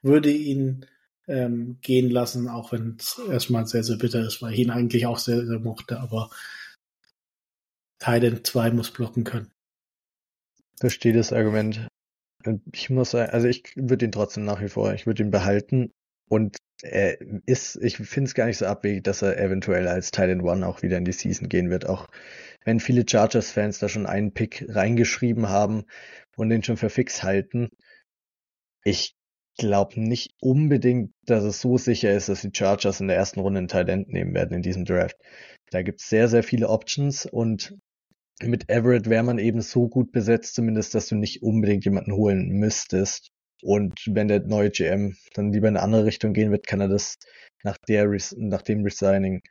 würde 0.02 0.32
ihn 0.32 0.86
ähm, 1.28 1.78
gehen 1.82 2.10
lassen, 2.10 2.48
auch 2.48 2.72
wenn 2.72 2.98
es 3.00 3.20
erstmal 3.30 3.68
sehr, 3.68 3.84
sehr 3.84 3.98
bitter 3.98 4.26
ist, 4.26 4.42
weil 4.42 4.54
ich 4.54 4.60
ihn 4.60 4.72
eigentlich 4.72 5.06
auch 5.06 5.20
sehr, 5.20 5.46
sehr 5.46 5.60
mochte, 5.60 6.00
aber 6.00 6.30
Titan 8.00 8.44
2 8.44 8.72
muss 8.72 8.92
blocken 8.92 9.24
können. 9.24 9.52
Verstehe 10.80 11.14
das 11.14 11.34
Argument. 11.34 11.88
Ich 12.72 12.90
muss 12.90 13.14
also 13.14 13.48
ich 13.48 13.76
würde 13.76 14.06
ihn 14.06 14.12
trotzdem 14.12 14.46
nach 14.46 14.62
wie 14.62 14.70
vor, 14.70 14.94
ich 14.94 15.06
würde 15.06 15.24
ihn 15.24 15.32
behalten. 15.32 15.92
Und 16.30 16.58
er 16.84 17.18
ist, 17.46 17.78
ich 17.82 17.98
finde 17.98 18.28
es 18.28 18.36
gar 18.36 18.46
nicht 18.46 18.58
so 18.58 18.66
abwegig, 18.66 19.04
dass 19.04 19.22
er 19.22 19.40
eventuell 19.40 19.88
als 19.88 20.12
Titan 20.12 20.42
One 20.42 20.68
auch 20.68 20.84
wieder 20.84 20.98
in 20.98 21.06
die 21.06 21.12
Season 21.12 21.50
gehen 21.50 21.70
wird. 21.70 21.88
Auch 21.88 22.08
wenn 22.66 22.80
viele 22.80 23.06
Chargers-Fans 23.08 23.80
da 23.80 23.90
schon 23.90 24.06
einen 24.06 24.34
Pick 24.34 24.66
reingeschrieben 24.70 25.50
haben 25.50 25.86
und 26.36 26.50
den 26.50 26.64
schon 26.64 26.78
für 26.78 26.90
fix 26.90 27.24
halten. 27.24 27.70
Ich 28.84 29.16
glaube 29.58 30.00
nicht 30.00 30.36
unbedingt, 30.40 31.12
dass 31.26 31.44
es 31.44 31.62
so 31.62 31.78
sicher 31.78 32.14
ist, 32.14 32.30
dass 32.30 32.42
die 32.42 32.52
Chargers 32.54 33.02
in 33.02 33.08
der 33.08 33.18
ersten 33.18 33.40
Runde 33.40 33.60
einen 33.60 33.68
Talent 33.68 34.10
nehmen 34.10 34.34
werden 34.34 34.56
in 34.56 34.62
diesem 34.62 34.86
Draft. 34.86 35.18
Da 35.72 35.82
gibt 35.82 36.00
es 36.00 36.10
sehr, 36.10 36.28
sehr 36.28 36.44
viele 36.44 36.70
Options 36.70 37.26
und 37.26 37.76
mit 38.42 38.70
Everett 38.70 39.10
wäre 39.10 39.24
man 39.24 39.40
eben 39.40 39.62
so 39.62 39.90
gut 39.90 40.12
besetzt, 40.12 40.54
zumindest, 40.54 40.94
dass 40.94 41.08
du 41.08 41.16
nicht 41.16 41.42
unbedingt 41.42 41.86
jemanden 41.86 42.14
holen 42.14 42.50
müsstest. 42.50 43.32
Und 43.62 44.00
wenn 44.08 44.28
der 44.28 44.42
neue 44.42 44.70
GM 44.70 45.16
dann 45.34 45.52
lieber 45.52 45.68
in 45.68 45.76
eine 45.76 45.84
andere 45.84 46.06
Richtung 46.06 46.34
gehen 46.34 46.52
wird, 46.52 46.68
kann 46.68 46.82
er 46.82 46.88
das 46.88 47.18
nach, 47.64 47.78
der, 47.88 48.08
nach 48.38 48.62
dem 48.62 48.84
Resigning 48.84 49.42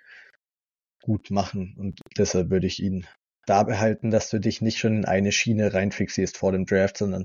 gut 1.03 1.31
machen. 1.31 1.75
Und 1.79 2.01
deshalb 2.17 2.51
würde 2.51 2.67
ich 2.67 2.83
ihn 2.83 3.07
da 3.47 3.63
behalten, 3.63 4.11
dass 4.11 4.31
du 4.31 4.39
dich 4.39 4.61
nicht 4.61 4.79
schon 4.79 4.99
in 4.99 5.05
eine 5.05 5.33
Schiene 5.33 5.73
reinfixierst 5.73 6.37
vor 6.37 6.53
dem 6.53 6.67
Draft, 6.67 6.99
sondern 6.99 7.25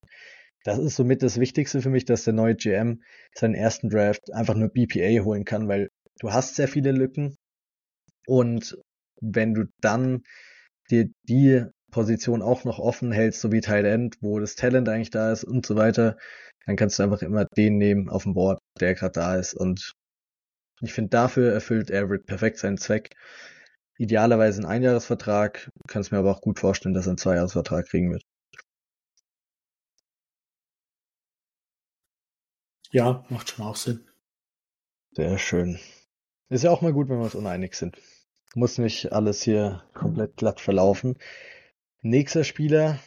das 0.64 0.78
ist 0.78 0.95
somit 0.95 1.24
das 1.24 1.40
Wichtigste 1.40 1.82
für 1.82 1.90
mich, 1.90 2.06
dass 2.06 2.24
der 2.24 2.34
neue 2.34 2.56
GM 2.56 3.02
seinen 3.34 3.56
ersten 3.56 3.90
Draft 3.90 4.32
einfach 4.32 4.56
nur 4.56 4.70
BPA 4.70 5.24
holen 5.24 5.45
kann, 5.45 5.68
weil 5.68 5.90
du 6.20 6.32
hast 6.32 6.56
sehr 6.56 6.68
viele 6.68 6.91
Lücken. 6.91 7.36
Und 8.28 8.78
wenn 9.20 9.56
du 9.56 9.66
dann 9.82 10.22
dir 10.91 11.10
die 11.24 11.66
Position 11.91 12.41
auch 12.41 12.64
noch 12.64 12.80
offen 12.80 13.12
hältst, 13.12 13.41
so 13.41 13.52
wie 13.52 13.62
Tight 13.62 13.86
End, 13.86 14.18
wo 14.22 14.40
das 14.40 14.56
Talent 14.56 14.88
eigentlich 14.88 15.10
da 15.10 15.32
ist 15.32 15.44
und 15.44 15.66
so 15.66 15.76
weiter, 15.76 16.18
dann 16.65 16.75
kannst 16.75 16.99
du 16.99 17.03
einfach 17.03 17.21
immer 17.21 17.45
den 17.45 17.77
nehmen 17.77 18.09
auf 18.09 18.23
dem 18.23 18.33
Board, 18.33 18.59
der 18.79 18.95
gerade 18.95 19.13
da 19.13 19.35
ist. 19.35 19.53
Und 19.53 19.93
ich 20.81 20.93
finde, 20.93 21.09
dafür 21.09 21.53
erfüllt 21.53 21.91
Everett 21.91 22.25
perfekt 22.25 22.57
seinen 22.57 22.77
Zweck. 22.77 23.15
Idealerweise 23.97 24.61
ein 24.61 24.65
Einjahresvertrag, 24.65 25.71
kannst 25.88 26.11
mir 26.11 26.17
aber 26.19 26.31
auch 26.31 26.41
gut 26.41 26.59
vorstellen, 26.59 26.93
dass 26.93 27.07
er 27.07 27.11
einen 27.11 27.17
Zweijahresvertrag 27.17 27.88
kriegen 27.88 28.11
wird. 28.11 28.23
Ja, 32.91 33.25
macht 33.29 33.49
schon 33.49 33.65
auch 33.65 33.75
Sinn. 33.75 34.05
Sehr 35.11 35.38
schön. 35.38 35.79
Ist 36.49 36.63
ja 36.63 36.71
auch 36.71 36.81
mal 36.81 36.93
gut, 36.93 37.09
wenn 37.09 37.17
wir 37.17 37.23
uns 37.23 37.35
uneinig 37.35 37.75
sind. 37.75 37.97
Muss 38.55 38.77
nicht 38.77 39.13
alles 39.13 39.41
hier 39.41 39.83
komplett 39.93 40.35
glatt 40.35 40.59
verlaufen. 40.59 41.17
Nächster 42.01 42.43
Spieler, 42.43 42.99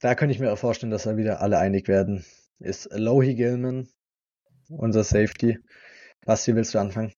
da 0.00 0.14
könnte 0.14 0.34
ich 0.34 0.40
mir 0.40 0.52
auch 0.52 0.58
vorstellen, 0.58 0.90
dass 0.92 1.06
wir 1.06 1.16
wieder 1.16 1.40
alle 1.40 1.58
einig 1.58 1.88
werden, 1.88 2.24
ist 2.58 2.88
Lohi 2.92 3.34
Gilman, 3.34 3.88
unser 4.68 5.04
Safety. 5.04 5.58
Basti, 6.24 6.54
willst 6.54 6.74
du 6.74 6.78
anfangen? 6.78 7.12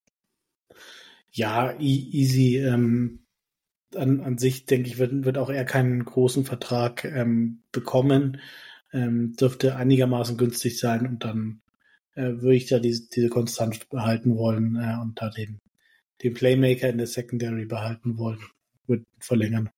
Ja, 1.30 1.78
easy. 1.78 2.58
Ähm, 2.58 3.26
an, 3.94 4.20
an 4.20 4.38
sich 4.38 4.66
denke 4.66 4.88
ich, 4.88 4.98
wird, 4.98 5.24
wird 5.24 5.38
auch 5.38 5.50
er 5.50 5.64
keinen 5.64 6.04
großen 6.04 6.44
Vertrag 6.44 7.04
ähm, 7.04 7.62
bekommen. 7.72 8.40
Ähm, 8.92 9.34
dürfte 9.34 9.76
einigermaßen 9.76 10.36
günstig 10.36 10.78
sein 10.78 11.06
und 11.06 11.24
dann 11.24 11.60
äh, 12.14 12.22
würde 12.22 12.56
ich 12.56 12.66
da 12.66 12.78
diese, 12.78 13.08
diese 13.08 13.28
Konstanz 13.28 13.84
behalten 13.84 14.36
wollen 14.36 14.76
äh, 14.76 15.00
und 15.00 15.20
da 15.20 15.30
den 15.30 15.60
den 16.22 16.34
Playmaker 16.34 16.88
in 16.88 16.98
der 16.98 17.06
Secondary 17.06 17.66
behalten 17.66 18.18
wollen, 18.18 18.40
wird 18.86 19.04
verlängern. 19.18 19.70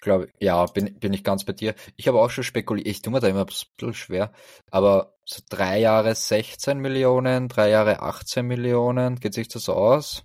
Glaube, 0.00 0.28
ja, 0.40 0.64
bin, 0.66 0.98
bin 0.98 1.12
ich 1.12 1.24
ganz 1.24 1.44
bei 1.44 1.52
dir. 1.52 1.74
Ich 1.96 2.06
habe 2.06 2.20
auch 2.20 2.30
schon 2.30 2.44
spekuliert, 2.44 2.86
ich 2.86 3.02
tue 3.02 3.12
mir 3.12 3.20
da 3.20 3.28
immer 3.28 3.40
ein 3.40 3.46
bisschen 3.46 3.94
schwer, 3.94 4.32
aber 4.70 5.14
so 5.24 5.42
drei 5.48 5.80
Jahre 5.80 6.14
16 6.14 6.78
Millionen, 6.78 7.48
drei 7.48 7.70
Jahre 7.70 8.02
18 8.02 8.46
Millionen, 8.46 9.16
geht 9.16 9.34
sich 9.34 9.48
das 9.48 9.68
aus? 9.68 10.24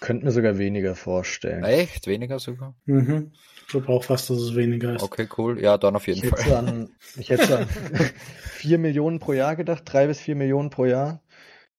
Könnte 0.00 0.24
mir 0.24 0.32
sogar 0.32 0.58
weniger 0.58 0.94
vorstellen. 0.94 1.64
Echt? 1.64 2.06
Weniger 2.06 2.38
sogar? 2.38 2.74
Mhm. 2.86 3.32
Ich 3.60 3.66
glaube 3.68 3.88
auch 3.88 4.02
fast, 4.02 4.28
dass 4.28 4.38
es 4.38 4.56
weniger 4.56 4.96
ist. 4.96 5.02
Okay, 5.02 5.28
cool. 5.38 5.60
Ja, 5.60 5.78
dann 5.78 5.94
auf 5.94 6.06
jeden 6.06 6.24
ich 6.24 6.30
Fall. 6.30 6.42
Hätte 6.42 6.58
an, 6.58 6.90
ich 7.16 7.30
hätte 7.30 7.46
so 7.46 7.54
an 7.54 7.66
4 8.54 8.78
Millionen 8.78 9.20
pro 9.20 9.32
Jahr 9.32 9.54
gedacht, 9.54 9.84
3 9.86 10.08
bis 10.08 10.20
4 10.20 10.34
Millionen 10.34 10.70
pro 10.70 10.86
Jahr. 10.86 11.22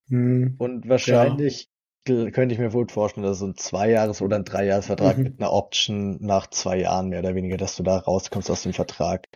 Mhm. 0.08 0.56
Und 0.58 0.88
wahrscheinlich 0.88 1.64
ja. 1.64 1.71
Könnte 2.06 2.54
ich 2.54 2.60
mir 2.60 2.74
wohl 2.74 2.88
vorstellen, 2.90 3.26
dass 3.26 3.40
so 3.40 3.46
ein 3.46 3.56
Zweijahres- 3.56 4.22
oder 4.22 4.36
ein 4.38 4.46
Dreijahresvertrag 4.46 5.18
mhm. 5.18 5.24
mit 5.24 5.40
einer 5.40 5.54
Option 5.54 6.18
nach 6.20 6.48
zwei 6.50 6.80
Jahren 6.80 7.10
mehr 7.10 7.20
oder 7.20 7.36
weniger, 7.36 7.58
dass 7.58 7.76
du 7.76 7.84
da 7.84 7.98
rauskommst 7.98 8.50
aus 8.50 8.64
dem 8.64 8.74
Vertrag. 8.74 9.28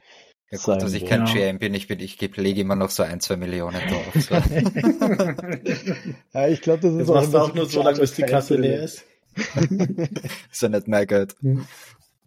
Ja 0.52 0.60
gut, 0.60 0.82
dass 0.82 0.94
ich 0.94 1.06
kein 1.06 1.26
GM 1.26 1.58
bin, 1.60 1.74
ich, 1.74 1.88
bin, 1.88 2.00
ich 2.00 2.18
gebe, 2.18 2.40
lege 2.40 2.62
immer 2.62 2.76
noch 2.76 2.92
so 2.92 3.04
ein, 3.04 3.20
zwei 3.20 3.36
Millionen 3.36 3.82
drauf. 3.90 4.14
So. 4.14 4.36
ja, 6.34 6.48
ich 6.48 6.62
glaube, 6.62 6.82
das 6.82 6.94
ist 6.94 7.10
das 7.10 7.36
auch, 7.36 7.50
auch 7.50 7.56
nur 7.56 7.66
so 7.66 7.82
lange, 7.82 8.00
bis 8.00 8.14
die 8.14 8.24
Kasse 8.24 8.56
leer 8.56 8.84
ist. 8.84 9.06
ist 10.52 10.62
ja 10.62 10.70
nicht 10.70 10.88
mehr 10.88 11.06
Geld. 11.06 11.36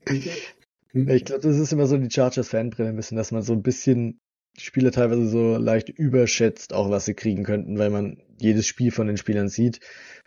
Ich 0.04 1.24
glaube, 1.24 1.42
das 1.42 1.56
ist 1.56 1.72
immer 1.72 1.86
so 1.86 1.96
die 1.96 2.10
Chargers-Fanbrille 2.10 2.88
ein 2.88 2.96
bisschen, 2.96 3.16
dass 3.16 3.30
man 3.30 3.42
so 3.42 3.52
ein 3.52 3.62
bisschen 3.62 4.20
die 4.58 4.64
Spieler 4.64 4.90
teilweise 4.90 5.28
so 5.28 5.56
leicht 5.56 5.88
überschätzt, 5.88 6.72
auch 6.72 6.90
was 6.90 7.04
sie 7.04 7.14
kriegen 7.14 7.44
könnten, 7.44 7.78
weil 7.78 7.90
man 7.90 8.18
jedes 8.38 8.66
Spiel 8.66 8.90
von 8.90 9.06
den 9.06 9.16
Spielern 9.16 9.48
sieht 9.48 9.80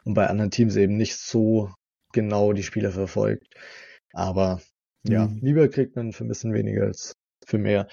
und 0.06 0.14
bei 0.14 0.28
anderen 0.28 0.52
Teams 0.52 0.76
eben 0.76 0.98
nicht 0.98 1.18
so 1.18 1.72
genau 2.14 2.54
die 2.54 2.64
Spieler 2.64 2.92
verfolgt. 2.92 3.48
Aber 4.14 4.62
ja, 5.04 5.28
mhm. 5.28 5.40
lieber 5.42 5.68
kriegt 5.68 5.96
man 5.96 6.14
für 6.14 6.24
ein 6.26 6.28
bisschen 6.28 6.54
weniger 6.54 6.84
als 6.84 7.16
für 7.46 7.58
mehr. 7.58 7.88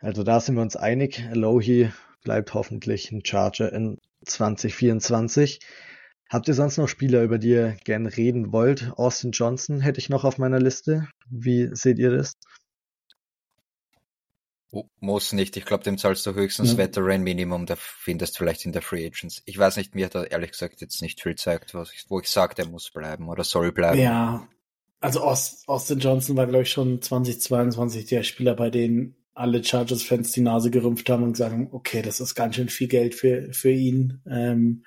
Also 0.00 0.22
da 0.22 0.40
sind 0.40 0.56
wir 0.56 0.62
uns 0.62 0.76
einig. 0.76 1.24
Alohi 1.30 1.90
bleibt 2.22 2.54
hoffentlich 2.54 3.10
ein 3.12 3.24
Charger 3.24 3.72
in 3.72 3.98
2024. 4.24 5.60
Habt 6.28 6.48
ihr 6.48 6.54
sonst 6.54 6.76
noch 6.76 6.88
Spieler, 6.88 7.22
über 7.22 7.38
die 7.38 7.50
ihr 7.50 7.76
gern 7.84 8.06
reden 8.06 8.52
wollt? 8.52 8.92
Austin 8.96 9.30
Johnson 9.30 9.80
hätte 9.80 10.00
ich 10.00 10.08
noch 10.08 10.24
auf 10.24 10.38
meiner 10.38 10.58
Liste. 10.58 11.08
Wie 11.30 11.68
seht 11.72 11.98
ihr 11.98 12.10
das? 12.10 12.34
Muss 15.00 15.32
nicht. 15.32 15.56
Ich 15.56 15.64
glaube, 15.64 15.84
dem 15.84 15.96
zahlst 15.96 16.26
du 16.26 16.34
höchstens 16.34 16.72
ja. 16.72 16.78
Veteran 16.78 17.22
Minimum. 17.22 17.66
Da 17.66 17.76
findest 17.76 18.34
du 18.34 18.38
vielleicht 18.38 18.66
in 18.66 18.72
der 18.72 18.82
Free 18.82 19.06
Agents. 19.06 19.42
Ich 19.44 19.56
weiß 19.56 19.76
nicht, 19.76 19.94
mir 19.94 20.06
hat 20.06 20.14
er 20.14 20.30
ehrlich 20.30 20.50
gesagt 20.52 20.80
jetzt 20.80 21.00
nicht 21.02 21.22
viel 21.22 21.32
gezeigt, 21.32 21.74
was 21.74 21.92
ich, 21.92 22.04
wo 22.08 22.20
ich 22.20 22.28
sage, 22.28 22.54
der 22.54 22.66
muss 22.66 22.90
bleiben 22.90 23.28
oder 23.28 23.44
soll 23.44 23.72
bleiben. 23.72 24.00
Ja, 24.00 24.48
also 25.00 25.20
Austin 25.20 25.98
Johnson 25.98 26.36
war, 26.36 26.46
glaube 26.46 26.62
ich, 26.62 26.70
schon 26.70 27.00
2022 27.00 28.06
der 28.06 28.22
Spieler, 28.22 28.54
bei 28.54 28.70
dem 28.70 29.14
alle 29.34 29.62
Chargers-Fans 29.62 30.32
die 30.32 30.40
Nase 30.40 30.70
gerümpft 30.70 31.08
haben 31.10 31.22
und 31.22 31.36
sagen, 31.36 31.68
okay, 31.70 32.00
das 32.02 32.20
ist 32.20 32.34
ganz 32.34 32.56
schön 32.56 32.70
viel 32.70 32.88
Geld 32.88 33.14
für, 33.14 33.52
für 33.52 33.70
ihn. 33.70 34.22
Ähm, 34.28 34.84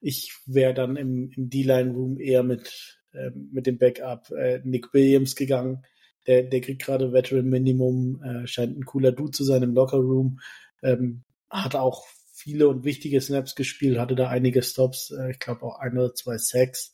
ich 0.00 0.32
wäre 0.46 0.72
dann 0.72 0.96
im, 0.96 1.30
im 1.36 1.50
D-Line-Room 1.50 2.18
eher 2.18 2.44
mit, 2.44 3.00
äh, 3.12 3.30
mit 3.30 3.66
dem 3.66 3.78
Backup 3.78 4.30
äh, 4.30 4.60
Nick 4.64 4.94
Williams 4.94 5.34
gegangen. 5.34 5.84
Der, 6.26 6.42
der 6.42 6.60
kriegt 6.60 6.82
gerade 6.82 7.12
Veteran 7.12 7.48
Minimum, 7.48 8.22
äh, 8.22 8.46
scheint 8.46 8.76
ein 8.76 8.84
cooler 8.84 9.12
Dude 9.12 9.32
zu 9.32 9.44
sein 9.44 9.62
im 9.62 9.74
Locker-Room. 9.74 10.40
Ähm, 10.82 11.24
hat 11.50 11.74
auch 11.74 12.06
viele 12.32 12.68
und 12.68 12.84
wichtige 12.84 13.20
Snaps 13.20 13.54
gespielt, 13.54 13.98
hatte 13.98 14.16
da 14.16 14.28
einige 14.28 14.62
Stops, 14.62 15.10
äh, 15.10 15.30
ich 15.30 15.38
glaube 15.38 15.62
auch 15.62 15.78
ein 15.78 15.96
oder 15.96 16.14
zwei 16.14 16.38
Sacks. 16.38 16.92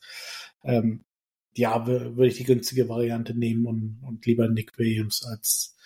Ähm, 0.64 1.04
ja, 1.54 1.86
würde 1.86 2.26
ich 2.26 2.36
die 2.36 2.44
günstige 2.44 2.88
Variante 2.88 3.36
nehmen 3.36 3.66
und, 3.66 4.00
und 4.06 4.26
lieber 4.26 4.48
Nick 4.48 4.78
Williams 4.78 5.24
als, 5.24 5.76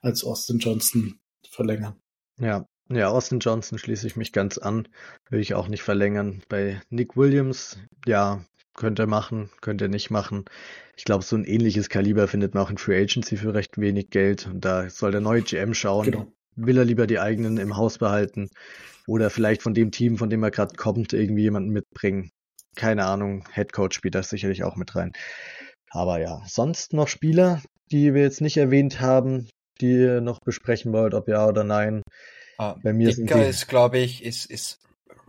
als 0.00 0.24
Austin 0.24 0.58
Johnson 0.58 1.20
verlängern. 1.48 2.00
Ja, 2.38 2.66
ja, 2.88 3.08
Austin 3.08 3.38
Johnson 3.38 3.78
schließe 3.78 4.06
ich 4.06 4.16
mich 4.16 4.32
ganz 4.32 4.58
an. 4.58 4.88
Will 5.28 5.38
ich 5.38 5.54
auch 5.54 5.68
nicht 5.68 5.82
verlängern. 5.82 6.42
Bei 6.48 6.80
Nick 6.88 7.16
Williams, 7.16 7.78
ja, 8.04 8.44
könnte 8.80 9.04
er 9.04 9.06
machen, 9.06 9.50
könnte 9.60 9.84
er 9.84 9.88
nicht 9.88 10.10
machen. 10.10 10.44
Ich 10.96 11.04
glaube, 11.04 11.22
so 11.22 11.36
ein 11.36 11.44
ähnliches 11.44 11.88
Kaliber 11.88 12.26
findet 12.26 12.54
man 12.54 12.64
auch 12.64 12.70
in 12.70 12.78
Free 12.78 13.00
Agency 13.00 13.36
für 13.36 13.54
recht 13.54 13.78
wenig 13.78 14.10
Geld. 14.10 14.46
Und 14.46 14.64
da 14.64 14.90
soll 14.90 15.12
der 15.12 15.20
neue 15.20 15.42
GM 15.42 15.74
schauen. 15.74 16.10
Genau. 16.10 16.32
Will 16.56 16.78
er 16.78 16.84
lieber 16.84 17.06
die 17.06 17.20
eigenen 17.20 17.58
im 17.58 17.76
Haus 17.76 17.98
behalten? 17.98 18.50
Oder 19.06 19.30
vielleicht 19.30 19.62
von 19.62 19.74
dem 19.74 19.92
Team, 19.92 20.18
von 20.18 20.28
dem 20.30 20.42
er 20.42 20.50
gerade 20.50 20.74
kommt, 20.74 21.12
irgendwie 21.12 21.42
jemanden 21.42 21.70
mitbringen? 21.70 22.32
keine 22.76 23.06
Ahnung, 23.06 23.44
Headcoach 23.52 23.92
spielt 23.92 24.14
das 24.14 24.30
sicherlich 24.30 24.64
auch 24.64 24.76
mit 24.76 24.94
rein. 24.94 25.12
Aber 25.90 26.20
ja, 26.20 26.42
sonst 26.46 26.92
noch 26.92 27.08
Spieler, 27.08 27.62
die 27.90 28.14
wir 28.14 28.22
jetzt 28.22 28.40
nicht 28.40 28.56
erwähnt 28.56 29.00
haben, 29.00 29.48
die 29.80 29.92
ihr 29.92 30.20
noch 30.20 30.40
besprechen 30.40 30.92
wollt, 30.92 31.14
ob 31.14 31.28
ja 31.28 31.46
oder 31.46 31.64
nein. 31.64 32.02
Ah, 32.58 32.76
Bei 32.82 32.92
mir 32.92 33.12
sind 33.12 33.30
die, 33.30 33.40
ist, 33.40 33.68
glaube 33.68 33.98
ich, 33.98 34.24
ist, 34.24 34.46
ist 34.46 34.78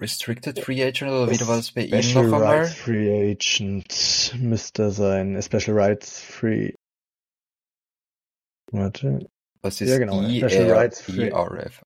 Restricted 0.01 0.59
Free 0.59 0.83
Agent 0.83 1.11
oder 1.11 1.29
wieder 1.29 1.47
was 1.47 1.71
bei 1.71 1.83
ihm 1.83 2.13
noch 2.13 2.23
einmal? 2.23 2.59
Rights 2.61 2.73
Free 2.73 3.31
Agent 3.31 4.35
müsste 4.39 4.89
sein. 4.89 5.39
Special 5.41 5.77
Rights 5.77 6.19
Free. 6.19 6.73
Warte. 8.71 9.27
Was 9.61 9.79
ist 9.79 9.89
ja, 9.89 9.99
genau. 9.99 10.23
E 10.23 10.37
Special 10.37 10.71
Rights 10.71 11.01
Free. 11.01 11.29
ERF. 11.29 11.83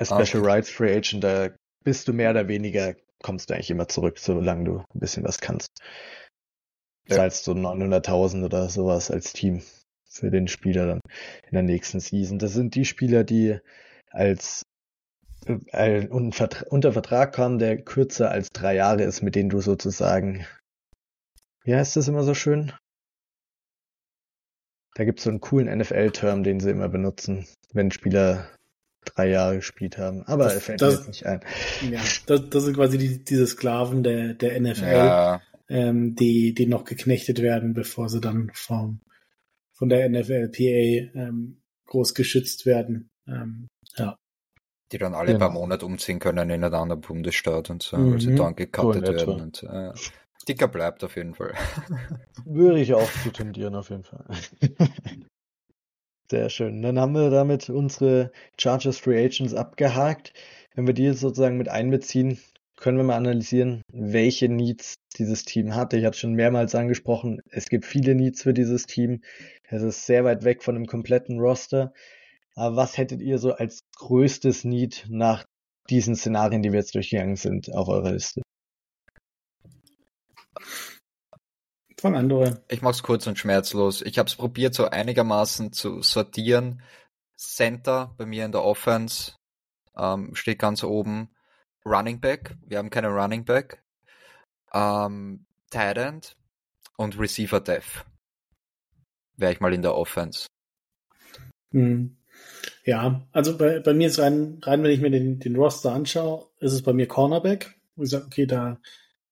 Special 0.00 0.42
ah, 0.42 0.52
Rights 0.54 0.70
Free 0.70 0.96
Agent, 0.96 1.22
da 1.22 1.50
bist 1.84 2.08
du 2.08 2.12
mehr 2.12 2.30
oder 2.30 2.48
weniger 2.48 2.96
kommst 3.22 3.48
du 3.48 3.54
eigentlich 3.54 3.70
immer 3.70 3.88
zurück, 3.88 4.18
solange 4.18 4.64
du 4.64 4.78
ein 4.78 5.00
bisschen 5.00 5.24
was 5.24 5.38
kannst. 5.38 5.70
Ja. 7.08 7.16
Zahlst 7.16 7.44
so 7.44 7.52
900.000 7.52 8.44
oder 8.44 8.68
sowas 8.68 9.10
als 9.10 9.32
Team 9.32 9.62
für 10.04 10.30
den 10.30 10.48
Spieler 10.48 10.86
dann 10.86 11.00
in 11.44 11.52
der 11.52 11.62
nächsten 11.62 12.00
Season. 12.00 12.38
Das 12.38 12.52
sind 12.52 12.74
die 12.74 12.84
Spieler, 12.84 13.24
die 13.24 13.58
als 14.10 14.62
äh, 15.46 16.06
unter 16.06 16.92
Vertrag 16.92 17.34
kommen, 17.34 17.58
der 17.58 17.82
kürzer 17.82 18.30
als 18.30 18.50
drei 18.50 18.74
Jahre 18.74 19.02
ist, 19.02 19.22
mit 19.22 19.34
denen 19.34 19.50
du 19.50 19.60
sozusagen, 19.60 20.46
wie 21.64 21.74
heißt 21.74 21.96
das 21.96 22.08
immer 22.08 22.22
so 22.22 22.34
schön? 22.34 22.72
Da 24.94 25.04
gibt 25.04 25.20
es 25.20 25.24
so 25.24 25.30
einen 25.30 25.40
coolen 25.40 25.78
NFL-Term, 25.78 26.42
den 26.42 26.60
sie 26.60 26.70
immer 26.70 26.88
benutzen, 26.88 27.46
wenn 27.72 27.90
Spieler 27.90 28.46
drei 29.04 29.30
Jahre 29.30 29.56
gespielt 29.56 29.98
haben. 29.98 30.22
Aber 30.24 30.44
das, 30.44 30.54
er 30.54 30.60
fällt 30.60 30.82
das, 30.82 30.92
mir 30.92 30.98
jetzt 30.98 31.08
nicht 31.08 31.26
ein. 31.26 31.40
Ja, 31.90 32.00
das, 32.26 32.48
das 32.50 32.64
sind 32.64 32.76
quasi 32.76 32.98
die, 32.98 33.24
diese 33.24 33.46
Sklaven 33.46 34.02
der, 34.02 34.34
der 34.34 34.60
NFL, 34.60 34.84
ja. 34.84 35.42
ähm, 35.68 36.14
die, 36.14 36.54
die 36.54 36.66
noch 36.66 36.84
geknechtet 36.84 37.40
werden, 37.40 37.72
bevor 37.74 38.08
sie 38.08 38.20
dann 38.20 38.50
vom, 38.54 39.00
von 39.72 39.88
der 39.88 40.08
NFLPA 40.08 41.18
ähm, 41.18 41.62
groß 41.86 42.14
geschützt 42.14 42.66
werden. 42.66 43.10
Ähm. 43.26 43.68
Die 44.92 44.98
dann 44.98 45.14
alle 45.14 45.32
genau. 45.32 45.38
paar 45.38 45.50
Monate 45.50 45.86
umziehen 45.86 46.18
können 46.18 46.50
in 46.50 46.64
einen 46.64 46.74
anderen 46.74 47.00
Bundesstaat 47.00 47.70
und 47.70 47.82
so, 47.82 47.96
mhm. 47.96 48.12
weil 48.12 48.20
sie 48.20 48.34
dann 48.34 48.54
gecuttet 48.54 49.06
so 49.06 49.26
werden. 49.26 49.42
Und, 49.42 49.62
äh, 49.62 49.92
Dicker 50.48 50.68
bleibt 50.68 51.02
auf 51.04 51.16
jeden 51.16 51.34
Fall. 51.34 51.54
Würde 52.44 52.80
ich 52.80 52.94
auch 52.94 53.10
zu 53.22 53.30
tendieren, 53.30 53.74
auf 53.74 53.90
jeden 53.90 54.04
Fall. 54.04 54.24
Sehr 56.30 56.50
schön. 56.50 56.82
Dann 56.82 56.98
haben 56.98 57.14
wir 57.14 57.30
damit 57.30 57.70
unsere 57.70 58.32
Chargers 58.58 58.98
Free 58.98 59.24
Agents 59.24 59.54
abgehakt. 59.54 60.32
Wenn 60.74 60.86
wir 60.86 60.94
die 60.94 61.04
jetzt 61.04 61.20
sozusagen 61.20 61.58
mit 61.58 61.68
einbeziehen, 61.68 62.38
können 62.76 62.96
wir 62.96 63.04
mal 63.04 63.16
analysieren, 63.16 63.82
welche 63.92 64.48
Needs 64.48 64.96
dieses 65.16 65.44
Team 65.44 65.74
hat. 65.74 65.92
Ich 65.92 66.04
habe 66.04 66.16
schon 66.16 66.32
mehrmals 66.32 66.74
angesprochen, 66.74 67.40
es 67.50 67.68
gibt 67.68 67.84
viele 67.84 68.14
Needs 68.14 68.42
für 68.42 68.54
dieses 68.54 68.86
Team. 68.86 69.20
Es 69.68 69.82
ist 69.82 70.06
sehr 70.06 70.24
weit 70.24 70.44
weg 70.44 70.62
von 70.62 70.74
einem 70.74 70.86
kompletten 70.86 71.38
Roster. 71.38 71.92
Aber 72.54 72.76
was 72.76 72.98
hättet 72.98 73.22
ihr 73.22 73.38
so 73.38 73.54
als 73.54 73.80
größtes 73.96 74.64
Need 74.64 75.06
nach 75.08 75.44
diesen 75.88 76.16
Szenarien, 76.16 76.62
die 76.62 76.72
wir 76.72 76.80
jetzt 76.80 76.94
durchgegangen 76.94 77.36
sind, 77.36 77.72
auf 77.72 77.88
eurer 77.88 78.12
Liste? 78.12 78.42
Fang 81.98 82.16
an, 82.16 82.28
Dorian. 82.28 82.58
Ich 82.68 82.82
mach's 82.82 83.02
kurz 83.02 83.26
und 83.26 83.38
schmerzlos. 83.38 84.02
Ich 84.02 84.18
habe 84.18 84.28
es 84.28 84.34
probiert, 84.34 84.74
so 84.74 84.88
einigermaßen 84.88 85.72
zu 85.72 86.02
sortieren. 86.02 86.82
Center 87.36 88.14
bei 88.18 88.26
mir 88.26 88.44
in 88.44 88.52
der 88.52 88.64
Offense 88.64 89.36
ähm, 89.96 90.34
steht 90.34 90.58
ganz 90.58 90.82
oben. 90.84 91.30
Running 91.84 92.20
Back, 92.20 92.56
wir 92.66 92.78
haben 92.78 92.90
keine 92.90 93.08
Running 93.08 93.44
Back. 93.44 93.82
Ähm, 94.72 95.46
Tight 95.70 95.96
End 95.96 96.36
und 96.96 97.18
Receiver 97.18 97.60
Dev. 97.60 98.04
Wäre 99.36 99.52
ich 99.52 99.60
mal 99.60 99.72
in 99.72 99.82
der 99.82 99.94
Offense. 99.94 100.46
Hm. 101.72 102.16
Ja, 102.84 103.26
also 103.32 103.56
bei, 103.56 103.80
bei 103.80 103.94
mir 103.94 104.08
ist 104.08 104.18
rein, 104.18 104.58
rein, 104.62 104.82
wenn 104.82 104.90
ich 104.90 105.00
mir 105.00 105.10
den, 105.10 105.38
den 105.38 105.56
Roster 105.56 105.92
anschaue, 105.92 106.46
ist 106.60 106.72
es 106.72 106.82
bei 106.82 106.92
mir 106.92 107.06
Cornerback. 107.06 107.74
Wo 107.96 108.02
ich 108.04 108.10
sage, 108.10 108.26
okay, 108.26 108.46
da, 108.46 108.80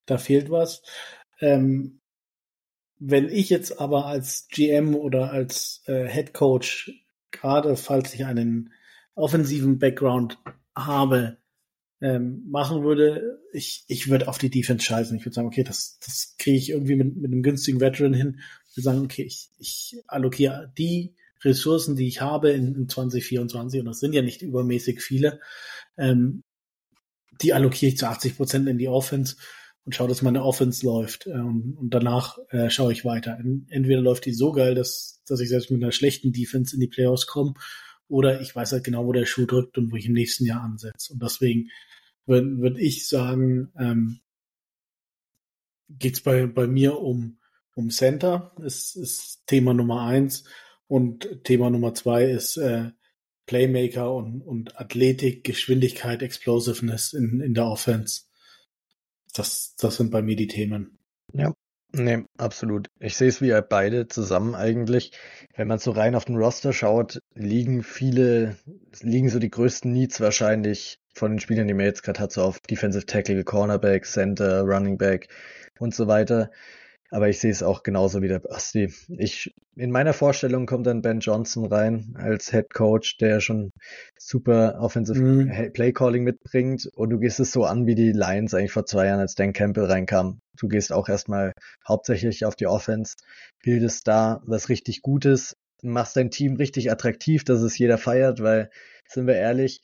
da 0.07 0.19
fehlt 0.19 0.51
was. 0.51 0.82
Ähm, 1.40 2.01
wenn 2.98 3.28
ich 3.28 3.48
jetzt 3.48 3.81
aber 3.81 4.07
als 4.07 4.48
GM 4.48 4.94
oder 4.94 5.31
als 5.31 5.82
äh, 5.86 6.07
Head 6.07 6.35
Coach, 6.35 6.93
gerade 7.31 7.77
falls 7.77 8.15
ich 8.15 8.24
einen 8.27 8.73
offensiven 9.15 9.78
Background 9.78 10.39
habe, 10.77 11.39
ähm, 12.02 12.44
machen 12.48 12.82
würde, 12.82 13.40
ich, 13.52 13.85
ich 13.89 14.09
würde 14.09 14.28
auf 14.28 14.39
die 14.39 14.51
Defense 14.51 14.85
scheißen. 14.85 15.16
Ich 15.16 15.24
würde 15.24 15.35
sagen, 15.35 15.48
okay, 15.48 15.65
das, 15.65 15.98
das 16.05 16.36
kriege 16.39 16.57
ich 16.57 16.70
irgendwie 16.70 16.97
mit, 16.97 17.16
mit 17.16 17.32
einem 17.32 17.43
günstigen 17.43 17.81
Veteran 17.81 18.15
hin. 18.15 18.40
Ich 18.69 18.77
würde 18.77 18.85
sagen, 18.85 19.05
okay, 19.05 19.23
ich, 19.23 19.51
ich 19.59 20.02
allokiere 20.07 20.73
die 20.77 21.15
Ressourcen, 21.44 21.96
die 21.96 22.08
ich 22.08 22.20
habe 22.20 22.50
in, 22.50 22.74
in 22.74 22.88
2024, 22.88 23.80
und 23.80 23.86
das 23.86 24.00
sind 24.00 24.12
ja 24.12 24.22
nicht 24.22 24.42
übermäßig 24.42 25.00
viele, 25.00 25.40
ähm, 25.96 26.42
die 27.40 27.52
allokiere 27.52 27.92
ich 27.92 27.98
zu 27.98 28.06
80 28.06 28.36
Prozent 28.36 28.68
in 28.68 28.78
die 28.78 28.88
Offense 28.88 29.36
und 29.84 29.94
schaue, 29.94 30.08
dass 30.08 30.22
meine 30.22 30.44
Offense 30.44 30.84
läuft. 30.84 31.26
Äh, 31.26 31.32
und, 31.32 31.90
danach 31.90 32.38
äh, 32.50 32.70
schaue 32.70 32.92
ich 32.92 33.04
weiter. 33.04 33.38
Entweder 33.68 34.00
läuft 34.00 34.26
die 34.26 34.34
so 34.34 34.52
geil, 34.52 34.74
dass, 34.74 35.22
dass 35.26 35.40
ich 35.40 35.48
selbst 35.48 35.70
mit 35.70 35.82
einer 35.82 35.92
schlechten 35.92 36.32
Defense 36.32 36.74
in 36.74 36.80
die 36.80 36.88
Playoffs 36.88 37.26
komme, 37.26 37.54
oder 38.08 38.40
ich 38.40 38.54
weiß 38.54 38.72
halt 38.72 38.84
genau, 38.84 39.06
wo 39.06 39.12
der 39.12 39.24
Schuh 39.24 39.46
drückt 39.46 39.78
und 39.78 39.92
wo 39.92 39.96
ich 39.96 40.06
im 40.06 40.14
nächsten 40.14 40.44
Jahr 40.44 40.62
ansetze. 40.62 41.12
Und 41.12 41.22
deswegen 41.22 41.70
würde 42.26 42.58
würd 42.58 42.78
ich 42.78 43.08
sagen, 43.08 43.72
ähm, 43.78 44.20
geht 45.88 46.22
bei, 46.24 46.46
bei 46.46 46.66
mir 46.66 46.98
um, 46.98 47.38
um 47.74 47.90
Center, 47.90 48.52
ist, 48.62 48.96
ist 48.96 49.46
Thema 49.46 49.74
Nummer 49.74 50.02
eins. 50.02 50.44
Und 50.90 51.44
Thema 51.44 51.70
Nummer 51.70 51.94
zwei 51.94 52.24
ist 52.24 52.56
äh, 52.56 52.90
Playmaker 53.46 54.12
und, 54.12 54.42
und 54.42 54.80
Athletik, 54.80 55.44
Geschwindigkeit, 55.44 56.20
Explosiveness 56.20 57.12
in, 57.12 57.40
in 57.40 57.54
der 57.54 57.66
Offense. 57.66 58.22
Das, 59.32 59.76
das 59.76 59.98
sind 59.98 60.10
bei 60.10 60.20
mir 60.20 60.34
die 60.34 60.48
Themen. 60.48 60.98
Ja, 61.32 61.54
nee, 61.92 62.24
absolut. 62.38 62.88
Ich 62.98 63.16
sehe 63.16 63.28
es 63.28 63.40
wie 63.40 63.56
beide 63.68 64.08
zusammen 64.08 64.56
eigentlich. 64.56 65.12
Wenn 65.54 65.68
man 65.68 65.78
so 65.78 65.92
rein 65.92 66.16
auf 66.16 66.24
den 66.24 66.34
Roster 66.34 66.72
schaut, 66.72 67.20
liegen 67.34 67.84
viele, 67.84 68.56
liegen 69.00 69.28
so 69.28 69.38
die 69.38 69.50
größten 69.50 69.92
Needs 69.92 70.20
wahrscheinlich 70.20 70.98
von 71.14 71.30
den 71.30 71.38
Spielern, 71.38 71.68
die 71.68 71.74
man 71.74 71.86
jetzt 71.86 72.02
gerade 72.02 72.18
hat, 72.18 72.32
so 72.32 72.42
auf 72.42 72.58
Defensive 72.58 73.06
Tackle, 73.06 73.44
Cornerback, 73.44 74.06
Center, 74.06 74.62
Running 74.62 74.98
Back 74.98 75.28
und 75.78 75.94
so 75.94 76.08
weiter. 76.08 76.50
Aber 77.12 77.28
ich 77.28 77.40
sehe 77.40 77.50
es 77.50 77.62
auch 77.64 77.82
genauso 77.82 78.22
wie 78.22 78.28
der 78.28 78.38
Basti. 78.38 78.92
Ich, 79.08 79.52
in 79.74 79.90
meiner 79.90 80.12
Vorstellung 80.12 80.66
kommt 80.66 80.86
dann 80.86 81.02
Ben 81.02 81.18
Johnson 81.18 81.66
rein 81.66 82.14
als 82.16 82.52
Head 82.52 82.72
Coach, 82.72 83.16
der 83.18 83.40
schon 83.40 83.72
super 84.16 84.78
Offensive 84.80 85.20
mm. 85.20 85.72
Play 85.72 85.92
Calling 85.92 86.22
mitbringt. 86.22 86.88
Und 86.94 87.10
du 87.10 87.18
gehst 87.18 87.40
es 87.40 87.50
so 87.50 87.64
an 87.64 87.86
wie 87.86 87.96
die 87.96 88.12
Lions 88.12 88.54
eigentlich 88.54 88.72
vor 88.72 88.86
zwei 88.86 89.06
Jahren, 89.06 89.18
als 89.18 89.34
Dan 89.34 89.52
Campbell 89.52 89.86
reinkam. 89.86 90.40
Du 90.56 90.68
gehst 90.68 90.92
auch 90.92 91.08
erstmal 91.08 91.52
hauptsächlich 91.86 92.44
auf 92.44 92.54
die 92.54 92.68
Offense, 92.68 93.16
bildest 93.62 94.06
da 94.06 94.40
was 94.46 94.68
richtig 94.68 95.02
Gutes, 95.02 95.56
machst 95.82 96.16
dein 96.16 96.30
Team 96.30 96.56
richtig 96.56 96.92
attraktiv, 96.92 97.42
dass 97.42 97.60
es 97.60 97.76
jeder 97.76 97.98
feiert, 97.98 98.40
weil, 98.40 98.70
sind 99.08 99.26
wir 99.26 99.34
ehrlich, 99.34 99.80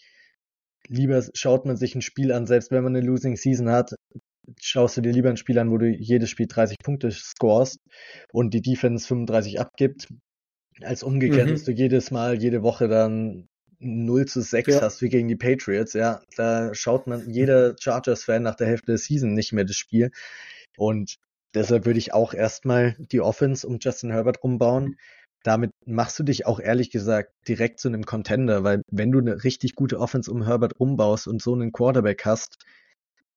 lieber 0.89 1.25
schaut 1.35 1.67
man 1.67 1.77
sich 1.77 1.95
ein 1.95 2.03
Spiel 2.03 2.33
an, 2.33 2.47
selbst 2.47 2.71
wenn 2.71 2.85
man 2.85 2.95
eine 2.95 3.05
Losing 3.05 3.37
Season 3.37 3.71
hat, 3.71 3.95
schaust 4.61 4.97
du 4.97 5.01
dir 5.01 5.13
lieber 5.13 5.31
ein 5.31 5.37
Spiel 5.37 5.59
an, 5.59 5.71
wo 5.71 5.79
du 5.79 5.89
jedes 5.89 6.31
Spiel 6.31 6.47
30 6.47 6.79
Punkte 6.83 7.11
scorest 7.11 7.79
und 8.33 8.55
die 8.55 8.63
Defense 8.63 9.07
35 9.07 9.61
abgibt, 9.61 10.09
als 10.83 11.03
umgekehrt, 11.03 11.49
mhm. 11.49 11.53
dass 11.53 11.65
du 11.65 11.73
jedes 11.73 12.11
Mal, 12.11 12.41
jede 12.41 12.63
Woche 12.63 12.89
dann 12.89 13.49
0 13.79 14.27
zu 14.27 14.41
6 14.41 14.69
ja. 14.69 14.81
hast 14.83 15.03
wie 15.03 15.09
gegen 15.09 15.29
die 15.29 15.37
Patriots, 15.37 15.93
ja, 15.93 16.23
da 16.37 16.75
schaut 16.75 17.07
man 17.07 17.29
jeder 17.31 17.77
Chargers-Fan 17.81 18.43
nach 18.43 18.55
der 18.55 18.67
Hälfte 18.67 18.93
der 18.93 18.99
Season 18.99 19.35
nicht 19.35 19.53
mehr 19.53 19.65
das 19.65 19.77
Spiel. 19.77 20.11
Und 20.77 21.17
deshalb 21.55 21.87
würde 21.87 21.99
ich 21.99 22.15
auch 22.15 22.35
erstmal 22.35 22.97
die 22.99 23.21
Offense 23.21 23.67
um 23.67 23.79
Justin 23.81 24.11
Herbert 24.11 24.43
rumbauen. 24.43 24.97
Damit 25.43 25.71
machst 25.85 26.19
du 26.19 26.25
dich 26.25 26.47
auch 26.47 26.59
ehrlich 26.59 26.91
gesagt 26.91 27.33
direkt 27.47 27.79
zu 27.79 27.89
einem 27.89 28.05
Contender, 28.05 28.65
weil 28.65 28.83
wenn 28.91 29.13
du 29.13 29.21
eine 29.21 29.45
richtig 29.45 29.75
gute 29.75 30.01
Offense 30.01 30.31
um 30.31 30.45
Herbert 30.45 30.75
umbaust 30.79 31.29
und 31.29 31.41
so 31.41 31.55
einen 31.55 31.73
Quarterback 31.73 32.25
hast, 32.25 32.59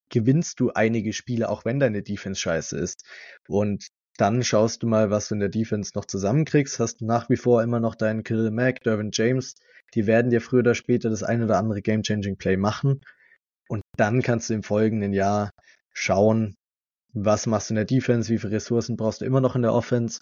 gewinnst 0.09 0.59
du 0.59 0.71
einige 0.71 1.13
Spiele, 1.13 1.49
auch 1.49 1.65
wenn 1.65 1.79
deine 1.79 2.03
Defense 2.03 2.39
scheiße 2.39 2.77
ist. 2.77 3.05
Und 3.47 3.87
dann 4.17 4.43
schaust 4.43 4.83
du 4.83 4.87
mal, 4.87 5.09
was 5.09 5.29
du 5.29 5.35
in 5.35 5.39
der 5.39 5.49
Defense 5.49 5.91
noch 5.95 6.05
zusammenkriegst. 6.05 6.79
Hast 6.79 7.01
nach 7.01 7.29
wie 7.29 7.37
vor 7.37 7.63
immer 7.63 7.79
noch 7.79 7.95
deinen 7.95 8.23
Kirill 8.23 8.51
Mack, 8.51 8.81
Dervin 8.83 9.11
James. 9.13 9.55
Die 9.93 10.07
werden 10.07 10.29
dir 10.29 10.41
früher 10.41 10.59
oder 10.59 10.75
später 10.75 11.09
das 11.09 11.23
ein 11.23 11.41
oder 11.41 11.57
andere 11.57 11.81
Game-Changing 11.81 12.37
Play 12.37 12.57
machen. 12.57 13.01
Und 13.69 13.81
dann 13.97 14.21
kannst 14.21 14.49
du 14.49 14.55
im 14.55 14.63
folgenden 14.63 15.13
Jahr 15.13 15.51
schauen, 15.93 16.55
was 17.13 17.45
machst 17.45 17.69
du 17.69 17.73
in 17.73 17.77
der 17.77 17.85
Defense, 17.85 18.31
wie 18.31 18.37
viele 18.37 18.53
Ressourcen 18.53 18.97
brauchst 18.97 19.21
du 19.21 19.25
immer 19.25 19.41
noch 19.41 19.55
in 19.55 19.61
der 19.61 19.73
Offense. 19.73 20.19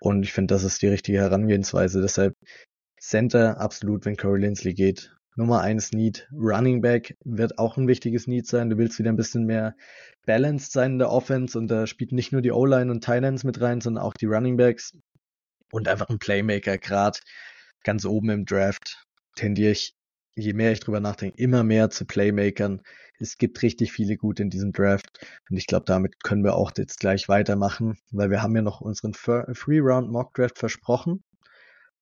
Und 0.00 0.22
ich 0.22 0.32
finde, 0.32 0.54
das 0.54 0.64
ist 0.64 0.82
die 0.82 0.88
richtige 0.88 1.18
Herangehensweise. 1.18 2.00
Deshalb 2.00 2.34
Center 2.98 3.60
absolut, 3.60 4.04
wenn 4.04 4.16
Corey 4.16 4.40
Linsley 4.40 4.74
geht. 4.74 5.14
Nummer 5.34 5.62
eins 5.62 5.92
Need. 5.92 6.28
Running 6.32 6.82
Back 6.82 7.16
wird 7.24 7.58
auch 7.58 7.78
ein 7.78 7.88
wichtiges 7.88 8.26
Need 8.26 8.46
sein. 8.46 8.68
Du 8.68 8.76
willst 8.76 8.98
wieder 8.98 9.10
ein 9.10 9.16
bisschen 9.16 9.46
mehr 9.46 9.74
balanced 10.26 10.72
sein 10.72 10.92
in 10.92 10.98
der 10.98 11.10
Offense 11.10 11.58
und 11.58 11.68
da 11.68 11.86
spielt 11.86 12.12
nicht 12.12 12.32
nur 12.32 12.42
die 12.42 12.52
O-Line 12.52 12.90
und 12.90 13.02
Titans 13.02 13.42
mit 13.42 13.60
rein, 13.60 13.80
sondern 13.80 14.04
auch 14.04 14.14
die 14.14 14.26
Running 14.26 14.56
Backs 14.56 14.96
und 15.70 15.88
einfach 15.88 16.08
ein 16.10 16.18
Playmaker. 16.18 16.76
Gerade 16.76 17.18
ganz 17.82 18.04
oben 18.04 18.28
im 18.28 18.44
Draft 18.44 19.06
tendiere 19.34 19.72
ich, 19.72 19.94
je 20.34 20.52
mehr 20.52 20.72
ich 20.72 20.80
drüber 20.80 21.00
nachdenke, 21.00 21.38
immer 21.38 21.64
mehr 21.64 21.88
zu 21.88 22.04
Playmakern. 22.04 22.82
Es 23.18 23.38
gibt 23.38 23.62
richtig 23.62 23.92
viele 23.92 24.16
gute 24.16 24.42
in 24.42 24.50
diesem 24.50 24.72
Draft 24.72 25.26
und 25.48 25.56
ich 25.56 25.66
glaube, 25.66 25.86
damit 25.86 26.22
können 26.22 26.44
wir 26.44 26.56
auch 26.56 26.72
jetzt 26.76 27.00
gleich 27.00 27.28
weitermachen, 27.28 27.96
weil 28.10 28.30
wir 28.30 28.42
haben 28.42 28.54
ja 28.54 28.62
noch 28.62 28.80
unseren 28.80 29.14
Free 29.14 29.78
Round 29.78 30.10
Mock 30.10 30.34
Draft 30.34 30.58
versprochen 30.58 31.22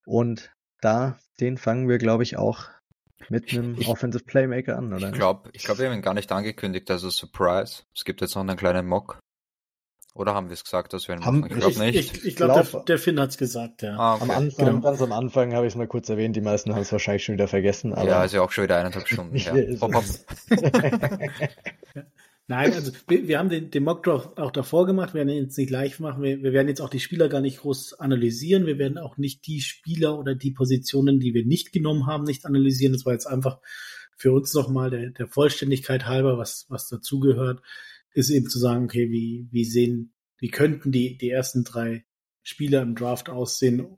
und 0.04 0.50
da, 0.80 1.18
den 1.40 1.58
fangen 1.58 1.88
wir, 1.88 1.98
glaube 1.98 2.22
ich, 2.22 2.36
auch 2.36 2.70
mit 3.28 3.52
einem 3.52 3.76
ich, 3.78 3.88
Offensive 3.88 4.24
Playmaker 4.24 4.76
an, 4.76 4.92
oder? 4.92 5.08
Ich 5.08 5.14
glaube, 5.14 5.50
ich 5.52 5.64
glaub, 5.64 5.78
wir 5.78 5.86
haben 5.86 5.94
ihn 5.94 6.02
gar 6.02 6.14
nicht 6.14 6.32
angekündigt, 6.32 6.90
also 6.90 7.10
Surprise. 7.10 7.82
Es 7.94 8.04
gibt 8.04 8.20
jetzt 8.20 8.34
noch 8.34 8.42
einen 8.42 8.56
kleinen 8.56 8.86
Mock. 8.86 9.18
Oder 10.12 10.34
haben 10.34 10.48
wir 10.48 10.54
es 10.54 10.64
gesagt, 10.64 10.92
dass 10.92 11.06
wir 11.06 11.14
ihn 11.14 11.24
haben, 11.24 11.40
machen? 11.40 11.52
Ich 11.52 11.60
glaube 11.60 11.78
nicht. 11.78 12.16
Ich, 12.16 12.24
ich 12.24 12.36
glaube, 12.36 12.64
der, 12.64 12.80
der, 12.80 12.98
Finn 12.98 13.20
hat 13.20 13.30
es 13.30 13.38
gesagt, 13.38 13.82
ja. 13.82 13.96
Ah, 13.96 14.14
okay. 14.14 14.24
Am 14.24 14.30
Anfang, 14.30 14.66
genau. 14.66 14.80
ganz 14.80 15.00
am 15.02 15.12
Anfang 15.12 15.54
habe 15.54 15.66
ich 15.66 15.72
es 15.72 15.76
mal 15.76 15.86
kurz 15.86 16.08
erwähnt, 16.08 16.34
die 16.34 16.40
meisten 16.40 16.74
haben 16.74 16.82
es 16.82 16.90
wahrscheinlich 16.90 17.24
schon 17.24 17.34
wieder 17.34 17.46
vergessen. 17.46 17.94
Aber 17.94 18.08
ja, 18.08 18.24
ist 18.24 18.34
ja 18.34 18.42
auch 18.42 18.50
schon 18.50 18.64
wieder 18.64 18.76
eineinhalb 18.76 19.06
Stunden. 19.06 19.36
ja. 19.36 19.52
Hopp, 19.80 19.94
hopp. 19.94 20.04
Nein, 22.46 22.72
also 22.72 22.90
wir, 23.06 23.28
wir 23.28 23.38
haben 23.38 23.48
den, 23.48 23.70
den 23.70 23.84
Mockdraft 23.84 24.38
auch 24.38 24.50
davor 24.50 24.84
gemacht, 24.84 25.14
wir 25.14 25.18
werden 25.18 25.28
ihn 25.28 25.44
jetzt 25.44 25.56
nicht 25.56 25.70
live 25.70 26.00
machen, 26.00 26.22
wir, 26.22 26.42
wir 26.42 26.52
werden 26.52 26.66
jetzt 26.66 26.80
auch 26.80 26.90
die 26.90 26.98
Spieler 26.98 27.28
gar 27.28 27.40
nicht 27.40 27.60
groß 27.60 27.94
analysieren, 27.94 28.66
wir 28.66 28.76
werden 28.76 28.98
auch 28.98 29.18
nicht 29.18 29.46
die 29.46 29.60
Spieler 29.60 30.18
oder 30.18 30.34
die 30.34 30.50
Positionen, 30.50 31.20
die 31.20 31.32
wir 31.32 31.46
nicht 31.46 31.72
genommen 31.72 32.06
haben, 32.06 32.24
nicht 32.24 32.46
analysieren. 32.46 32.92
Das 32.92 33.06
war 33.06 33.12
jetzt 33.12 33.26
einfach 33.26 33.60
für 34.16 34.32
uns 34.32 34.52
nochmal 34.52 34.90
der, 34.90 35.10
der 35.10 35.28
Vollständigkeit 35.28 36.06
halber, 36.06 36.38
was, 36.38 36.66
was 36.68 36.88
dazugehört, 36.88 37.62
ist 38.12 38.30
eben 38.30 38.48
zu 38.48 38.58
sagen, 38.58 38.84
okay, 38.84 39.10
wie, 39.10 39.48
wie 39.50 39.64
sehen, 39.64 40.12
wie 40.38 40.50
könnten 40.50 40.92
die, 40.92 41.16
die 41.16 41.30
ersten 41.30 41.64
drei 41.64 42.04
Spieler 42.42 42.82
im 42.82 42.96
Draft 42.96 43.30
aussehen, 43.30 43.96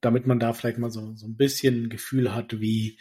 damit 0.00 0.26
man 0.26 0.38
da 0.38 0.52
vielleicht 0.52 0.78
mal 0.78 0.90
so, 0.90 1.14
so 1.16 1.26
ein 1.26 1.36
bisschen 1.36 1.84
ein 1.84 1.88
Gefühl 1.88 2.34
hat, 2.34 2.60
wie, 2.60 2.98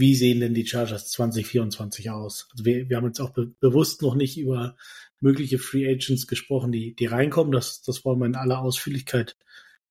wie 0.00 0.14
sehen 0.16 0.40
denn 0.40 0.54
die 0.54 0.66
Chargers 0.66 1.08
2024 1.10 2.10
aus? 2.10 2.48
Also 2.50 2.64
wir, 2.64 2.88
wir 2.88 2.96
haben 2.96 3.06
jetzt 3.06 3.20
auch 3.20 3.30
be 3.30 3.52
bewusst 3.60 4.02
noch 4.02 4.14
nicht 4.14 4.38
über 4.38 4.76
mögliche 5.20 5.58
Free 5.58 5.86
Agents 5.86 6.26
gesprochen, 6.26 6.72
die, 6.72 6.94
die 6.94 7.06
reinkommen. 7.06 7.52
Das, 7.52 7.82
das 7.82 8.04
wollen 8.04 8.18
wir 8.18 8.26
in 8.26 8.34
aller 8.34 8.60
Ausführlichkeit 8.60 9.36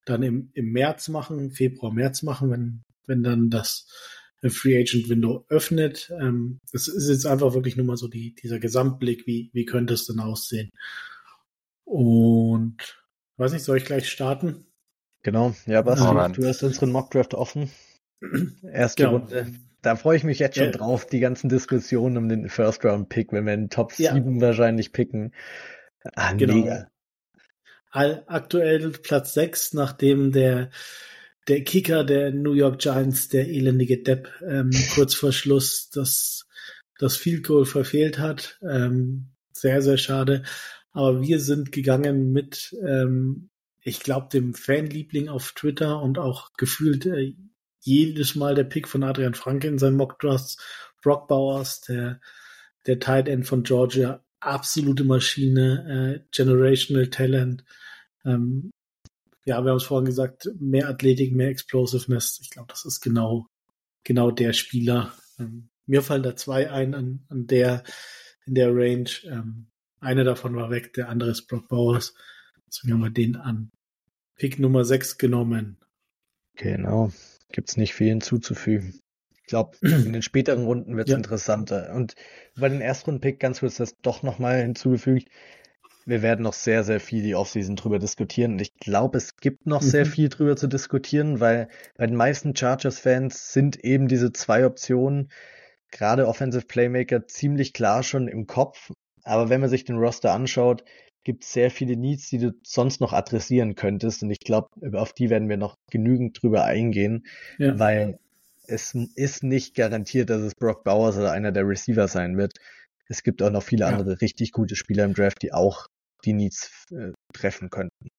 dann 0.05 0.23
im, 0.23 0.49
im 0.53 0.71
März 0.71 1.07
machen, 1.07 1.51
Februar, 1.51 1.93
März 1.93 2.23
machen, 2.23 2.49
wenn, 2.49 2.83
wenn 3.05 3.23
dann 3.23 3.49
das 3.51 3.87
Free 4.47 4.79
Agent 4.79 5.09
Window 5.09 5.45
öffnet. 5.47 6.11
Ähm, 6.19 6.59
das 6.71 6.87
ist 6.87 7.07
jetzt 7.07 7.27
einfach 7.27 7.53
wirklich 7.53 7.77
nur 7.77 7.85
mal 7.85 7.97
so 7.97 8.07
die, 8.07 8.33
dieser 8.33 8.59
Gesamtblick, 8.59 9.27
wie, 9.27 9.51
wie 9.53 9.65
könnte 9.65 9.93
es 9.93 10.07
denn 10.07 10.19
aussehen? 10.19 10.71
Und 11.85 12.99
weiß 13.37 13.53
nicht, 13.53 13.63
soll 13.63 13.77
ich 13.77 13.85
gleich 13.85 14.09
starten? 14.09 14.65
Genau, 15.21 15.55
ja, 15.67 15.85
was 15.85 15.99
ähm, 16.01 16.33
du 16.33 16.47
hast 16.47 16.63
unseren 16.63 16.91
Mockdraft 16.91 17.35
offen. 17.35 17.69
Erste 18.63 19.03
genau. 19.03 19.17
Runde 19.17 19.53
da 19.81 19.95
freue 19.95 20.17
ich 20.17 20.23
mich 20.23 20.39
jetzt 20.39 20.57
schon 20.57 20.65
ja. 20.65 20.71
drauf, 20.71 21.05
die 21.05 21.19
ganzen 21.19 21.49
Diskussionen 21.49 22.17
um 22.17 22.29
den 22.29 22.49
First 22.49 22.83
Round 22.83 23.09
Pick, 23.09 23.31
wenn 23.31 23.45
wir 23.45 23.53
in 23.53 23.69
Top 23.69 23.93
ja. 23.97 24.13
7 24.13 24.41
wahrscheinlich 24.41 24.91
picken. 24.91 25.33
Ah, 26.15 26.33
genau. 26.33 26.55
mega. 26.55 26.89
Aktuell 27.91 28.91
Platz 28.91 29.33
6, 29.33 29.73
nachdem 29.73 30.31
der, 30.31 30.69
der 31.47 31.63
Kicker 31.63 32.03
der 32.03 32.31
New 32.31 32.53
York 32.53 32.79
Giants, 32.79 33.29
der 33.29 33.47
elendige 33.47 34.03
Depp, 34.03 34.29
ähm, 34.47 34.69
kurz 34.95 35.15
vor 35.15 35.31
Schluss 35.31 35.89
das, 35.89 36.45
das 36.99 37.17
Field 37.17 37.47
Goal 37.47 37.65
verfehlt 37.65 38.19
hat. 38.19 38.59
Ähm, 38.61 39.29
sehr, 39.53 39.81
sehr 39.81 39.97
schade. 39.97 40.43
Aber 40.91 41.21
wir 41.21 41.39
sind 41.39 41.71
gegangen 41.71 42.31
mit, 42.31 42.75
ähm, 42.85 43.49
ich 43.81 44.01
glaube, 44.01 44.27
dem 44.31 44.53
Fanliebling 44.53 45.29
auf 45.29 45.53
Twitter 45.53 46.01
und 46.01 46.19
auch 46.19 46.53
gefühlt 46.57 47.05
äh, 47.05 47.35
jedes 47.81 48.35
Mal 48.35 48.55
der 48.55 48.63
Pick 48.63 48.87
von 48.87 49.03
Adrian 49.03 49.33
Franke 49.33 49.67
in 49.67 49.79
seinem 49.79 49.97
Mock 49.97 50.19
Drafts. 50.19 50.57
Brock 51.01 51.27
Bowers, 51.27 51.81
der, 51.81 52.19
der 52.85 52.99
Tight 52.99 53.27
End 53.27 53.47
von 53.47 53.63
Georgia, 53.63 54.23
absolute 54.39 55.03
Maschine, 55.03 56.21
äh, 56.21 56.27
generational 56.31 57.07
Talent. 57.07 57.63
Ähm, 58.25 58.71
ja, 59.45 59.63
wir 59.63 59.71
haben 59.71 59.77
es 59.77 59.83
vorhin 59.83 60.05
gesagt, 60.05 60.49
mehr 60.59 60.89
Athletik, 60.89 61.33
mehr 61.33 61.49
Explosiveness. 61.49 62.39
Ich 62.41 62.49
glaube, 62.49 62.67
das 62.69 62.85
ist 62.85 63.01
genau, 63.01 63.47
genau 64.03 64.31
der 64.31 64.53
Spieler. 64.53 65.13
Ähm, 65.39 65.69
mir 65.85 66.03
fallen 66.03 66.23
da 66.23 66.35
zwei 66.35 66.69
ein 66.69 66.93
an, 66.93 67.25
an 67.29 67.47
der, 67.47 67.83
in 68.45 68.55
der 68.55 68.75
Range. 68.75 69.09
Ähm, 69.23 69.67
einer 69.99 70.23
davon 70.23 70.55
war 70.55 70.69
weg, 70.69 70.93
der 70.93 71.09
andere 71.09 71.31
ist 71.31 71.47
Brock 71.47 71.67
Bowers. 71.67 72.13
Deswegen 72.67 72.93
haben 72.93 73.01
wir 73.01 73.09
den 73.09 73.35
an 73.35 73.71
Pick 74.35 74.59
Nummer 74.59 74.85
6 74.85 75.17
genommen. 75.17 75.77
Genau. 76.55 77.11
Gibt's 77.51 77.77
nicht 77.77 77.93
viel 77.93 78.09
hinzuzufügen. 78.09 78.99
glaube, 79.47 79.77
in 79.81 80.13
den 80.13 80.21
späteren 80.21 80.63
Runden 80.65 80.95
wird 80.95 81.07
es 81.07 81.11
Ja. 81.11 81.17
interessanter. 81.17 81.93
Und 81.95 82.15
bei 82.55 82.69
den 82.69 82.81
Erstrunden-Pick 82.81 83.39
ganz 83.39 83.59
kurz 83.61 83.77
das 83.77 83.95
doch 84.01 84.21
nochmal 84.23 84.61
hinzugefügt. 84.61 85.27
Wir 86.05 86.21
werden 86.21 86.41
noch 86.43 86.53
sehr, 86.53 86.83
sehr 86.83 86.99
viel 86.99 87.21
die 87.23 87.35
Offseason 87.35 87.75
drüber 87.75 87.99
diskutieren. 87.99 88.53
Und 88.53 88.61
ich 88.61 88.75
glaube, 88.77 89.17
es 89.17 89.37
gibt 89.37 89.65
noch 89.65 89.81
sehr 89.81 90.05
Mhm. 90.05 90.09
viel 90.09 90.29
drüber 90.29 90.55
zu 90.55 90.67
diskutieren, 90.67 91.39
weil 91.39 91.67
bei 91.97 92.07
den 92.07 92.15
meisten 92.15 92.55
Chargers-Fans 92.55 93.53
sind 93.53 93.83
eben 93.83 94.07
diese 94.07 94.31
zwei 94.31 94.65
Optionen, 94.65 95.29
gerade 95.91 96.27
Offensive 96.27 96.65
Playmaker, 96.65 97.25
ziemlich 97.27 97.73
klar 97.73 98.03
schon 98.03 98.27
im 98.27 98.47
Kopf. 98.47 98.91
Aber 99.23 99.49
wenn 99.49 99.61
man 99.61 99.69
sich 99.69 99.83
den 99.83 99.97
Roster 99.97 100.31
anschaut, 100.31 100.83
gibt 101.29 101.43
es 101.43 101.53
sehr 101.53 101.69
viele 101.69 101.95
Needs, 101.95 102.27
die 102.31 102.39
du 102.39 102.53
sonst 102.63 103.01
noch 103.01 103.13
adressieren 103.13 103.75
könntest. 103.75 104.23
Und 104.23 104.31
ich 104.31 104.39
glaube, 104.39 104.69
auf 104.93 105.13
die 105.13 105.29
werden 105.29 105.47
wir 105.47 105.57
noch 105.57 105.75
genügend 105.91 106.41
drüber 106.41 106.63
eingehen, 106.63 107.27
Ja. 107.59 107.77
weil 107.77 108.17
es 108.65 108.95
ist 109.13 109.43
nicht 109.43 109.75
garantiert, 109.75 110.31
dass 110.31 110.41
es 110.41 110.55
Brock 110.55 110.83
Bowers 110.83 111.17
oder 111.17 111.31
einer 111.31 111.51
der 111.51 111.67
Receiver 111.67 112.07
sein 112.07 112.35
wird. 112.35 112.53
Es 113.09 113.21
gibt 113.21 113.43
auch 113.43 113.51
noch 113.51 113.61
viele 113.61 113.81
Ja. 113.85 113.89
andere 113.89 114.19
richtig 114.21 114.53
gute 114.53 114.75
Spieler 114.75 115.03
im 115.05 115.13
Draft, 115.13 115.43
die 115.43 115.53
auch 115.53 115.85
die 116.25 116.33
Needs 116.33 116.71
äh, 116.89 117.11
treffen 117.31 117.69
könnten. 117.69 118.09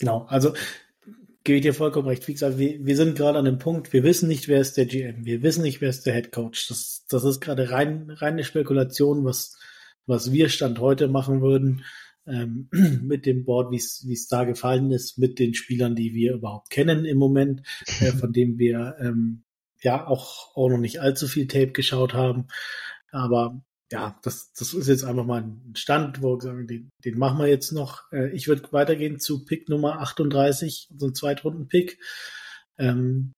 Genau, 0.00 0.24
also 0.24 0.52
gebe 1.44 1.58
ich 1.58 1.62
dir 1.62 1.74
vollkommen 1.74 2.08
recht. 2.08 2.26
Wie 2.26 2.32
gesagt, 2.32 2.58
wir, 2.58 2.84
wir 2.84 2.96
sind 2.96 3.16
gerade 3.16 3.38
an 3.38 3.44
dem 3.44 3.58
Punkt, 3.60 3.92
wir 3.92 4.02
wissen 4.02 4.26
nicht, 4.26 4.48
wer 4.48 4.60
ist 4.60 4.76
der 4.76 4.86
GM, 4.86 5.24
wir 5.24 5.44
wissen 5.44 5.62
nicht, 5.62 5.80
wer 5.80 5.90
ist 5.90 6.06
der 6.06 6.14
Head 6.14 6.32
Coach. 6.32 6.66
Das, 6.66 7.04
das 7.08 7.22
ist 7.22 7.40
gerade 7.40 7.70
rein, 7.70 8.10
reine 8.10 8.42
Spekulation, 8.42 9.24
was, 9.24 9.56
was 10.06 10.32
wir 10.32 10.48
Stand 10.48 10.78
heute 10.78 11.08
machen 11.08 11.40
würden 11.40 11.84
ähm, 12.26 12.68
mit 13.02 13.26
dem 13.26 13.44
Board, 13.44 13.70
wie 13.70 13.76
es 13.76 14.28
da 14.28 14.44
gefallen 14.44 14.90
ist, 14.90 15.18
mit 15.18 15.38
den 15.38 15.54
Spielern, 15.54 15.94
die 15.94 16.14
wir 16.14 16.34
überhaupt 16.34 16.70
kennen 16.70 17.04
im 17.04 17.18
Moment, 17.18 17.62
äh, 18.00 18.12
von 18.12 18.32
dem 18.32 18.58
wir 18.58 18.96
ähm, 19.00 19.44
ja 19.82 20.06
auch, 20.06 20.56
auch 20.56 20.68
noch 20.68 20.78
nicht 20.78 21.00
allzu 21.00 21.28
viel 21.28 21.46
Tape 21.46 21.72
geschaut 21.72 22.14
haben. 22.14 22.46
Aber 23.10 23.62
ja, 23.92 24.18
das, 24.22 24.52
das 24.52 24.74
ist 24.74 24.88
jetzt 24.88 25.04
einfach 25.04 25.26
mal 25.26 25.42
ein 25.42 25.74
Stand, 25.76 26.22
wo 26.22 26.36
wir 26.36 26.40
sagen, 26.40 26.66
den, 26.66 26.90
den 27.04 27.18
machen 27.18 27.38
wir 27.38 27.46
jetzt 27.46 27.72
noch. 27.72 28.10
Äh, 28.12 28.30
ich 28.30 28.48
würde 28.48 28.72
weitergehen 28.72 29.20
zu 29.20 29.44
Pick 29.44 29.68
Nummer 29.68 30.00
38, 30.00 30.88
unserem 30.90 31.14
Zweitrunden-Pick. 31.14 31.98
Ähm, 32.78 33.32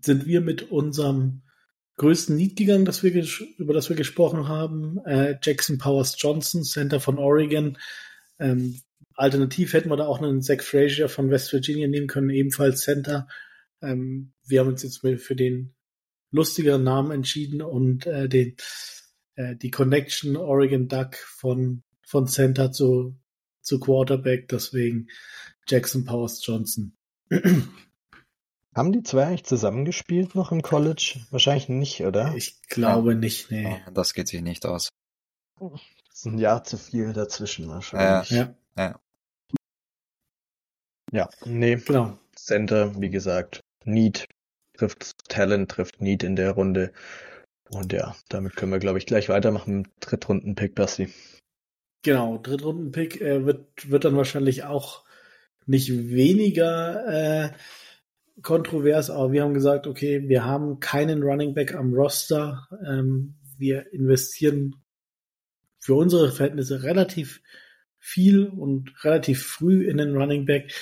sind 0.00 0.24
wir 0.26 0.40
mit 0.40 0.70
unserem 0.70 1.42
größten 2.00 2.34
Need 2.34 2.56
gegangen, 2.56 2.86
das 2.86 3.02
wir 3.02 3.12
über 3.58 3.74
das 3.74 3.90
wir 3.90 3.96
gesprochen 3.96 4.48
haben. 4.48 5.04
Äh, 5.04 5.36
Jackson 5.42 5.76
Powers 5.76 6.16
Johnson, 6.18 6.64
Center 6.64 6.98
von 6.98 7.18
Oregon. 7.18 7.76
Ähm, 8.38 8.80
alternativ 9.16 9.74
hätten 9.74 9.90
wir 9.90 9.98
da 9.98 10.06
auch 10.06 10.22
einen 10.22 10.40
Zach 10.40 10.62
Frazier 10.62 11.10
von 11.10 11.30
West 11.30 11.52
Virginia 11.52 11.88
nehmen 11.88 12.06
können, 12.06 12.30
ebenfalls 12.30 12.80
Center. 12.80 13.28
Ähm, 13.82 14.32
wir 14.46 14.60
haben 14.60 14.68
uns 14.68 14.82
jetzt 14.82 15.02
für 15.02 15.36
den 15.36 15.74
lustigeren 16.30 16.84
Namen 16.84 17.10
entschieden 17.10 17.60
und 17.60 18.06
äh, 18.06 18.30
den 18.30 18.56
äh, 19.34 19.56
die 19.56 19.70
Connection 19.70 20.38
Oregon 20.38 20.88
Duck 20.88 21.16
von 21.16 21.82
von 22.06 22.26
Center 22.26 22.72
zu 22.72 23.20
zu 23.60 23.78
Quarterback, 23.78 24.48
deswegen 24.48 25.08
Jackson 25.68 26.06
Powers 26.06 26.40
Johnson. 26.46 26.96
Haben 28.74 28.92
die 28.92 29.02
zwei 29.02 29.26
eigentlich 29.26 29.44
zusammengespielt 29.44 30.34
noch 30.34 30.52
im 30.52 30.62
College? 30.62 31.20
Wahrscheinlich 31.30 31.68
nicht, 31.68 32.02
oder? 32.02 32.34
Ich 32.36 32.62
glaube 32.68 33.16
nicht, 33.16 33.50
nee. 33.50 33.64
Ja, 33.64 33.90
Das 33.90 34.14
geht 34.14 34.28
sich 34.28 34.42
nicht 34.42 34.64
aus. 34.64 34.90
Das 35.58 35.80
ist 36.14 36.26
ein 36.26 36.38
Jahr 36.38 36.62
zu 36.62 36.78
viel 36.78 37.12
dazwischen 37.12 37.68
wahrscheinlich. 37.68 38.30
Ja, 38.30 38.54
ja. 41.12 41.28
Nee, 41.44 41.76
genau. 41.76 42.18
Center, 42.36 43.00
wie 43.00 43.10
gesagt, 43.10 43.60
Need 43.84 44.26
trifft 44.76 45.28
Talent, 45.28 45.70
trifft 45.70 46.00
Need 46.00 46.22
in 46.22 46.36
der 46.36 46.52
Runde. 46.52 46.92
Und 47.70 47.92
ja, 47.92 48.16
damit 48.28 48.56
können 48.56 48.72
wir, 48.72 48.78
glaube 48.78 48.98
ich, 48.98 49.06
gleich 49.06 49.28
weitermachen 49.28 49.82
mit 49.82 49.90
Drittrunden-Pick, 50.00 50.74
Basti. 50.74 51.12
Genau, 52.02 52.38
Drittrunden-Pick 52.38 53.20
äh, 53.20 53.44
wird, 53.44 53.90
wird 53.90 54.04
dann 54.04 54.16
wahrscheinlich 54.16 54.64
auch 54.64 55.04
nicht 55.66 55.90
weniger 55.90 57.06
äh, 57.06 57.52
kontrovers, 58.42 59.10
aber 59.10 59.32
wir 59.32 59.42
haben 59.42 59.54
gesagt, 59.54 59.86
okay, 59.86 60.28
wir 60.28 60.44
haben 60.44 60.80
keinen 60.80 61.22
Running 61.22 61.54
Back 61.54 61.74
am 61.74 61.94
Roster. 61.94 62.68
Ähm, 62.86 63.34
wir 63.58 63.92
investieren 63.92 64.76
für 65.78 65.94
unsere 65.94 66.30
Verhältnisse 66.32 66.82
relativ 66.82 67.42
viel 67.98 68.46
und 68.46 69.04
relativ 69.04 69.42
früh 69.44 69.88
in 69.88 69.98
den 69.98 70.16
Running 70.16 70.46
Back. 70.46 70.72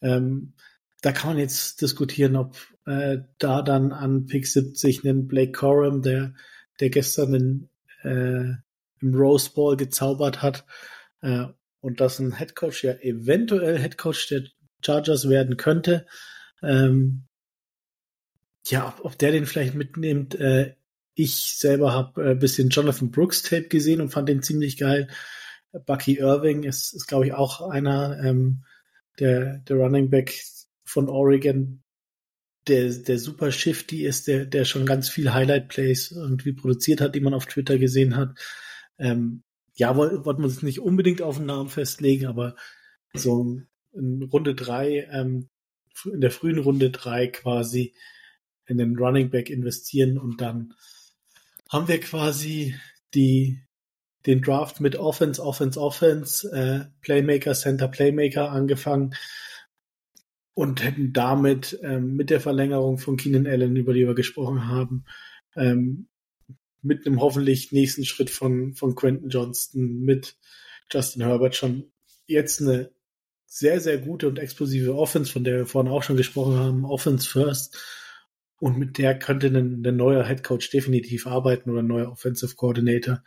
Ähm, 0.00 0.54
da 1.02 1.12
kann 1.12 1.30
man 1.30 1.38
jetzt 1.38 1.82
diskutieren, 1.82 2.36
ob 2.36 2.56
äh, 2.86 3.18
da 3.38 3.62
dann 3.62 3.92
an 3.92 4.26
Pick 4.26 4.46
70 4.46 5.04
einen 5.04 5.28
Blake 5.28 5.52
Corum, 5.52 6.02
der, 6.02 6.34
der 6.80 6.90
gestern 6.90 7.32
den, 7.32 7.68
äh, 8.02 8.54
im 9.00 9.14
Rose 9.14 9.50
Bowl 9.52 9.76
gezaubert 9.76 10.42
hat, 10.42 10.64
äh, 11.20 11.46
und 11.80 12.00
dass 12.00 12.20
ein 12.20 12.32
Headcoach 12.32 12.84
ja 12.84 12.92
eventuell 13.00 13.78
Headcoach 13.78 14.28
der 14.30 14.44
Chargers 14.84 15.28
werden 15.28 15.56
könnte. 15.56 16.06
Ähm, 16.62 17.24
ja, 18.66 18.88
ob, 18.88 19.04
ob 19.04 19.18
der 19.18 19.32
den 19.32 19.46
vielleicht 19.46 19.74
mitnimmt. 19.74 20.34
Äh, 20.34 20.74
ich 21.14 21.56
selber 21.58 21.92
habe 21.92 22.30
ein 22.30 22.38
bisschen 22.38 22.70
Jonathan 22.70 23.10
Brooks 23.10 23.42
Tape 23.42 23.68
gesehen 23.68 24.00
und 24.00 24.10
fand 24.10 24.28
den 24.28 24.42
ziemlich 24.42 24.78
geil. 24.78 25.08
Bucky 25.86 26.18
Irving 26.18 26.64
ist, 26.64 26.92
ist 26.94 27.06
glaube 27.06 27.26
ich, 27.26 27.34
auch 27.34 27.60
einer 27.60 28.18
ähm, 28.22 28.64
der, 29.18 29.58
der 29.58 29.76
Running 29.76 30.10
Back 30.10 30.42
von 30.84 31.08
Oregon, 31.08 31.82
der, 32.68 32.90
der 32.90 33.18
super 33.18 33.50
shifty 33.50 34.06
ist, 34.06 34.28
der, 34.28 34.46
der 34.46 34.64
schon 34.64 34.86
ganz 34.86 35.08
viel 35.08 35.32
Highlight 35.32 35.68
Plays 35.68 36.12
irgendwie 36.12 36.52
produziert 36.52 37.00
hat, 37.00 37.14
die 37.14 37.20
man 37.20 37.34
auf 37.34 37.46
Twitter 37.46 37.78
gesehen 37.78 38.16
hat. 38.16 38.38
Ähm, 38.98 39.42
ja, 39.74 39.96
wollten 39.96 40.24
wollt 40.24 40.38
man 40.38 40.50
sich 40.50 40.62
nicht 40.62 40.80
unbedingt 40.80 41.22
auf 41.22 41.38
den 41.38 41.46
Namen 41.46 41.68
festlegen, 41.68 42.26
aber 42.26 42.56
so 43.14 43.60
in 43.94 44.22
Runde 44.22 44.54
drei, 44.54 45.08
ähm, 45.10 45.48
in 46.12 46.20
der 46.20 46.30
frühen 46.30 46.58
Runde 46.58 46.90
drei 46.90 47.26
quasi 47.28 47.94
in 48.66 48.78
den 48.78 48.96
Running 48.96 49.30
Back 49.30 49.50
investieren 49.50 50.18
und 50.18 50.40
dann 50.40 50.74
haben 51.68 51.88
wir 51.88 52.00
quasi 52.00 52.74
die, 53.14 53.60
den 54.26 54.42
Draft 54.42 54.80
mit 54.80 54.96
Offense, 54.96 55.42
Offense, 55.42 55.80
Offense, 55.80 56.48
äh, 56.52 56.84
Playmaker, 57.00 57.54
Center, 57.54 57.88
Playmaker 57.88 58.50
angefangen 58.50 59.14
und 60.54 60.82
hätten 60.82 61.12
damit 61.12 61.78
ähm, 61.82 62.14
mit 62.14 62.30
der 62.30 62.40
Verlängerung 62.40 62.98
von 62.98 63.16
Keenan 63.16 63.46
Allen, 63.46 63.76
über 63.76 63.94
die 63.94 64.06
wir 64.06 64.14
gesprochen 64.14 64.68
haben, 64.68 65.04
ähm, 65.56 66.08
mit 66.82 67.06
einem 67.06 67.20
hoffentlich 67.20 67.72
nächsten 67.72 68.04
Schritt 68.04 68.30
von, 68.30 68.74
von 68.74 68.94
Quentin 68.94 69.30
Johnston, 69.30 70.00
mit 70.00 70.36
Justin 70.90 71.22
Herbert 71.22 71.54
schon 71.54 71.90
jetzt 72.26 72.60
eine 72.60 72.90
sehr, 73.54 73.80
sehr 73.80 73.98
gute 73.98 74.28
und 74.28 74.38
explosive 74.38 74.94
Offense, 74.94 75.30
von 75.30 75.44
der 75.44 75.58
wir 75.58 75.66
vorhin 75.66 75.92
auch 75.92 76.02
schon 76.02 76.16
gesprochen 76.16 76.56
haben, 76.56 76.86
Offense 76.86 77.28
First. 77.28 77.76
Und 78.58 78.78
mit 78.78 78.96
der 78.96 79.18
könnte 79.18 79.48
ein, 79.48 79.84
ein 79.86 79.96
neuer 79.96 80.24
Head 80.26 80.42
Coach 80.42 80.70
definitiv 80.70 81.26
arbeiten 81.26 81.68
oder 81.68 81.80
ein 81.82 81.86
neuer 81.86 82.10
Offensive 82.10 82.54
Coordinator. 82.54 83.22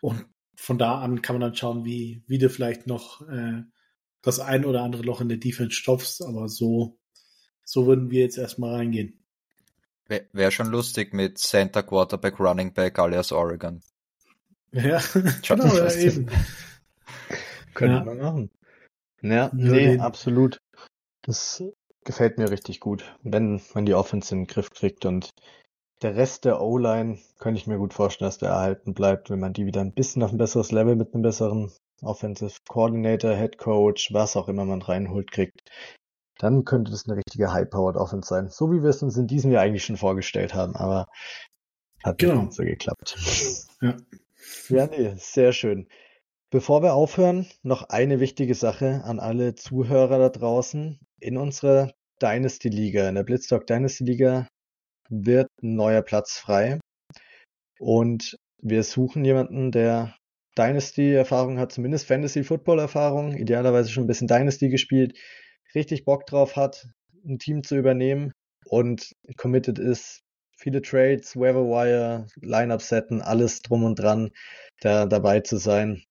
Und 0.00 0.26
von 0.56 0.76
da 0.76 0.98
an 1.00 1.22
kann 1.22 1.36
man 1.36 1.40
dann 1.40 1.54
schauen, 1.54 1.84
wie, 1.84 2.24
wie 2.26 2.38
du 2.38 2.50
vielleicht 2.50 2.88
noch 2.88 3.20
äh, 3.28 3.62
das 4.22 4.40
ein 4.40 4.64
oder 4.64 4.82
andere 4.82 5.04
Loch 5.04 5.20
in 5.20 5.28
der 5.28 5.38
Defense 5.38 5.76
stopfst. 5.76 6.20
Aber 6.22 6.48
so, 6.48 6.98
so 7.64 7.86
würden 7.86 8.10
wir 8.10 8.22
jetzt 8.22 8.38
erstmal 8.38 8.74
reingehen. 8.74 9.20
Wäre 10.08 10.26
wär 10.32 10.50
schon 10.50 10.66
lustig 10.66 11.14
mit 11.14 11.38
Center, 11.38 11.84
Quarterback, 11.84 12.40
Running 12.40 12.72
Back 12.74 12.98
alias 12.98 13.30
Oregon. 13.30 13.82
Ja, 14.72 14.98
Schon 15.44 15.60
genau, 15.60 15.76
ja, 15.76 15.94
eben. 15.94 16.28
Könnte 17.74 17.94
Ja. 17.98 18.04
man 18.04 18.18
machen. 18.18 18.50
Ja, 19.22 19.50
nee, 19.52 19.98
absolut. 19.98 20.58
Das 21.22 21.62
gefällt 22.04 22.38
mir 22.38 22.50
richtig 22.50 22.80
gut, 22.80 23.16
wenn 23.22 23.60
man 23.74 23.86
die 23.86 23.94
Offense 23.94 24.34
in 24.34 24.42
den 24.42 24.46
Griff 24.48 24.70
kriegt 24.70 25.06
und 25.06 25.30
der 26.02 26.16
Rest 26.16 26.44
der 26.44 26.60
O-Line 26.60 27.18
könnte 27.38 27.60
ich 27.60 27.68
mir 27.68 27.78
gut 27.78 27.94
vorstellen, 27.94 28.26
dass 28.26 28.38
der 28.38 28.50
erhalten 28.50 28.92
bleibt, 28.92 29.30
wenn 29.30 29.38
man 29.38 29.52
die 29.52 29.66
wieder 29.66 29.80
ein 29.80 29.94
bisschen 29.94 30.24
auf 30.24 30.32
ein 30.32 30.38
besseres 30.38 30.72
Level 30.72 30.96
mit 30.96 31.14
einem 31.14 31.22
besseren 31.22 31.70
Offensive 32.02 32.56
Coordinator, 32.68 33.36
Head 33.36 33.58
Coach, 33.58 34.12
was 34.12 34.36
auch 34.36 34.48
immer 34.48 34.64
man 34.64 34.82
reinholt, 34.82 35.30
kriegt. 35.30 35.62
Dann 36.38 36.64
könnte 36.64 36.90
das 36.90 37.06
eine 37.06 37.18
richtige 37.18 37.52
High-Powered 37.52 37.96
Offense 37.96 38.28
sein. 38.28 38.48
So 38.48 38.72
wie 38.72 38.82
wir 38.82 38.90
es 38.90 39.02
uns 39.04 39.16
in 39.16 39.28
diesem 39.28 39.52
Jahr 39.52 39.62
eigentlich 39.62 39.84
schon 39.84 39.96
vorgestellt 39.96 40.54
haben, 40.54 40.74
aber 40.74 41.06
hat 42.02 42.20
nicht 42.20 42.28
Genau. 42.28 42.42
ganz 42.42 42.56
so 42.56 42.64
geklappt. 42.64 43.16
Ja. 43.80 43.96
Ja, 44.68 44.86
nee, 44.88 45.14
sehr 45.16 45.52
schön. 45.52 45.86
Bevor 46.52 46.82
wir 46.82 46.92
aufhören, 46.92 47.46
noch 47.62 47.88
eine 47.88 48.20
wichtige 48.20 48.54
Sache 48.54 49.04
an 49.04 49.20
alle 49.20 49.54
Zuhörer 49.54 50.18
da 50.18 50.28
draußen. 50.28 50.98
In 51.18 51.38
unserer 51.38 51.94
Dynasty 52.20 52.68
Liga, 52.68 53.08
in 53.08 53.14
der 53.14 53.22
Blitzstock 53.22 53.66
Dynasty 53.66 54.04
Liga, 54.04 54.48
wird 55.08 55.48
ein 55.62 55.76
neuer 55.76 56.02
Platz 56.02 56.36
frei. 56.36 56.78
Und 57.78 58.36
wir 58.58 58.82
suchen 58.82 59.24
jemanden, 59.24 59.72
der 59.72 60.14
Dynasty-Erfahrung 60.58 61.58
hat, 61.58 61.72
zumindest 61.72 62.06
Fantasy-Football-Erfahrung, 62.08 63.34
idealerweise 63.34 63.88
schon 63.88 64.04
ein 64.04 64.08
bisschen 64.08 64.28
Dynasty 64.28 64.68
gespielt, 64.68 65.18
richtig 65.74 66.04
Bock 66.04 66.26
drauf 66.26 66.56
hat, 66.56 66.86
ein 67.24 67.38
Team 67.38 67.64
zu 67.64 67.78
übernehmen 67.78 68.30
und 68.66 69.12
committed 69.38 69.78
ist. 69.78 70.20
Viele 70.58 70.82
Trades, 70.82 71.34
Wire, 71.34 72.26
Lineup 72.42 72.82
setten, 72.82 73.22
alles 73.22 73.62
drum 73.62 73.84
und 73.84 73.98
dran, 73.98 74.32
da 74.82 75.06
dabei 75.06 75.40
zu 75.40 75.56
sein. 75.56 76.04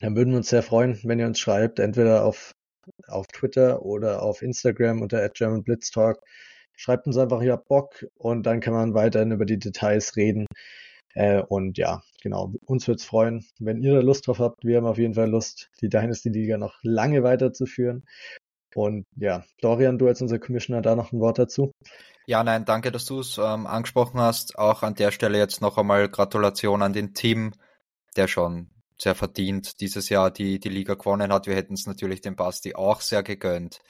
Dann 0.00 0.16
würden 0.16 0.30
wir 0.30 0.38
uns 0.38 0.48
sehr 0.48 0.62
freuen, 0.62 0.98
wenn 1.04 1.18
ihr 1.18 1.26
uns 1.26 1.38
schreibt, 1.38 1.78
entweder 1.78 2.24
auf, 2.24 2.52
auf 3.08 3.26
Twitter 3.28 3.82
oder 3.82 4.22
auf 4.22 4.42
Instagram 4.42 5.02
unter 5.02 5.26
@germanblitztalk. 5.28 6.18
Schreibt 6.76 7.06
uns 7.06 7.16
einfach, 7.16 7.40
ihr 7.40 7.52
habt 7.52 7.68
Bock 7.68 8.04
und 8.16 8.44
dann 8.44 8.60
kann 8.60 8.74
man 8.74 8.94
weiterhin 8.94 9.32
über 9.32 9.46
die 9.46 9.58
Details 9.58 10.16
reden. 10.16 10.46
Äh, 11.14 11.40
und 11.40 11.78
ja, 11.78 12.02
genau, 12.22 12.52
uns 12.66 12.86
würde 12.86 12.98
es 12.98 13.04
freuen, 13.06 13.46
wenn 13.58 13.82
ihr 13.82 13.94
da 13.94 14.00
Lust 14.00 14.26
drauf 14.26 14.38
habt. 14.38 14.64
Wir 14.64 14.76
haben 14.76 14.86
auf 14.86 14.98
jeden 14.98 15.14
Fall 15.14 15.30
Lust, 15.30 15.70
die 15.80 15.88
Dynasty 15.88 16.28
Liga 16.28 16.58
noch 16.58 16.74
lange 16.82 17.22
weiterzuführen. 17.22 18.04
Und 18.74 19.06
ja, 19.16 19.42
Dorian, 19.62 19.96
du 19.96 20.06
als 20.06 20.20
unser 20.20 20.38
Commissioner, 20.38 20.82
da 20.82 20.94
noch 20.94 21.12
ein 21.12 21.20
Wort 21.20 21.38
dazu. 21.38 21.72
Ja, 22.26 22.44
nein, 22.44 22.66
danke, 22.66 22.92
dass 22.92 23.06
du 23.06 23.20
es 23.20 23.38
ähm, 23.38 23.66
angesprochen 23.66 24.20
hast. 24.20 24.58
Auch 24.58 24.82
an 24.82 24.94
der 24.94 25.12
Stelle 25.12 25.38
jetzt 25.38 25.62
noch 25.62 25.78
einmal 25.78 26.10
Gratulation 26.10 26.82
an 26.82 26.92
den 26.92 27.14
Team, 27.14 27.52
der 28.16 28.28
schon 28.28 28.68
sehr 29.00 29.14
verdient 29.14 29.80
dieses 29.80 30.08
Jahr 30.08 30.30
die, 30.30 30.58
die 30.58 30.68
Liga 30.68 30.94
gewonnen 30.94 31.32
hat. 31.32 31.46
Wir 31.46 31.54
hätten 31.54 31.74
es 31.74 31.86
natürlich 31.86 32.20
dem 32.20 32.36
Basti 32.36 32.74
auch 32.74 33.00
sehr 33.00 33.22
gegönnt. 33.22 33.80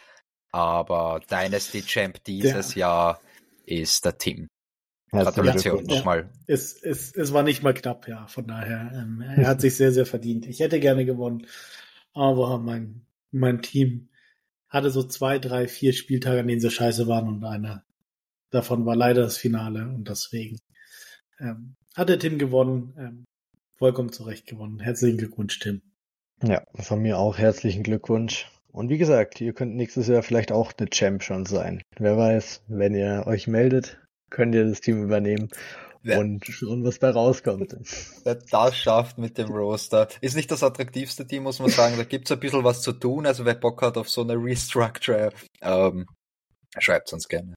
Aber 0.52 1.20
Dynasty 1.30 1.82
Champ 1.82 2.22
dieses 2.24 2.74
ja. 2.74 2.88
Jahr 2.88 3.20
ist 3.66 4.04
der 4.04 4.18
Team. 4.18 4.48
Gratulation 5.10 5.84
nochmal. 5.84 6.30
Es, 6.46 6.82
es, 6.82 7.14
es 7.14 7.32
war 7.32 7.42
nicht 7.42 7.62
mal 7.62 7.74
knapp, 7.74 8.08
ja. 8.08 8.26
Von 8.26 8.46
daher, 8.46 8.90
ähm, 8.94 9.20
er 9.20 9.46
hat 9.46 9.60
sich 9.60 9.76
sehr, 9.76 9.92
sehr 9.92 10.06
verdient. 10.06 10.46
Ich 10.46 10.60
hätte 10.60 10.80
gerne 10.80 11.04
gewonnen, 11.04 11.46
aber 12.12 12.58
mein, 12.58 13.06
mein 13.30 13.62
Team 13.62 14.08
hatte 14.68 14.90
so 14.90 15.04
zwei, 15.04 15.38
drei, 15.38 15.68
vier 15.68 15.92
Spieltage, 15.92 16.40
an 16.40 16.48
denen 16.48 16.60
sie 16.60 16.70
scheiße 16.70 17.06
waren 17.06 17.28
und 17.28 17.44
einer 17.44 17.84
davon 18.50 18.86
war 18.86 18.96
leider 18.96 19.22
das 19.22 19.36
Finale 19.36 19.88
und 19.88 20.08
deswegen 20.08 20.58
ähm, 21.38 21.76
hat 21.94 22.08
der 22.08 22.18
Tim 22.18 22.38
gewonnen. 22.38 22.94
Ähm, 22.98 23.24
vollkommen 23.78 24.12
zurecht 24.12 24.46
gewonnen. 24.46 24.80
Herzlichen 24.80 25.18
Glückwunsch, 25.18 25.58
Tim. 25.58 25.82
Ja, 26.42 26.62
von 26.74 27.00
mir 27.00 27.18
auch 27.18 27.38
herzlichen 27.38 27.82
Glückwunsch. 27.82 28.50
Und 28.68 28.90
wie 28.90 28.98
gesagt, 28.98 29.40
ihr 29.40 29.54
könnt 29.54 29.74
nächstes 29.74 30.06
Jahr 30.06 30.22
vielleicht 30.22 30.52
auch 30.52 30.72
eine 30.76 30.90
Champ 30.90 31.22
schon 31.22 31.46
sein. 31.46 31.82
Wer 31.98 32.16
weiß, 32.16 32.62
wenn 32.68 32.94
ihr 32.94 33.24
euch 33.26 33.46
meldet, 33.46 33.98
könnt 34.28 34.54
ihr 34.54 34.66
das 34.66 34.82
Team 34.82 35.02
übernehmen 35.02 35.48
ja. 36.02 36.18
und 36.18 36.44
schauen, 36.44 36.84
was 36.84 36.98
da 36.98 37.10
rauskommt. 37.10 37.74
Wer 38.24 38.34
das 38.34 38.76
schafft 38.76 39.16
mit 39.18 39.38
dem 39.38 39.50
Roster. 39.50 40.08
Ist 40.20 40.36
nicht 40.36 40.50
das 40.50 40.62
attraktivste 40.62 41.26
Team, 41.26 41.44
muss 41.44 41.58
man 41.58 41.70
sagen. 41.70 41.96
Da 41.96 42.04
gibt's 42.04 42.30
ein 42.30 42.40
bisschen 42.40 42.64
was 42.64 42.82
zu 42.82 42.92
tun. 42.92 43.26
Also 43.26 43.44
wer 43.44 43.54
Bock 43.54 43.80
hat 43.82 43.96
auf 43.96 44.10
so 44.10 44.20
eine 44.20 44.34
Restructure, 44.34 45.32
ähm, 45.62 46.06
schreibt 46.78 47.12
uns 47.12 47.28
gerne. 47.28 47.54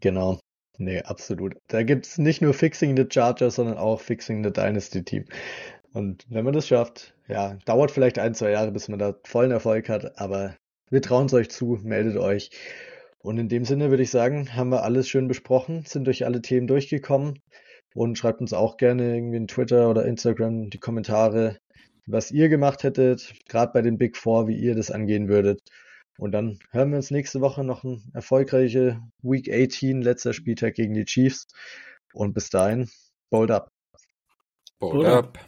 Genau. 0.00 0.38
Nee, 0.78 1.02
absolut. 1.02 1.54
Da 1.68 1.82
gibt's 1.82 2.18
nicht 2.18 2.42
nur 2.42 2.54
Fixing 2.54 2.96
the 2.96 3.06
Charger, 3.08 3.50
sondern 3.50 3.76
auch 3.76 4.00
Fixing 4.00 4.42
the 4.42 4.52
Dynasty 4.52 5.04
Team. 5.04 5.26
Und 5.92 6.26
wenn 6.30 6.44
man 6.44 6.54
das 6.54 6.66
schafft, 6.68 7.14
ja, 7.28 7.58
dauert 7.66 7.90
vielleicht 7.90 8.18
ein, 8.18 8.34
zwei 8.34 8.50
Jahre, 8.50 8.72
bis 8.72 8.88
man 8.88 8.98
da 8.98 9.14
vollen 9.24 9.50
Erfolg 9.50 9.88
hat, 9.88 10.18
aber 10.18 10.56
wir 10.90 11.02
trauen 11.02 11.26
es 11.26 11.34
euch 11.34 11.50
zu, 11.50 11.78
meldet 11.82 12.16
euch. 12.16 12.50
Und 13.18 13.38
in 13.38 13.48
dem 13.48 13.64
Sinne 13.64 13.90
würde 13.90 14.02
ich 14.02 14.10
sagen, 14.10 14.54
haben 14.56 14.70
wir 14.70 14.82
alles 14.82 15.08
schön 15.08 15.28
besprochen, 15.28 15.84
sind 15.86 16.06
durch 16.06 16.24
alle 16.24 16.42
Themen 16.42 16.66
durchgekommen 16.66 17.40
und 17.94 18.18
schreibt 18.18 18.40
uns 18.40 18.52
auch 18.52 18.76
gerne 18.76 19.14
irgendwie 19.14 19.36
in 19.36 19.46
Twitter 19.46 19.88
oder 19.90 20.06
Instagram 20.06 20.70
die 20.70 20.78
Kommentare, 20.78 21.58
was 22.06 22.30
ihr 22.32 22.48
gemacht 22.48 22.82
hättet, 22.82 23.32
gerade 23.48 23.72
bei 23.72 23.82
den 23.82 23.98
Big 23.98 24.16
Four, 24.16 24.48
wie 24.48 24.56
ihr 24.56 24.74
das 24.74 24.90
angehen 24.90 25.28
würdet. 25.28 25.60
Und 26.18 26.32
dann 26.32 26.58
hören 26.70 26.90
wir 26.90 26.96
uns 26.96 27.10
nächste 27.10 27.40
Woche 27.40 27.64
noch 27.64 27.84
ein 27.84 28.10
erfolgreiche 28.12 29.00
Week 29.22 29.50
18, 29.50 30.02
letzter 30.02 30.32
Spieltag 30.32 30.74
gegen 30.74 30.94
die 30.94 31.04
Chiefs. 31.04 31.46
Und 32.12 32.34
bis 32.34 32.50
dahin, 32.50 32.90
bold 33.30 33.50
up. 33.50 33.72
Bold 34.78 35.06
up. 35.06 35.38